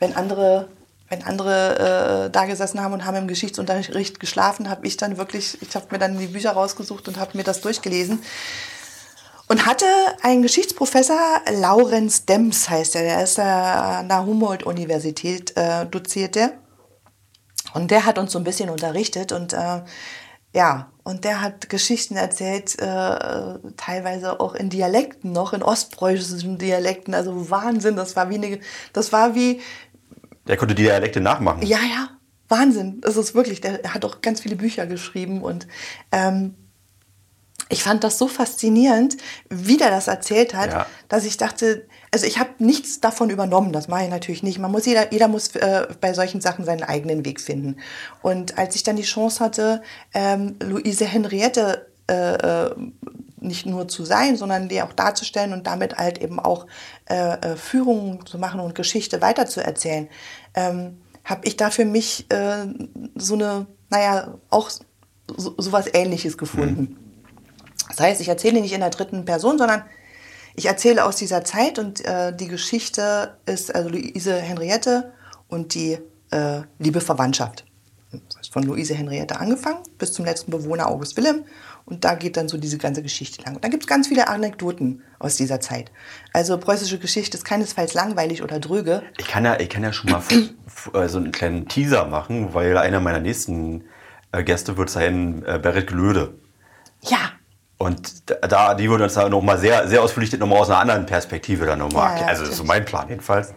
Wenn 0.00 0.16
andere 0.16 0.68
wenn 1.08 1.22
andere 1.22 2.26
äh, 2.26 2.30
da 2.30 2.46
gesessen 2.46 2.80
haben 2.80 2.92
und 2.92 3.04
haben 3.04 3.16
im 3.16 3.28
Geschichtsunterricht 3.28 4.18
geschlafen, 4.18 4.68
habe 4.68 4.86
ich 4.86 4.96
dann 4.96 5.18
wirklich, 5.18 5.60
ich 5.62 5.74
habe 5.74 5.86
mir 5.90 5.98
dann 5.98 6.18
die 6.18 6.26
Bücher 6.26 6.52
rausgesucht 6.52 7.06
und 7.08 7.18
habe 7.18 7.36
mir 7.36 7.44
das 7.44 7.60
durchgelesen. 7.60 8.22
Und 9.48 9.64
hatte 9.64 9.86
einen 10.22 10.42
Geschichtsprofessor, 10.42 11.20
Laurenz 11.52 12.26
Dems 12.26 12.68
heißt 12.68 12.96
er, 12.96 13.02
der 13.02 13.22
ist 13.22 13.38
an 13.38 14.08
der 14.08 14.26
Humboldt-Universität 14.26 15.56
äh, 15.56 15.86
dozierte. 15.86 16.54
Und 17.72 17.92
der 17.92 18.06
hat 18.06 18.18
uns 18.18 18.32
so 18.32 18.38
ein 18.38 18.44
bisschen 18.44 18.70
unterrichtet 18.70 19.32
und 19.32 19.52
äh, 19.52 19.82
ja, 20.56 20.90
und 21.04 21.24
der 21.24 21.42
hat 21.42 21.68
Geschichten 21.68 22.16
erzählt, 22.16 22.80
äh, 22.80 23.58
teilweise 23.76 24.40
auch 24.40 24.54
in 24.54 24.70
Dialekten 24.70 25.30
noch, 25.30 25.52
in 25.52 25.62
ostpreußischen 25.62 26.56
Dialekten. 26.56 27.14
Also 27.14 27.50
Wahnsinn, 27.50 27.94
das 27.94 28.16
war 28.16 28.30
wie 28.30 28.36
eine, 28.36 28.60
das 28.94 29.12
war 29.12 29.34
wie, 29.34 29.60
der 30.46 30.56
konnte 30.56 30.74
die 30.74 30.84
Dialekte 30.84 31.20
nachmachen. 31.20 31.62
Ja, 31.62 31.78
ja, 31.78 32.10
Wahnsinn. 32.48 33.00
Das 33.00 33.16
ist 33.16 33.34
wirklich, 33.34 33.60
der 33.60 33.94
hat 33.94 34.04
auch 34.04 34.20
ganz 34.20 34.40
viele 34.40 34.56
Bücher 34.56 34.86
geschrieben 34.86 35.42
und 35.42 35.66
ähm, 36.12 36.54
ich 37.68 37.82
fand 37.82 38.04
das 38.04 38.18
so 38.18 38.28
faszinierend, 38.28 39.16
wie 39.48 39.76
der 39.76 39.90
das 39.90 40.06
erzählt 40.06 40.54
hat, 40.54 40.70
ja. 40.70 40.86
dass 41.08 41.24
ich 41.24 41.36
dachte, 41.36 41.86
also 42.12 42.24
ich 42.26 42.38
habe 42.38 42.50
nichts 42.58 43.00
davon 43.00 43.28
übernommen, 43.28 43.72
das 43.72 43.88
mache 43.88 44.04
ich 44.04 44.10
natürlich 44.10 44.42
nicht. 44.42 44.58
Man 44.58 44.70
muss 44.70 44.86
jeder, 44.86 45.12
jeder 45.12 45.26
muss 45.26 45.54
äh, 45.56 45.88
bei 46.00 46.14
solchen 46.14 46.40
Sachen 46.40 46.64
seinen 46.64 46.84
eigenen 46.84 47.24
Weg 47.24 47.40
finden. 47.40 47.76
Und 48.22 48.56
als 48.56 48.76
ich 48.76 48.84
dann 48.84 48.96
die 48.96 49.02
Chance 49.02 49.42
hatte, 49.42 49.82
ähm, 50.14 50.56
Luise 50.62 51.06
Henriette 51.06 51.88
äh, 52.08 52.34
äh 52.34 52.74
nicht 53.38 53.66
nur 53.66 53.86
zu 53.86 54.04
sein, 54.04 54.36
sondern 54.36 54.68
die 54.68 54.82
auch 54.82 54.92
darzustellen 54.92 55.52
und 55.52 55.66
damit 55.66 55.98
halt 55.98 56.18
eben 56.18 56.40
auch 56.40 56.66
äh, 57.08 57.34
äh 57.34 57.56
Führungen 57.56 58.24
zu 58.26 58.38
machen 58.38 58.60
und 58.60 58.74
Geschichte 58.74 59.20
weiterzuerzählen, 59.20 60.08
ähm, 60.54 60.98
habe 61.22 61.46
ich 61.46 61.56
da 61.56 61.70
für 61.70 61.84
mich 61.84 62.26
äh, 62.30 62.66
so 63.14 63.34
eine, 63.34 63.66
naja, 63.90 64.34
auch 64.50 64.70
so, 64.70 65.54
so 65.58 65.72
was 65.72 65.92
Ähnliches 65.92 66.38
gefunden. 66.38 66.80
Mhm. 66.80 66.96
Das 67.88 68.00
heißt, 68.00 68.20
ich 68.20 68.28
erzähle 68.28 68.60
nicht 68.60 68.72
in 68.72 68.80
der 68.80 68.90
dritten 68.90 69.24
Person, 69.24 69.58
sondern 69.58 69.82
ich 70.54 70.66
erzähle 70.66 71.04
aus 71.04 71.16
dieser 71.16 71.44
Zeit 71.44 71.78
und 71.78 72.04
äh, 72.04 72.34
die 72.34 72.48
Geschichte 72.48 73.36
ist 73.44 73.74
also 73.74 73.90
Luise 73.90 74.34
Henriette 74.34 75.12
und 75.48 75.74
die 75.74 75.98
äh, 76.30 76.62
liebe 76.78 77.00
Verwandtschaft. 77.00 77.64
Das 78.10 78.38
heißt 78.38 78.52
von 78.52 78.62
Luise 78.62 78.94
Henriette 78.94 79.38
angefangen 79.38 79.82
bis 79.98 80.12
zum 80.12 80.24
letzten 80.24 80.50
Bewohner 80.50 80.88
August 80.88 81.16
Wilhelm. 81.16 81.44
Und 81.86 82.04
da 82.04 82.14
geht 82.14 82.36
dann 82.36 82.48
so 82.48 82.58
diese 82.58 82.78
ganze 82.78 83.00
Geschichte 83.02 83.42
lang. 83.42 83.54
Und 83.54 83.64
da 83.64 83.68
gibt 83.68 83.84
es 83.84 83.86
ganz 83.86 84.08
viele 84.08 84.26
Anekdoten 84.28 85.02
aus 85.20 85.36
dieser 85.36 85.60
Zeit. 85.60 85.92
Also 86.32 86.58
preußische 86.58 86.98
Geschichte 86.98 87.36
ist 87.36 87.44
keinesfalls 87.44 87.94
langweilig 87.94 88.42
oder 88.42 88.58
dröge. 88.58 89.02
Ich 89.18 89.28
kann 89.28 89.44
ja, 89.44 89.58
ich 89.60 89.68
kann 89.68 89.84
ja 89.84 89.92
schon 89.92 90.10
mal 90.10 90.20
äh, 90.94 91.08
so 91.08 91.18
einen 91.18 91.30
kleinen 91.30 91.68
Teaser 91.68 92.06
machen, 92.06 92.52
weil 92.54 92.76
einer 92.76 92.98
meiner 92.98 93.20
nächsten 93.20 93.84
äh, 94.32 94.42
Gäste 94.42 94.76
wird 94.76 94.90
sein 94.90 95.44
äh, 95.46 95.60
Berit 95.62 95.86
Glöde. 95.86 96.34
Ja, 97.02 97.30
Und 97.78 98.24
da, 98.50 98.74
die 98.74 98.90
würde 98.90 99.04
uns 99.04 99.14
da 99.14 99.28
nochmal 99.28 99.58
sehr, 99.58 99.86
sehr 99.86 100.02
ausführlich 100.02 100.36
nochmal 100.38 100.58
aus 100.60 100.70
einer 100.70 100.80
anderen 100.80 101.06
Perspektive 101.06 101.66
dann 101.66 101.78
nochmal 101.78 102.16
Ja, 102.16 102.22
ja, 102.22 102.26
also 102.26 102.42
das 102.42 102.50
ist 102.52 102.56
so 102.56 102.64
mein 102.64 102.84
Plan 102.84 103.08
jedenfalls. 103.08 103.54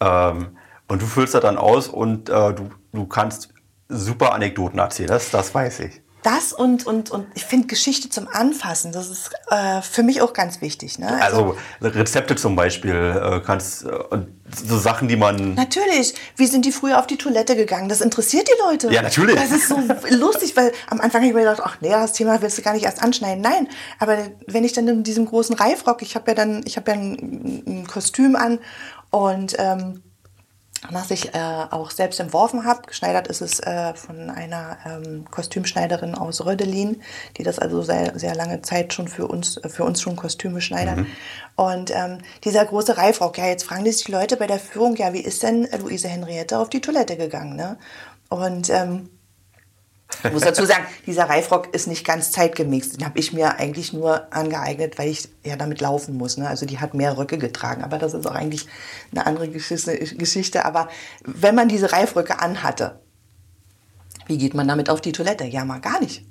Ähm, 0.00 0.56
und 0.86 1.02
du 1.02 1.06
füllst 1.06 1.34
das 1.34 1.42
dann 1.42 1.58
aus 1.58 1.88
und 1.88 2.30
äh, 2.30 2.54
du, 2.54 2.70
du 2.92 3.06
kannst 3.06 3.52
super 3.88 4.32
Anekdoten 4.32 4.78
erzählen, 4.78 5.08
das, 5.08 5.30
das 5.30 5.54
weiß 5.54 5.80
ich. 5.80 6.00
Das 6.22 6.52
und, 6.52 6.86
und, 6.86 7.10
und 7.10 7.26
ich 7.34 7.44
finde 7.44 7.68
Geschichte 7.68 8.08
zum 8.08 8.28
Anfassen, 8.28 8.92
das 8.92 9.08
ist 9.08 9.30
äh, 9.50 9.82
für 9.82 10.02
mich 10.02 10.20
auch 10.20 10.32
ganz 10.32 10.60
wichtig. 10.60 10.98
Ne? 10.98 11.08
Also 11.22 11.56
Rezepte 11.80 12.34
zum 12.34 12.56
Beispiel 12.56 12.94
äh, 12.94 13.40
kannst 13.44 13.84
äh, 13.84 13.88
so 14.64 14.78
Sachen, 14.78 15.08
die 15.08 15.16
man 15.16 15.54
Natürlich. 15.54 16.14
Wie 16.36 16.46
sind 16.46 16.64
die 16.64 16.72
früher 16.72 16.98
auf 16.98 17.06
die 17.06 17.16
Toilette 17.16 17.54
gegangen? 17.54 17.88
Das 17.88 18.00
interessiert 18.00 18.48
die 18.48 18.62
Leute. 18.68 18.92
Ja, 18.92 19.02
natürlich. 19.02 19.36
Das 19.36 19.50
ist 19.52 19.68
so 19.68 19.80
lustig, 20.10 20.56
weil 20.56 20.72
am 20.88 21.00
Anfang 21.00 21.20
habe 21.20 21.28
ich 21.28 21.34
mir 21.34 21.40
gedacht, 21.40 21.62
ach 21.62 21.76
nee, 21.80 21.90
das 21.90 22.12
Thema 22.12 22.42
willst 22.42 22.58
du 22.58 22.62
gar 22.62 22.72
nicht 22.74 22.84
erst 22.84 23.02
anschneiden. 23.02 23.42
Nein, 23.42 23.68
aber 23.98 24.18
wenn 24.46 24.64
ich 24.64 24.72
dann 24.72 24.88
in 24.88 25.04
diesem 25.04 25.26
großen 25.26 25.54
Reifrock, 25.54 26.02
ich 26.02 26.14
habe 26.16 26.30
ja 26.30 26.34
dann, 26.34 26.62
ich 26.64 26.76
habe 26.76 26.90
ja 26.90 26.96
ein, 26.96 27.62
ein 27.66 27.86
Kostüm 27.86 28.34
an 28.34 28.58
und 29.10 29.54
ähm, 29.58 30.02
was 30.90 31.10
ich 31.10 31.34
äh, 31.34 31.38
auch 31.70 31.90
selbst 31.90 32.20
entworfen 32.20 32.64
habe. 32.64 32.82
Geschneidert 32.86 33.28
ist 33.28 33.40
es 33.40 33.60
äh, 33.60 33.94
von 33.94 34.30
einer 34.30 34.78
ähm, 34.86 35.24
Kostümschneiderin 35.30 36.14
aus 36.14 36.44
Rödelin, 36.44 37.02
die 37.36 37.42
das 37.42 37.58
also 37.58 37.82
sehr, 37.82 38.18
sehr 38.18 38.34
lange 38.34 38.62
Zeit 38.62 38.92
schon 38.92 39.08
für 39.08 39.26
uns, 39.26 39.56
äh, 39.58 39.68
für 39.68 39.84
uns 39.84 40.00
schon 40.00 40.16
Kostüme 40.16 40.60
schneidert. 40.60 41.06
Und 41.56 41.90
ähm, 41.90 42.18
dieser 42.44 42.64
große 42.64 42.96
Reifrock, 42.96 43.38
ja, 43.38 43.46
jetzt 43.46 43.64
fragen 43.64 43.84
sich 43.84 44.04
die 44.04 44.12
Leute 44.12 44.36
bei 44.36 44.46
der 44.46 44.60
Führung, 44.60 44.96
ja, 44.96 45.12
wie 45.12 45.20
ist 45.20 45.42
denn 45.42 45.68
Luise 45.80 46.08
Henriette 46.08 46.58
auf 46.58 46.70
die 46.70 46.80
Toilette 46.80 47.16
gegangen? 47.16 47.56
Ne? 47.56 47.78
Und 48.28 48.70
ähm, 48.70 49.10
ich 50.24 50.32
muss 50.32 50.42
dazu 50.42 50.64
sagen, 50.64 50.84
dieser 51.06 51.28
Reifrock 51.28 51.74
ist 51.74 51.86
nicht 51.86 52.04
ganz 52.04 52.32
zeitgemäß. 52.32 52.90
Den 52.90 53.04
habe 53.04 53.18
ich 53.18 53.32
mir 53.32 53.56
eigentlich 53.56 53.92
nur 53.92 54.32
angeeignet, 54.32 54.98
weil 54.98 55.10
ich 55.10 55.28
ja 55.44 55.56
damit 55.56 55.80
laufen 55.80 56.16
muss. 56.16 56.38
Ne? 56.38 56.48
Also 56.48 56.66
die 56.66 56.78
hat 56.78 56.94
mehr 56.94 57.16
Röcke 57.16 57.38
getragen. 57.38 57.84
Aber 57.84 57.98
das 57.98 58.14
ist 58.14 58.26
auch 58.26 58.34
eigentlich 58.34 58.66
eine 59.12 59.26
andere 59.26 59.48
Geschichte. 59.48 60.64
Aber 60.64 60.88
wenn 61.24 61.54
man 61.54 61.68
diese 61.68 61.92
Reifröcke 61.92 62.40
anhatte, 62.40 63.00
wie 64.26 64.38
geht 64.38 64.54
man 64.54 64.66
damit 64.66 64.90
auf 64.90 65.00
die 65.00 65.12
Toilette? 65.12 65.44
Ja, 65.44 65.64
mal 65.64 65.80
gar 65.80 66.00
nicht. 66.00 66.24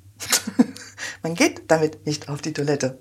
man 1.24 1.36
geht 1.36 1.70
damit 1.70 2.06
nicht 2.06 2.30
auf 2.30 2.42
die 2.42 2.54
Toilette. 2.54 3.00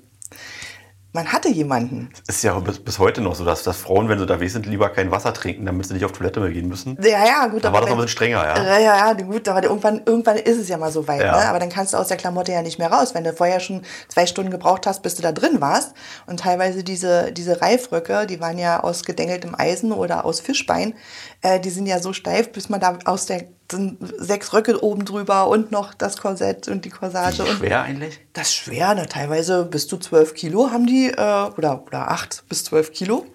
Man 1.17 1.33
hatte 1.33 1.49
jemanden. 1.49 2.11
ist 2.29 2.45
ja 2.45 2.59
bis, 2.59 2.79
bis 2.79 2.99
heute 2.99 3.23
noch 3.23 3.35
so, 3.35 3.43
dass, 3.43 3.62
dass 3.62 3.79
Frauen, 3.79 4.11
wenn 4.11 4.19
sie 4.19 4.23
unterwegs 4.25 4.53
sind, 4.53 4.67
lieber 4.67 4.91
kein 4.91 5.11
Wasser 5.11 5.33
trinken, 5.33 5.64
damit 5.64 5.87
sie 5.87 5.95
nicht 5.95 6.05
auf 6.05 6.12
Toilette 6.12 6.41
mehr 6.41 6.51
gehen 6.51 6.69
müssen. 6.69 6.99
Ja, 7.01 7.25
ja, 7.25 7.47
gut. 7.47 7.64
Da 7.64 7.73
war 7.73 7.81
das 7.81 7.89
noch 7.89 7.97
ein 7.97 8.03
bisschen 8.03 8.17
strenger, 8.17 8.45
ja. 8.45 8.62
Ja, 8.62 8.79
ja, 8.79 8.97
ja, 8.99 9.12
gut, 9.14 9.49
aber 9.49 9.62
irgendwann, 9.62 10.03
irgendwann 10.05 10.37
ist 10.37 10.59
es 10.59 10.69
ja 10.69 10.77
mal 10.77 10.93
so 10.93 11.09
weit. 11.09 11.23
Ja. 11.23 11.33
Ne? 11.33 11.49
Aber 11.49 11.59
dann 11.59 11.71
kannst 11.71 11.95
du 11.95 11.97
aus 11.97 12.09
der 12.09 12.19
Klamotte 12.19 12.53
ja 12.53 12.61
nicht 12.61 12.79
mehr 12.79 12.93
raus. 12.93 13.14
Wenn 13.14 13.25
du 13.25 13.33
vorher 13.33 13.61
schon 13.61 13.81
zwei 14.09 14.27
Stunden 14.27 14.51
gebraucht 14.51 14.87
hast, 14.87 15.03
bis 15.03 15.14
du 15.14 15.23
da 15.23 15.33
drin 15.33 15.62
warst. 15.62 15.95
Und 16.27 16.41
teilweise 16.41 16.85
diese, 16.85 17.33
diese 17.33 17.62
Reifröcke, 17.62 18.27
die 18.27 18.39
waren 18.43 18.59
ja 18.59 18.81
aus 18.81 19.03
gedengeltem 19.03 19.55
Eisen 19.57 19.93
oder 19.93 20.27
aus 20.27 20.41
Fischbein, 20.41 20.93
äh, 21.41 21.59
die 21.61 21.71
sind 21.71 21.87
ja 21.87 21.99
so 21.99 22.12
steif, 22.12 22.53
bis 22.53 22.69
man 22.69 22.81
da 22.81 22.99
aus 23.07 23.25
der 23.25 23.45
sind 23.71 23.99
sechs 24.19 24.53
Röcke 24.53 24.83
oben 24.83 25.05
drüber 25.05 25.49
und 25.49 25.73
noch 25.73 25.93
das 25.95 26.17
Korsett 26.19 26.69
und 26.69 26.85
die 26.85 26.91
Corsage. 26.91 27.43
Und 27.43 27.59
Schwer 27.59 27.83
eigentlich? 27.83 28.21
das 28.33 28.49
ist 28.49 28.55
schwer, 28.55 28.95
ne? 28.95 29.07
teilweise 29.07 29.64
bis 29.64 29.89
zu 29.89 29.99
12 29.99 30.35
Kilo 30.35 30.71
haben 30.71 30.87
die, 30.87 31.09
äh, 31.09 31.51
oder, 31.57 31.83
oder 31.87 32.11
8 32.11 32.45
bis 32.49 32.64
12 32.64 32.93
Kilo, 32.93 33.27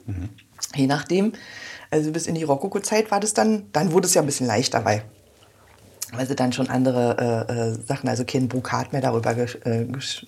je 0.76 0.88
nachdem. 0.88 1.34
Also 1.90 2.12
bis 2.12 2.28
in 2.28 2.36
die 2.36 2.44
Rokoko-Zeit 2.44 3.12
war 3.12 3.20
das 3.20 3.34
dann, 3.34 3.66
dann 3.74 3.92
wurde 3.92 4.08
es 4.08 4.14
ja 4.14 4.22
ein 4.22 4.26
bisschen 4.26 4.48
leichter, 4.48 4.86
weil, 4.86 5.04
weil 6.14 6.26
sie 6.26 6.36
dann 6.36 6.54
schon 6.54 6.70
andere 6.70 7.46
äh, 7.50 7.54
äh, 7.54 7.74
Sachen, 7.86 8.08
also 8.08 8.24
kein 8.24 8.48
Brokat 8.48 8.94
mehr 8.94 9.02
darüber 9.02 9.34
gesch, 9.34 9.58
äh, 9.66 9.84
gesch, 9.84 10.26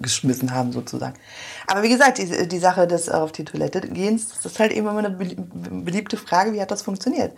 geschmissen 0.00 0.52
haben 0.54 0.72
sozusagen. 0.72 1.14
Aber 1.66 1.82
wie 1.82 1.90
gesagt, 1.90 2.16
die, 2.16 2.48
die 2.48 2.58
Sache 2.58 2.86
des 2.86 3.10
auf 3.10 3.32
die 3.32 3.44
Toilette 3.44 3.82
gehens, 3.82 4.28
das 4.28 4.46
ist 4.52 4.58
halt 4.58 4.72
eben 4.72 4.86
immer 4.88 4.98
eine 5.00 5.10
belie- 5.10 5.36
beliebte 5.84 6.16
Frage, 6.16 6.54
wie 6.54 6.62
hat 6.62 6.70
das 6.70 6.80
funktioniert? 6.80 7.32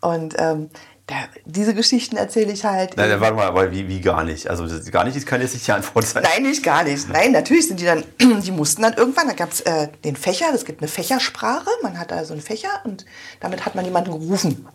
Und 0.00 0.34
ähm, 0.38 0.70
da, 1.06 1.14
diese 1.44 1.74
Geschichten 1.74 2.16
erzähle 2.16 2.52
ich 2.52 2.64
halt. 2.64 2.96
Nein, 2.96 3.20
warte 3.20 3.34
mal, 3.34 3.46
aber 3.46 3.70
wie, 3.70 3.86
wie 3.88 4.00
gar 4.00 4.24
nicht? 4.24 4.48
Also 4.48 4.66
das, 4.66 4.90
gar 4.90 5.04
nicht, 5.04 5.14
das 5.16 5.26
kann 5.26 5.40
jetzt 5.42 5.52
nicht 5.52 5.66
die 5.66 5.72
Antwort 5.72 6.06
sein. 6.06 6.22
Nein, 6.22 6.44
nicht 6.44 6.62
gar 6.62 6.82
nicht. 6.82 7.08
Nein, 7.10 7.32
natürlich 7.32 7.68
sind 7.68 7.78
die 7.78 7.84
dann, 7.84 8.04
die 8.42 8.50
mussten 8.50 8.80
dann 8.82 8.94
irgendwann, 8.94 9.28
da 9.28 9.34
gab 9.34 9.52
es 9.52 9.60
äh, 9.60 9.88
den 10.02 10.16
Fächer, 10.16 10.46
es 10.54 10.64
gibt 10.64 10.80
eine 10.80 10.88
Fächersprache, 10.88 11.68
man 11.82 11.98
hat 11.98 12.10
also 12.12 12.32
einen 12.32 12.40
Fächer 12.42 12.70
und 12.84 13.04
damit 13.40 13.66
hat 13.66 13.74
man 13.74 13.84
jemanden 13.84 14.12
gerufen. 14.12 14.66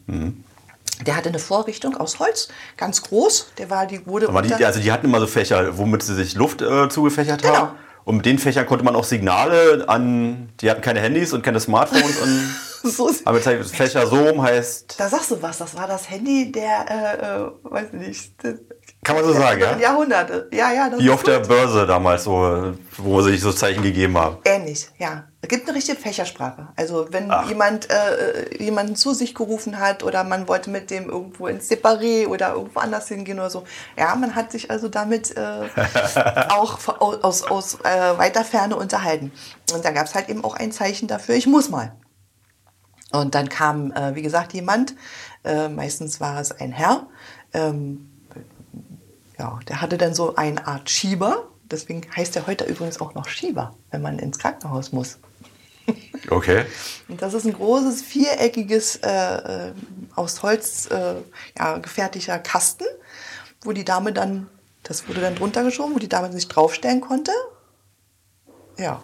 Der 1.06 1.16
hatte 1.16 1.30
eine 1.30 1.40
Vorrichtung 1.40 1.98
aus 1.98 2.20
Holz, 2.20 2.50
ganz 2.78 3.02
groß, 3.02 3.54
der 3.58 3.70
war, 3.72 3.88
die 3.88 4.06
wurde 4.06 4.30
Aber 4.30 4.44
die, 4.44 4.54
also 4.54 4.80
die 4.80 4.92
hatten 4.92 5.08
immer 5.08 5.20
so 5.22 5.28
Fächer, 5.28 5.78
womit 5.80 6.04
sie 6.04 6.14
sich 6.14 6.36
Luft 6.36 6.62
äh, 6.62 6.90
zugefächert 6.90 7.42
Genau. 7.42 7.56
haben. 7.56 7.70
Und 8.06 8.18
mit 8.18 8.26
den 8.26 8.38
Fächern 8.40 8.66
konnte 8.66 8.84
man 8.86 8.96
auch 8.96 9.04
Signale 9.04 9.86
an, 9.88 10.50
die 10.62 10.70
hatten 10.70 10.82
keine 10.82 11.00
Handys 11.00 11.32
und 11.34 11.44
keine 11.44 11.60
Smartphones. 11.60 12.18
Und, 12.22 12.56
so, 12.84 13.10
aber 13.26 13.40
Fächer 13.40 14.08
so 14.08 14.16
rum 14.16 14.42
heißt, 14.42 15.00
da 15.00 15.10
sagst 15.10 15.32
du 15.32 15.42
was, 15.42 15.58
das 15.58 15.76
war 15.76 15.88
das 15.88 16.10
Handy 16.10 16.52
der, 16.52 16.86
äh, 16.90 17.44
äh, 17.46 17.52
weiß 17.64 17.88
ich 17.94 18.00
nicht, 18.00 18.34
kann 19.04 19.16
man 19.16 19.24
so 19.24 19.34
sagen, 19.34 19.62
ja? 19.62 19.78
Jahrhunderte. 19.80 20.50
Ja, 20.52 20.74
ja, 20.74 20.90
das 20.90 21.00
Wie 21.00 21.10
auf 21.10 21.24
der 21.24 21.40
gut. 21.40 21.48
Börse 21.48 21.88
damals, 21.88 22.26
so, 22.26 22.74
wo 22.98 23.22
sie 23.22 23.32
sich 23.32 23.42
so 23.42 23.54
Zeichen 23.54 23.82
gegeben 23.82 24.18
haben. 24.18 24.38
Ähnlich, 24.44 24.90
ja. 24.98 25.24
Es 25.42 25.48
gibt 25.48 25.68
eine 25.70 25.78
richtige 25.78 25.98
Fächersprache. 25.98 26.68
Also 26.76 27.08
wenn 27.12 27.32
Ach. 27.32 27.48
jemand 27.48 27.90
äh, 27.90 28.62
jemanden 28.62 28.98
zu 28.98 29.14
sich 29.14 29.34
gerufen 29.34 29.80
hat 29.80 30.04
oder 30.04 30.26
man 30.26 30.50
wollte 30.50 30.70
mit 30.70 30.92
dem 30.92 31.10
irgendwo 31.10 31.48
ins 31.48 31.72
Separé 31.72 32.28
oder 32.28 32.54
irgendwo 32.56 32.80
anders 32.82 33.08
hingehen 33.08 33.40
oder 33.40 33.50
so. 33.50 33.64
Ja, 33.98 34.14
man 34.16 34.36
hat 34.36 34.52
sich 34.52 34.70
also 34.70 34.90
damit 34.90 35.36
äh, 35.38 35.42
auch 36.50 36.78
von- 36.80 36.96
aus, 36.96 37.44
aus 37.44 37.76
äh, 37.84 38.18
weiter 38.18 38.44
Ferne 38.44 38.76
unterhalten. 38.76 39.32
Und 39.74 39.86
da 39.86 39.92
gab 39.92 40.08
es 40.08 40.16
halt 40.16 40.28
eben 40.28 40.44
auch 40.44 40.56
ein 40.56 40.74
Zeichen 40.74 41.08
dafür, 41.08 41.36
ich 41.36 41.48
muss 41.48 41.70
mal. 41.70 41.94
Und 43.12 43.36
dann 43.36 43.50
kam, 43.50 43.92
äh, 43.92 44.16
wie 44.16 44.22
gesagt, 44.22 44.54
jemand, 44.54 44.96
äh, 45.44 45.68
meistens 45.68 46.20
war 46.20 46.40
es 46.40 46.52
ein 46.52 46.72
Herr, 46.72 47.08
ähm, 47.54 48.10
ja, 49.40 49.60
der 49.68 49.82
hatte 49.82 49.98
dann 49.98 50.14
so 50.14 50.36
eine 50.36 50.68
Art 50.68 50.90
Schieber. 50.90 51.48
Deswegen 51.72 52.02
heißt 52.16 52.36
er 52.36 52.46
heute 52.46 52.66
übrigens 52.66 53.00
auch 53.00 53.14
noch 53.14 53.28
Schieber, 53.28 53.76
wenn 53.92 54.02
man 54.02 54.20
ins 54.20 54.38
Krankenhaus 54.38 54.92
muss. 54.92 55.18
Okay. 56.30 56.66
Und 57.08 57.20
das 57.24 57.34
ist 57.34 57.46
ein 57.46 57.54
großes, 57.54 58.04
viereckiges, 58.04 58.98
äh, 58.98 59.70
äh, 59.70 59.74
aus 60.16 60.44
Holz 60.44 60.88
äh, 60.92 61.16
ja, 61.58 61.78
gefertigter 61.80 62.38
Kasten, 62.38 62.86
wo 63.62 63.72
die 63.72 63.86
Dame 63.86 64.14
dann, 64.14 64.48
das 64.84 65.08
wurde 65.08 65.22
dann 65.22 65.34
drunter 65.34 65.64
geschoben, 65.64 65.96
wo 65.96 65.98
die 65.98 66.10
Dame 66.10 66.32
sich 66.32 66.48
draufstellen 66.48 67.02
konnte. 67.02 67.32
Ja. 68.78 69.02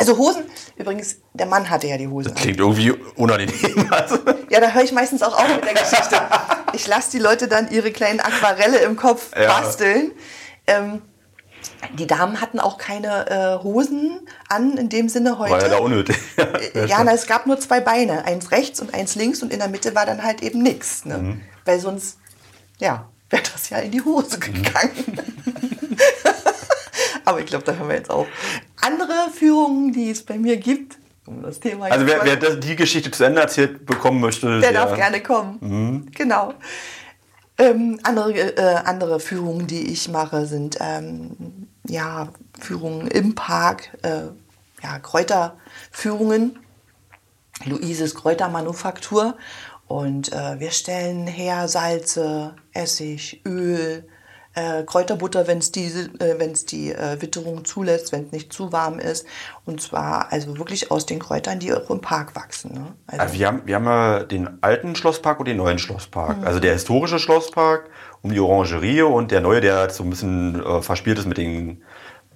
Also 0.00 0.16
Hosen, 0.16 0.44
übrigens, 0.76 1.18
der 1.34 1.44
Mann 1.46 1.68
hatte 1.68 1.86
ja 1.86 1.98
die 1.98 2.08
Hosen. 2.08 2.30
an. 2.30 2.34
Klingt 2.36 2.58
irgendwie 2.58 2.90
unangenehm. 3.16 3.86
Also, 3.90 4.18
Ja, 4.48 4.60
da 4.60 4.70
höre 4.70 4.82
ich 4.82 4.92
meistens 4.92 5.22
auch 5.22 5.34
auf 5.38 5.46
mit 5.54 5.62
der 5.64 5.74
Geschichte. 5.74 6.20
Ich 6.72 6.86
lasse 6.86 7.10
die 7.12 7.18
Leute 7.18 7.46
dann 7.48 7.70
ihre 7.70 7.92
kleinen 7.92 8.18
Aquarelle 8.20 8.78
im 8.78 8.96
Kopf 8.96 9.30
Ja. 9.38 9.60
basteln. 9.60 10.12
Ähm, 10.66 11.02
die 11.98 12.06
Damen 12.06 12.40
hatten 12.40 12.58
auch 12.60 12.78
keine 12.78 13.28
äh, 13.60 13.62
Hosen 13.62 14.20
an, 14.48 14.78
in 14.78 14.88
dem 14.88 15.08
Sinne 15.10 15.38
heute. 15.38 15.52
war 15.52 15.62
ja 15.62 15.68
da 15.68 15.78
unnötig. 15.78 16.16
Äh, 16.74 16.86
Ja, 16.86 17.04
na, 17.04 17.12
es 17.12 17.26
gab 17.26 17.46
nur 17.46 17.60
zwei 17.60 17.80
Beine, 17.80 18.24
eins 18.24 18.50
rechts 18.52 18.80
und 18.80 18.94
eins 18.94 19.14
links 19.16 19.42
und 19.42 19.52
in 19.52 19.58
der 19.58 19.68
Mitte 19.68 19.94
war 19.94 20.06
dann 20.06 20.22
halt 20.22 20.42
eben 20.42 20.62
nichts. 20.62 21.04
Ne? 21.04 21.18
Mhm. 21.18 21.40
Weil 21.66 21.78
sonst, 21.78 22.16
ja, 22.78 23.08
wäre 23.28 23.42
das 23.52 23.68
ja 23.68 23.78
in 23.78 23.90
die 23.90 24.00
Hose 24.02 24.38
Mhm. 24.38 24.62
Aber 27.30 27.38
ich 27.38 27.46
glaube, 27.46 27.64
da 27.64 27.74
hören 27.74 27.88
wir 27.88 27.94
jetzt 27.94 28.10
auf. 28.10 28.26
Andere 28.80 29.30
Führungen, 29.32 29.92
die 29.92 30.10
es 30.10 30.24
bei 30.24 30.36
mir 30.36 30.56
gibt, 30.56 30.98
um 31.26 31.42
das 31.42 31.60
Thema 31.60 31.86
Also 31.86 32.06
wer, 32.06 32.24
wer 32.24 32.36
das, 32.36 32.58
die 32.58 32.74
Geschichte 32.74 33.12
zu 33.12 33.22
Ende 33.22 33.40
erzählt 33.40 33.86
bekommen 33.86 34.20
möchte, 34.20 34.58
der 34.58 34.72
darf 34.72 34.94
gerne 34.96 35.22
kommen. 35.22 35.58
Mhm. 35.60 36.06
Genau. 36.12 36.54
Ähm, 37.56 38.00
andere, 38.02 38.32
äh, 38.32 38.74
andere 38.84 39.20
Führungen, 39.20 39.68
die 39.68 39.92
ich 39.92 40.08
mache, 40.08 40.46
sind 40.46 40.78
ähm, 40.80 41.68
ja, 41.86 42.28
Führungen 42.58 43.06
im 43.06 43.36
Park, 43.36 43.96
äh, 44.02 44.22
ja, 44.82 44.98
Kräuterführungen. 44.98 46.58
Luises 47.64 48.14
Kräutermanufaktur. 48.14 49.36
Und 49.86 50.32
äh, 50.32 50.58
wir 50.58 50.70
stellen 50.72 51.26
her 51.26 51.68
Salze, 51.68 52.56
Essig, 52.72 53.42
Öl, 53.44 54.08
äh, 54.54 54.82
Kräuterbutter, 54.82 55.46
wenn 55.46 55.58
es 55.58 55.70
die, 55.70 55.86
äh, 55.86 56.34
wenn's 56.38 56.66
die 56.66 56.92
äh, 56.92 57.20
Witterung 57.22 57.64
zulässt, 57.64 58.10
wenn 58.12 58.26
es 58.26 58.32
nicht 58.32 58.52
zu 58.52 58.72
warm 58.72 58.98
ist. 58.98 59.24
Und 59.64 59.80
zwar 59.80 60.32
also 60.32 60.58
wirklich 60.58 60.90
aus 60.90 61.06
den 61.06 61.20
Kräutern, 61.20 61.60
die 61.60 61.72
auch 61.72 61.88
im 61.90 62.00
Park 62.00 62.34
wachsen. 62.34 62.74
Ne? 62.74 62.86
Also, 63.06 63.22
Also 63.22 63.34
wir, 63.38 63.46
haben, 63.46 63.62
wir 63.64 63.74
haben 63.76 63.84
ja 63.84 64.24
den 64.24 64.58
alten 64.62 64.96
Schlosspark 64.96 65.38
und 65.38 65.46
den 65.46 65.56
neuen 65.56 65.78
Schlosspark. 65.78 66.38
Also 66.44 66.58
der 66.58 66.72
historische 66.72 67.18
Schlosspark 67.20 67.90
um 68.22 68.32
die 68.32 68.40
Orangerie 68.40 69.02
und 69.02 69.30
der 69.30 69.40
neue, 69.40 69.60
der 69.60 69.88
so 69.90 70.02
ein 70.02 70.10
bisschen 70.10 70.62
äh, 70.64 70.82
verspielt 70.82 71.18
ist 71.18 71.26
mit 71.26 71.38
den 71.38 71.82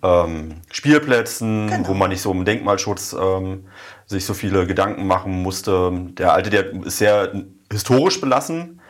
ähm, 0.03 0.61
Spielplätzen, 0.71 1.67
Genau. 1.69 1.89
wo 1.89 1.95
man 1.95 2.11
nicht 2.11 2.21
so 2.23 2.31
im 2.31 2.45
Denkmalschutz 2.45 3.15
ähm, 3.19 3.65
sich 4.07 4.25
so 4.25 4.35
viele 4.35 4.67
Gedanken 4.67 5.07
machen 5.07 5.43
musste. 5.43 5.91
Der 6.19 6.33
alte, 6.33 6.51
der 6.51 6.73
ist 6.85 6.99
sehr 6.99 7.33
historisch 7.73 8.21
belassen. 8.21 8.81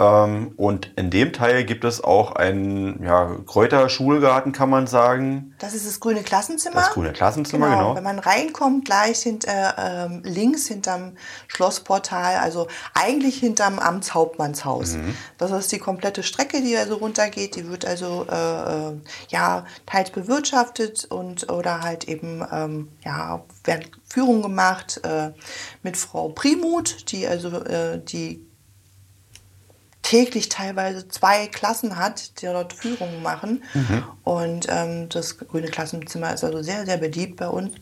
Ähm, 0.00 0.52
und 0.56 0.90
in 0.96 1.10
dem 1.10 1.32
Teil 1.32 1.64
gibt 1.64 1.84
es 1.84 2.02
auch 2.02 2.32
einen 2.32 3.04
ja, 3.04 3.36
Kräuterschulgarten, 3.46 4.50
kann 4.50 4.68
man 4.68 4.88
sagen. 4.88 5.54
das 5.60 5.72
ist 5.72 5.86
das 5.86 6.00
grüne 6.00 6.24
Klassenzimmer. 6.24 6.76
Das 6.76 6.90
grüne 6.90 7.12
Klassenzimmer, 7.12 7.70
genau. 7.70 7.94
Wenn 7.94 8.02
man 8.02 8.18
reinkommt, 8.18 8.86
gleich 8.86 9.20
hinter, 9.20 9.76
ähm, 9.78 10.22
links 10.24 10.66
hinterm 10.66 11.12
Schlossportal, 11.46 12.38
also 12.38 12.66
eigentlich 12.92 13.38
hinterm 13.38 13.78
Amtshauptmannshaus. 13.78 14.94
Mhm. 14.94 15.16
Das 15.38 15.52
ist 15.52 15.70
die 15.70 15.78
komplette 15.78 16.24
Strecke, 16.24 16.60
die 16.60 16.76
also 16.76 16.96
runtergeht. 16.96 17.54
Die 17.54 17.68
wird 17.68 17.84
also 17.84 18.26
äh, 18.28 18.34
äh, 18.34 18.92
ja 19.28 19.64
teils 19.86 20.10
bewirtschaftet 20.10 21.04
und 21.04 21.52
oder 21.52 21.82
halt 21.82 22.08
eben 22.08 22.44
ähm, 22.50 22.88
ja 23.04 23.44
werden 23.62 23.84
Führungen 24.08 24.42
gemacht 24.42 25.00
äh, 25.04 25.30
mit 25.84 25.96
Frau 25.96 26.30
Primut, 26.30 27.12
die 27.12 27.28
also 27.28 27.48
äh, 27.62 28.02
die 28.02 28.44
täglich 30.04 30.50
teilweise 30.50 31.08
zwei 31.08 31.48
Klassen 31.48 31.96
hat, 31.96 32.40
die 32.40 32.46
dort 32.46 32.72
Führungen 32.74 33.22
machen. 33.22 33.64
Und 34.22 34.66
ähm, 34.68 35.08
das 35.08 35.38
grüne 35.38 35.68
Klassenzimmer 35.68 36.32
ist 36.32 36.44
also 36.44 36.62
sehr, 36.62 36.84
sehr 36.84 36.98
beliebt 36.98 37.36
bei 37.36 37.48
uns. 37.48 37.72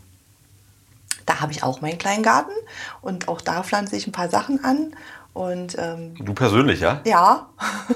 Da 1.26 1.40
habe 1.40 1.52
ich 1.52 1.62
auch 1.62 1.80
meinen 1.80 1.98
kleinen 1.98 2.22
Garten 2.22 2.52
und 3.00 3.28
auch 3.28 3.40
da 3.40 3.62
pflanze 3.62 3.96
ich 3.96 4.06
ein 4.06 4.12
paar 4.12 4.30
Sachen 4.30 4.64
an. 4.64 4.94
Und 5.34 5.76
ähm, 5.78 6.14
Du 6.16 6.32
persönlich, 6.32 6.80
ja? 6.80 7.00
ja, 7.04 7.48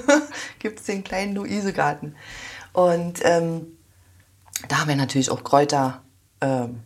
gibt 0.59 0.79
es 0.79 0.85
den 0.85 1.03
kleinen 1.03 1.33
Luisegarten. 1.35 2.15
Und 2.73 3.19
ähm, 3.23 3.77
da 4.67 4.79
haben 4.79 4.89
wir 4.89 4.95
natürlich 4.95 5.31
auch 5.31 5.43
Kräuter, 5.43 6.01
ähm, 6.41 6.81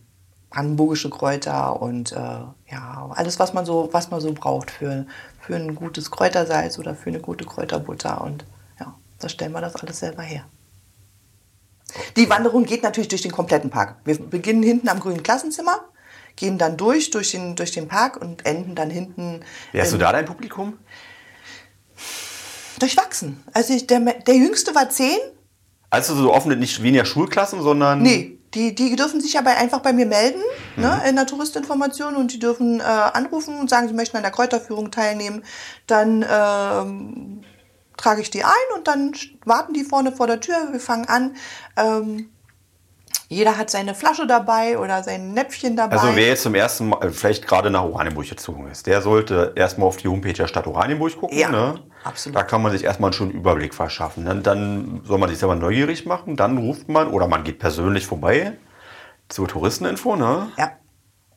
brandenburgische 0.50 1.10
Kräuter 1.10 1.82
und 1.82 2.12
äh, 2.12 2.16
ja, 2.16 3.10
alles, 3.16 3.40
was 3.40 3.54
man 3.54 3.66
so, 3.66 3.90
was 3.94 4.12
man 4.12 4.20
so 4.20 4.34
braucht 4.34 4.70
für, 4.70 5.06
für 5.42 5.56
ein 5.56 5.76
gutes 5.76 6.12
Kräutersalz 6.12 6.80
oder 6.80 6.96
für 6.96 7.10
eine 7.10 7.20
gute 7.20 7.46
Kräuterbutter. 7.46 8.22
Und 8.22 8.46
ja, 8.80 8.96
da 9.20 9.30
stellen 9.30 9.52
wir 9.52 9.62
das 9.62 9.76
alles 9.76 10.00
selber 10.00 10.24
her. 10.24 10.46
Die 12.16 12.30
Wanderung 12.30 12.66
geht 12.66 12.84
natürlich 12.84 13.10
durch 13.10 13.22
den 13.22 13.32
kompletten 13.32 13.70
Park. 13.70 13.98
Wir 14.06 14.18
beginnen 14.18 14.64
hinten 14.64 14.88
am 14.88 15.00
grünen 15.00 15.24
Klassenzimmer, 15.24 15.82
gehen 16.36 16.58
dann 16.58 16.78
durch, 16.78 17.10
durch 17.10 17.32
den, 17.32 17.56
durch 17.56 17.72
den 17.72 17.88
Park 17.88 18.18
und 18.18 18.46
enden 18.46 18.76
dann 18.76 18.90
hinten 18.90 19.42
Wer 19.72 19.84
hast 19.84 19.94
du 19.94 19.98
da 19.98 20.12
dein 20.12 20.26
Publikum? 20.26 20.78
durchwachsen. 22.82 23.44
Also 23.54 23.74
ich, 23.74 23.88
der, 23.88 24.00
der 24.00 24.36
Jüngste 24.36 24.74
war 24.76 24.90
zehn. 24.90 25.20
Also 25.90 26.16
so 26.16 26.34
offen 26.34 26.58
nicht 26.58 26.82
weniger 26.82 27.06
Schulklassen, 27.06 27.62
sondern. 27.62 28.02
Nee, 28.02 28.38
die, 28.54 28.76
die 28.76 28.96
dürfen 28.96 29.22
sich 29.22 29.38
aber 29.38 29.52
einfach 29.52 29.80
bei 29.80 29.94
mir 29.94 30.06
melden 30.06 30.42
ne, 30.76 31.02
in 31.08 31.16
der 31.16 31.26
Touristinformation 31.26 32.16
und 32.16 32.34
die 32.34 32.40
dürfen 32.40 32.80
äh, 32.80 32.84
anrufen 32.84 33.58
und 33.60 33.70
sagen, 33.70 33.88
sie 33.88 33.94
möchten 33.94 34.18
an 34.18 34.24
der 34.24 34.32
Kräuterführung 34.32 34.92
teilnehmen. 34.92 35.44
Dann 35.88 36.26
ähm, 36.30 37.44
trage 37.98 38.22
ich 38.22 38.30
die 38.30 38.44
ein 38.44 38.76
und 38.76 38.88
dann 38.88 39.14
warten 39.46 39.74
die 39.74 39.84
vorne 39.84 40.12
vor 40.12 40.28
der 40.28 40.42
Tür. 40.42 40.56
Wir 40.72 40.80
fangen 40.80 41.08
an. 41.08 41.36
Ähm, 41.78 42.30
jeder 43.32 43.58
hat 43.58 43.70
seine 43.70 43.96
Flasche 43.96 44.28
dabei 44.28 44.78
oder 44.78 45.04
sein 45.04 45.34
Näpfchen 45.34 45.78
dabei. 45.78 45.96
Also 45.96 46.18
wer 46.18 46.28
jetzt 46.28 46.44
zum 46.44 46.54
ersten 46.54 46.90
Mal, 46.90 47.02
äh, 47.02 47.12
vielleicht 47.12 47.48
gerade 47.48 47.70
nach 47.70 47.84
Oranienburg 47.84 48.28
gezogen 48.28 48.70
ist, 48.70 48.88
der 48.88 49.02
sollte 49.02 49.54
erstmal 49.56 49.88
auf 49.88 49.96
die 49.96 50.10
Homepage 50.10 50.34
der 50.34 50.48
Stadt 50.48 50.68
Oranienburg 50.68 51.18
gucken. 51.18 51.38
Ja, 51.38 51.50
ne? 51.50 51.80
absolut. 52.04 52.36
Da 52.36 52.44
kann 52.44 52.62
man 52.62 52.74
sich 52.74 52.84
erstmal 52.84 53.14
schon 53.14 53.30
einen 53.30 53.40
Überblick 53.40 53.74
verschaffen. 53.74 54.26
Dann, 54.26 54.44
dann 54.44 55.02
soll 55.06 55.18
man 55.18 55.30
sich 55.30 55.38
selber 55.38 55.56
neugierig 55.56 56.06
machen, 56.06 56.36
dann 56.36 56.58
ruft 56.58 56.90
man 56.90 57.08
oder 57.08 57.30
man 57.30 57.46
geht 57.46 57.60
persönlich 57.60 58.06
vorbei 58.06 58.52
zur 59.30 59.48
Touristeninfo. 59.48 60.18
Ne? 60.18 60.50
ja, 60.58 60.72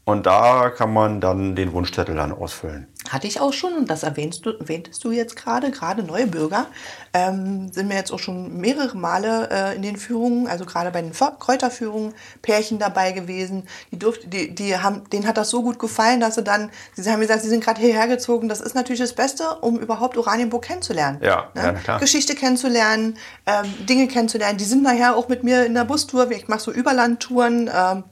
Und 0.07 0.27
da 0.27 0.69
kann 0.69 0.93
man 0.93 1.23
dann 1.23 1.57
den 1.57 1.73
Wunschzettel 1.73 2.15
dann 2.15 2.31
ausfüllen. 2.31 2.89
Hatte 3.09 3.27
ich 3.27 3.41
auch 3.41 3.55
schon 3.55 3.73
und 3.73 3.89
das 3.91 4.03
erwähnst 4.03 4.45
du, 4.45 4.51
erwähntest 4.51 5.03
du 5.03 5.13
jetzt 5.13 5.35
gerade, 5.35 5.71
gerade 5.71 6.03
neue 6.03 6.27
Bürger 6.27 6.67
ähm, 7.15 7.73
sind 7.73 7.89
mir 7.89 7.95
jetzt 7.95 8.13
auch 8.13 8.19
schon 8.19 8.59
mehrere 8.59 8.97
Male 8.97 9.49
äh, 9.51 9.77
in 9.77 9.83
den 9.83 9.97
Führungen, 9.97 10.47
also 10.47 10.67
gerade 10.67 10.91
bei 10.91 11.01
den 11.01 11.13
Kräuterführungen, 11.13 12.13
Pärchen 12.43 12.79
dabei 12.79 13.13
gewesen. 13.13 13.67
Die 13.93 13.99
durfte, 13.99 14.29
die, 14.29 14.55
die 14.55 14.77
haben, 14.77 15.09
denen 15.09 15.27
hat 15.27 15.39
das 15.39 15.49
so 15.49 15.63
gut 15.63 15.79
gefallen, 15.79 16.21
dass 16.21 16.35
sie 16.35 16.43
dann, 16.43 16.71
sie 16.95 17.11
haben 17.11 17.21
gesagt, 17.21 17.43
sie 17.43 17.49
sind 17.49 17.65
gerade 17.65 17.81
hierher 17.81 18.07
gezogen. 18.07 18.51
Das 18.51 18.61
ist 18.61 18.75
natürlich 18.75 19.01
das 19.01 19.15
Beste, 19.15 19.57
um 19.61 19.79
überhaupt 19.79 20.19
Oranienburg 20.19 20.65
kennenzulernen. 20.65 21.19
Ja, 21.23 21.51
ja, 21.55 21.73
na 21.73 21.73
klar. 21.73 22.01
Geschichte 22.01 22.35
kennenzulernen, 22.35 23.17
ähm, 23.47 23.87
Dinge 23.87 24.07
kennenzulernen. 24.09 24.59
Die 24.59 24.65
sind 24.65 24.83
nachher 24.83 25.17
auch 25.17 25.29
mit 25.29 25.45
mir 25.45 25.65
in 25.65 25.73
der 25.73 25.85
Bustour. 25.85 26.31
Ich 26.31 26.49
mache 26.49 26.61
so 26.61 26.73
Überlandtouren. 26.73 27.71
Ähm, 27.75 28.05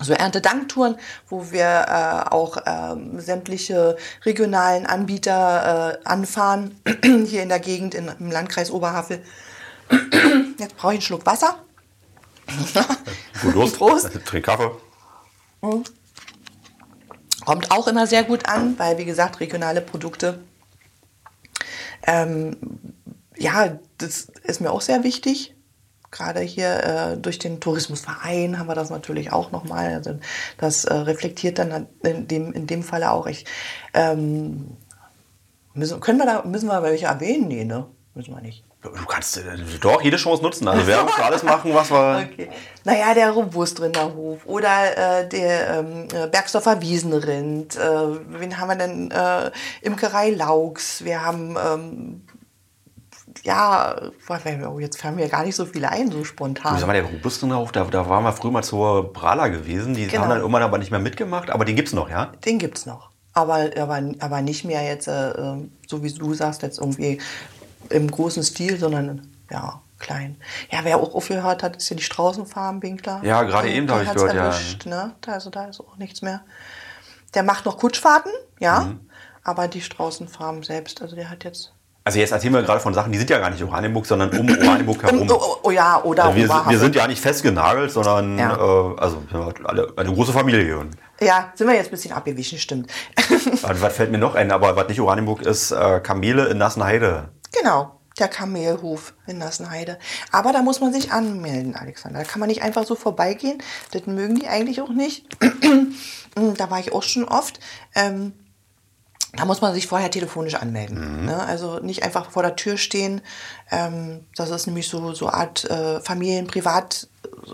so 0.00 0.12
Erntedanktouren, 0.12 0.96
wo 1.28 1.50
wir 1.52 1.86
äh, 1.88 2.30
auch 2.30 2.58
ähm, 2.66 3.20
sämtliche 3.20 3.96
regionalen 4.24 4.86
Anbieter 4.86 6.00
äh, 6.02 6.08
anfahren, 6.08 6.80
hier 7.26 7.42
in 7.42 7.48
der 7.48 7.60
Gegend 7.60 7.94
in, 7.94 8.10
im 8.18 8.30
Landkreis 8.30 8.70
Oberhavel. 8.70 9.22
Jetzt 10.58 10.76
brauche 10.76 10.92
ich 10.94 10.98
einen 10.98 11.02
Schluck 11.02 11.26
Wasser. 11.26 11.58
Gut, 13.42 13.54
los. 13.54 13.72
Prost. 13.72 14.10
Trink 14.24 14.46
Kaffee. 14.46 14.70
Kommt 17.44 17.70
auch 17.70 17.88
immer 17.88 18.06
sehr 18.06 18.24
gut 18.24 18.46
an, 18.46 18.78
weil, 18.78 18.98
wie 18.98 19.04
gesagt, 19.04 19.40
regionale 19.40 19.80
Produkte, 19.80 20.40
ähm, 22.06 22.56
ja, 23.36 23.78
das 23.98 24.28
ist 24.44 24.60
mir 24.60 24.70
auch 24.70 24.80
sehr 24.80 25.04
wichtig. 25.04 25.53
Gerade 26.14 26.40
hier 26.40 26.84
äh, 26.84 27.16
durch 27.16 27.40
den 27.40 27.58
Tourismusverein 27.58 28.60
haben 28.60 28.68
wir 28.68 28.76
das 28.76 28.88
natürlich 28.88 29.32
auch 29.32 29.50
nochmal. 29.50 29.94
Also 29.94 30.16
das 30.58 30.84
äh, 30.84 30.94
reflektiert 30.94 31.58
dann 31.58 31.88
in 32.04 32.28
dem, 32.28 32.52
in 32.52 32.68
dem 32.68 32.84
Falle 32.84 33.10
auch. 33.10 33.26
Ich, 33.26 33.46
ähm, 33.94 34.76
müssen, 35.74 35.98
können 35.98 36.18
wir 36.18 36.26
da, 36.26 36.42
müssen 36.44 36.68
wir 36.68 36.84
welche 36.84 37.06
erwähnen? 37.06 37.48
Nee, 37.48 37.64
ne? 37.64 37.88
Müssen 38.14 38.32
wir 38.32 38.40
nicht. 38.40 38.62
Du 38.80 39.06
kannst 39.06 39.38
äh, 39.38 39.42
doch 39.80 40.02
jede 40.02 40.16
Chance 40.18 40.40
nutzen. 40.42 40.68
Also 40.68 40.86
wir 40.86 41.08
für 41.08 41.24
alles 41.24 41.42
machen, 41.42 41.74
was 41.74 41.90
wir. 41.90 42.28
Okay. 42.30 42.50
Naja, 42.84 43.12
der 43.14 43.30
Robustrinderhof 43.32 44.46
oder 44.46 45.22
äh, 45.22 45.28
der 45.28 45.78
ähm, 45.78 46.06
äh, 46.14 46.28
Bergsdorfer 46.28 46.80
Wiesenrind. 46.80 47.76
Äh, 47.76 47.80
wen 48.28 48.60
haben 48.60 48.68
wir 48.68 48.76
denn? 48.76 49.10
Äh, 49.10 49.50
Imkerei 49.80 50.30
Laux. 50.30 51.02
Wir 51.02 51.24
haben, 51.24 51.56
ähm, 51.56 52.22
ja, 53.44 54.00
oh, 54.68 54.78
jetzt 54.78 55.00
fallen 55.00 55.16
mir 55.16 55.28
gar 55.28 55.44
nicht 55.44 55.54
so 55.54 55.66
viele 55.66 55.90
ein, 55.90 56.10
so 56.10 56.18
Du 56.18 56.24
spontan. 56.24 56.78
sag 56.78 56.86
mal, 56.86 56.94
der 56.94 57.04
Robustrinderhof, 57.04 57.72
da, 57.72 57.84
da 57.84 58.08
waren 58.08 58.24
wir 58.24 58.32
früher 58.32 58.50
mal 58.50 58.62
zur 58.64 59.12
Brala 59.12 59.48
gewesen. 59.48 59.94
Die 59.94 60.06
Genau. 60.06 60.22
haben 60.22 60.30
dann 60.30 60.38
irgendwann 60.40 60.62
aber 60.62 60.78
nicht 60.78 60.90
mehr 60.90 60.98
mitgemacht, 61.00 61.50
aber 61.50 61.64
den 61.66 61.76
gibt's 61.76 61.92
noch, 61.92 62.08
ja? 62.10 62.32
Den 62.44 62.58
gibt's 62.58 62.86
noch. 62.86 63.10
Aber, 63.34 63.68
aber, 63.78 64.00
aber 64.20 64.40
nicht 64.42 64.64
mehr 64.64 64.82
jetzt, 64.82 65.08
äh, 65.08 65.30
äh, 65.30 65.68
so 65.86 66.02
wie 66.02 66.12
du 66.12 66.32
sagst, 66.34 66.62
jetzt 66.62 66.78
irgendwie 66.78 67.20
im 67.90 68.10
großen 68.10 68.42
Stil, 68.42 68.78
sondern 68.78 69.28
ja, 69.50 69.82
klein. 69.98 70.36
Ja, 70.70 70.78
wer 70.84 70.96
auch 70.96 71.14
aufgehört 71.14 71.62
hat, 71.62 71.76
ist 71.76 71.90
ja 71.90 71.96
die 71.96 72.02
Straußenfarm, 72.02 72.82
Winkler. 72.82 73.20
Ja, 73.24 73.42
gerade 73.42 73.70
eben 73.70 73.86
die 73.86 73.92
hab 73.92 74.02
ich 74.04 74.12
gehört, 74.14 74.32
ja. 74.34 74.44
erwischt, 74.46 74.86
Ne? 74.86 75.14
Da, 75.20 75.32
also 75.32 75.50
da 75.50 75.66
ist 75.66 75.80
auch 75.80 75.96
nichts 75.98 76.22
mehr. 76.22 76.40
Der 77.34 77.42
macht 77.42 77.66
noch 77.66 77.76
Kutschfahrten, 77.76 78.32
ja, 78.58 78.80
Mhm. 78.84 79.00
aber 79.42 79.68
die 79.68 79.82
Straußenfarm 79.82 80.62
selbst, 80.62 81.02
also 81.02 81.14
der 81.14 81.28
hat 81.28 81.44
jetzt. 81.44 81.73
Also 82.06 82.18
jetzt 82.18 82.32
erzählen 82.32 82.52
wir 82.52 82.62
gerade 82.62 82.80
von 82.80 82.92
Sachen, 82.92 83.12
die 83.12 83.18
sind 83.18 83.30
ja 83.30 83.38
gar 83.38 83.48
nicht 83.48 83.62
Oranienburg, 83.64 84.04
sondern 84.04 84.28
um 84.38 84.46
Oranienburg 84.62 85.02
herum. 85.02 85.26
Oh, 85.30 85.34
oh, 85.40 85.56
oh 85.62 85.70
ja, 85.70 86.02
oder 86.04 86.24
Also 86.26 86.36
wir, 86.36 86.46
sind- 86.48 86.68
wir 86.70 86.78
sind 86.78 86.94
ja 86.94 87.06
nicht 87.06 87.20
festgenagelt, 87.20 87.90
sondern 87.90 88.38
Ja. 88.38 88.52
äh, 88.54 88.96
also 89.00 89.22
alle 89.64 89.90
eine 89.96 90.12
große 90.12 90.32
Familie. 90.34 90.84
Ja, 91.20 91.50
sind 91.54 91.66
wir 91.66 91.74
jetzt 91.74 91.86
ein 91.86 91.92
bisschen 91.92 92.12
abgewichen, 92.12 92.58
stimmt. 92.58 92.90
was, 93.62 93.80
was 93.80 93.96
fällt 93.96 94.10
mir 94.12 94.18
noch 94.18 94.34
ein? 94.34 94.52
Aber 94.52 94.76
was 94.76 94.86
nicht 94.88 95.00
Oranienburg 95.00 95.40
ist, 95.42 95.70
äh, 95.70 96.00
Kamele 96.00 96.46
in 96.48 96.58
Nassenheide. 96.58 97.30
Genau, 97.58 97.98
der 98.18 98.28
Kamelhof 98.28 99.14
in 99.26 99.38
Nassenheide. 99.38 99.98
Aber 100.30 100.52
da 100.52 100.60
muss 100.60 100.80
man 100.82 100.92
sich 100.92 101.10
anmelden, 101.10 101.74
Alexander. 101.74 102.18
Da 102.18 102.24
kann 102.26 102.40
man 102.40 102.48
nicht 102.50 102.62
einfach 102.62 102.84
so 102.84 102.96
vorbeigehen. 102.96 103.62
Das 103.92 104.04
mögen 104.06 104.34
die 104.34 104.46
eigentlich 104.48 104.82
auch 104.82 104.90
nicht. 104.90 105.24
da 106.58 106.70
war 106.70 106.80
ich 106.80 106.92
auch 106.92 107.02
schon 107.02 107.24
oft. 107.24 107.60
Ähm, 107.94 108.32
da 109.36 109.44
muss 109.44 109.60
man 109.60 109.74
sich 109.74 109.86
vorher 109.86 110.10
telefonisch 110.10 110.54
anmelden. 110.54 111.24
Ne? 111.26 111.42
Also 111.42 111.78
nicht 111.80 112.02
einfach 112.02 112.30
vor 112.30 112.42
der 112.42 112.56
Tür 112.56 112.76
stehen. 112.76 113.20
Ähm, 113.70 114.26
das 114.36 114.50
ist 114.50 114.66
nämlich 114.66 114.88
so 114.88 115.12
so 115.12 115.28
Art 115.28 115.64
äh, 115.70 116.00
Familien-Privathof 116.00 117.08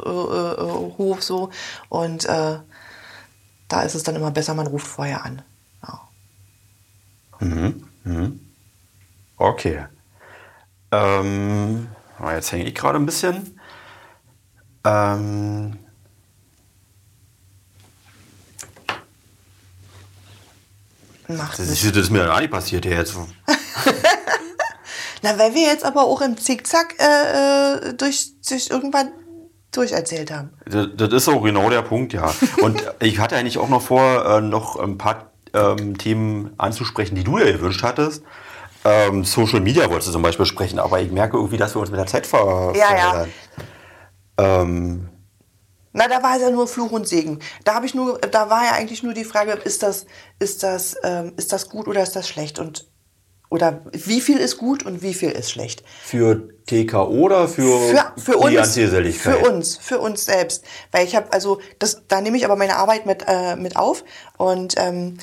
äh, 0.05 1.13
äh, 1.13 1.21
so. 1.21 1.51
Und 1.89 2.25
äh, 2.27 2.59
da 3.69 3.83
ist 3.83 3.95
es 3.95 4.03
dann 4.03 4.17
immer 4.17 4.31
besser, 4.31 4.55
man 4.55 4.67
ruft 4.67 4.87
vorher 4.87 5.25
an. 5.25 5.43
Ja. 5.83 6.09
Okay. 9.37 9.87
Ähm, 10.93 11.89
Aber 12.19 12.35
jetzt 12.35 12.53
hänge 12.53 12.65
ich 12.65 12.75
gerade 12.75 12.99
ein 12.99 13.07
bisschen. 13.07 13.59
Ähm, 14.85 15.79
Macht 21.37 21.59
das, 21.59 21.69
ist, 21.69 21.85
das 21.85 22.05
ist 22.05 22.11
mir 22.11 22.33
auch 22.33 22.41
nicht 22.41 22.51
passiert 22.51 22.85
hier 22.85 22.97
jetzt. 22.97 23.15
Na, 25.23 25.39
weil 25.39 25.55
wir 25.55 25.63
jetzt 25.63 25.85
aber 25.85 26.05
auch 26.05 26.23
im 26.23 26.39
Zickzack 26.39 26.95
äh, 26.99 27.91
äh, 27.91 27.95
durch, 27.95 28.33
durch 28.49 28.71
irgendwann 28.71 29.11
durcherzählt 29.71 30.31
haben. 30.31 30.51
Das, 30.65 30.89
das 30.97 31.13
ist 31.13 31.29
auch 31.29 31.43
genau 31.43 31.69
der 31.71 31.83
Punkt, 31.83 32.13
ja. 32.13 32.33
Und 32.63 32.83
ich 33.01 33.19
hatte 33.19 33.37
eigentlich 33.37 33.59
auch 33.59 33.69
noch 33.69 33.83
vor, 33.83 34.25
äh, 34.25 34.41
noch 34.41 34.77
ein 34.77 34.99
paar 34.99 35.33
ähm, 35.53 35.99
Themen 35.99 36.53
anzusprechen, 36.57 37.15
die 37.15 37.25
du 37.25 37.39
dir 37.39 37.53
gewünscht 37.53 37.83
hattest. 37.83 38.23
Ähm, 38.85 39.25
Social 39.25 39.61
Media 39.61 39.89
wolltest 39.91 40.09
du 40.09 40.13
zum 40.13 40.23
Beispiel 40.23 40.47
sprechen, 40.47 40.79
aber 40.79 41.01
ich 41.01 41.11
merke 41.11 41.37
irgendwie, 41.37 41.59
dass 41.59 41.75
wir 41.75 41.81
uns 41.81 41.91
mit 41.91 42.01
der 42.01 42.07
Zeit 42.07 42.27
ver 42.27 42.73
Ja, 42.75 42.97
ja. 42.97 43.27
Ähm, 44.39 45.10
Na, 45.93 46.07
da 46.09 46.23
war 46.23 46.37
es 46.37 46.43
ja 46.43 46.51
nur 46.51 46.69
Fluch 46.69 46.93
und 46.93 47.09
Segen. 47.09 47.41
Da 47.65 47.75
habe 47.75 47.87
ich 47.87 47.95
nur, 47.95 48.19
da 48.19 48.49
war 48.49 48.65
ja 48.65 48.73
eigentlich 48.73 49.03
nur 49.03 49.15
die 49.15 49.25
Frage, 49.25 49.53
ist 49.53 49.83
das, 49.83 50.07
ist 50.39 50.63
das, 50.63 50.97
ähm, 51.03 51.33
ist 51.37 51.53
das 51.53 51.69
gut 51.69 51.89
oder 51.89 52.03
ist 52.03 52.15
das 52.15 52.29
schlecht? 52.29 52.59
Und 52.59 52.87
oder 53.51 53.81
wie 53.93 54.21
viel 54.21 54.39
ist 54.39 54.59
gut 54.59 54.87
und 54.87 55.03
wie 55.03 55.13
viel 55.13 55.31
ist 55.31 55.51
schlecht? 55.51 55.83
für 56.03 56.49
TKO 56.67 57.07
oder 57.09 57.49
für, 57.49 57.81
Für, 57.81 58.13
für 58.17 58.49
die 58.49 58.57
uns, 58.57 58.69
Antigeselligkeit? 58.69 59.39
für 59.39 59.51
uns, 59.51 59.77
für 59.77 59.99
uns 59.99 60.25
selbst, 60.25 60.65
weil 60.93 61.05
ich 61.05 61.17
habe 61.17 61.33
also 61.33 61.61
das, 61.81 62.03
da 62.07 62.21
nehme 62.21 62.37
ich 62.37 62.45
aber 62.45 62.55
meine 62.55 62.77
Arbeit 62.77 63.07
mit 63.07 63.25
äh, 63.27 63.57
mit 63.57 63.77
auf 63.77 64.05
und 64.39 64.75
ähm, 64.77 65.19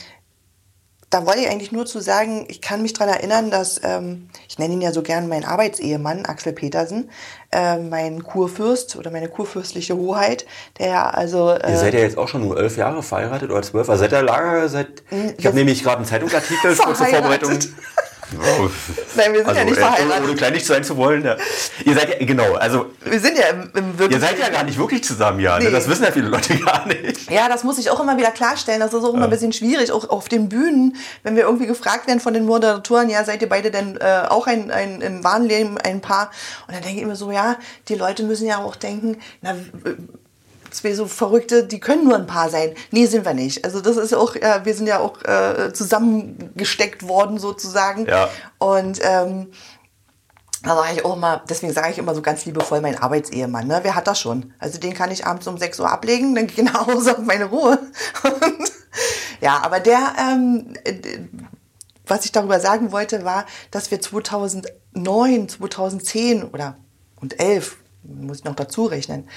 da 1.10 1.26
wollte 1.26 1.40
ich 1.40 1.50
eigentlich 1.50 1.72
nur 1.72 1.86
zu 1.86 2.02
sagen, 2.02 2.46
ich 2.50 2.62
kann 2.62 2.82
mich 2.82 2.92
daran 2.92 3.14
erinnern, 3.14 3.50
dass, 3.50 3.80
ähm, 3.82 4.28
ich 4.50 4.60
nenne 4.60 4.74
ihn 4.74 4.82
ja 4.82 4.92
so 4.92 5.04
gern 5.04 5.30
meinen 5.30 5.46
Arbeitsehemann, 5.46 6.26
Axel 6.26 6.52
Petersen, 6.52 7.10
äh, 7.58 7.80
mein 7.80 8.24
Kurfürst 8.24 8.96
oder 8.98 9.10
meine 9.10 9.30
kurfürstliche 9.30 9.96
Hoheit, 9.96 10.46
der 10.78 10.88
ja 10.88 11.10
also... 11.10 11.50
Äh, 11.50 11.72
Ihr 11.72 11.78
seid 11.78 11.94
ja 11.96 12.02
jetzt 12.02 12.18
auch 12.18 12.28
schon 12.28 12.42
nur 12.42 12.58
elf 12.58 12.78
Jahre 12.78 13.02
verheiratet 13.02 13.50
oder 13.50 13.64
zwölf. 13.64 13.90
Also 13.90 14.02
seid 14.02 14.12
ihr 14.12 14.22
Lager 14.22 14.70
seit. 14.70 15.04
Ich 15.38 15.46
habe 15.46 15.56
nämlich 15.56 15.82
gerade 15.82 15.98
einen 15.98 16.06
Zeitungsartikel 16.06 16.76
kurz 16.78 16.98
zur 17.00 17.08
Verheiratet. 17.08 17.70
Nein, 19.16 19.34
wir 19.34 19.46
sind 19.46 19.56
ja 19.56 19.64
nicht 19.64 19.78
äh, 19.78 19.80
verheiratet. 19.80 20.24
Ohne 20.26 20.36
kleinlich 20.36 20.66
sein 20.66 20.84
zu 20.84 20.98
wollen. 20.98 21.24
Ja. 21.24 21.38
Ihr 21.86 21.94
seid 21.94 22.10
ja, 22.20 22.26
genau, 22.26 22.56
also 22.56 22.88
wir 23.04 23.20
sind 23.20 23.38
ja 23.38 23.48
im, 23.48 23.72
im 23.74 24.12
ihr 24.12 24.20
seid 24.20 24.38
ja 24.38 24.50
gar 24.50 24.64
nicht 24.64 24.78
wirklich 24.78 25.04
zusammen, 25.04 25.40
ja. 25.40 25.58
Ne? 25.58 25.66
Nee. 25.66 25.72
Das 25.72 25.88
wissen 25.88 26.04
ja 26.04 26.12
viele 26.12 26.28
Leute 26.28 26.58
gar 26.66 26.86
nicht. 26.88 27.32
Ja, 27.32 27.48
das 27.48 27.64
muss 27.64 27.78
ich 27.78 27.90
auch 27.90 28.00
immer 28.00 28.18
wieder 28.18 28.32
klarstellen. 28.32 28.82
Das 28.82 28.94
ist 28.94 29.04
auch 29.04 29.14
immer 29.14 29.26
ein 29.26 29.30
bisschen 29.30 29.54
schwierig, 29.54 29.92
auch 29.92 30.10
auf 30.10 30.28
den 30.28 30.50
Bühnen, 30.50 30.98
wenn 31.24 31.36
wir 31.36 31.44
irgendwie 31.44 31.68
gefragt 31.68 32.08
werden 32.08 32.20
von 32.20 32.34
den 32.34 32.46
Moderatoren, 32.46 33.10
ja, 33.10 33.24
seid 33.24 33.42
ihr 33.42 33.50
beide 33.50 33.72
denn 33.72 33.98
äh, 33.98 34.24
auch 34.28 34.48
ein, 34.48 34.72
ein, 34.72 35.02
im 35.02 35.24
wahren 35.24 35.46
Leben 35.46 35.78
ein 35.78 36.02
Paar? 36.02 36.32
Und 36.68 36.76
dann 36.76 36.84
denke 36.84 36.98
ich 36.98 37.04
immer 37.04 37.16
so, 37.16 37.32
ja, 37.32 37.58
die 37.88 37.96
Leute 37.96 38.24
müssen 38.24 38.46
ja 38.46 38.58
auch 38.58 38.76
denken, 38.76 39.18
na, 39.42 39.56
zwei 40.78 40.94
so 40.94 41.06
Verrückte, 41.06 41.66
die 41.66 41.80
können 41.80 42.06
nur 42.06 42.16
ein 42.16 42.28
Paar 42.28 42.50
sein. 42.50 42.74
Nee, 42.92 43.06
sind 43.06 43.26
wir 43.26 43.34
nicht. 43.34 43.66
Also 43.66 43.82
das 43.82 43.98
ist 43.98 44.14
auch, 44.14 44.36
äh, 44.36 44.62
wir 44.64 44.74
sind 44.74 44.88
ja 44.88 45.00
auch 45.00 45.22
äh, 45.24 45.74
zusammengesteckt 45.74 47.08
worden 47.08 47.38
sozusagen. 47.40 48.06
Ja. 48.06 48.30
Und 48.58 49.00
ähm, 49.04 49.52
da 50.64 50.76
sage 50.76 50.94
ich 50.96 51.06
auch 51.06 51.16
immer, 51.16 51.44
deswegen 51.50 51.74
sage 51.74 51.92
ich 51.92 51.98
immer 51.98 52.16
so 52.16 52.22
ganz 52.22 52.46
liebevoll, 52.46 52.82
mein 52.82 52.98
Arbeitsehemann, 52.98 53.68
ne? 53.68 53.80
wer 53.84 53.96
hat 53.96 54.08
das 54.08 54.20
schon? 54.20 54.54
Also 54.60 54.80
den 54.80 54.94
kann 54.94 55.12
ich 55.12 55.26
abends 55.26 55.48
um 55.48 55.58
6 55.58 55.80
Uhr 55.80 55.92
ablegen, 55.92 56.36
dann 56.36 56.48
gehe 56.48 56.66
ich 56.66 56.72
nach 56.72 56.88
Hause 56.88 57.18
auf 57.18 57.24
meine 57.24 57.46
Ruhe. 57.46 57.80
Und, 58.24 58.72
ja, 59.42 59.62
aber 59.64 59.80
der, 59.80 60.14
ähm, 60.20 60.74
äh, 60.84 61.20
was 62.06 62.26
ich 62.26 62.32
darüber 62.32 62.60
sagen 62.60 62.92
wollte, 62.92 63.24
war, 63.24 63.46
dass 63.72 63.92
wir 63.92 64.02
2009, 64.02 65.50
2010 65.50 66.44
oder 66.44 66.78
und 67.20 67.40
11, 67.40 67.78
muss 68.04 68.40
ich 68.40 68.44
noch 68.46 68.56
dazu 68.56 68.86
rechnen, 68.86 69.28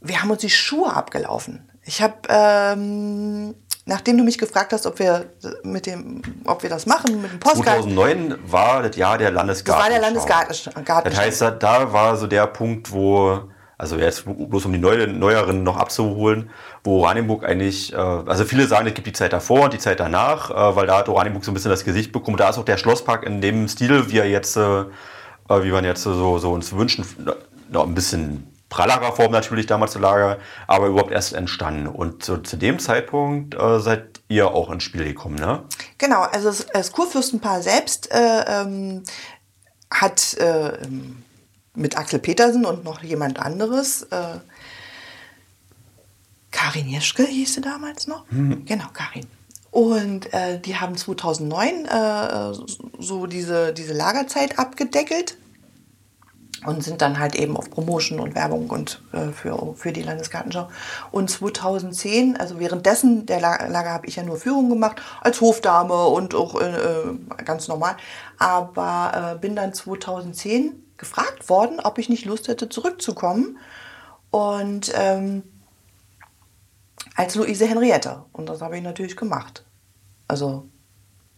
wir 0.00 0.20
haben 0.22 0.30
uns 0.30 0.40
die 0.40 0.50
Schuhe 0.50 0.92
abgelaufen. 0.94 1.68
Ich 1.84 2.02
habe, 2.02 2.14
ähm, 2.28 3.54
nachdem 3.86 4.18
du 4.18 4.24
mich 4.24 4.38
gefragt 4.38 4.72
hast, 4.72 4.86
ob 4.86 4.98
wir 4.98 5.32
mit 5.62 5.86
dem, 5.86 6.22
ob 6.44 6.62
wir 6.62 6.70
das 6.70 6.86
machen 6.86 7.22
mit 7.22 7.32
dem 7.32 7.40
Postcard, 7.40 7.82
2009 7.82 8.38
war 8.50 8.82
das 8.82 8.96
Jahr 8.96 9.16
der 9.18 9.30
das 9.30 9.36
Landesgarten. 9.36 9.82
war 9.82 9.90
der 9.90 10.00
Landesgarten. 10.00 11.10
Das 11.10 11.18
heißt, 11.18 11.40
da- 11.58 11.92
war 11.92 12.16
so 12.16 12.26
der 12.26 12.46
Punkt, 12.46 12.92
wo, 12.92 13.40
also 13.78 13.96
jetzt 13.96 14.24
bloß 14.26 14.66
um 14.66 14.72
die 14.72 14.78
Neu 14.78 15.06
Neueren 15.06 15.62
noch 15.62 15.76
abzuholen, 15.78 16.50
wo 16.84 16.98
Oranienburg 17.00 17.44
eigentlich, 17.44 17.92
äh, 17.92 17.96
also 17.96 18.44
viele 18.44 18.66
sagen, 18.66 18.86
es 18.86 18.94
gibt 18.94 19.06
die 19.06 19.12
Zeit 19.12 19.32
davor 19.32 19.64
und 19.64 19.72
die 19.72 19.78
Zeit 19.78 19.98
danach, 20.00 20.50
äh, 20.50 20.76
weil 20.76 20.86
da 20.86 20.98
hat 20.98 21.08
Oranienburg 21.08 21.44
so 21.44 21.50
ein 21.50 21.54
bisschen 21.54 21.70
das 21.70 21.84
Gesicht 21.84 22.12
bekommen. 22.12 22.36
Da 22.36 22.50
ist 22.50 22.58
auch 22.58 22.64
der 22.64 22.76
Schlosspark 22.76 23.24
in 23.24 23.40
dem 23.40 23.66
Stil, 23.68 24.10
wie 24.10 24.18
er 24.18 24.28
jetzt, 24.28 24.56
äh, 24.56 24.84
wie 25.48 25.70
man 25.70 25.84
jetzt 25.84 26.02
so, 26.02 26.38
so 26.38 26.52
uns 26.52 26.72
wünschen, 26.74 27.06
noch 27.70 27.86
ein 27.86 27.94
bisschen 27.94 28.52
prallerer 28.68 29.12
Form 29.12 29.32
natürlich 29.32 29.66
damals 29.66 29.92
zu 29.92 29.98
Lager, 29.98 30.38
aber 30.66 30.88
überhaupt 30.88 31.10
erst 31.10 31.32
entstanden. 31.32 31.86
Und 31.86 32.24
so, 32.24 32.36
zu 32.36 32.56
dem 32.56 32.78
Zeitpunkt 32.78 33.54
äh, 33.54 33.80
seid 33.80 34.20
ihr 34.28 34.48
auch 34.48 34.70
ins 34.70 34.82
Spiel 34.82 35.04
gekommen, 35.04 35.36
ne? 35.36 35.64
Genau, 35.96 36.22
also 36.22 36.48
das, 36.48 36.66
das 36.66 36.92
Kurfürstenpaar 36.92 37.62
selbst 37.62 38.10
äh, 38.12 38.44
ähm, 38.46 39.04
hat 39.90 40.34
äh, 40.34 40.78
mit 41.74 41.96
Axel 41.96 42.18
Petersen 42.18 42.66
und 42.66 42.84
noch 42.84 43.02
jemand 43.02 43.38
anderes, 43.38 44.02
äh, 44.04 44.38
Karin 46.50 46.88
Jeschke 46.88 47.24
hieß 47.24 47.54
sie 47.54 47.60
damals 47.60 48.06
noch, 48.06 48.24
genau, 48.64 48.86
Karin. 48.92 49.26
Und 49.70 50.32
äh, 50.32 50.58
die 50.58 50.76
haben 50.76 50.96
2009 50.96 51.84
äh, 51.84 52.52
so 52.98 53.26
diese, 53.26 53.72
diese 53.72 53.92
Lagerzeit 53.92 54.58
abgedeckelt 54.58 55.36
und 56.66 56.82
sind 56.82 57.02
dann 57.02 57.18
halt 57.18 57.34
eben 57.36 57.56
auf 57.56 57.70
Promotion 57.70 58.20
und 58.20 58.34
Werbung 58.34 58.68
und 58.70 59.00
äh, 59.12 59.28
für, 59.28 59.74
für 59.76 59.92
die 59.92 60.02
Landesgartenschau. 60.02 60.68
Und 61.10 61.30
2010, 61.30 62.36
also 62.36 62.58
währenddessen 62.58 63.26
der 63.26 63.40
La- 63.40 63.66
Lager 63.66 63.90
habe 63.92 64.06
ich 64.06 64.16
ja 64.16 64.22
nur 64.22 64.36
Führung 64.38 64.68
gemacht, 64.68 65.00
als 65.20 65.40
Hofdame 65.40 66.06
und 66.06 66.34
auch 66.34 66.60
äh, 66.60 66.66
äh, 66.66 67.18
ganz 67.44 67.68
normal. 67.68 67.96
Aber 68.38 69.34
äh, 69.36 69.38
bin 69.38 69.54
dann 69.56 69.72
2010 69.72 70.82
gefragt 70.96 71.48
worden, 71.48 71.80
ob 71.80 71.98
ich 71.98 72.08
nicht 72.08 72.24
Lust 72.24 72.48
hätte, 72.48 72.68
zurückzukommen. 72.68 73.58
Und 74.30 74.92
ähm, 74.94 75.44
als 77.14 77.34
Luise 77.34 77.66
Henriette. 77.66 78.24
Und 78.32 78.48
das 78.48 78.60
habe 78.60 78.76
ich 78.76 78.82
natürlich 78.82 79.16
gemacht. 79.16 79.64
Also 80.26 80.68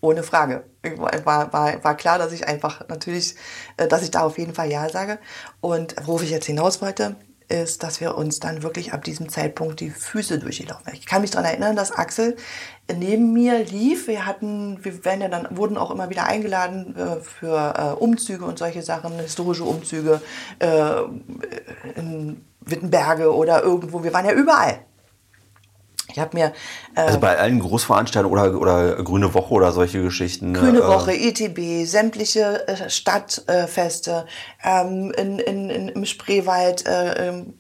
ohne 0.01 0.23
Frage. 0.23 0.65
War, 0.97 1.53
war, 1.53 1.85
war, 1.85 1.97
klar, 1.97 2.19
dass 2.19 2.33
ich 2.33 2.47
einfach 2.47 2.89
natürlich, 2.89 3.35
äh, 3.77 3.87
dass 3.87 4.03
ich 4.03 4.11
da 4.11 4.23
auf 4.23 4.39
jeden 4.39 4.55
Fall 4.55 4.71
Ja 4.71 4.89
sage. 4.89 5.19
Und 5.61 5.95
worauf 6.05 6.23
ich 6.23 6.31
jetzt 6.31 6.47
hinaus 6.47 6.81
wollte, 6.81 7.17
ist, 7.49 7.83
dass 7.83 8.01
wir 8.01 8.17
uns 8.17 8.39
dann 8.39 8.63
wirklich 8.63 8.93
ab 8.93 9.03
diesem 9.03 9.29
Zeitpunkt 9.29 9.81
die 9.81 9.91
Füße 9.91 10.39
durchgelaufen 10.39 10.87
haben. 10.87 10.95
Ich 10.95 11.07
kann 11.07 11.21
mich 11.21 11.33
daran 11.33 11.47
erinnern, 11.47 11.75
dass 11.75 11.91
Axel 11.91 12.37
neben 12.95 13.33
mir 13.33 13.65
lief. 13.65 14.07
Wir 14.07 14.25
hatten, 14.25 14.83
wir 14.85 15.05
werden 15.05 15.21
ja 15.21 15.29
dann, 15.29 15.49
wurden 15.57 15.77
auch 15.77 15.91
immer 15.91 16.11
wieder 16.11 16.25
eingeladen 16.25 16.97
äh, 16.97 17.21
für 17.21 17.75
äh, 17.77 18.01
Umzüge 18.01 18.45
und 18.45 18.59
solche 18.59 18.83
Sachen, 18.83 19.19
historische 19.19 19.65
Umzüge 19.65 20.21
in 21.97 22.45
Wittenberge 22.61 23.35
oder 23.35 23.63
irgendwo. 23.63 24.05
Wir 24.05 24.13
waren 24.13 24.27
ja 24.27 24.33
überall. 24.33 24.81
Ich 26.13 26.19
habe 26.19 26.37
mir 26.37 26.53
äh, 26.95 27.01
Also 27.01 27.21
bei 27.21 27.39
allen 27.39 27.61
Großveranstaltungen 27.61 28.39
oder, 28.39 28.61
oder 28.61 29.03
Grüne 29.03 29.33
Woche 29.35 29.55
oder 29.55 29.73
solche 29.73 30.03
Geschichten. 30.03 30.55
Grüne 30.55 30.79
äh, 30.79 30.87
Woche, 30.87 31.13
ETB, 31.13 31.87
sämtliche 31.87 32.67
äh, 32.69 32.91
Stadtfeste, 32.91 34.27
ähm, 34.63 35.13
in, 35.17 35.39
in, 35.39 35.71
in, 35.71 35.89
im 35.89 36.05
Spreewald. 36.05 36.87
Äh, 36.87 37.29
ähm, 37.29 37.55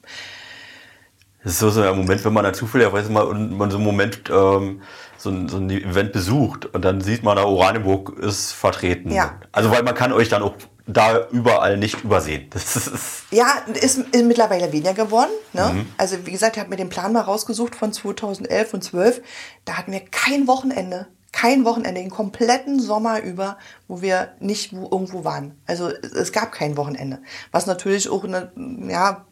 Das 1.43 1.53
ist 1.53 1.61
so, 1.61 1.83
ein 1.83 1.97
Moment, 1.97 2.25
wenn 2.25 2.33
man 2.33 2.45
dann 2.45 2.55
zufälligerweise 2.55 3.11
mal 3.11 3.25
und 3.25 3.57
man 3.57 3.71
so 3.71 3.77
einen 3.77 3.87
Moment 3.87 4.31
ähm, 4.31 4.83
so, 5.17 5.31
ein, 5.31 5.49
so 5.49 5.59
ein 5.59 5.71
Event 5.71 6.13
besucht 6.13 6.67
und 6.67 6.85
dann 6.85 7.01
sieht 7.01 7.23
man, 7.23 7.37
da 7.37 7.45
Oranienburg 7.45 8.19
ist 8.19 8.53
vertreten. 8.53 9.13
Ja. 9.13 9.39
Also 9.53 9.71
weil 9.71 9.83
man 9.83 9.95
kann 9.95 10.13
euch 10.13 10.29
dann 10.29 10.43
auch 10.43 10.55
da 10.93 11.29
überall 11.31 11.77
nicht 11.77 12.03
übersehen. 12.05 12.49
Das 12.51 12.77
ist, 12.77 13.25
ja, 13.31 13.47
ist, 13.75 13.99
ist 13.99 14.25
mittlerweile 14.25 14.73
weniger 14.73 14.95
geworden. 14.95 15.31
Ne? 15.53 15.71
Mhm. 15.73 15.87
Also 15.97 16.25
wie 16.27 16.33
gesagt, 16.33 16.57
ich 16.57 16.61
habe 16.61 16.71
mir 16.71 16.77
den 16.77 16.89
Plan 16.89 17.13
mal 17.13 17.21
rausgesucht 17.23 17.75
von 17.75 17.93
2011 17.93 18.75
und 18.75 18.83
12. 18.85 19.23
Da 19.65 19.75
hatten 19.79 19.93
wir 19.93 20.01
kein 20.01 20.47
Wochenende, 20.47 21.07
kein 21.33 21.65
Wochenende, 21.65 22.01
den 22.01 22.11
kompletten 22.11 22.81
Sommer 22.81 23.21
über, 23.23 23.57
wo 23.89 24.03
wir 24.03 24.33
nicht 24.41 24.75
wo, 24.77 24.89
irgendwo 24.91 25.25
waren. 25.25 25.61
Also 25.67 25.89
es- 25.89 26.13
es 26.13 26.33
gab 26.33 26.53
kein 26.53 26.77
Wochenende. 26.77 27.21
Was 27.53 27.67
natürlich 27.67 28.09
auch 28.11 28.25
eine, 28.25 28.51
ja, 28.89 29.25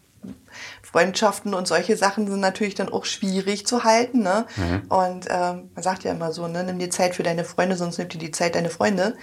Freundschaften 0.82 1.55
und 1.55 1.68
solche 1.68 1.96
Sachen 1.96 2.26
sind 2.28 2.40
natürlich 2.40 2.74
dann 2.74 2.88
auch 2.88 3.05
schwierig 3.05 3.66
zu 3.66 3.84
halten. 3.84 4.22
Ne? 4.22 4.46
Und 4.88 5.26
ähm, 5.28 5.70
man 5.74 5.82
sagt 5.82 6.05
ja 6.05 6.12
immer 6.12 6.32
so, 6.32 6.48
ne, 6.48 6.64
nimm 6.64 6.78
dir 6.78 6.90
Zeit 6.90 7.14
für 7.14 7.22
deine 7.22 7.44
Freunde, 7.44 7.76
sonst 7.76 7.98
nimmt 7.98 8.14
dir 8.14 8.18
die 8.18 8.30
Zeit 8.30 8.55
deine 8.55 8.70
Freunde. 8.70 9.16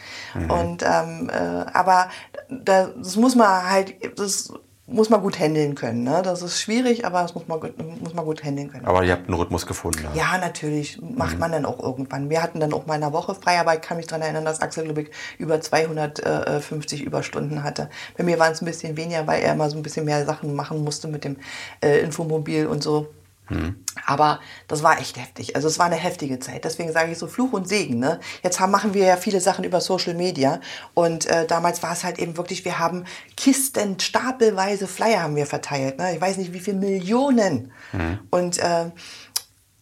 Und 0.50 0.84
ähm, 0.84 1.30
äh, 1.30 1.66
aber 1.74 2.10
da, 2.50 2.90
das 2.96 3.16
muss 3.16 3.36
man 3.36 3.70
halt, 3.70 3.96
das 4.18 4.54
muss 4.88 5.10
man 5.10 5.22
gut 5.22 5.40
handeln 5.40 5.74
können. 5.74 6.04
Ne? 6.04 6.22
Das 6.24 6.44
ist 6.44 6.62
schwierig, 6.62 7.06
aber 7.06 7.24
das 7.24 7.34
muss 7.34 7.48
man, 7.48 7.60
gut, 7.60 7.74
muss 8.02 8.14
man 8.14 8.24
gut 8.24 8.44
handeln 8.44 8.72
können. 8.72 8.86
Aber 8.86 9.04
ihr 9.04 9.14
habt 9.14 9.28
einen 9.28 9.34
Rhythmus 9.38 9.66
gefunden. 9.66 10.06
Ja, 10.14 10.34
ja 10.34 10.38
natürlich. 10.38 11.02
Macht 11.02 11.34
mhm. 11.34 11.40
man 11.40 11.52
dann 11.52 11.66
auch 11.66 11.80
irgendwann. 11.82 12.30
Wir 12.30 12.44
hatten 12.44 12.60
dann 12.60 12.72
auch 12.72 12.86
mal 12.86 12.94
eine 12.94 13.12
Woche 13.12 13.34
frei, 13.34 13.60
aber 13.60 13.74
ich 13.74 13.82
kann 13.82 13.98
mich 13.98 14.06
daran 14.06 14.22
erinnern, 14.22 14.46
dass 14.46 14.62
Axel 14.62 14.86
Lübeck 14.86 15.12
über 15.40 15.60
250 15.60 17.02
Überstunden 17.02 17.64
hatte. 17.64 17.90
Bei 18.16 18.24
mir 18.24 18.38
waren 18.38 18.52
es 18.52 18.62
ein 18.62 18.66
bisschen 18.66 18.96
weniger, 18.96 19.26
weil 19.26 19.42
er 19.42 19.54
immer 19.54 19.70
so 19.70 19.78
ein 19.78 19.84
bisschen 19.84 20.06
mehr 20.06 20.24
Sachen 20.26 20.54
machen 20.54 20.84
musste 20.84 21.08
mit 21.08 21.24
dem 21.24 21.38
äh, 21.82 22.00
Infomobil 22.00 22.68
und 22.68 22.84
so. 22.84 23.08
Mhm. 23.50 23.76
Aber 24.06 24.40
das 24.68 24.84
war 24.84 25.00
echt 25.00 25.18
heftig. 25.18 25.56
Also 25.56 25.68
es 25.68 25.80
war 25.80 25.86
eine 25.86 25.96
heftige 25.96 26.40
Zeit. 26.40 26.66
Deswegen 26.66 26.92
sage 26.92 27.12
ich 27.12 27.18
so 27.18 27.28
Fluch 27.28 27.54
und 27.54 27.68
Segen. 27.68 28.00
Ne? 28.00 28.20
Jetzt 28.44 28.60
haben, 28.60 28.72
machen 28.72 28.94
wir 28.94 29.06
ja 29.06 29.18
viele 29.18 29.40
Sachen 29.40 29.64
über 29.64 29.82
Social 29.82 30.14
Media. 30.14 30.60
Und 30.94 31.26
äh, 31.28 31.46
damals 31.46 31.82
war 31.84 31.94
es 31.94 32.04
halt 32.04 32.20
eben 32.20 32.38
wirklich, 32.38 32.66
wir 32.66 32.80
haben 32.80 33.06
Kisten, 33.38 34.00
stapelweise 34.00 34.88
Flyer 34.88 35.22
haben 35.22 35.36
wir 35.36 35.46
verteilt. 35.46 35.98
Ne? 35.98 36.16
Ich 36.16 36.22
weiß 36.22 36.38
nicht, 36.38 36.54
wie 36.54 36.60
viele 36.60 36.78
Millionen. 36.78 37.72
Mhm. 37.94 38.20
Und, 38.32 38.58
äh, 38.60 38.92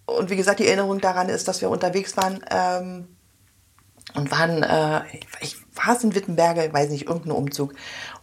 und 0.06 0.30
wie 0.30 0.36
gesagt, 0.36 0.60
die 0.60 0.68
Erinnerung 0.68 1.00
daran 1.00 1.30
ist, 1.30 1.48
dass 1.48 1.62
wir 1.62 1.70
unterwegs 1.70 2.18
waren 2.18 2.44
ähm, 2.52 3.13
und 4.14 4.32
waren, 4.32 4.64
äh, 4.64 5.02
ich 5.42 5.58
war 5.76 5.96
es 5.96 6.04
in 6.04 6.14
Wittenberge, 6.14 6.66
ich 6.66 6.74
weiß 6.74 6.90
nicht, 6.90 7.08
irgendein 7.08 7.32
Umzug. 7.32 7.74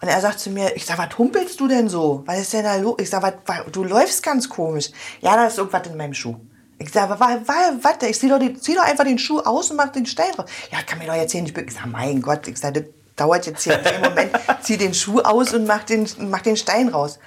Und 0.01 0.09
er 0.09 0.21
sagt 0.21 0.39
zu 0.39 0.51
mir, 0.51 0.77
ich 0.77 0.87
sag, 0.87 0.99
was 0.99 1.19
humpelst 1.19 1.59
du 1.59 1.69
denn 1.69 1.89
so? 1.89 2.23
Was 2.27 2.41
ist 2.41 2.53
denn 2.53 2.65
da 2.65 2.77
los? 2.77 2.97
Ich 3.01 3.11
sag, 3.11 3.23
was, 3.23 3.35
du 3.73 3.85
läufst 3.85 4.23
ganz 4.23 4.49
komisch. 4.49 4.91
Ja, 5.21 5.35
da 5.35 5.47
ist 5.47 5.59
irgendwas 5.59 5.87
in 5.87 5.97
meinem 5.97 6.15
Schuh. 6.15 6.37
Ich 6.79 6.91
sag, 6.93 7.11
was, 7.11 7.21
was, 7.21 8.09
ich 8.09 8.19
zieh 8.19 8.29
doch, 8.29 8.39
die, 8.39 8.55
zieh 8.55 8.75
doch 8.75 8.85
einfach 8.85 9.05
den 9.05 9.19
Schuh 9.19 9.41
aus 9.41 9.71
und 9.71 9.77
mach 9.77 9.89
den 9.89 10.07
Stein 10.07 10.33
drauf. 10.33 10.47
Ja, 10.71 10.79
kann 10.83 10.99
mir 10.99 11.07
doch 11.07 11.15
jetzt 11.15 11.33
hier 11.33 11.43
nicht, 11.43 11.57
ich 11.57 11.75
sag, 11.75 11.87
mein 11.87 12.23
Gott, 12.23 12.47
ich 12.47 12.57
sag, 12.57 12.75
das 12.75 12.85
dauert 13.17 13.47
jetzt 13.47 13.65
hier 13.65 13.79
einen 13.85 14.03
Moment, 14.03 14.31
zieh 14.63 14.79
den 14.79 14.95
Schuh 14.95 15.21
aus 15.21 15.53
und 15.53 15.67
mach 15.67 15.85
den, 15.85 16.09
mach 16.31 16.41
den 16.41 16.57
Stein 16.57 16.89
raus. 16.89 17.19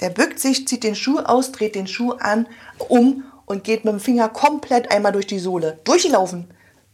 Der 0.00 0.10
bückt 0.10 0.38
sich, 0.38 0.66
zieht 0.68 0.84
den 0.84 0.94
Schuh 0.94 1.18
aus, 1.18 1.52
dreht 1.52 1.74
den 1.74 1.88
Schuh 1.88 2.12
an, 2.12 2.46
um 2.88 3.24
und 3.46 3.64
geht 3.64 3.84
mit 3.84 3.92
dem 3.92 4.00
Finger 4.00 4.28
komplett 4.28 4.92
einmal 4.92 5.12
durch 5.12 5.26
die 5.26 5.40
Sohle. 5.40 5.80
Durchlaufen. 5.84 6.48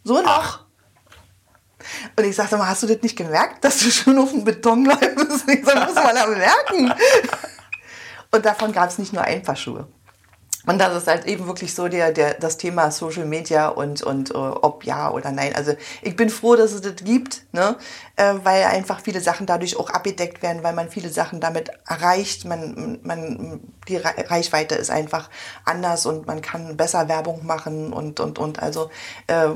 So 0.05 0.21
noch. 0.21 0.27
Ach. 0.27 0.61
Und 2.17 2.25
ich 2.25 2.37
sagte 2.37 2.57
mal, 2.57 2.69
hast 2.69 2.83
du 2.83 2.87
das 2.87 3.03
nicht 3.03 3.17
gemerkt, 3.17 3.65
dass 3.65 3.79
du 3.79 3.91
schon 3.91 4.19
auf 4.19 4.31
dem 4.31 4.45
Beton 4.45 4.85
läufst? 4.85 5.49
Ich 5.49 5.65
sag, 5.65 5.87
muss 5.87 5.95
man 5.95 6.17
ja 6.17 6.27
merken. 6.27 6.95
Und 8.31 8.45
davon 8.45 8.73
gab 8.73 8.89
es 8.89 8.99
nicht 8.99 9.13
nur 9.13 9.23
ein 9.23 9.43
Paar 9.43 9.57
Schuhe. 9.57 9.87
Und 10.67 10.79
das 10.79 10.97
ist 10.97 11.07
halt 11.07 11.27
eben 11.27 11.47
wirklich 11.47 11.75
so 11.75 11.89
der, 11.89 12.13
der, 12.13 12.35
das 12.35 12.57
Thema 12.57 12.91
Social 12.91 13.27
Media 13.27 13.69
und, 13.69 14.03
und 14.03 14.35
uh, 14.35 14.57
ob 14.63 14.85
ja 14.85 15.11
oder 15.11 15.31
nein. 15.31 15.55
Also 15.55 15.75
ich 16.03 16.17
bin 16.17 16.31
froh, 16.31 16.57
dass 16.57 16.73
es 16.73 16.81
das 16.81 16.97
gibt, 16.97 17.43
ne? 17.53 17.77
Äh, 18.17 18.35
weil 18.43 18.65
einfach 18.65 19.01
viele 19.01 19.21
Sachen 19.21 19.47
dadurch 19.47 19.77
auch 19.77 19.91
abgedeckt 19.91 20.43
werden, 20.43 20.63
weil 20.63 20.75
man 20.75 20.89
viele 20.89 21.11
Sachen 21.11 21.41
damit 21.41 21.71
erreicht. 21.87 22.45
Man, 22.45 23.01
man, 23.03 23.61
die 23.89 23.97
Reichweite 23.97 24.75
ist 24.75 24.91
einfach 24.91 25.29
anders 25.65 26.07
und 26.07 26.27
man 26.27 26.41
kann 26.41 26.77
besser 26.77 27.09
Werbung 27.09 27.45
machen 27.45 27.93
und, 27.93 28.21
und, 28.21 28.39
und. 28.39 28.63
Also 28.63 28.91
äh, 29.27 29.51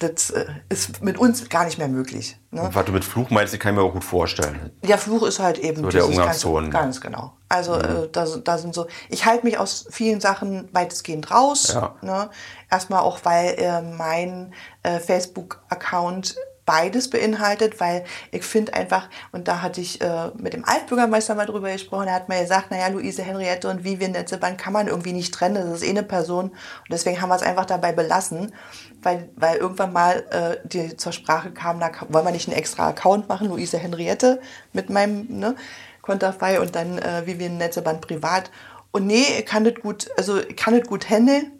das 0.00 0.30
äh, 0.30 0.46
ist 0.70 1.02
mit 1.02 1.18
uns 1.18 1.48
gar 1.48 1.64
nicht 1.64 1.78
mehr 1.78 1.88
möglich. 1.88 2.38
Ne? 2.50 2.68
Was 2.72 2.84
du 2.86 2.92
mit 2.92 3.04
Fluch 3.04 3.30
meinst, 3.30 3.54
ich 3.54 3.60
kann 3.60 3.74
mir 3.74 3.82
auch 3.82 3.92
gut 3.92 4.04
vorstellen. 4.04 4.70
Ja, 4.84 4.96
Fluch 4.96 5.22
ist 5.22 5.38
halt 5.38 5.58
eben 5.58 5.82
so 5.82 5.88
der 5.88 6.06
Umgangston. 6.06 6.70
Ganz, 6.70 6.72
ganz 6.72 7.00
genau. 7.00 7.34
Also 7.48 7.74
mhm. 7.74 7.80
äh, 7.80 8.08
da, 8.10 8.26
da 8.42 8.58
sind 8.58 8.74
so, 8.74 8.86
ich 9.10 9.26
halte 9.26 9.44
mich 9.44 9.58
aus 9.58 9.86
vielen 9.90 10.20
Sachen 10.20 10.68
weitestgehend 10.72 11.30
raus. 11.30 11.74
Ja. 11.74 11.94
Ne? 12.00 12.30
Erstmal 12.70 13.00
auch, 13.00 13.20
weil 13.24 13.54
äh, 13.58 13.82
mein 13.82 14.54
äh, 14.82 14.98
Facebook-Account 14.98 16.36
beides 16.70 17.10
beinhaltet, 17.10 17.80
weil 17.80 18.04
ich 18.30 18.44
finde 18.44 18.74
einfach, 18.74 19.08
und 19.32 19.48
da 19.48 19.60
hatte 19.60 19.80
ich 19.80 20.00
äh, 20.00 20.30
mit 20.36 20.52
dem 20.52 20.64
Altbürgermeister 20.64 21.34
mal 21.34 21.46
drüber 21.46 21.72
gesprochen, 21.72 22.06
er 22.06 22.14
hat 22.14 22.28
mir 22.28 22.40
gesagt, 22.40 22.70
naja, 22.70 22.86
Luise 22.86 23.22
Henriette 23.22 23.68
und 23.68 23.82
Vivian 23.82 24.12
Netzebank 24.12 24.60
kann 24.60 24.72
man 24.72 24.86
irgendwie 24.86 25.12
nicht 25.12 25.34
trennen, 25.34 25.56
das 25.56 25.82
ist 25.82 25.86
eh 25.86 25.90
eine 25.90 26.04
Person 26.04 26.50
und 26.50 26.90
deswegen 26.90 27.20
haben 27.20 27.28
wir 27.28 27.34
es 27.34 27.42
einfach 27.42 27.64
dabei 27.64 27.90
belassen, 27.92 28.52
weil, 29.02 29.30
weil 29.36 29.58
irgendwann 29.58 29.92
mal 29.92 30.24
äh, 30.30 30.68
die 30.68 30.96
zur 30.96 31.12
Sprache 31.12 31.50
kam, 31.50 31.80
da 31.80 31.90
wollen 32.08 32.24
wir 32.24 32.32
nicht 32.32 32.48
einen 32.48 32.58
extra 32.58 32.88
Account 32.88 33.28
machen, 33.28 33.48
Luise 33.48 33.78
Henriette 33.78 34.40
mit 34.72 34.90
meinem 34.90 35.26
ne, 35.28 35.56
Konterfei 36.02 36.60
und 36.60 36.74
dann 36.74 36.98
äh, 36.98 37.26
Vivian 37.26 37.58
Netzeband 37.58 38.00
privat 38.00 38.50
und 38.92 39.06
nee, 39.06 39.24
ich 39.38 39.46
kann 39.46 39.64
das 39.64 39.74
gut, 39.74 40.10
also 40.16 40.40
kann 40.56 40.78
das 40.78 40.88
gut 40.88 41.08
handeln, 41.08 41.52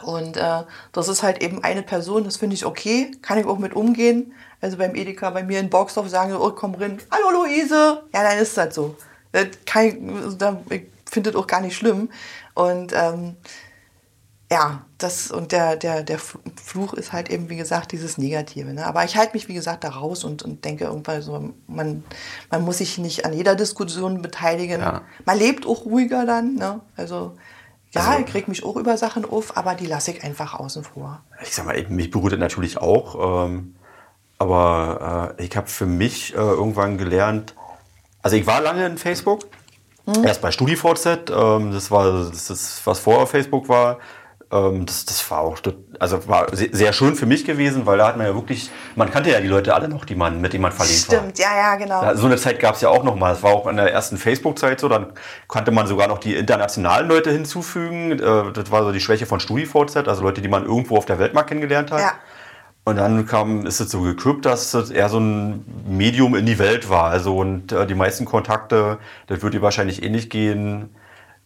und 0.00 0.36
äh, 0.36 0.62
das 0.92 1.08
ist 1.08 1.22
halt 1.22 1.42
eben 1.42 1.62
eine 1.62 1.82
Person, 1.82 2.24
das 2.24 2.36
finde 2.36 2.54
ich 2.54 2.64
okay, 2.64 3.10
kann 3.20 3.38
ich 3.38 3.46
auch 3.46 3.58
mit 3.58 3.74
umgehen. 3.74 4.32
Also 4.60 4.78
beim 4.78 4.94
Edeka, 4.94 5.30
bei 5.30 5.42
mir 5.42 5.60
in 5.60 5.70
Boxdorf 5.70 6.08
sagen, 6.08 6.34
oh, 6.34 6.50
komm 6.50 6.74
rein, 6.74 6.98
hallo 7.10 7.42
Luise. 7.42 8.02
Ja, 8.14 8.22
dann 8.22 8.38
ist 8.38 8.56
das 8.56 8.74
so. 8.74 8.96
Das 9.32 9.48
kann 9.66 9.86
ich, 9.86 9.94
ich 10.70 10.82
finde 11.10 11.32
das 11.32 11.40
auch 11.40 11.46
gar 11.46 11.60
nicht 11.60 11.76
schlimm. 11.76 12.10
Und 12.54 12.92
ähm, 12.94 13.36
ja, 14.52 14.82
das 14.98 15.30
und 15.30 15.50
der, 15.50 15.76
der, 15.76 16.02
der 16.02 16.18
Fluch 16.18 16.92
ist 16.92 17.14
halt 17.14 17.30
eben, 17.30 17.48
wie 17.48 17.56
gesagt, 17.56 17.92
dieses 17.92 18.18
Negative. 18.18 18.74
Ne? 18.74 18.86
Aber 18.86 19.02
ich 19.02 19.16
halte 19.16 19.32
mich, 19.32 19.48
wie 19.48 19.54
gesagt, 19.54 19.82
da 19.82 19.88
raus 19.88 20.24
und, 20.24 20.42
und 20.42 20.62
denke 20.66 20.84
irgendwann 20.84 21.22
so, 21.22 21.54
man, 21.66 22.04
man 22.50 22.62
muss 22.62 22.78
sich 22.78 22.98
nicht 22.98 23.24
an 23.24 23.32
jeder 23.32 23.54
Diskussion 23.54 24.20
beteiligen. 24.20 24.82
Ja. 24.82 25.00
Man 25.24 25.38
lebt 25.38 25.66
auch 25.66 25.86
ruhiger 25.86 26.26
dann. 26.26 26.56
Ne? 26.56 26.80
Also 26.96 27.32
ja, 27.92 28.02
also, 28.02 28.24
ich 28.26 28.34
reg 28.34 28.46
mich 28.46 28.62
auch 28.62 28.76
über 28.76 28.98
Sachen 28.98 29.24
auf, 29.24 29.56
aber 29.56 29.74
die 29.74 29.86
lasse 29.86 30.10
ich 30.10 30.22
einfach 30.22 30.52
außen 30.52 30.84
vor. 30.84 31.22
Ich 31.42 31.54
sag 31.54 31.64
mal, 31.64 31.82
mich 31.88 32.10
beruht 32.10 32.32
das 32.32 32.38
natürlich 32.38 32.76
auch. 32.76 33.46
Ähm, 33.46 33.74
aber 34.36 35.34
äh, 35.38 35.44
ich 35.44 35.56
habe 35.56 35.68
für 35.68 35.86
mich 35.86 36.34
äh, 36.34 36.36
irgendwann 36.36 36.98
gelernt, 36.98 37.54
also 38.20 38.36
ich 38.36 38.46
war 38.46 38.60
lange 38.60 38.84
in 38.84 38.98
Facebook, 38.98 39.46
mhm. 40.04 40.24
erst 40.24 40.42
bei 40.42 40.52
StudiVZ, 40.52 41.30
ähm, 41.30 41.72
das 41.72 41.90
war 41.90 42.28
das, 42.28 42.50
ist, 42.50 42.82
was 42.84 42.98
vor 42.98 43.26
Facebook 43.26 43.70
war. 43.70 43.98
Ähm, 44.52 44.84
das, 44.84 45.06
das 45.06 45.28
war 45.30 45.40
auch, 45.40 45.58
also 45.98 46.28
war 46.28 46.46
sehr 46.52 46.92
schön 46.92 47.14
für 47.14 47.24
mich 47.24 47.44
gewesen, 47.44 47.86
weil 47.86 47.98
da 47.98 48.08
hat 48.08 48.18
man 48.18 48.26
ja 48.26 48.34
wirklich, 48.34 48.70
man 48.96 49.10
kannte 49.10 49.30
ja 49.30 49.40
die 49.40 49.48
Leute 49.48 49.74
alle 49.74 49.88
noch, 49.88 50.04
die 50.04 50.14
man, 50.14 50.40
mit 50.40 50.52
denen 50.52 50.62
man 50.62 50.72
verliebt 50.72 50.98
Stimmt, 50.98 51.12
war. 51.12 51.30
Stimmt, 51.30 51.38
ja, 51.38 51.56
ja, 51.56 51.76
genau. 51.76 52.14
so 52.14 52.26
eine 52.26 52.36
Zeit 52.36 52.60
gab 52.60 52.74
es 52.74 52.82
ja 52.82 52.90
auch 52.90 53.02
noch 53.02 53.16
mal. 53.16 53.30
Das 53.30 53.42
war 53.42 53.52
auch 53.52 53.66
in 53.66 53.76
der 53.76 53.90
ersten 53.90 54.18
Facebook-Zeit 54.18 54.78
so. 54.78 54.88
Dann 54.88 55.14
konnte 55.48 55.70
man 55.70 55.86
sogar 55.86 56.06
noch 56.06 56.18
die 56.18 56.34
internationalen 56.34 57.08
Leute 57.08 57.30
hinzufügen. 57.30 58.12
Äh, 58.12 58.52
das 58.52 58.70
war 58.70 58.84
so 58.84 58.92
die 58.92 59.00
Schwäche 59.00 59.24
von 59.24 59.40
StudiVZ, 59.40 59.96
also 60.06 60.22
Leute, 60.22 60.42
die 60.42 60.48
man 60.48 60.66
irgendwo 60.66 60.98
auf 60.98 61.06
der 61.06 61.18
Welt 61.18 61.32
mal 61.32 61.44
kennengelernt 61.44 61.90
hat. 61.90 62.00
Ja. 62.00 62.12
Und 62.84 62.96
dann 62.96 63.26
kam, 63.26 63.64
ist 63.64 63.80
es 63.80 63.90
so 63.90 64.02
geküppt, 64.02 64.44
dass 64.44 64.74
es 64.74 64.90
eher 64.90 65.08
so 65.08 65.18
ein 65.20 65.64
Medium 65.86 66.34
in 66.34 66.44
die 66.44 66.58
Welt 66.58 66.90
war. 66.90 67.10
Also 67.10 67.38
und 67.38 67.72
äh, 67.72 67.86
die 67.86 67.94
meisten 67.94 68.26
Kontakte, 68.26 68.98
das 69.28 69.40
würde 69.40 69.56
dir 69.58 69.62
wahrscheinlich 69.62 70.02
ähnlich 70.02 70.28
gehen 70.28 70.90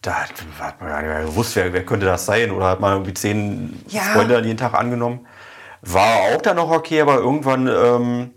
da 0.01 0.15
hat 0.59 0.79
man 0.79 0.89
gar 0.89 1.01
nicht 1.01 1.09
mehr 1.09 1.25
gewusst, 1.25 1.55
wer, 1.55 1.73
wer 1.73 1.85
könnte 1.85 2.05
das 2.05 2.25
sein. 2.25 2.51
Oder 2.51 2.67
hat 2.67 2.79
man 2.79 2.93
irgendwie 2.93 3.13
zehn 3.13 3.81
ja. 3.87 4.01
Freunde 4.01 4.37
an 4.37 4.43
jeden 4.43 4.57
Tag 4.57 4.73
angenommen. 4.73 5.27
War 5.81 6.17
auch 6.33 6.41
dann 6.41 6.57
noch 6.57 6.71
okay, 6.71 7.01
aber 7.01 7.15
irgendwann, 7.17 7.67
ähm, 7.67 8.31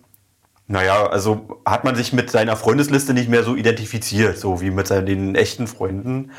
naja, 0.67 1.07
also 1.07 1.61
hat 1.67 1.85
man 1.85 1.95
sich 1.95 2.13
mit 2.13 2.31
seiner 2.31 2.57
Freundesliste 2.57 3.15
nicht 3.15 3.29
mehr 3.29 3.43
so 3.43 3.57
identifiziert, 3.57 4.39
so 4.39 4.61
wie 4.61 4.71
mit 4.71 4.87
seinen 4.87 5.07
den 5.07 5.35
echten 5.35 5.67
Freunden. 5.67 6.33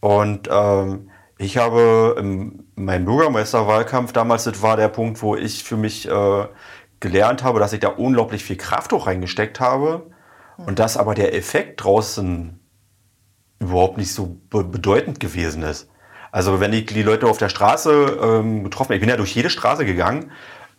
Und 0.00 0.48
ähm, 0.50 1.10
ich 1.38 1.56
habe 1.56 2.16
in 2.18 2.64
meinem 2.76 3.04
Bürgermeisterwahlkampf 3.04 4.12
damals, 4.12 4.44
das 4.44 4.62
war 4.62 4.76
der 4.76 4.88
Punkt, 4.88 5.22
wo 5.22 5.36
ich 5.36 5.64
für 5.64 5.76
mich 5.76 6.08
äh, 6.08 6.46
gelernt 7.00 7.42
habe, 7.42 7.58
dass 7.58 7.72
ich 7.72 7.80
da 7.80 7.88
unglaublich 7.88 8.44
viel 8.44 8.56
Kraft 8.56 8.92
auch 8.92 9.06
reingesteckt 9.06 9.60
habe. 9.60 10.10
Und 10.56 10.78
dass 10.78 10.96
aber 10.96 11.14
der 11.14 11.34
Effekt 11.34 11.82
draußen 11.82 12.60
überhaupt 13.58 13.98
nicht 13.98 14.12
so 14.12 14.36
bedeutend 14.50 15.20
gewesen 15.20 15.62
ist. 15.62 15.88
Also 16.32 16.60
wenn 16.60 16.72
ich 16.72 16.86
die 16.86 17.02
Leute 17.02 17.26
auf 17.26 17.38
der 17.38 17.48
Straße 17.48 18.18
ähm, 18.20 18.64
getroffen 18.64 18.88
habe, 18.88 18.94
ich 18.94 19.00
bin 19.00 19.08
ja 19.08 19.16
durch 19.16 19.34
jede 19.34 19.50
Straße 19.50 19.84
gegangen, 19.84 20.32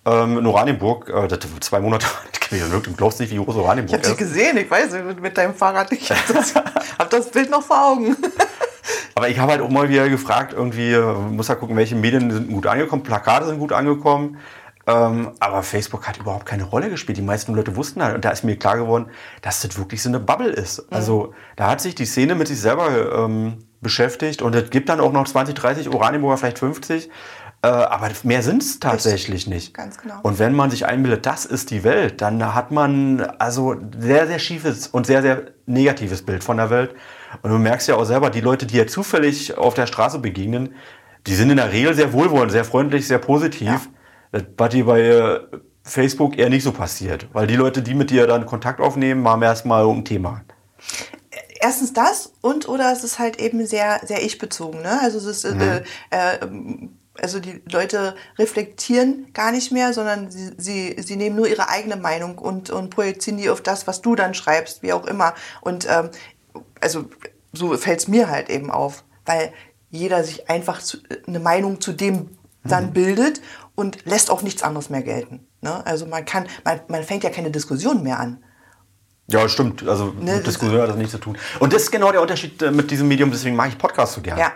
ähm, 0.06 0.38
in 0.38 0.46
Oranienburg, 0.46 1.10
äh, 1.10 1.28
das 1.28 1.40
zwei 1.62 1.80
Monate 1.80 2.06
gewesen, 2.50 2.82
du 2.84 2.94
glaubst 2.94 3.20
nicht, 3.20 3.32
wie 3.32 3.38
groß 3.38 3.56
Oranienburg 3.56 4.02
ist. 4.02 4.06
Ich 4.06 4.12
habe 4.12 4.18
dich 4.20 4.28
gesehen, 4.28 4.58
ich 4.58 4.70
weiß, 4.70 4.98
mit, 5.20 5.38
deinem 5.38 5.56
Fahrrad, 5.56 5.92
ich 5.92 6.12
habe 6.12 6.34
das, 6.34 6.56
hab 7.00 7.10
das 7.10 7.32
Bild 7.32 7.50
noch 7.50 7.64
vor 7.64 7.92
Augen. 7.92 8.16
Aber 9.16 9.30
ich 9.30 9.40
habe 9.40 9.54
halt 9.54 9.62
auch 9.62 9.70
mal 9.70 9.88
wieder 9.88 10.10
gefragt, 10.10 10.54
irgendwie, 10.54 10.92
äh, 10.92 11.14
muss 11.14 11.48
ja 11.48 11.56
gucken, 11.56 11.78
welche 11.78 11.96
Medien 11.96 12.30
sind 12.30 12.52
gut 12.52 12.68
angekommen, 12.68 13.04
Plakate 13.04 13.46
sind 13.46 13.60
gut 13.60 13.72
angekommen. 13.72 14.38
Ähm, 14.88 15.32
aber 15.40 15.64
Facebook 15.64 16.08
hat 16.08 16.18
überhaupt 16.18 16.46
keine 16.46 16.64
Rolle 16.64 16.90
gespielt. 16.90 17.18
Die 17.18 17.24
meisten 17.24 17.54
Leute 17.56 17.76
wussten 17.76 18.04
halt, 18.04 18.16
und 18.16 18.26
da 18.26 18.30
ist 18.30 18.44
mir 18.44 18.58
klar 18.58 18.78
geworden, 18.78 19.08
dass 19.42 19.62
das 19.62 19.78
wirklich 19.78 20.02
so 20.02 20.10
eine 20.10 20.20
Bubble 20.20 20.50
ist. 20.50 20.80
Mhm. 20.80 20.96
Also 20.96 21.34
da 21.56 21.72
hat 21.72 21.82
sich 21.82 21.96
die 21.96 22.06
Szene 22.06 22.36
mit 22.36 22.48
sich 22.48 22.60
selber 22.60 23.24
ähm, 23.24 23.66
beschäftigt 23.82 24.42
und 24.42 24.54
es 24.56 24.70
gibt 24.70 24.90
dann 24.90 25.00
auch 25.00 25.12
noch 25.12 25.28
20, 25.28 25.56
30 25.56 25.90
Oranienburger, 25.90 26.38
vielleicht 26.38 26.60
50. 26.60 27.10
Äh, 27.64 27.68
aber 27.68 28.12
mehr 28.22 28.44
sind 28.44 28.62
es 28.62 28.80
tatsächlich 28.80 29.48
nicht. 29.48 29.74
Ganz 29.74 29.98
genau. 29.98 30.20
Und 30.22 30.38
wenn 30.38 30.54
man 30.54 30.70
sich 30.70 30.86
einbildet, 30.86 31.26
das 31.26 31.46
ist 31.46 31.72
die 31.72 31.84
Welt, 31.84 32.22
dann 32.22 32.54
hat 32.54 32.70
man 32.70 33.22
also 33.22 33.76
sehr, 33.98 34.28
sehr 34.28 34.38
schiefes 34.38 34.88
und 34.88 35.08
sehr, 35.08 35.24
sehr 35.24 35.46
negatives 35.66 36.22
Bild 36.24 36.44
von 36.44 36.58
der 36.58 36.70
Welt. 36.70 36.94
Und 37.42 37.50
du 37.50 37.58
merkst 37.58 37.88
ja 37.88 37.96
auch 37.96 38.06
selber, 38.06 38.30
die 38.30 38.42
Leute, 38.42 38.68
die 38.68 38.78
ja 38.78 38.86
zufällig 38.86 39.58
auf 39.58 39.74
der 39.74 39.88
Straße 39.88 40.20
begegnen, 40.20 40.76
die 41.26 41.34
sind 41.34 41.50
in 41.50 41.58
der 41.58 41.72
Regel 41.72 41.96
sehr 41.96 42.14
wohlwollend, 42.14 42.52
sehr 42.52 42.66
freundlich, 42.66 43.08
sehr 43.08 43.18
positiv. 43.18 43.68
Ja. 43.68 43.82
Was 44.58 44.70
dir 44.70 44.86
bei 44.86 45.02
äh, 45.02 45.40
Facebook 45.86 46.38
eher 46.38 46.50
nicht 46.50 46.64
so 46.64 46.72
passiert. 46.72 47.28
Weil 47.34 47.48
die 47.48 47.56
Leute, 47.56 47.82
die 47.82 47.94
mit 47.94 48.10
dir 48.10 48.28
dann 48.28 48.46
Kontakt 48.46 48.82
aufnehmen, 48.82 49.28
haben 49.28 49.44
erstmal 49.44 49.88
ein 49.88 50.04
Thema. 50.04 50.42
Erstens 51.60 51.94
das 51.94 52.34
und 52.42 52.68
oder 52.68 52.92
es 52.92 53.04
ist 53.04 53.20
halt 53.20 53.40
eben 53.40 53.66
sehr, 53.66 54.02
sehr 54.04 54.24
ich-bezogen. 54.24 54.82
Ne? 54.82 55.00
Also 55.02 55.18
es 55.18 55.44
ist, 55.44 55.46
äh, 55.46 55.84
äh, 56.10 56.40
also 57.20 57.40
die 57.40 57.62
Leute 57.72 58.16
reflektieren 58.38 59.32
gar 59.34 59.52
nicht 59.52 59.72
mehr, 59.72 59.94
sondern 59.94 60.32
sie, 60.32 60.52
sie, 60.58 60.96
sie 61.00 61.16
nehmen 61.16 61.36
nur 61.36 61.48
ihre 61.48 61.70
eigene 61.70 61.96
Meinung 61.96 62.38
und, 62.38 62.72
und 62.72 62.90
projizieren 62.90 63.38
die 63.38 63.50
auf 63.50 63.62
das, 63.62 63.88
was 63.88 64.02
du 64.02 64.16
dann 64.16 64.34
schreibst, 64.34 64.84
wie 64.84 64.92
auch 64.92 65.06
immer. 65.06 65.34
Und 65.62 65.88
ähm, 65.90 66.10
also 66.82 67.06
so 67.54 67.76
fällt 67.78 68.00
es 68.00 68.08
mir 68.08 68.30
halt 68.30 68.50
eben 68.50 68.70
auf, 68.70 69.04
weil 69.26 69.54
jeder 69.92 70.24
sich 70.24 70.50
einfach 70.50 70.82
zu, 70.82 70.98
eine 71.26 71.40
Meinung 71.40 71.80
zu 71.80 71.94
dem 71.94 72.38
dann 72.68 72.94
bildet 72.94 73.42
und 73.76 74.06
lässt 74.06 74.32
auch 74.32 74.42
nichts 74.42 74.64
anderes 74.64 74.90
mehr 74.90 75.04
gelten. 75.04 75.48
Ne? 75.62 75.86
Also 75.86 76.06
man 76.06 76.26
kann, 76.26 76.48
man, 76.64 76.80
man 76.88 77.04
fängt 77.04 77.24
ja 77.24 77.30
keine 77.30 77.52
Diskussion 77.52 78.04
mehr 78.04 78.20
an. 78.20 78.44
Ja, 79.28 79.50
stimmt. 79.50 79.88
Also 79.88 80.14
Ne, 80.20 80.36
mit 80.36 80.48
Diskussion 80.48 80.82
hat 80.82 80.90
das 80.90 80.98
nichts 80.98 81.12
zu 81.12 81.18
tun. 81.18 81.38
Und 81.60 81.74
das 81.74 81.84
ist 81.84 81.92
genau 81.92 82.12
der 82.12 82.22
Unterschied 82.22 82.62
äh, 82.62 82.72
mit 82.72 82.92
diesem 82.92 83.08
Medium, 83.08 83.32
deswegen 83.32 83.56
mag 83.56 83.70
ich 83.70 83.78
Podcasts 83.78 84.16
so 84.16 84.22
gerne. 84.22 84.42
Ja. 84.42 84.52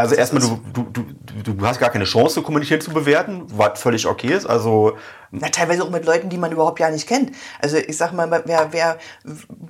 Also 0.00 0.14
erstmal, 0.14 0.42
du, 0.42 0.60
du, 0.92 1.04
du, 1.44 1.52
du 1.54 1.66
hast 1.66 1.78
gar 1.80 1.90
keine 1.90 2.04
Chance 2.04 2.42
kommunizieren, 2.42 2.80
zu 2.80 2.92
bewerten, 2.92 3.44
was 3.48 3.80
völlig 3.80 4.06
okay 4.06 4.32
ist. 4.34 4.46
Also 4.46 4.96
Na, 5.30 5.48
teilweise 5.48 5.84
auch 5.84 5.90
mit 5.90 6.04
Leuten, 6.04 6.28
die 6.28 6.38
man 6.38 6.50
überhaupt 6.52 6.80
ja 6.80 6.90
nicht 6.90 7.06
kennt. 7.08 7.32
Also 7.60 7.76
ich 7.76 7.96
sag 7.96 8.12
mal, 8.12 8.42
wer, 8.46 8.68
wer, 8.72 8.98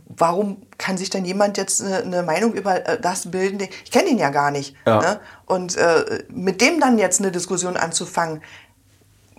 warum 0.08 0.58
kann 0.78 0.96
sich 0.96 1.10
dann 1.10 1.24
jemand 1.24 1.56
jetzt 1.58 1.82
eine, 1.82 1.98
eine 1.98 2.22
Meinung 2.22 2.54
über 2.54 2.86
äh, 2.88 3.00
das 3.00 3.30
bilden? 3.30 3.58
den- 3.58 3.68
Ich 3.84 3.90
kenne 3.90 4.08
ihn 4.08 4.18
ja 4.18 4.30
gar 4.30 4.50
nicht. 4.50 4.74
Ja. 4.86 5.00
Ne? 5.00 5.20
Und 5.46 5.76
äh, 5.76 6.24
mit 6.30 6.60
dem 6.60 6.80
dann 6.80 6.98
jetzt 6.98 7.20
eine 7.20 7.30
Diskussion 7.32 7.76
anzufangen, 7.76 8.40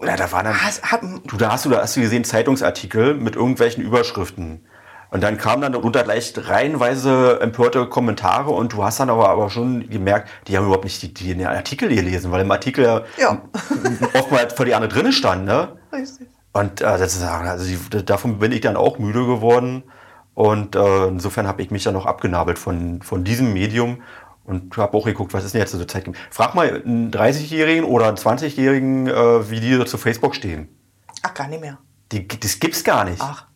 Ja, 0.03 0.15
da 0.15 0.31
war 0.31 0.43
dann. 0.43 0.61
Hast- 0.63 0.83
hab- 0.91 1.01
du, 1.01 1.37
da 1.37 1.51
hast 1.51 1.65
du, 1.65 1.69
da 1.69 1.81
hast 1.81 1.95
du 1.95 2.01
gesehen 2.01 2.23
Zeitungsartikel 2.23 3.13
mit 3.13 3.35
irgendwelchen 3.35 3.83
Überschriften. 3.83 4.65
Und 5.11 5.21
dann 5.21 5.37
kamen 5.37 5.61
dann 5.61 5.73
darunter 5.73 6.03
gleich 6.03 6.33
reihenweise 6.37 7.39
empörte 7.41 7.85
Kommentare 7.87 8.49
und 8.51 8.71
du 8.71 8.83
hast 8.83 9.01
dann 9.01 9.09
aber, 9.09 9.27
aber 9.29 9.49
schon 9.49 9.89
gemerkt, 9.89 10.29
die 10.47 10.57
haben 10.57 10.63
überhaupt 10.63 10.85
nicht 10.85 11.01
die, 11.01 11.13
die 11.13 11.35
den 11.35 11.45
Artikel 11.45 11.89
gelesen, 11.89 12.31
weil 12.31 12.41
im 12.41 12.51
Artikel 12.51 13.03
ja, 13.17 13.41
oftmals 14.13 14.53
vor 14.53 14.65
die 14.65 14.73
andere 14.73 14.89
drinne 14.89 15.11
stand, 15.11 15.43
ne? 15.43 15.77
Richtig. 15.91 16.27
Und 16.53 16.79
äh, 16.79 16.97
das 16.97 17.15
ist, 17.15 17.23
also 17.23 17.65
die, 17.65 18.05
davon 18.05 18.39
bin 18.39 18.53
ich 18.53 18.61
dann 18.61 18.77
auch 18.77 18.99
müde 18.99 19.25
geworden. 19.25 19.83
Und 20.33 20.77
äh, 20.77 21.07
insofern 21.07 21.45
habe 21.45 21.61
ich 21.61 21.71
mich 21.71 21.83
dann 21.83 21.93
noch 21.93 22.05
abgenabelt 22.05 22.57
von, 22.57 23.01
von 23.01 23.25
diesem 23.25 23.51
Medium 23.51 24.01
und 24.45 24.77
habe 24.77 24.97
auch 24.97 25.05
geguckt, 25.05 25.33
was 25.33 25.43
ist 25.43 25.53
denn 25.53 25.59
jetzt 25.59 25.71
so 25.71 25.77
zur 25.77 25.89
Zeit. 25.89 26.09
Frag 26.29 26.55
mal 26.55 26.81
einen 26.83 27.11
30-Jährigen 27.11 27.83
oder 27.83 28.07
einen 28.07 28.17
20-Jährigen, 28.17 29.07
äh, 29.07 29.49
wie 29.49 29.59
die 29.59 29.83
zu 29.85 29.97
Facebook 29.97 30.35
stehen. 30.35 30.69
Ach, 31.21 31.33
gar 31.33 31.47
nicht 31.47 31.59
mehr. 31.59 31.77
Die, 32.13 32.25
das 32.27 32.59
gibt's 32.59 32.83
gar 32.85 33.03
nicht. 33.03 33.21
Ach. 33.21 33.50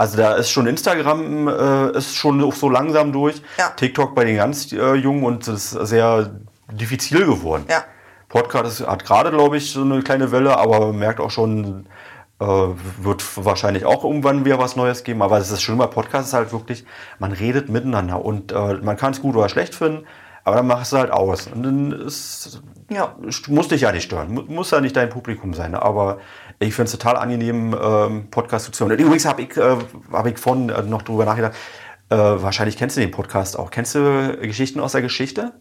Also 0.00 0.16
da 0.16 0.32
ist 0.36 0.48
schon 0.50 0.66
Instagram 0.66 1.46
äh, 1.48 1.90
ist 1.98 2.14
schon 2.16 2.50
so 2.52 2.70
langsam 2.70 3.12
durch. 3.12 3.42
Ja. 3.58 3.68
TikTok 3.76 4.14
bei 4.14 4.24
den 4.24 4.36
ganz 4.36 4.72
äh, 4.72 4.94
Jungen 4.94 5.24
und 5.24 5.46
das 5.46 5.74
ist 5.74 5.88
sehr 5.88 6.30
diffizil 6.72 7.26
geworden. 7.26 7.64
Ja. 7.68 7.84
Podcast 8.30 8.80
ist, 8.80 8.86
hat 8.86 9.04
gerade, 9.04 9.30
glaube 9.30 9.58
ich, 9.58 9.72
so 9.72 9.82
eine 9.82 10.00
kleine 10.02 10.32
Welle, 10.32 10.56
aber 10.56 10.86
man 10.86 10.98
merkt 10.98 11.20
auch 11.20 11.30
schon, 11.30 11.84
äh, 12.40 12.44
wird 12.46 13.22
wahrscheinlich 13.44 13.84
auch 13.84 14.02
irgendwann 14.04 14.46
wieder 14.46 14.58
was 14.58 14.74
Neues 14.74 15.04
geben. 15.04 15.20
Aber 15.20 15.38
das 15.38 15.50
ist 15.50 15.60
schön 15.60 15.76
bei 15.76 15.86
Podcast 15.86 16.28
ist 16.28 16.32
halt 16.34 16.50
wirklich, 16.52 16.86
man 17.18 17.32
redet 17.32 17.68
miteinander 17.68 18.24
und 18.24 18.52
äh, 18.52 18.74
man 18.82 18.96
kann 18.96 19.12
es 19.12 19.20
gut 19.20 19.36
oder 19.36 19.50
schlecht 19.50 19.74
finden, 19.74 20.06
aber 20.44 20.56
dann 20.56 20.66
machst 20.66 20.92
du 20.92 20.96
halt 20.96 21.10
aus. 21.10 21.46
Und 21.48 21.62
dann 21.62 21.92
ist, 21.92 22.62
Ja. 22.90 23.14
muss 23.48 23.68
dich 23.68 23.82
ja 23.82 23.92
nicht 23.92 24.04
stören, 24.04 24.32
mu- 24.32 24.44
muss 24.48 24.70
ja 24.70 24.80
nicht 24.80 24.96
dein 24.96 25.10
Publikum 25.10 25.52
sein. 25.52 25.74
Aber 25.74 26.18
ich 26.60 26.74
finde 26.74 26.84
es 26.86 26.92
total 26.92 27.16
angenehm, 27.16 27.74
ähm, 27.82 28.30
Podcast 28.30 28.72
zu 28.74 28.86
hören. 28.86 28.98
Übrigens 28.98 29.24
habe 29.24 29.42
ich, 29.42 29.56
äh, 29.56 29.76
hab 30.12 30.26
ich 30.26 30.38
vorhin 30.38 30.68
äh, 30.68 30.82
noch 30.82 31.02
drüber 31.02 31.24
nachgedacht, 31.24 31.54
äh, 32.10 32.16
wahrscheinlich 32.16 32.76
kennst 32.76 32.96
du 32.96 33.00
den 33.00 33.10
Podcast 33.10 33.58
auch. 33.58 33.70
Kennst 33.70 33.94
du 33.94 34.36
Geschichten 34.42 34.78
aus 34.80 34.92
der 34.92 35.00
Geschichte? 35.02 35.52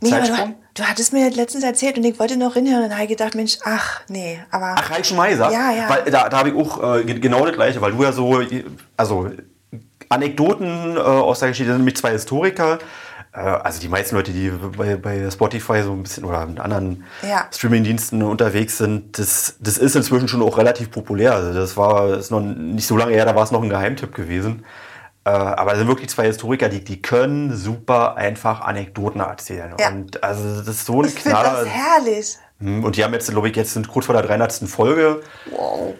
Nee, 0.00 0.12
aber 0.12 0.24
Zeitsprung? 0.24 0.54
du, 0.74 0.82
du 0.82 0.88
hattest 0.88 1.12
mir 1.12 1.30
letztens 1.30 1.62
erzählt 1.64 1.96
und 1.98 2.04
ich 2.04 2.18
wollte 2.18 2.36
noch 2.36 2.54
hinhören 2.54 2.84
und 2.84 2.92
habe 2.92 3.02
ich 3.02 3.08
gedacht, 3.10 3.34
Mensch, 3.34 3.58
ach, 3.64 4.00
nee, 4.08 4.38
aber. 4.50 4.74
Ach, 4.78 4.90
Reich 4.90 5.06
Schmeiser? 5.08 5.50
Ja, 5.50 5.72
ja. 5.72 5.88
Weil 5.88 6.10
da, 6.10 6.28
da 6.28 6.38
habe 6.38 6.50
ich 6.50 6.54
auch 6.54 6.96
äh, 6.96 7.04
ge- 7.04 7.18
genau 7.20 7.44
das 7.44 7.54
Gleiche, 7.54 7.80
weil 7.80 7.92
du 7.92 8.02
ja 8.02 8.12
so, 8.12 8.40
also 8.96 9.30
Anekdoten 10.08 10.96
äh, 10.96 11.00
aus 11.00 11.40
der 11.40 11.48
Geschichte 11.48 11.72
sind 11.72 11.78
nämlich 11.80 11.96
zwei 11.96 12.12
Historiker. 12.12 12.78
Äh, 13.34 13.38
also 13.40 13.80
die 13.80 13.88
meisten 13.88 14.14
Leute, 14.16 14.32
die 14.32 14.50
bei, 14.50 14.96
bei 14.96 15.30
Spotify 15.30 15.82
so 15.82 15.92
ein 15.92 16.02
bisschen 16.02 16.24
oder 16.24 16.46
mit 16.46 16.60
anderen 16.60 17.04
Ja. 17.28 17.46
Streamingdiensten 17.52 18.22
unterwegs 18.22 18.78
sind, 18.78 19.18
das, 19.18 19.56
das 19.60 19.76
ist 19.78 19.96
inzwischen 19.96 20.28
schon 20.28 20.42
auch 20.42 20.56
relativ 20.58 20.90
populär. 20.90 21.34
Also 21.34 21.52
das 21.52 21.76
war 21.76 22.14
ist 22.14 22.30
noch 22.30 22.40
nicht 22.40 22.86
so 22.86 22.96
lange 22.96 23.12
her, 23.12 23.24
da 23.24 23.34
war 23.34 23.42
es 23.44 23.50
noch 23.50 23.62
ein 23.62 23.68
Geheimtipp 23.68 24.14
gewesen. 24.14 24.64
Äh, 25.26 25.30
aber 25.30 25.72
es 25.72 25.78
sind 25.78 25.88
wirklich 25.88 26.10
zwei 26.10 26.26
Historiker, 26.26 26.68
die, 26.68 26.84
die 26.84 27.00
können 27.00 27.56
super 27.56 28.16
einfach 28.16 28.60
Anekdoten 28.60 29.20
erzählen. 29.20 29.72
Ja. 29.80 29.88
Und 29.88 30.22
also 30.22 30.58
das 30.58 30.68
ist 30.68 30.86
so 30.86 31.00
ein 31.02 31.08
ich 31.08 31.16
Knaller. 31.16 31.64
das 31.64 31.68
herrlich. 31.68 32.36
Hm, 32.60 32.84
Und 32.84 32.96
die 32.96 33.02
haben 33.04 33.12
jetzt, 33.14 33.30
glaube 33.30 33.48
ich, 33.48 33.56
jetzt 33.56 33.72
sind 33.72 33.88
kurz 33.88 34.06
vor 34.06 34.14
der 34.14 34.22
300. 34.22 34.52
Folge. 34.68 35.22
Äh, 35.50 35.94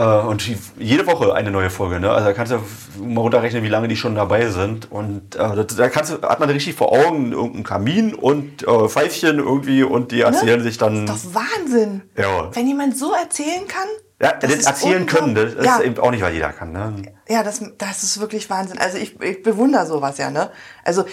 und 0.00 0.46
die- 0.46 0.56
jede 0.78 1.06
Woche 1.06 1.34
eine 1.34 1.50
neue 1.50 1.68
Folge. 1.68 2.00
Ne? 2.00 2.10
Also 2.10 2.26
da 2.28 2.32
kannst 2.32 2.52
du 2.52 2.58
mal 3.04 3.20
runterrechnen, 3.20 3.62
wie 3.62 3.68
lange 3.68 3.88
die 3.88 3.96
schon 3.96 4.14
dabei 4.14 4.48
sind. 4.48 4.90
Und 4.90 5.34
äh, 5.34 5.54
das, 5.56 5.76
da 5.76 5.88
kannst 5.90 6.12
du, 6.12 6.22
hat 6.22 6.40
man 6.40 6.48
richtig 6.48 6.74
vor 6.74 6.92
Augen 6.92 7.32
irgendeinen 7.32 7.64
Kamin 7.64 8.14
und 8.14 8.66
äh, 8.66 8.88
Pfeifchen 8.88 9.38
irgendwie 9.38 9.82
und 9.82 10.10
die 10.12 10.22
erzählen 10.22 10.62
sich 10.62 10.78
dann. 10.78 11.04
Das 11.06 11.24
ist 11.24 11.34
Wahnsinn. 11.34 12.02
Ja. 12.16 12.48
Wenn 12.54 12.66
jemand 12.66 12.96
so 12.96 13.12
erzählen 13.12 13.68
kann. 13.68 13.88
ja, 14.20 14.32
das, 14.32 14.50
ist 14.50 14.66
erzählen 14.66 15.04
können, 15.04 15.34
das 15.34 15.52
ist 15.54 15.64
ja. 15.66 15.82
eben 15.82 15.98
auch 15.98 16.10
nicht, 16.10 16.22
weil 16.22 16.32
jeder 16.32 16.52
kann. 16.52 16.72
Ne? 16.72 16.94
Ja, 17.28 17.42
das, 17.42 17.60
das 17.76 18.02
ist 18.02 18.18
wirklich 18.18 18.48
Wahnsinn. 18.48 18.78
Also 18.78 18.96
ich, 18.96 19.20
ich 19.20 19.42
bewundere 19.42 19.84
sowas 19.86 20.16
ja, 20.16 20.30
ne? 20.30 20.50
Also 20.84 21.04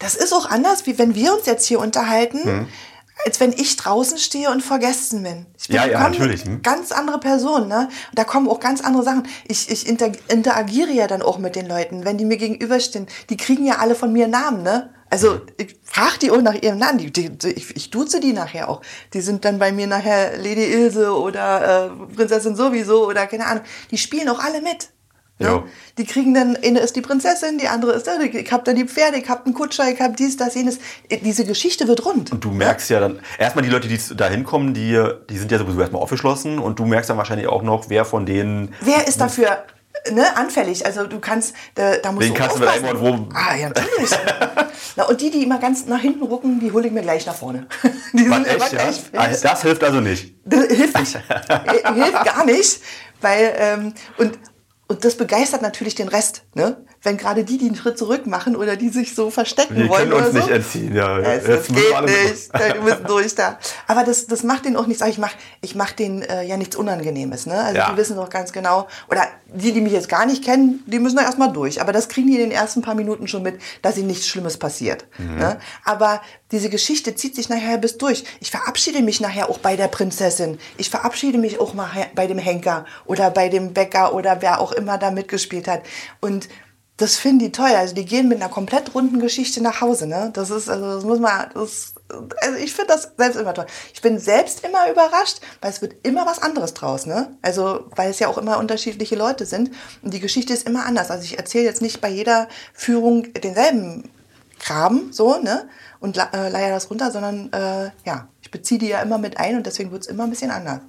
das 0.00 0.16
ist 0.16 0.32
auch 0.32 0.50
anders, 0.50 0.86
wie 0.86 0.98
wenn 0.98 1.14
wir 1.14 1.34
uns 1.34 1.46
jetzt 1.46 1.66
hier 1.66 1.78
unterhalten, 1.78 2.40
Mhm. 2.44 2.68
Als 3.24 3.40
wenn 3.40 3.52
ich 3.52 3.76
draußen 3.76 4.18
stehe 4.18 4.50
und 4.50 4.62
vor 4.62 4.78
Gästen 4.78 5.22
bin. 5.22 5.46
Ich 5.58 5.68
bin 5.68 5.76
Ja, 5.76 5.86
ja, 5.86 6.00
natürlich, 6.00 6.44
hm. 6.44 6.62
Ganz 6.62 6.92
andere 6.92 7.18
Person, 7.18 7.68
ne? 7.68 7.88
Und 8.10 8.18
da 8.18 8.24
kommen 8.24 8.48
auch 8.48 8.60
ganz 8.60 8.80
andere 8.82 9.02
Sachen. 9.02 9.26
Ich, 9.48 9.70
ich 9.70 9.88
inter, 9.88 10.12
interagiere 10.28 10.92
ja 10.92 11.06
dann 11.06 11.22
auch 11.22 11.38
mit 11.38 11.56
den 11.56 11.66
Leuten, 11.66 12.04
wenn 12.04 12.18
die 12.18 12.24
mir 12.24 12.36
gegenüberstehen. 12.36 13.06
Die 13.30 13.36
kriegen 13.36 13.64
ja 13.64 13.78
alle 13.78 13.94
von 13.94 14.12
mir 14.12 14.28
Namen, 14.28 14.62
ne? 14.62 14.90
Also 15.10 15.40
ich 15.58 15.76
frage 15.84 16.18
die 16.22 16.30
auch 16.32 16.42
nach 16.42 16.54
ihrem 16.54 16.78
Namen. 16.78 16.98
Die, 16.98 17.12
die, 17.12 17.30
die, 17.30 17.50
ich, 17.50 17.76
ich 17.76 17.90
duze 17.90 18.18
die 18.18 18.32
nachher 18.32 18.68
auch. 18.68 18.82
Die 19.12 19.20
sind 19.20 19.44
dann 19.44 19.58
bei 19.58 19.70
mir 19.70 19.86
nachher 19.86 20.36
Lady 20.36 20.64
Ilse 20.64 21.16
oder 21.16 21.86
äh, 21.86 22.14
Prinzessin 22.16 22.56
sowieso 22.56 23.06
oder 23.06 23.26
keine 23.26 23.46
Ahnung. 23.46 23.64
Die 23.90 23.98
spielen 23.98 24.28
auch 24.28 24.40
alle 24.40 24.60
mit. 24.60 24.88
Ja. 25.38 25.50
Ne? 25.56 25.62
Die 25.98 26.04
kriegen 26.04 26.32
dann, 26.32 26.56
eine 26.56 26.78
ist 26.78 26.94
die 26.94 27.00
Prinzessin, 27.00 27.58
die 27.58 27.66
andere 27.66 27.92
ist, 27.94 28.06
äh, 28.06 28.24
ich 28.24 28.52
hab 28.52 28.64
dann 28.64 28.76
die 28.76 28.84
Pferde, 28.86 29.18
ich 29.18 29.28
hab 29.28 29.44
einen 29.44 29.54
Kutscher, 29.54 29.90
ich 29.90 30.00
hab 30.00 30.16
dies, 30.16 30.36
das, 30.36 30.54
jenes. 30.54 30.78
Äh, 31.08 31.18
Diese 31.18 31.44
Geschichte 31.44 31.88
wird 31.88 32.04
rund. 32.04 32.30
Und 32.30 32.44
du 32.44 32.50
merkst 32.50 32.88
ja 32.90 33.00
dann, 33.00 33.18
erstmal 33.38 33.64
die 33.64 33.70
Leute, 33.70 33.88
die 33.88 33.98
da 34.16 34.28
hinkommen, 34.28 34.74
die, 34.74 35.02
die 35.28 35.38
sind 35.38 35.50
ja 35.50 35.58
sowieso 35.58 35.80
erstmal 35.80 36.02
aufgeschlossen 36.02 36.58
und 36.60 36.78
du 36.78 36.84
merkst 36.86 37.10
dann 37.10 37.16
wahrscheinlich 37.18 37.48
auch 37.48 37.62
noch, 37.62 37.88
wer 37.90 38.04
von 38.04 38.26
denen 38.26 38.74
Wer 38.80 39.08
ist 39.08 39.20
dafür 39.20 39.64
ne, 40.12 40.36
anfällig? 40.36 40.86
Also 40.86 41.04
du 41.08 41.18
kannst, 41.18 41.54
da, 41.74 41.96
da 41.96 42.12
musst 42.12 42.28
Wen 42.28 42.34
du 42.34 42.38
kannst 42.38 42.56
du 42.56 42.60
mit 42.60 42.68
aufpassen. 42.68 42.86
einem 42.86 43.00
Wort 43.00 43.18
wo- 43.32 43.36
Ah, 43.36 43.56
ja, 43.56 43.68
natürlich. 43.70 44.10
Na, 44.96 45.04
und 45.08 45.20
die, 45.20 45.30
die 45.32 45.42
immer 45.42 45.58
ganz 45.58 45.86
nach 45.86 45.98
hinten 46.00 46.22
rucken, 46.22 46.60
die 46.60 46.70
hole 46.70 46.86
ich 46.86 46.92
mir 46.92 47.02
gleich 47.02 47.26
nach 47.26 47.34
vorne. 47.34 47.66
Die 48.12 48.22
sind 48.22 48.46
echt, 48.46 48.72
ja? 48.72 48.78
gleich 48.78 49.02
Ah. 49.16 49.26
Das 49.42 49.62
hilft 49.62 49.82
also 49.82 50.00
nicht. 50.00 50.36
Das 50.44 50.66
hilft 50.66 50.96
nicht. 51.00 51.16
Äh, 51.48 51.92
hilft 51.94 52.24
gar 52.24 52.44
nicht, 52.44 52.80
weil 53.20 53.52
ähm, 53.58 53.94
und 54.18 54.38
und 54.88 55.04
das 55.04 55.16
begeistert 55.16 55.62
natürlich 55.62 55.94
den 55.94 56.08
Rest, 56.08 56.44
ne? 56.54 56.84
Wenn 57.04 57.16
gerade 57.18 57.44
die, 57.44 57.58
die 57.58 57.66
einen 57.66 57.76
Schritt 57.76 57.98
zurück 57.98 58.26
machen 58.26 58.56
oder 58.56 58.76
die 58.76 58.88
sich 58.88 59.14
so 59.14 59.30
verstecken 59.30 59.76
Wir 59.76 59.88
wollen 59.88 60.08
können 60.10 60.24
uns 60.24 60.30
oder 60.34 60.40
so. 60.42 60.46
nicht 60.48 60.56
entziehen. 60.56 60.94
Ja. 60.96 61.18
Jetzt 61.20 61.48
das 61.48 61.66
geht 61.68 61.76
nicht. 61.76 62.52
Wir 62.74 62.82
müssen 62.82 63.04
durch 63.06 63.34
da. 63.34 63.58
Aber 63.86 64.04
das, 64.04 64.26
das 64.26 64.42
macht 64.42 64.64
denen 64.64 64.76
auch 64.76 64.86
nichts. 64.86 65.02
Aber 65.02 65.10
Ich 65.10 65.18
mach, 65.18 65.32
ich 65.60 65.74
mach 65.74 65.92
denen 65.92 66.22
äh, 66.22 66.42
ja 66.44 66.56
nichts 66.56 66.76
Unangenehmes. 66.76 67.46
Ne? 67.46 67.54
Also 67.60 67.76
Ja. 67.76 67.90
die 67.92 67.96
wissen 67.98 68.16
doch 68.16 68.30
ganz 68.30 68.52
genau. 68.52 68.88
Oder 69.10 69.26
die, 69.52 69.72
die 69.72 69.80
mich 69.80 69.92
jetzt 69.92 70.08
gar 70.08 70.26
nicht 70.26 70.42
kennen, 70.44 70.82
die 70.86 70.98
müssen 70.98 71.16
da 71.16 71.22
erstmal 71.22 71.52
durch. 71.52 71.80
Aber 71.80 71.92
das 71.92 72.08
kriegen 72.08 72.26
die 72.28 72.34
in 72.34 72.40
den 72.40 72.50
ersten 72.52 72.82
paar 72.82 72.94
Minuten 72.94 73.28
schon 73.28 73.42
mit, 73.42 73.60
dass 73.82 73.96
ihnen 73.98 74.06
nichts 74.08 74.26
Schlimmes 74.26 74.56
passiert. 74.56 75.04
Mhm. 75.18 75.36
Ne? 75.36 75.58
Aber 75.84 76.22
diese 76.52 76.70
Geschichte 76.70 77.14
zieht 77.14 77.34
sich 77.34 77.48
nachher 77.48 77.78
bis 77.78 77.98
durch. 77.98 78.24
Ich 78.40 78.50
verabschiede 78.50 79.02
mich 79.02 79.20
nachher 79.20 79.50
auch 79.50 79.58
bei 79.58 79.76
der 79.76 79.88
Prinzessin. 79.88 80.58
Ich 80.78 80.88
verabschiede 80.90 81.36
mich 81.38 81.60
auch 81.60 81.74
mal 81.74 81.90
bei 82.14 82.26
dem 82.26 82.38
Henker 82.38 82.86
oder 83.04 83.30
bei 83.30 83.48
dem 83.48 83.74
Bäcker 83.74 84.14
oder 84.14 84.38
wer 84.40 84.60
auch 84.60 84.72
immer 84.72 84.96
da 84.98 85.10
mitgespielt 85.10 85.68
hat. 85.68 85.82
Und 86.20 86.48
das 86.96 87.16
finden 87.16 87.40
die 87.40 87.52
toll. 87.52 87.70
Also 87.70 87.94
die 87.94 88.04
gehen 88.04 88.28
mit 88.28 88.40
einer 88.40 88.50
komplett 88.50 88.94
runden 88.94 89.18
Geschichte 89.18 89.60
nach 89.60 89.80
Hause. 89.80 90.06
Ne? 90.06 90.30
Das 90.32 90.50
ist, 90.50 90.68
also 90.68 90.94
das 90.94 91.04
muss 91.04 91.18
man, 91.18 91.50
das, 91.52 91.94
also 92.40 92.58
ich 92.58 92.72
finde 92.72 92.92
das 92.92 93.10
selbst 93.16 93.36
immer 93.36 93.52
toll. 93.52 93.66
Ich 93.92 94.00
bin 94.00 94.18
selbst 94.18 94.64
immer 94.64 94.88
überrascht, 94.90 95.40
weil 95.60 95.70
es 95.70 95.82
wird 95.82 95.96
immer 96.04 96.24
was 96.24 96.40
anderes 96.40 96.72
draus. 96.74 97.06
Ne? 97.06 97.36
Also 97.42 97.86
weil 97.96 98.10
es 98.10 98.20
ja 98.20 98.28
auch 98.28 98.38
immer 98.38 98.58
unterschiedliche 98.58 99.16
Leute 99.16 99.44
sind 99.44 99.72
und 100.02 100.14
die 100.14 100.20
Geschichte 100.20 100.52
ist 100.52 100.68
immer 100.68 100.86
anders. 100.86 101.10
Also 101.10 101.24
ich 101.24 101.36
erzähle 101.36 101.64
jetzt 101.64 101.82
nicht 101.82 102.00
bei 102.00 102.08
jeder 102.08 102.48
Führung 102.72 103.32
denselben 103.32 104.10
Graben 104.60 105.12
so 105.12 105.38
ne 105.38 105.68
und 105.98 106.16
äh, 106.16 106.48
leier 106.48 106.70
das 106.70 106.88
runter, 106.90 107.10
sondern 107.10 107.52
äh, 107.52 107.90
ja, 108.06 108.28
ich 108.40 108.50
beziehe 108.52 108.78
die 108.78 108.88
ja 108.88 109.02
immer 109.02 109.18
mit 109.18 109.38
ein 109.38 109.56
und 109.56 109.66
deswegen 109.66 109.90
wird 109.90 110.02
es 110.02 110.08
immer 110.08 110.24
ein 110.24 110.30
bisschen 110.30 110.52
anders. 110.52 110.80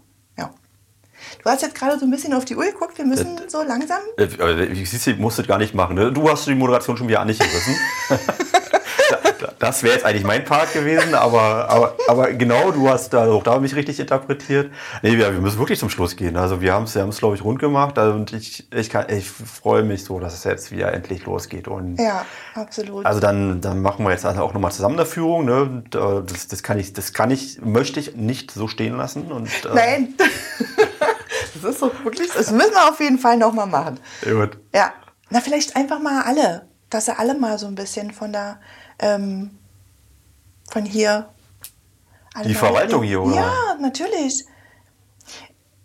Du 1.44 1.50
hast 1.50 1.62
jetzt 1.62 1.76
gerade 1.76 2.00
so 2.00 2.06
ein 2.06 2.12
bisschen 2.12 2.34
auf 2.34 2.46
die 2.46 2.56
Uhr 2.56 2.66
geguckt, 2.66 2.98
wir 2.98 3.06
müssen 3.06 3.40
so 3.48 3.62
langsam. 3.64 4.00
Äh, 4.18 4.24
äh, 4.24 4.86
Siehst 4.86 5.08
du, 5.08 5.12
ich 5.12 5.18
musste 5.20 5.44
gar 5.44 5.58
nicht 5.58 5.74
machen. 5.74 5.96
Ne? 5.96 6.12
Du 6.12 6.30
hast 6.30 6.48
die 6.48 6.56
Moderation 6.56 6.98
schon 6.98 7.08
wieder 7.08 7.22
an 7.22 7.28
dich 7.28 7.40
gerissen. 7.40 7.76
das 9.60 9.84
wäre 9.84 9.96
jetzt 9.96 10.06
eigentlich 10.06 10.24
mein 10.24 10.46
Part 10.46 10.74
gewesen, 10.74 11.16
aber, 11.16 11.70
aber, 11.70 11.96
aber 12.08 12.34
genau, 12.34 12.72
du 12.72 12.90
hast 12.90 13.14
da 13.14 13.28
auch 13.28 13.44
da 13.44 13.60
mich 13.60 13.76
richtig 13.76 14.00
interpretiert. 14.00 14.72
Nee, 15.02 15.18
wir, 15.18 15.34
wir 15.34 15.42
müssen 15.42 15.60
wirklich 15.60 15.80
zum 15.80 15.90
Schluss 15.90 16.16
gehen. 16.16 16.38
Also 16.38 16.62
wir 16.62 16.74
haben 16.74 16.84
es, 16.84 16.96
wir 16.96 17.08
glaube 17.08 17.36
ich, 17.36 17.44
rund 17.44 17.60
gemacht 17.60 17.98
also, 17.98 18.14
und 18.14 18.34
ich, 18.34 18.68
ich, 18.72 18.90
kann, 18.90 19.06
ich 19.10 19.30
freue 19.30 19.84
mich 19.84 20.04
so, 20.04 20.20
dass 20.20 20.34
es 20.34 20.44
jetzt 20.44 20.72
wieder 20.72 20.94
endlich 20.94 21.26
losgeht. 21.26 21.68
Und 21.68 21.98
Ja, 22.00 22.26
absolut. 22.54 23.06
also 23.06 23.20
dann, 23.20 23.62
dann 23.62 23.82
machen 23.82 24.06
wir 24.06 24.12
jetzt 24.12 24.26
auch 24.26 24.54
nochmal 24.54 24.72
zusammen 24.72 24.96
eine 24.96 25.06
Führung. 25.06 25.46
Ne? 25.46 25.84
Äh, 25.94 25.98
das, 26.32 26.48
das 26.48 26.64
kann 26.64 26.80
ich, 26.80 26.94
das 26.94 27.14
kann 27.14 27.32
ich, 27.32 27.62
möchte 27.62 28.00
ich 28.00 28.16
nicht 28.16 28.52
so 28.52 28.68
stehen 28.68 28.98
lassen. 28.98 29.32
Und, 29.32 29.48
äh, 29.48 29.74
Nein. 29.74 30.14
das 31.66 31.76
ist 31.76 31.82
doch 31.82 32.04
wirklich. 32.04 32.32
Das 32.32 32.52
müssen 32.52 32.72
wir 32.72 32.90
auf 32.90 33.00
jeden 33.00 33.20
Fall 33.20 33.38
nochmal 33.38 33.68
machen. 33.68 34.00
Gut. 34.24 34.58
Ja. 34.74 34.94
Na, 35.30 35.42
vielleicht 35.42 35.76
einfach 35.76 36.00
mal 36.00 36.24
alle. 36.24 36.68
Dass 36.90 37.06
sie 37.06 37.18
alle 37.18 37.34
mal 37.34 37.58
so 37.58 37.68
ein 37.68 37.76
bisschen 37.76 38.12
von 38.12 38.32
der, 38.32 38.60
ähm, 39.00 39.58
von 40.70 40.86
hier. 40.86 41.30
Die 42.44 42.54
Verwaltung 42.54 43.04
hier, 43.04 43.22
oder? 43.22 43.36
Ja, 43.36 43.78
natürlich. 43.80 44.46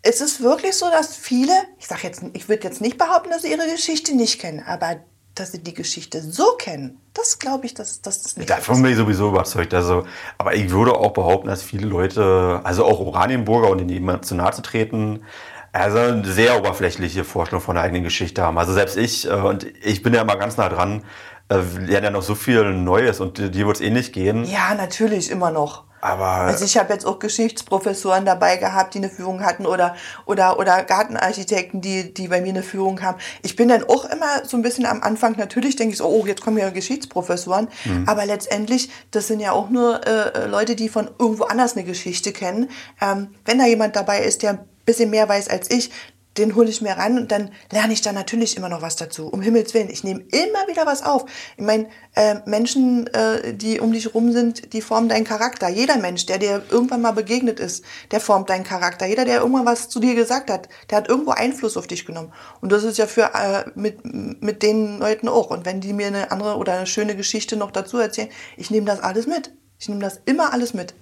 Es 0.02 0.20
ist 0.20 0.42
wirklich 0.42 0.74
so, 0.76 0.90
dass 0.90 1.14
viele, 1.16 1.52
ich 1.78 1.86
sag 1.86 2.02
jetzt, 2.02 2.22
ich 2.32 2.48
würde 2.48 2.64
jetzt 2.64 2.80
nicht 2.80 2.98
behaupten, 2.98 3.30
dass 3.30 3.42
sie 3.42 3.50
ihre 3.50 3.68
Geschichte 3.70 4.14
nicht 4.16 4.40
kennen, 4.40 4.62
aber 4.66 4.96
dass 5.34 5.52
sie 5.52 5.62
die 5.62 5.74
Geschichte 5.74 6.22
so 6.22 6.52
kennen, 6.58 7.00
das 7.14 7.38
glaube 7.38 7.66
ich, 7.66 7.74
dass 7.74 8.02
das 8.02 8.24
ist 8.26 8.38
nicht. 8.38 8.50
Davon 8.50 8.82
bin 8.82 8.92
ich 8.92 8.96
sowieso 8.96 9.28
überzeugt. 9.28 9.74
Also, 9.74 10.04
aber 10.38 10.54
ich 10.54 10.70
würde 10.70 10.94
auch 10.94 11.12
behaupten, 11.12 11.48
dass 11.48 11.62
viele 11.62 11.86
Leute, 11.86 12.60
also 12.64 12.84
auch 12.84 13.00
Oranienburger 13.00 13.70
und 13.70 13.78
in 13.78 14.22
zu 14.22 14.34
nahe 14.34 14.52
zu 14.52 14.62
treten, 14.62 15.24
also 15.72 15.98
eine 15.98 16.24
sehr 16.24 16.58
oberflächliche 16.58 17.24
Vorstellung 17.24 17.62
von 17.62 17.76
der 17.76 17.84
eigenen 17.84 18.02
Geschichte 18.02 18.42
haben. 18.42 18.58
Also 18.58 18.72
selbst 18.72 18.96
ich, 18.96 19.28
äh, 19.28 19.34
und 19.34 19.66
ich 19.82 20.02
bin 20.02 20.14
ja 20.14 20.22
immer 20.22 20.36
ganz 20.36 20.56
nah 20.56 20.68
dran, 20.68 21.04
äh, 21.48 21.60
lerne 21.78 22.06
ja 22.06 22.10
noch 22.10 22.22
so 22.22 22.34
viel 22.34 22.72
Neues 22.72 23.20
und 23.20 23.38
dir 23.38 23.66
wird 23.66 23.76
es 23.76 23.82
ähnlich 23.82 24.12
gehen. 24.12 24.44
Ja, 24.44 24.74
natürlich, 24.74 25.30
immer 25.30 25.50
noch. 25.50 25.84
Aber 26.00 26.24
Also 26.24 26.64
ich 26.64 26.76
habe 26.78 26.92
jetzt 26.92 27.04
auch 27.04 27.18
Geschichtsprofessoren 27.18 28.24
dabei 28.24 28.56
gehabt, 28.56 28.94
die 28.94 28.98
eine 28.98 29.10
Führung 29.10 29.44
hatten 29.44 29.66
oder, 29.66 29.94
oder, 30.26 30.58
oder 30.58 30.82
Gartenarchitekten, 30.82 31.80
die, 31.80 32.12
die 32.14 32.28
bei 32.28 32.40
mir 32.40 32.50
eine 32.50 32.62
Führung 32.62 33.02
haben. 33.02 33.18
Ich 33.42 33.56
bin 33.56 33.68
dann 33.68 33.84
auch 33.84 34.04
immer 34.06 34.44
so 34.44 34.56
ein 34.56 34.62
bisschen 34.62 34.86
am 34.86 35.02
Anfang, 35.02 35.36
natürlich 35.36 35.76
denke 35.76 35.92
ich 35.92 35.98
so, 35.98 36.06
oh, 36.06 36.24
jetzt 36.26 36.40
kommen 36.42 36.58
ja 36.58 36.70
Geschichtsprofessoren. 36.70 37.68
Aber 38.06 38.26
letztendlich, 38.26 38.90
das 39.10 39.26
sind 39.26 39.40
ja 39.40 39.52
auch 39.52 39.70
nur 39.70 40.06
äh, 40.06 40.46
Leute, 40.46 40.76
die 40.76 40.88
von 40.88 41.10
irgendwo 41.18 41.44
anders 41.44 41.76
eine 41.76 41.84
Geschichte 41.84 42.32
kennen. 42.32 42.70
Ähm, 43.00 43.28
wenn 43.44 43.58
da 43.58 43.66
jemand 43.66 43.96
dabei 43.96 44.22
ist, 44.22 44.42
der 44.42 44.50
ein 44.50 44.58
bisschen 44.84 45.10
mehr 45.10 45.28
weiß 45.28 45.48
als 45.48 45.70
ich, 45.70 45.90
den 46.38 46.54
hole 46.54 46.68
ich 46.68 46.80
mir 46.80 46.92
ran 46.92 47.18
und 47.18 47.32
dann 47.32 47.50
lerne 47.72 47.92
ich 47.92 48.02
da 48.02 48.12
natürlich 48.12 48.56
immer 48.56 48.68
noch 48.68 48.82
was 48.82 48.96
dazu. 48.96 49.28
Um 49.28 49.42
Himmels 49.42 49.74
Willen, 49.74 49.90
ich 49.90 50.04
nehme 50.04 50.20
immer 50.20 50.68
wieder 50.68 50.86
was 50.86 51.02
auf. 51.02 51.24
Ich 51.56 51.64
meine, 51.64 51.88
äh, 52.14 52.36
Menschen, 52.46 53.08
äh, 53.08 53.52
die 53.52 53.80
um 53.80 53.92
dich 53.92 54.14
rum 54.14 54.30
sind, 54.32 54.72
die 54.72 54.80
formen 54.80 55.08
deinen 55.08 55.24
Charakter. 55.24 55.68
Jeder 55.68 55.96
Mensch, 55.96 56.26
der 56.26 56.38
dir 56.38 56.62
irgendwann 56.70 57.02
mal 57.02 57.10
begegnet 57.12 57.58
ist, 57.58 57.84
der 58.12 58.20
formt 58.20 58.48
deinen 58.48 58.64
Charakter. 58.64 59.06
Jeder, 59.06 59.24
der 59.24 59.40
irgendwann 59.40 59.66
was 59.66 59.88
zu 59.88 59.98
dir 59.98 60.14
gesagt 60.14 60.50
hat, 60.50 60.68
der 60.88 60.98
hat 60.98 61.08
irgendwo 61.08 61.32
Einfluss 61.32 61.76
auf 61.76 61.88
dich 61.88 62.06
genommen. 62.06 62.32
Und 62.60 62.70
das 62.70 62.84
ist 62.84 62.98
ja 62.98 63.06
für 63.06 63.32
äh, 63.34 63.64
mit, 63.74 64.04
mit 64.04 64.62
den 64.62 64.98
Leuten 64.98 65.28
auch. 65.28 65.50
Und 65.50 65.66
wenn 65.66 65.80
die 65.80 65.92
mir 65.92 66.06
eine 66.06 66.30
andere 66.30 66.56
oder 66.56 66.74
eine 66.74 66.86
schöne 66.86 67.16
Geschichte 67.16 67.56
noch 67.56 67.72
dazu 67.72 67.98
erzählen, 67.98 68.28
ich 68.56 68.70
nehme 68.70 68.86
das 68.86 69.00
alles 69.00 69.26
mit. 69.26 69.52
Ich 69.80 69.88
nehme 69.88 70.00
das 70.00 70.20
immer 70.26 70.52
alles 70.52 70.74
mit. 70.74 70.94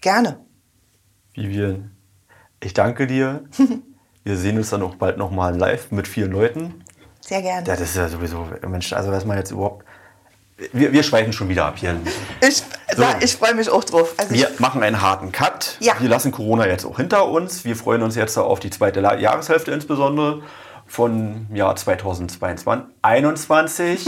Gerne. 0.00 0.40
Vivian, 1.34 1.90
ich 2.60 2.72
danke 2.72 3.06
dir. 3.06 3.44
Wir 4.28 4.36
sehen 4.36 4.58
uns 4.58 4.68
dann 4.68 4.82
auch 4.82 4.94
bald 4.96 5.16
nochmal 5.16 5.56
live 5.56 5.90
mit 5.90 6.06
vielen 6.06 6.32
Leuten. 6.32 6.84
Sehr 7.22 7.40
gerne. 7.40 7.66
Ja, 7.66 7.76
das 7.76 7.80
ist 7.80 7.96
ja 7.96 8.10
sowieso, 8.10 8.46
Mensch, 8.66 8.92
also 8.92 9.10
was 9.10 9.24
man 9.24 9.38
jetzt 9.38 9.52
überhaupt. 9.52 9.86
Wir, 10.74 10.92
wir 10.92 11.02
schweifen 11.02 11.32
schon 11.32 11.48
wieder 11.48 11.64
ab 11.64 11.78
hier. 11.78 11.96
Ich, 12.46 12.62
na, 12.98 13.22
ich 13.22 13.36
freue 13.36 13.54
mich 13.54 13.70
auch 13.70 13.82
drauf. 13.84 14.12
Also 14.18 14.34
Wir 14.34 14.50
machen 14.58 14.82
einen 14.82 15.00
harten 15.00 15.32
Cut. 15.32 15.78
Ja. 15.80 15.94
Wir 15.98 16.10
lassen 16.10 16.30
Corona 16.30 16.66
jetzt 16.66 16.84
auch 16.84 16.98
hinter 16.98 17.26
uns. 17.26 17.64
Wir 17.64 17.74
freuen 17.74 18.02
uns 18.02 18.16
jetzt 18.16 18.36
auf 18.36 18.60
die 18.60 18.68
zweite 18.68 19.00
Jahreshälfte 19.00 19.70
insbesondere 19.70 20.42
von 20.86 21.46
Jahr 21.54 21.74
2022, 21.74 22.86
21. 23.00 24.06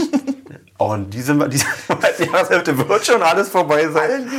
Und 0.77 1.15
diese, 1.15 1.49
diese 1.49 1.65
zweite 1.87 2.25
Jahreshälfte 2.25 2.77
wird 2.77 3.07
schon 3.07 3.23
alles 3.23 3.49
vorbei 3.49 3.87
sein. 3.87 4.29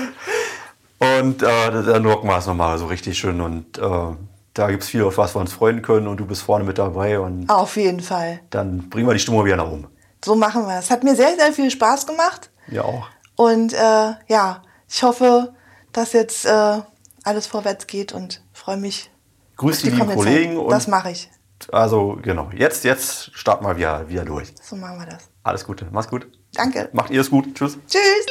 Und 1.01 1.43
äh, 1.43 1.47
dann 1.73 2.07
rocken 2.07 2.31
wir 2.31 2.39
es 2.39 2.47
nochmal 2.47 2.79
so 2.79 2.87
richtig 2.87 3.19
schön. 3.19 3.41
Und 3.41 3.79
äh, 3.79 4.15
da 4.55 4.71
gibt 4.71 4.83
es 4.83 4.89
viel, 4.89 5.03
auf 5.05 5.19
was 5.19 5.35
wir 5.35 5.41
uns 5.41 5.53
freuen 5.53 5.83
können. 5.83 6.07
Und 6.07 6.19
du 6.19 6.27
bist 6.27 6.43
vorne 6.43 6.65
mit 6.65 6.79
dabei. 6.79 7.19
Und 7.21 7.49
auf 7.49 7.77
jeden 7.77 8.01
Fall. 8.01 8.41
dann 8.51 8.89
bringen 8.91 9.07
wir 9.09 9.15
die 9.15 9.21
Stimmung 9.21 9.45
wieder 9.45 9.57
nach 9.57 9.71
oben. 9.71 9.87
So 10.25 10.35
machen 10.35 10.67
wir 10.67 10.79
es. 10.79 10.91
Hat 10.91 11.03
mir 11.05 11.17
sehr, 11.17 11.35
sehr 11.37 11.53
viel 11.53 11.71
Spaß 11.71 12.07
gemacht. 12.07 12.51
Ja, 12.69 12.83
auch. 12.83 13.09
Und 13.37 13.73
äh, 13.73 14.13
ja, 14.29 14.63
ich 14.89 15.03
hoffe, 15.03 15.53
dass 15.93 16.13
jetzt 16.13 16.45
äh, 16.45 16.81
alles 17.25 17.47
vorwärts 17.47 17.87
geht 17.87 18.13
und 18.13 18.43
freue 18.53 18.77
mich. 18.77 19.11
Grüß 19.57 19.79
auf 19.79 19.83
die 19.83 19.91
lieben 19.91 20.15
Kollegen. 20.15 20.57
Und 20.59 20.71
Das 20.71 20.87
mache 20.87 21.11
ich. 21.11 21.31
also, 21.73 22.19
genau. 22.23 22.51
Jetzt, 22.55 22.85
jetzt 22.85 23.31
starten 23.35 23.65
wir 23.65 23.77
wieder, 23.77 24.09
wieder 24.09 24.25
durch. 24.25 24.53
So 24.63 24.77
machen 24.77 24.99
wir 24.99 25.07
das. 25.07 25.29
Alles 25.43 25.65
Gute. 25.65 25.87
Mach's 25.91 26.09
gut. 26.09 26.27
Danke. 26.55 26.89
Macht 26.93 27.11
ihr 27.11 27.21
es 27.21 27.31
gut. 27.31 27.55
Tschüss. 27.55 27.79
Tschüss. 27.89 28.27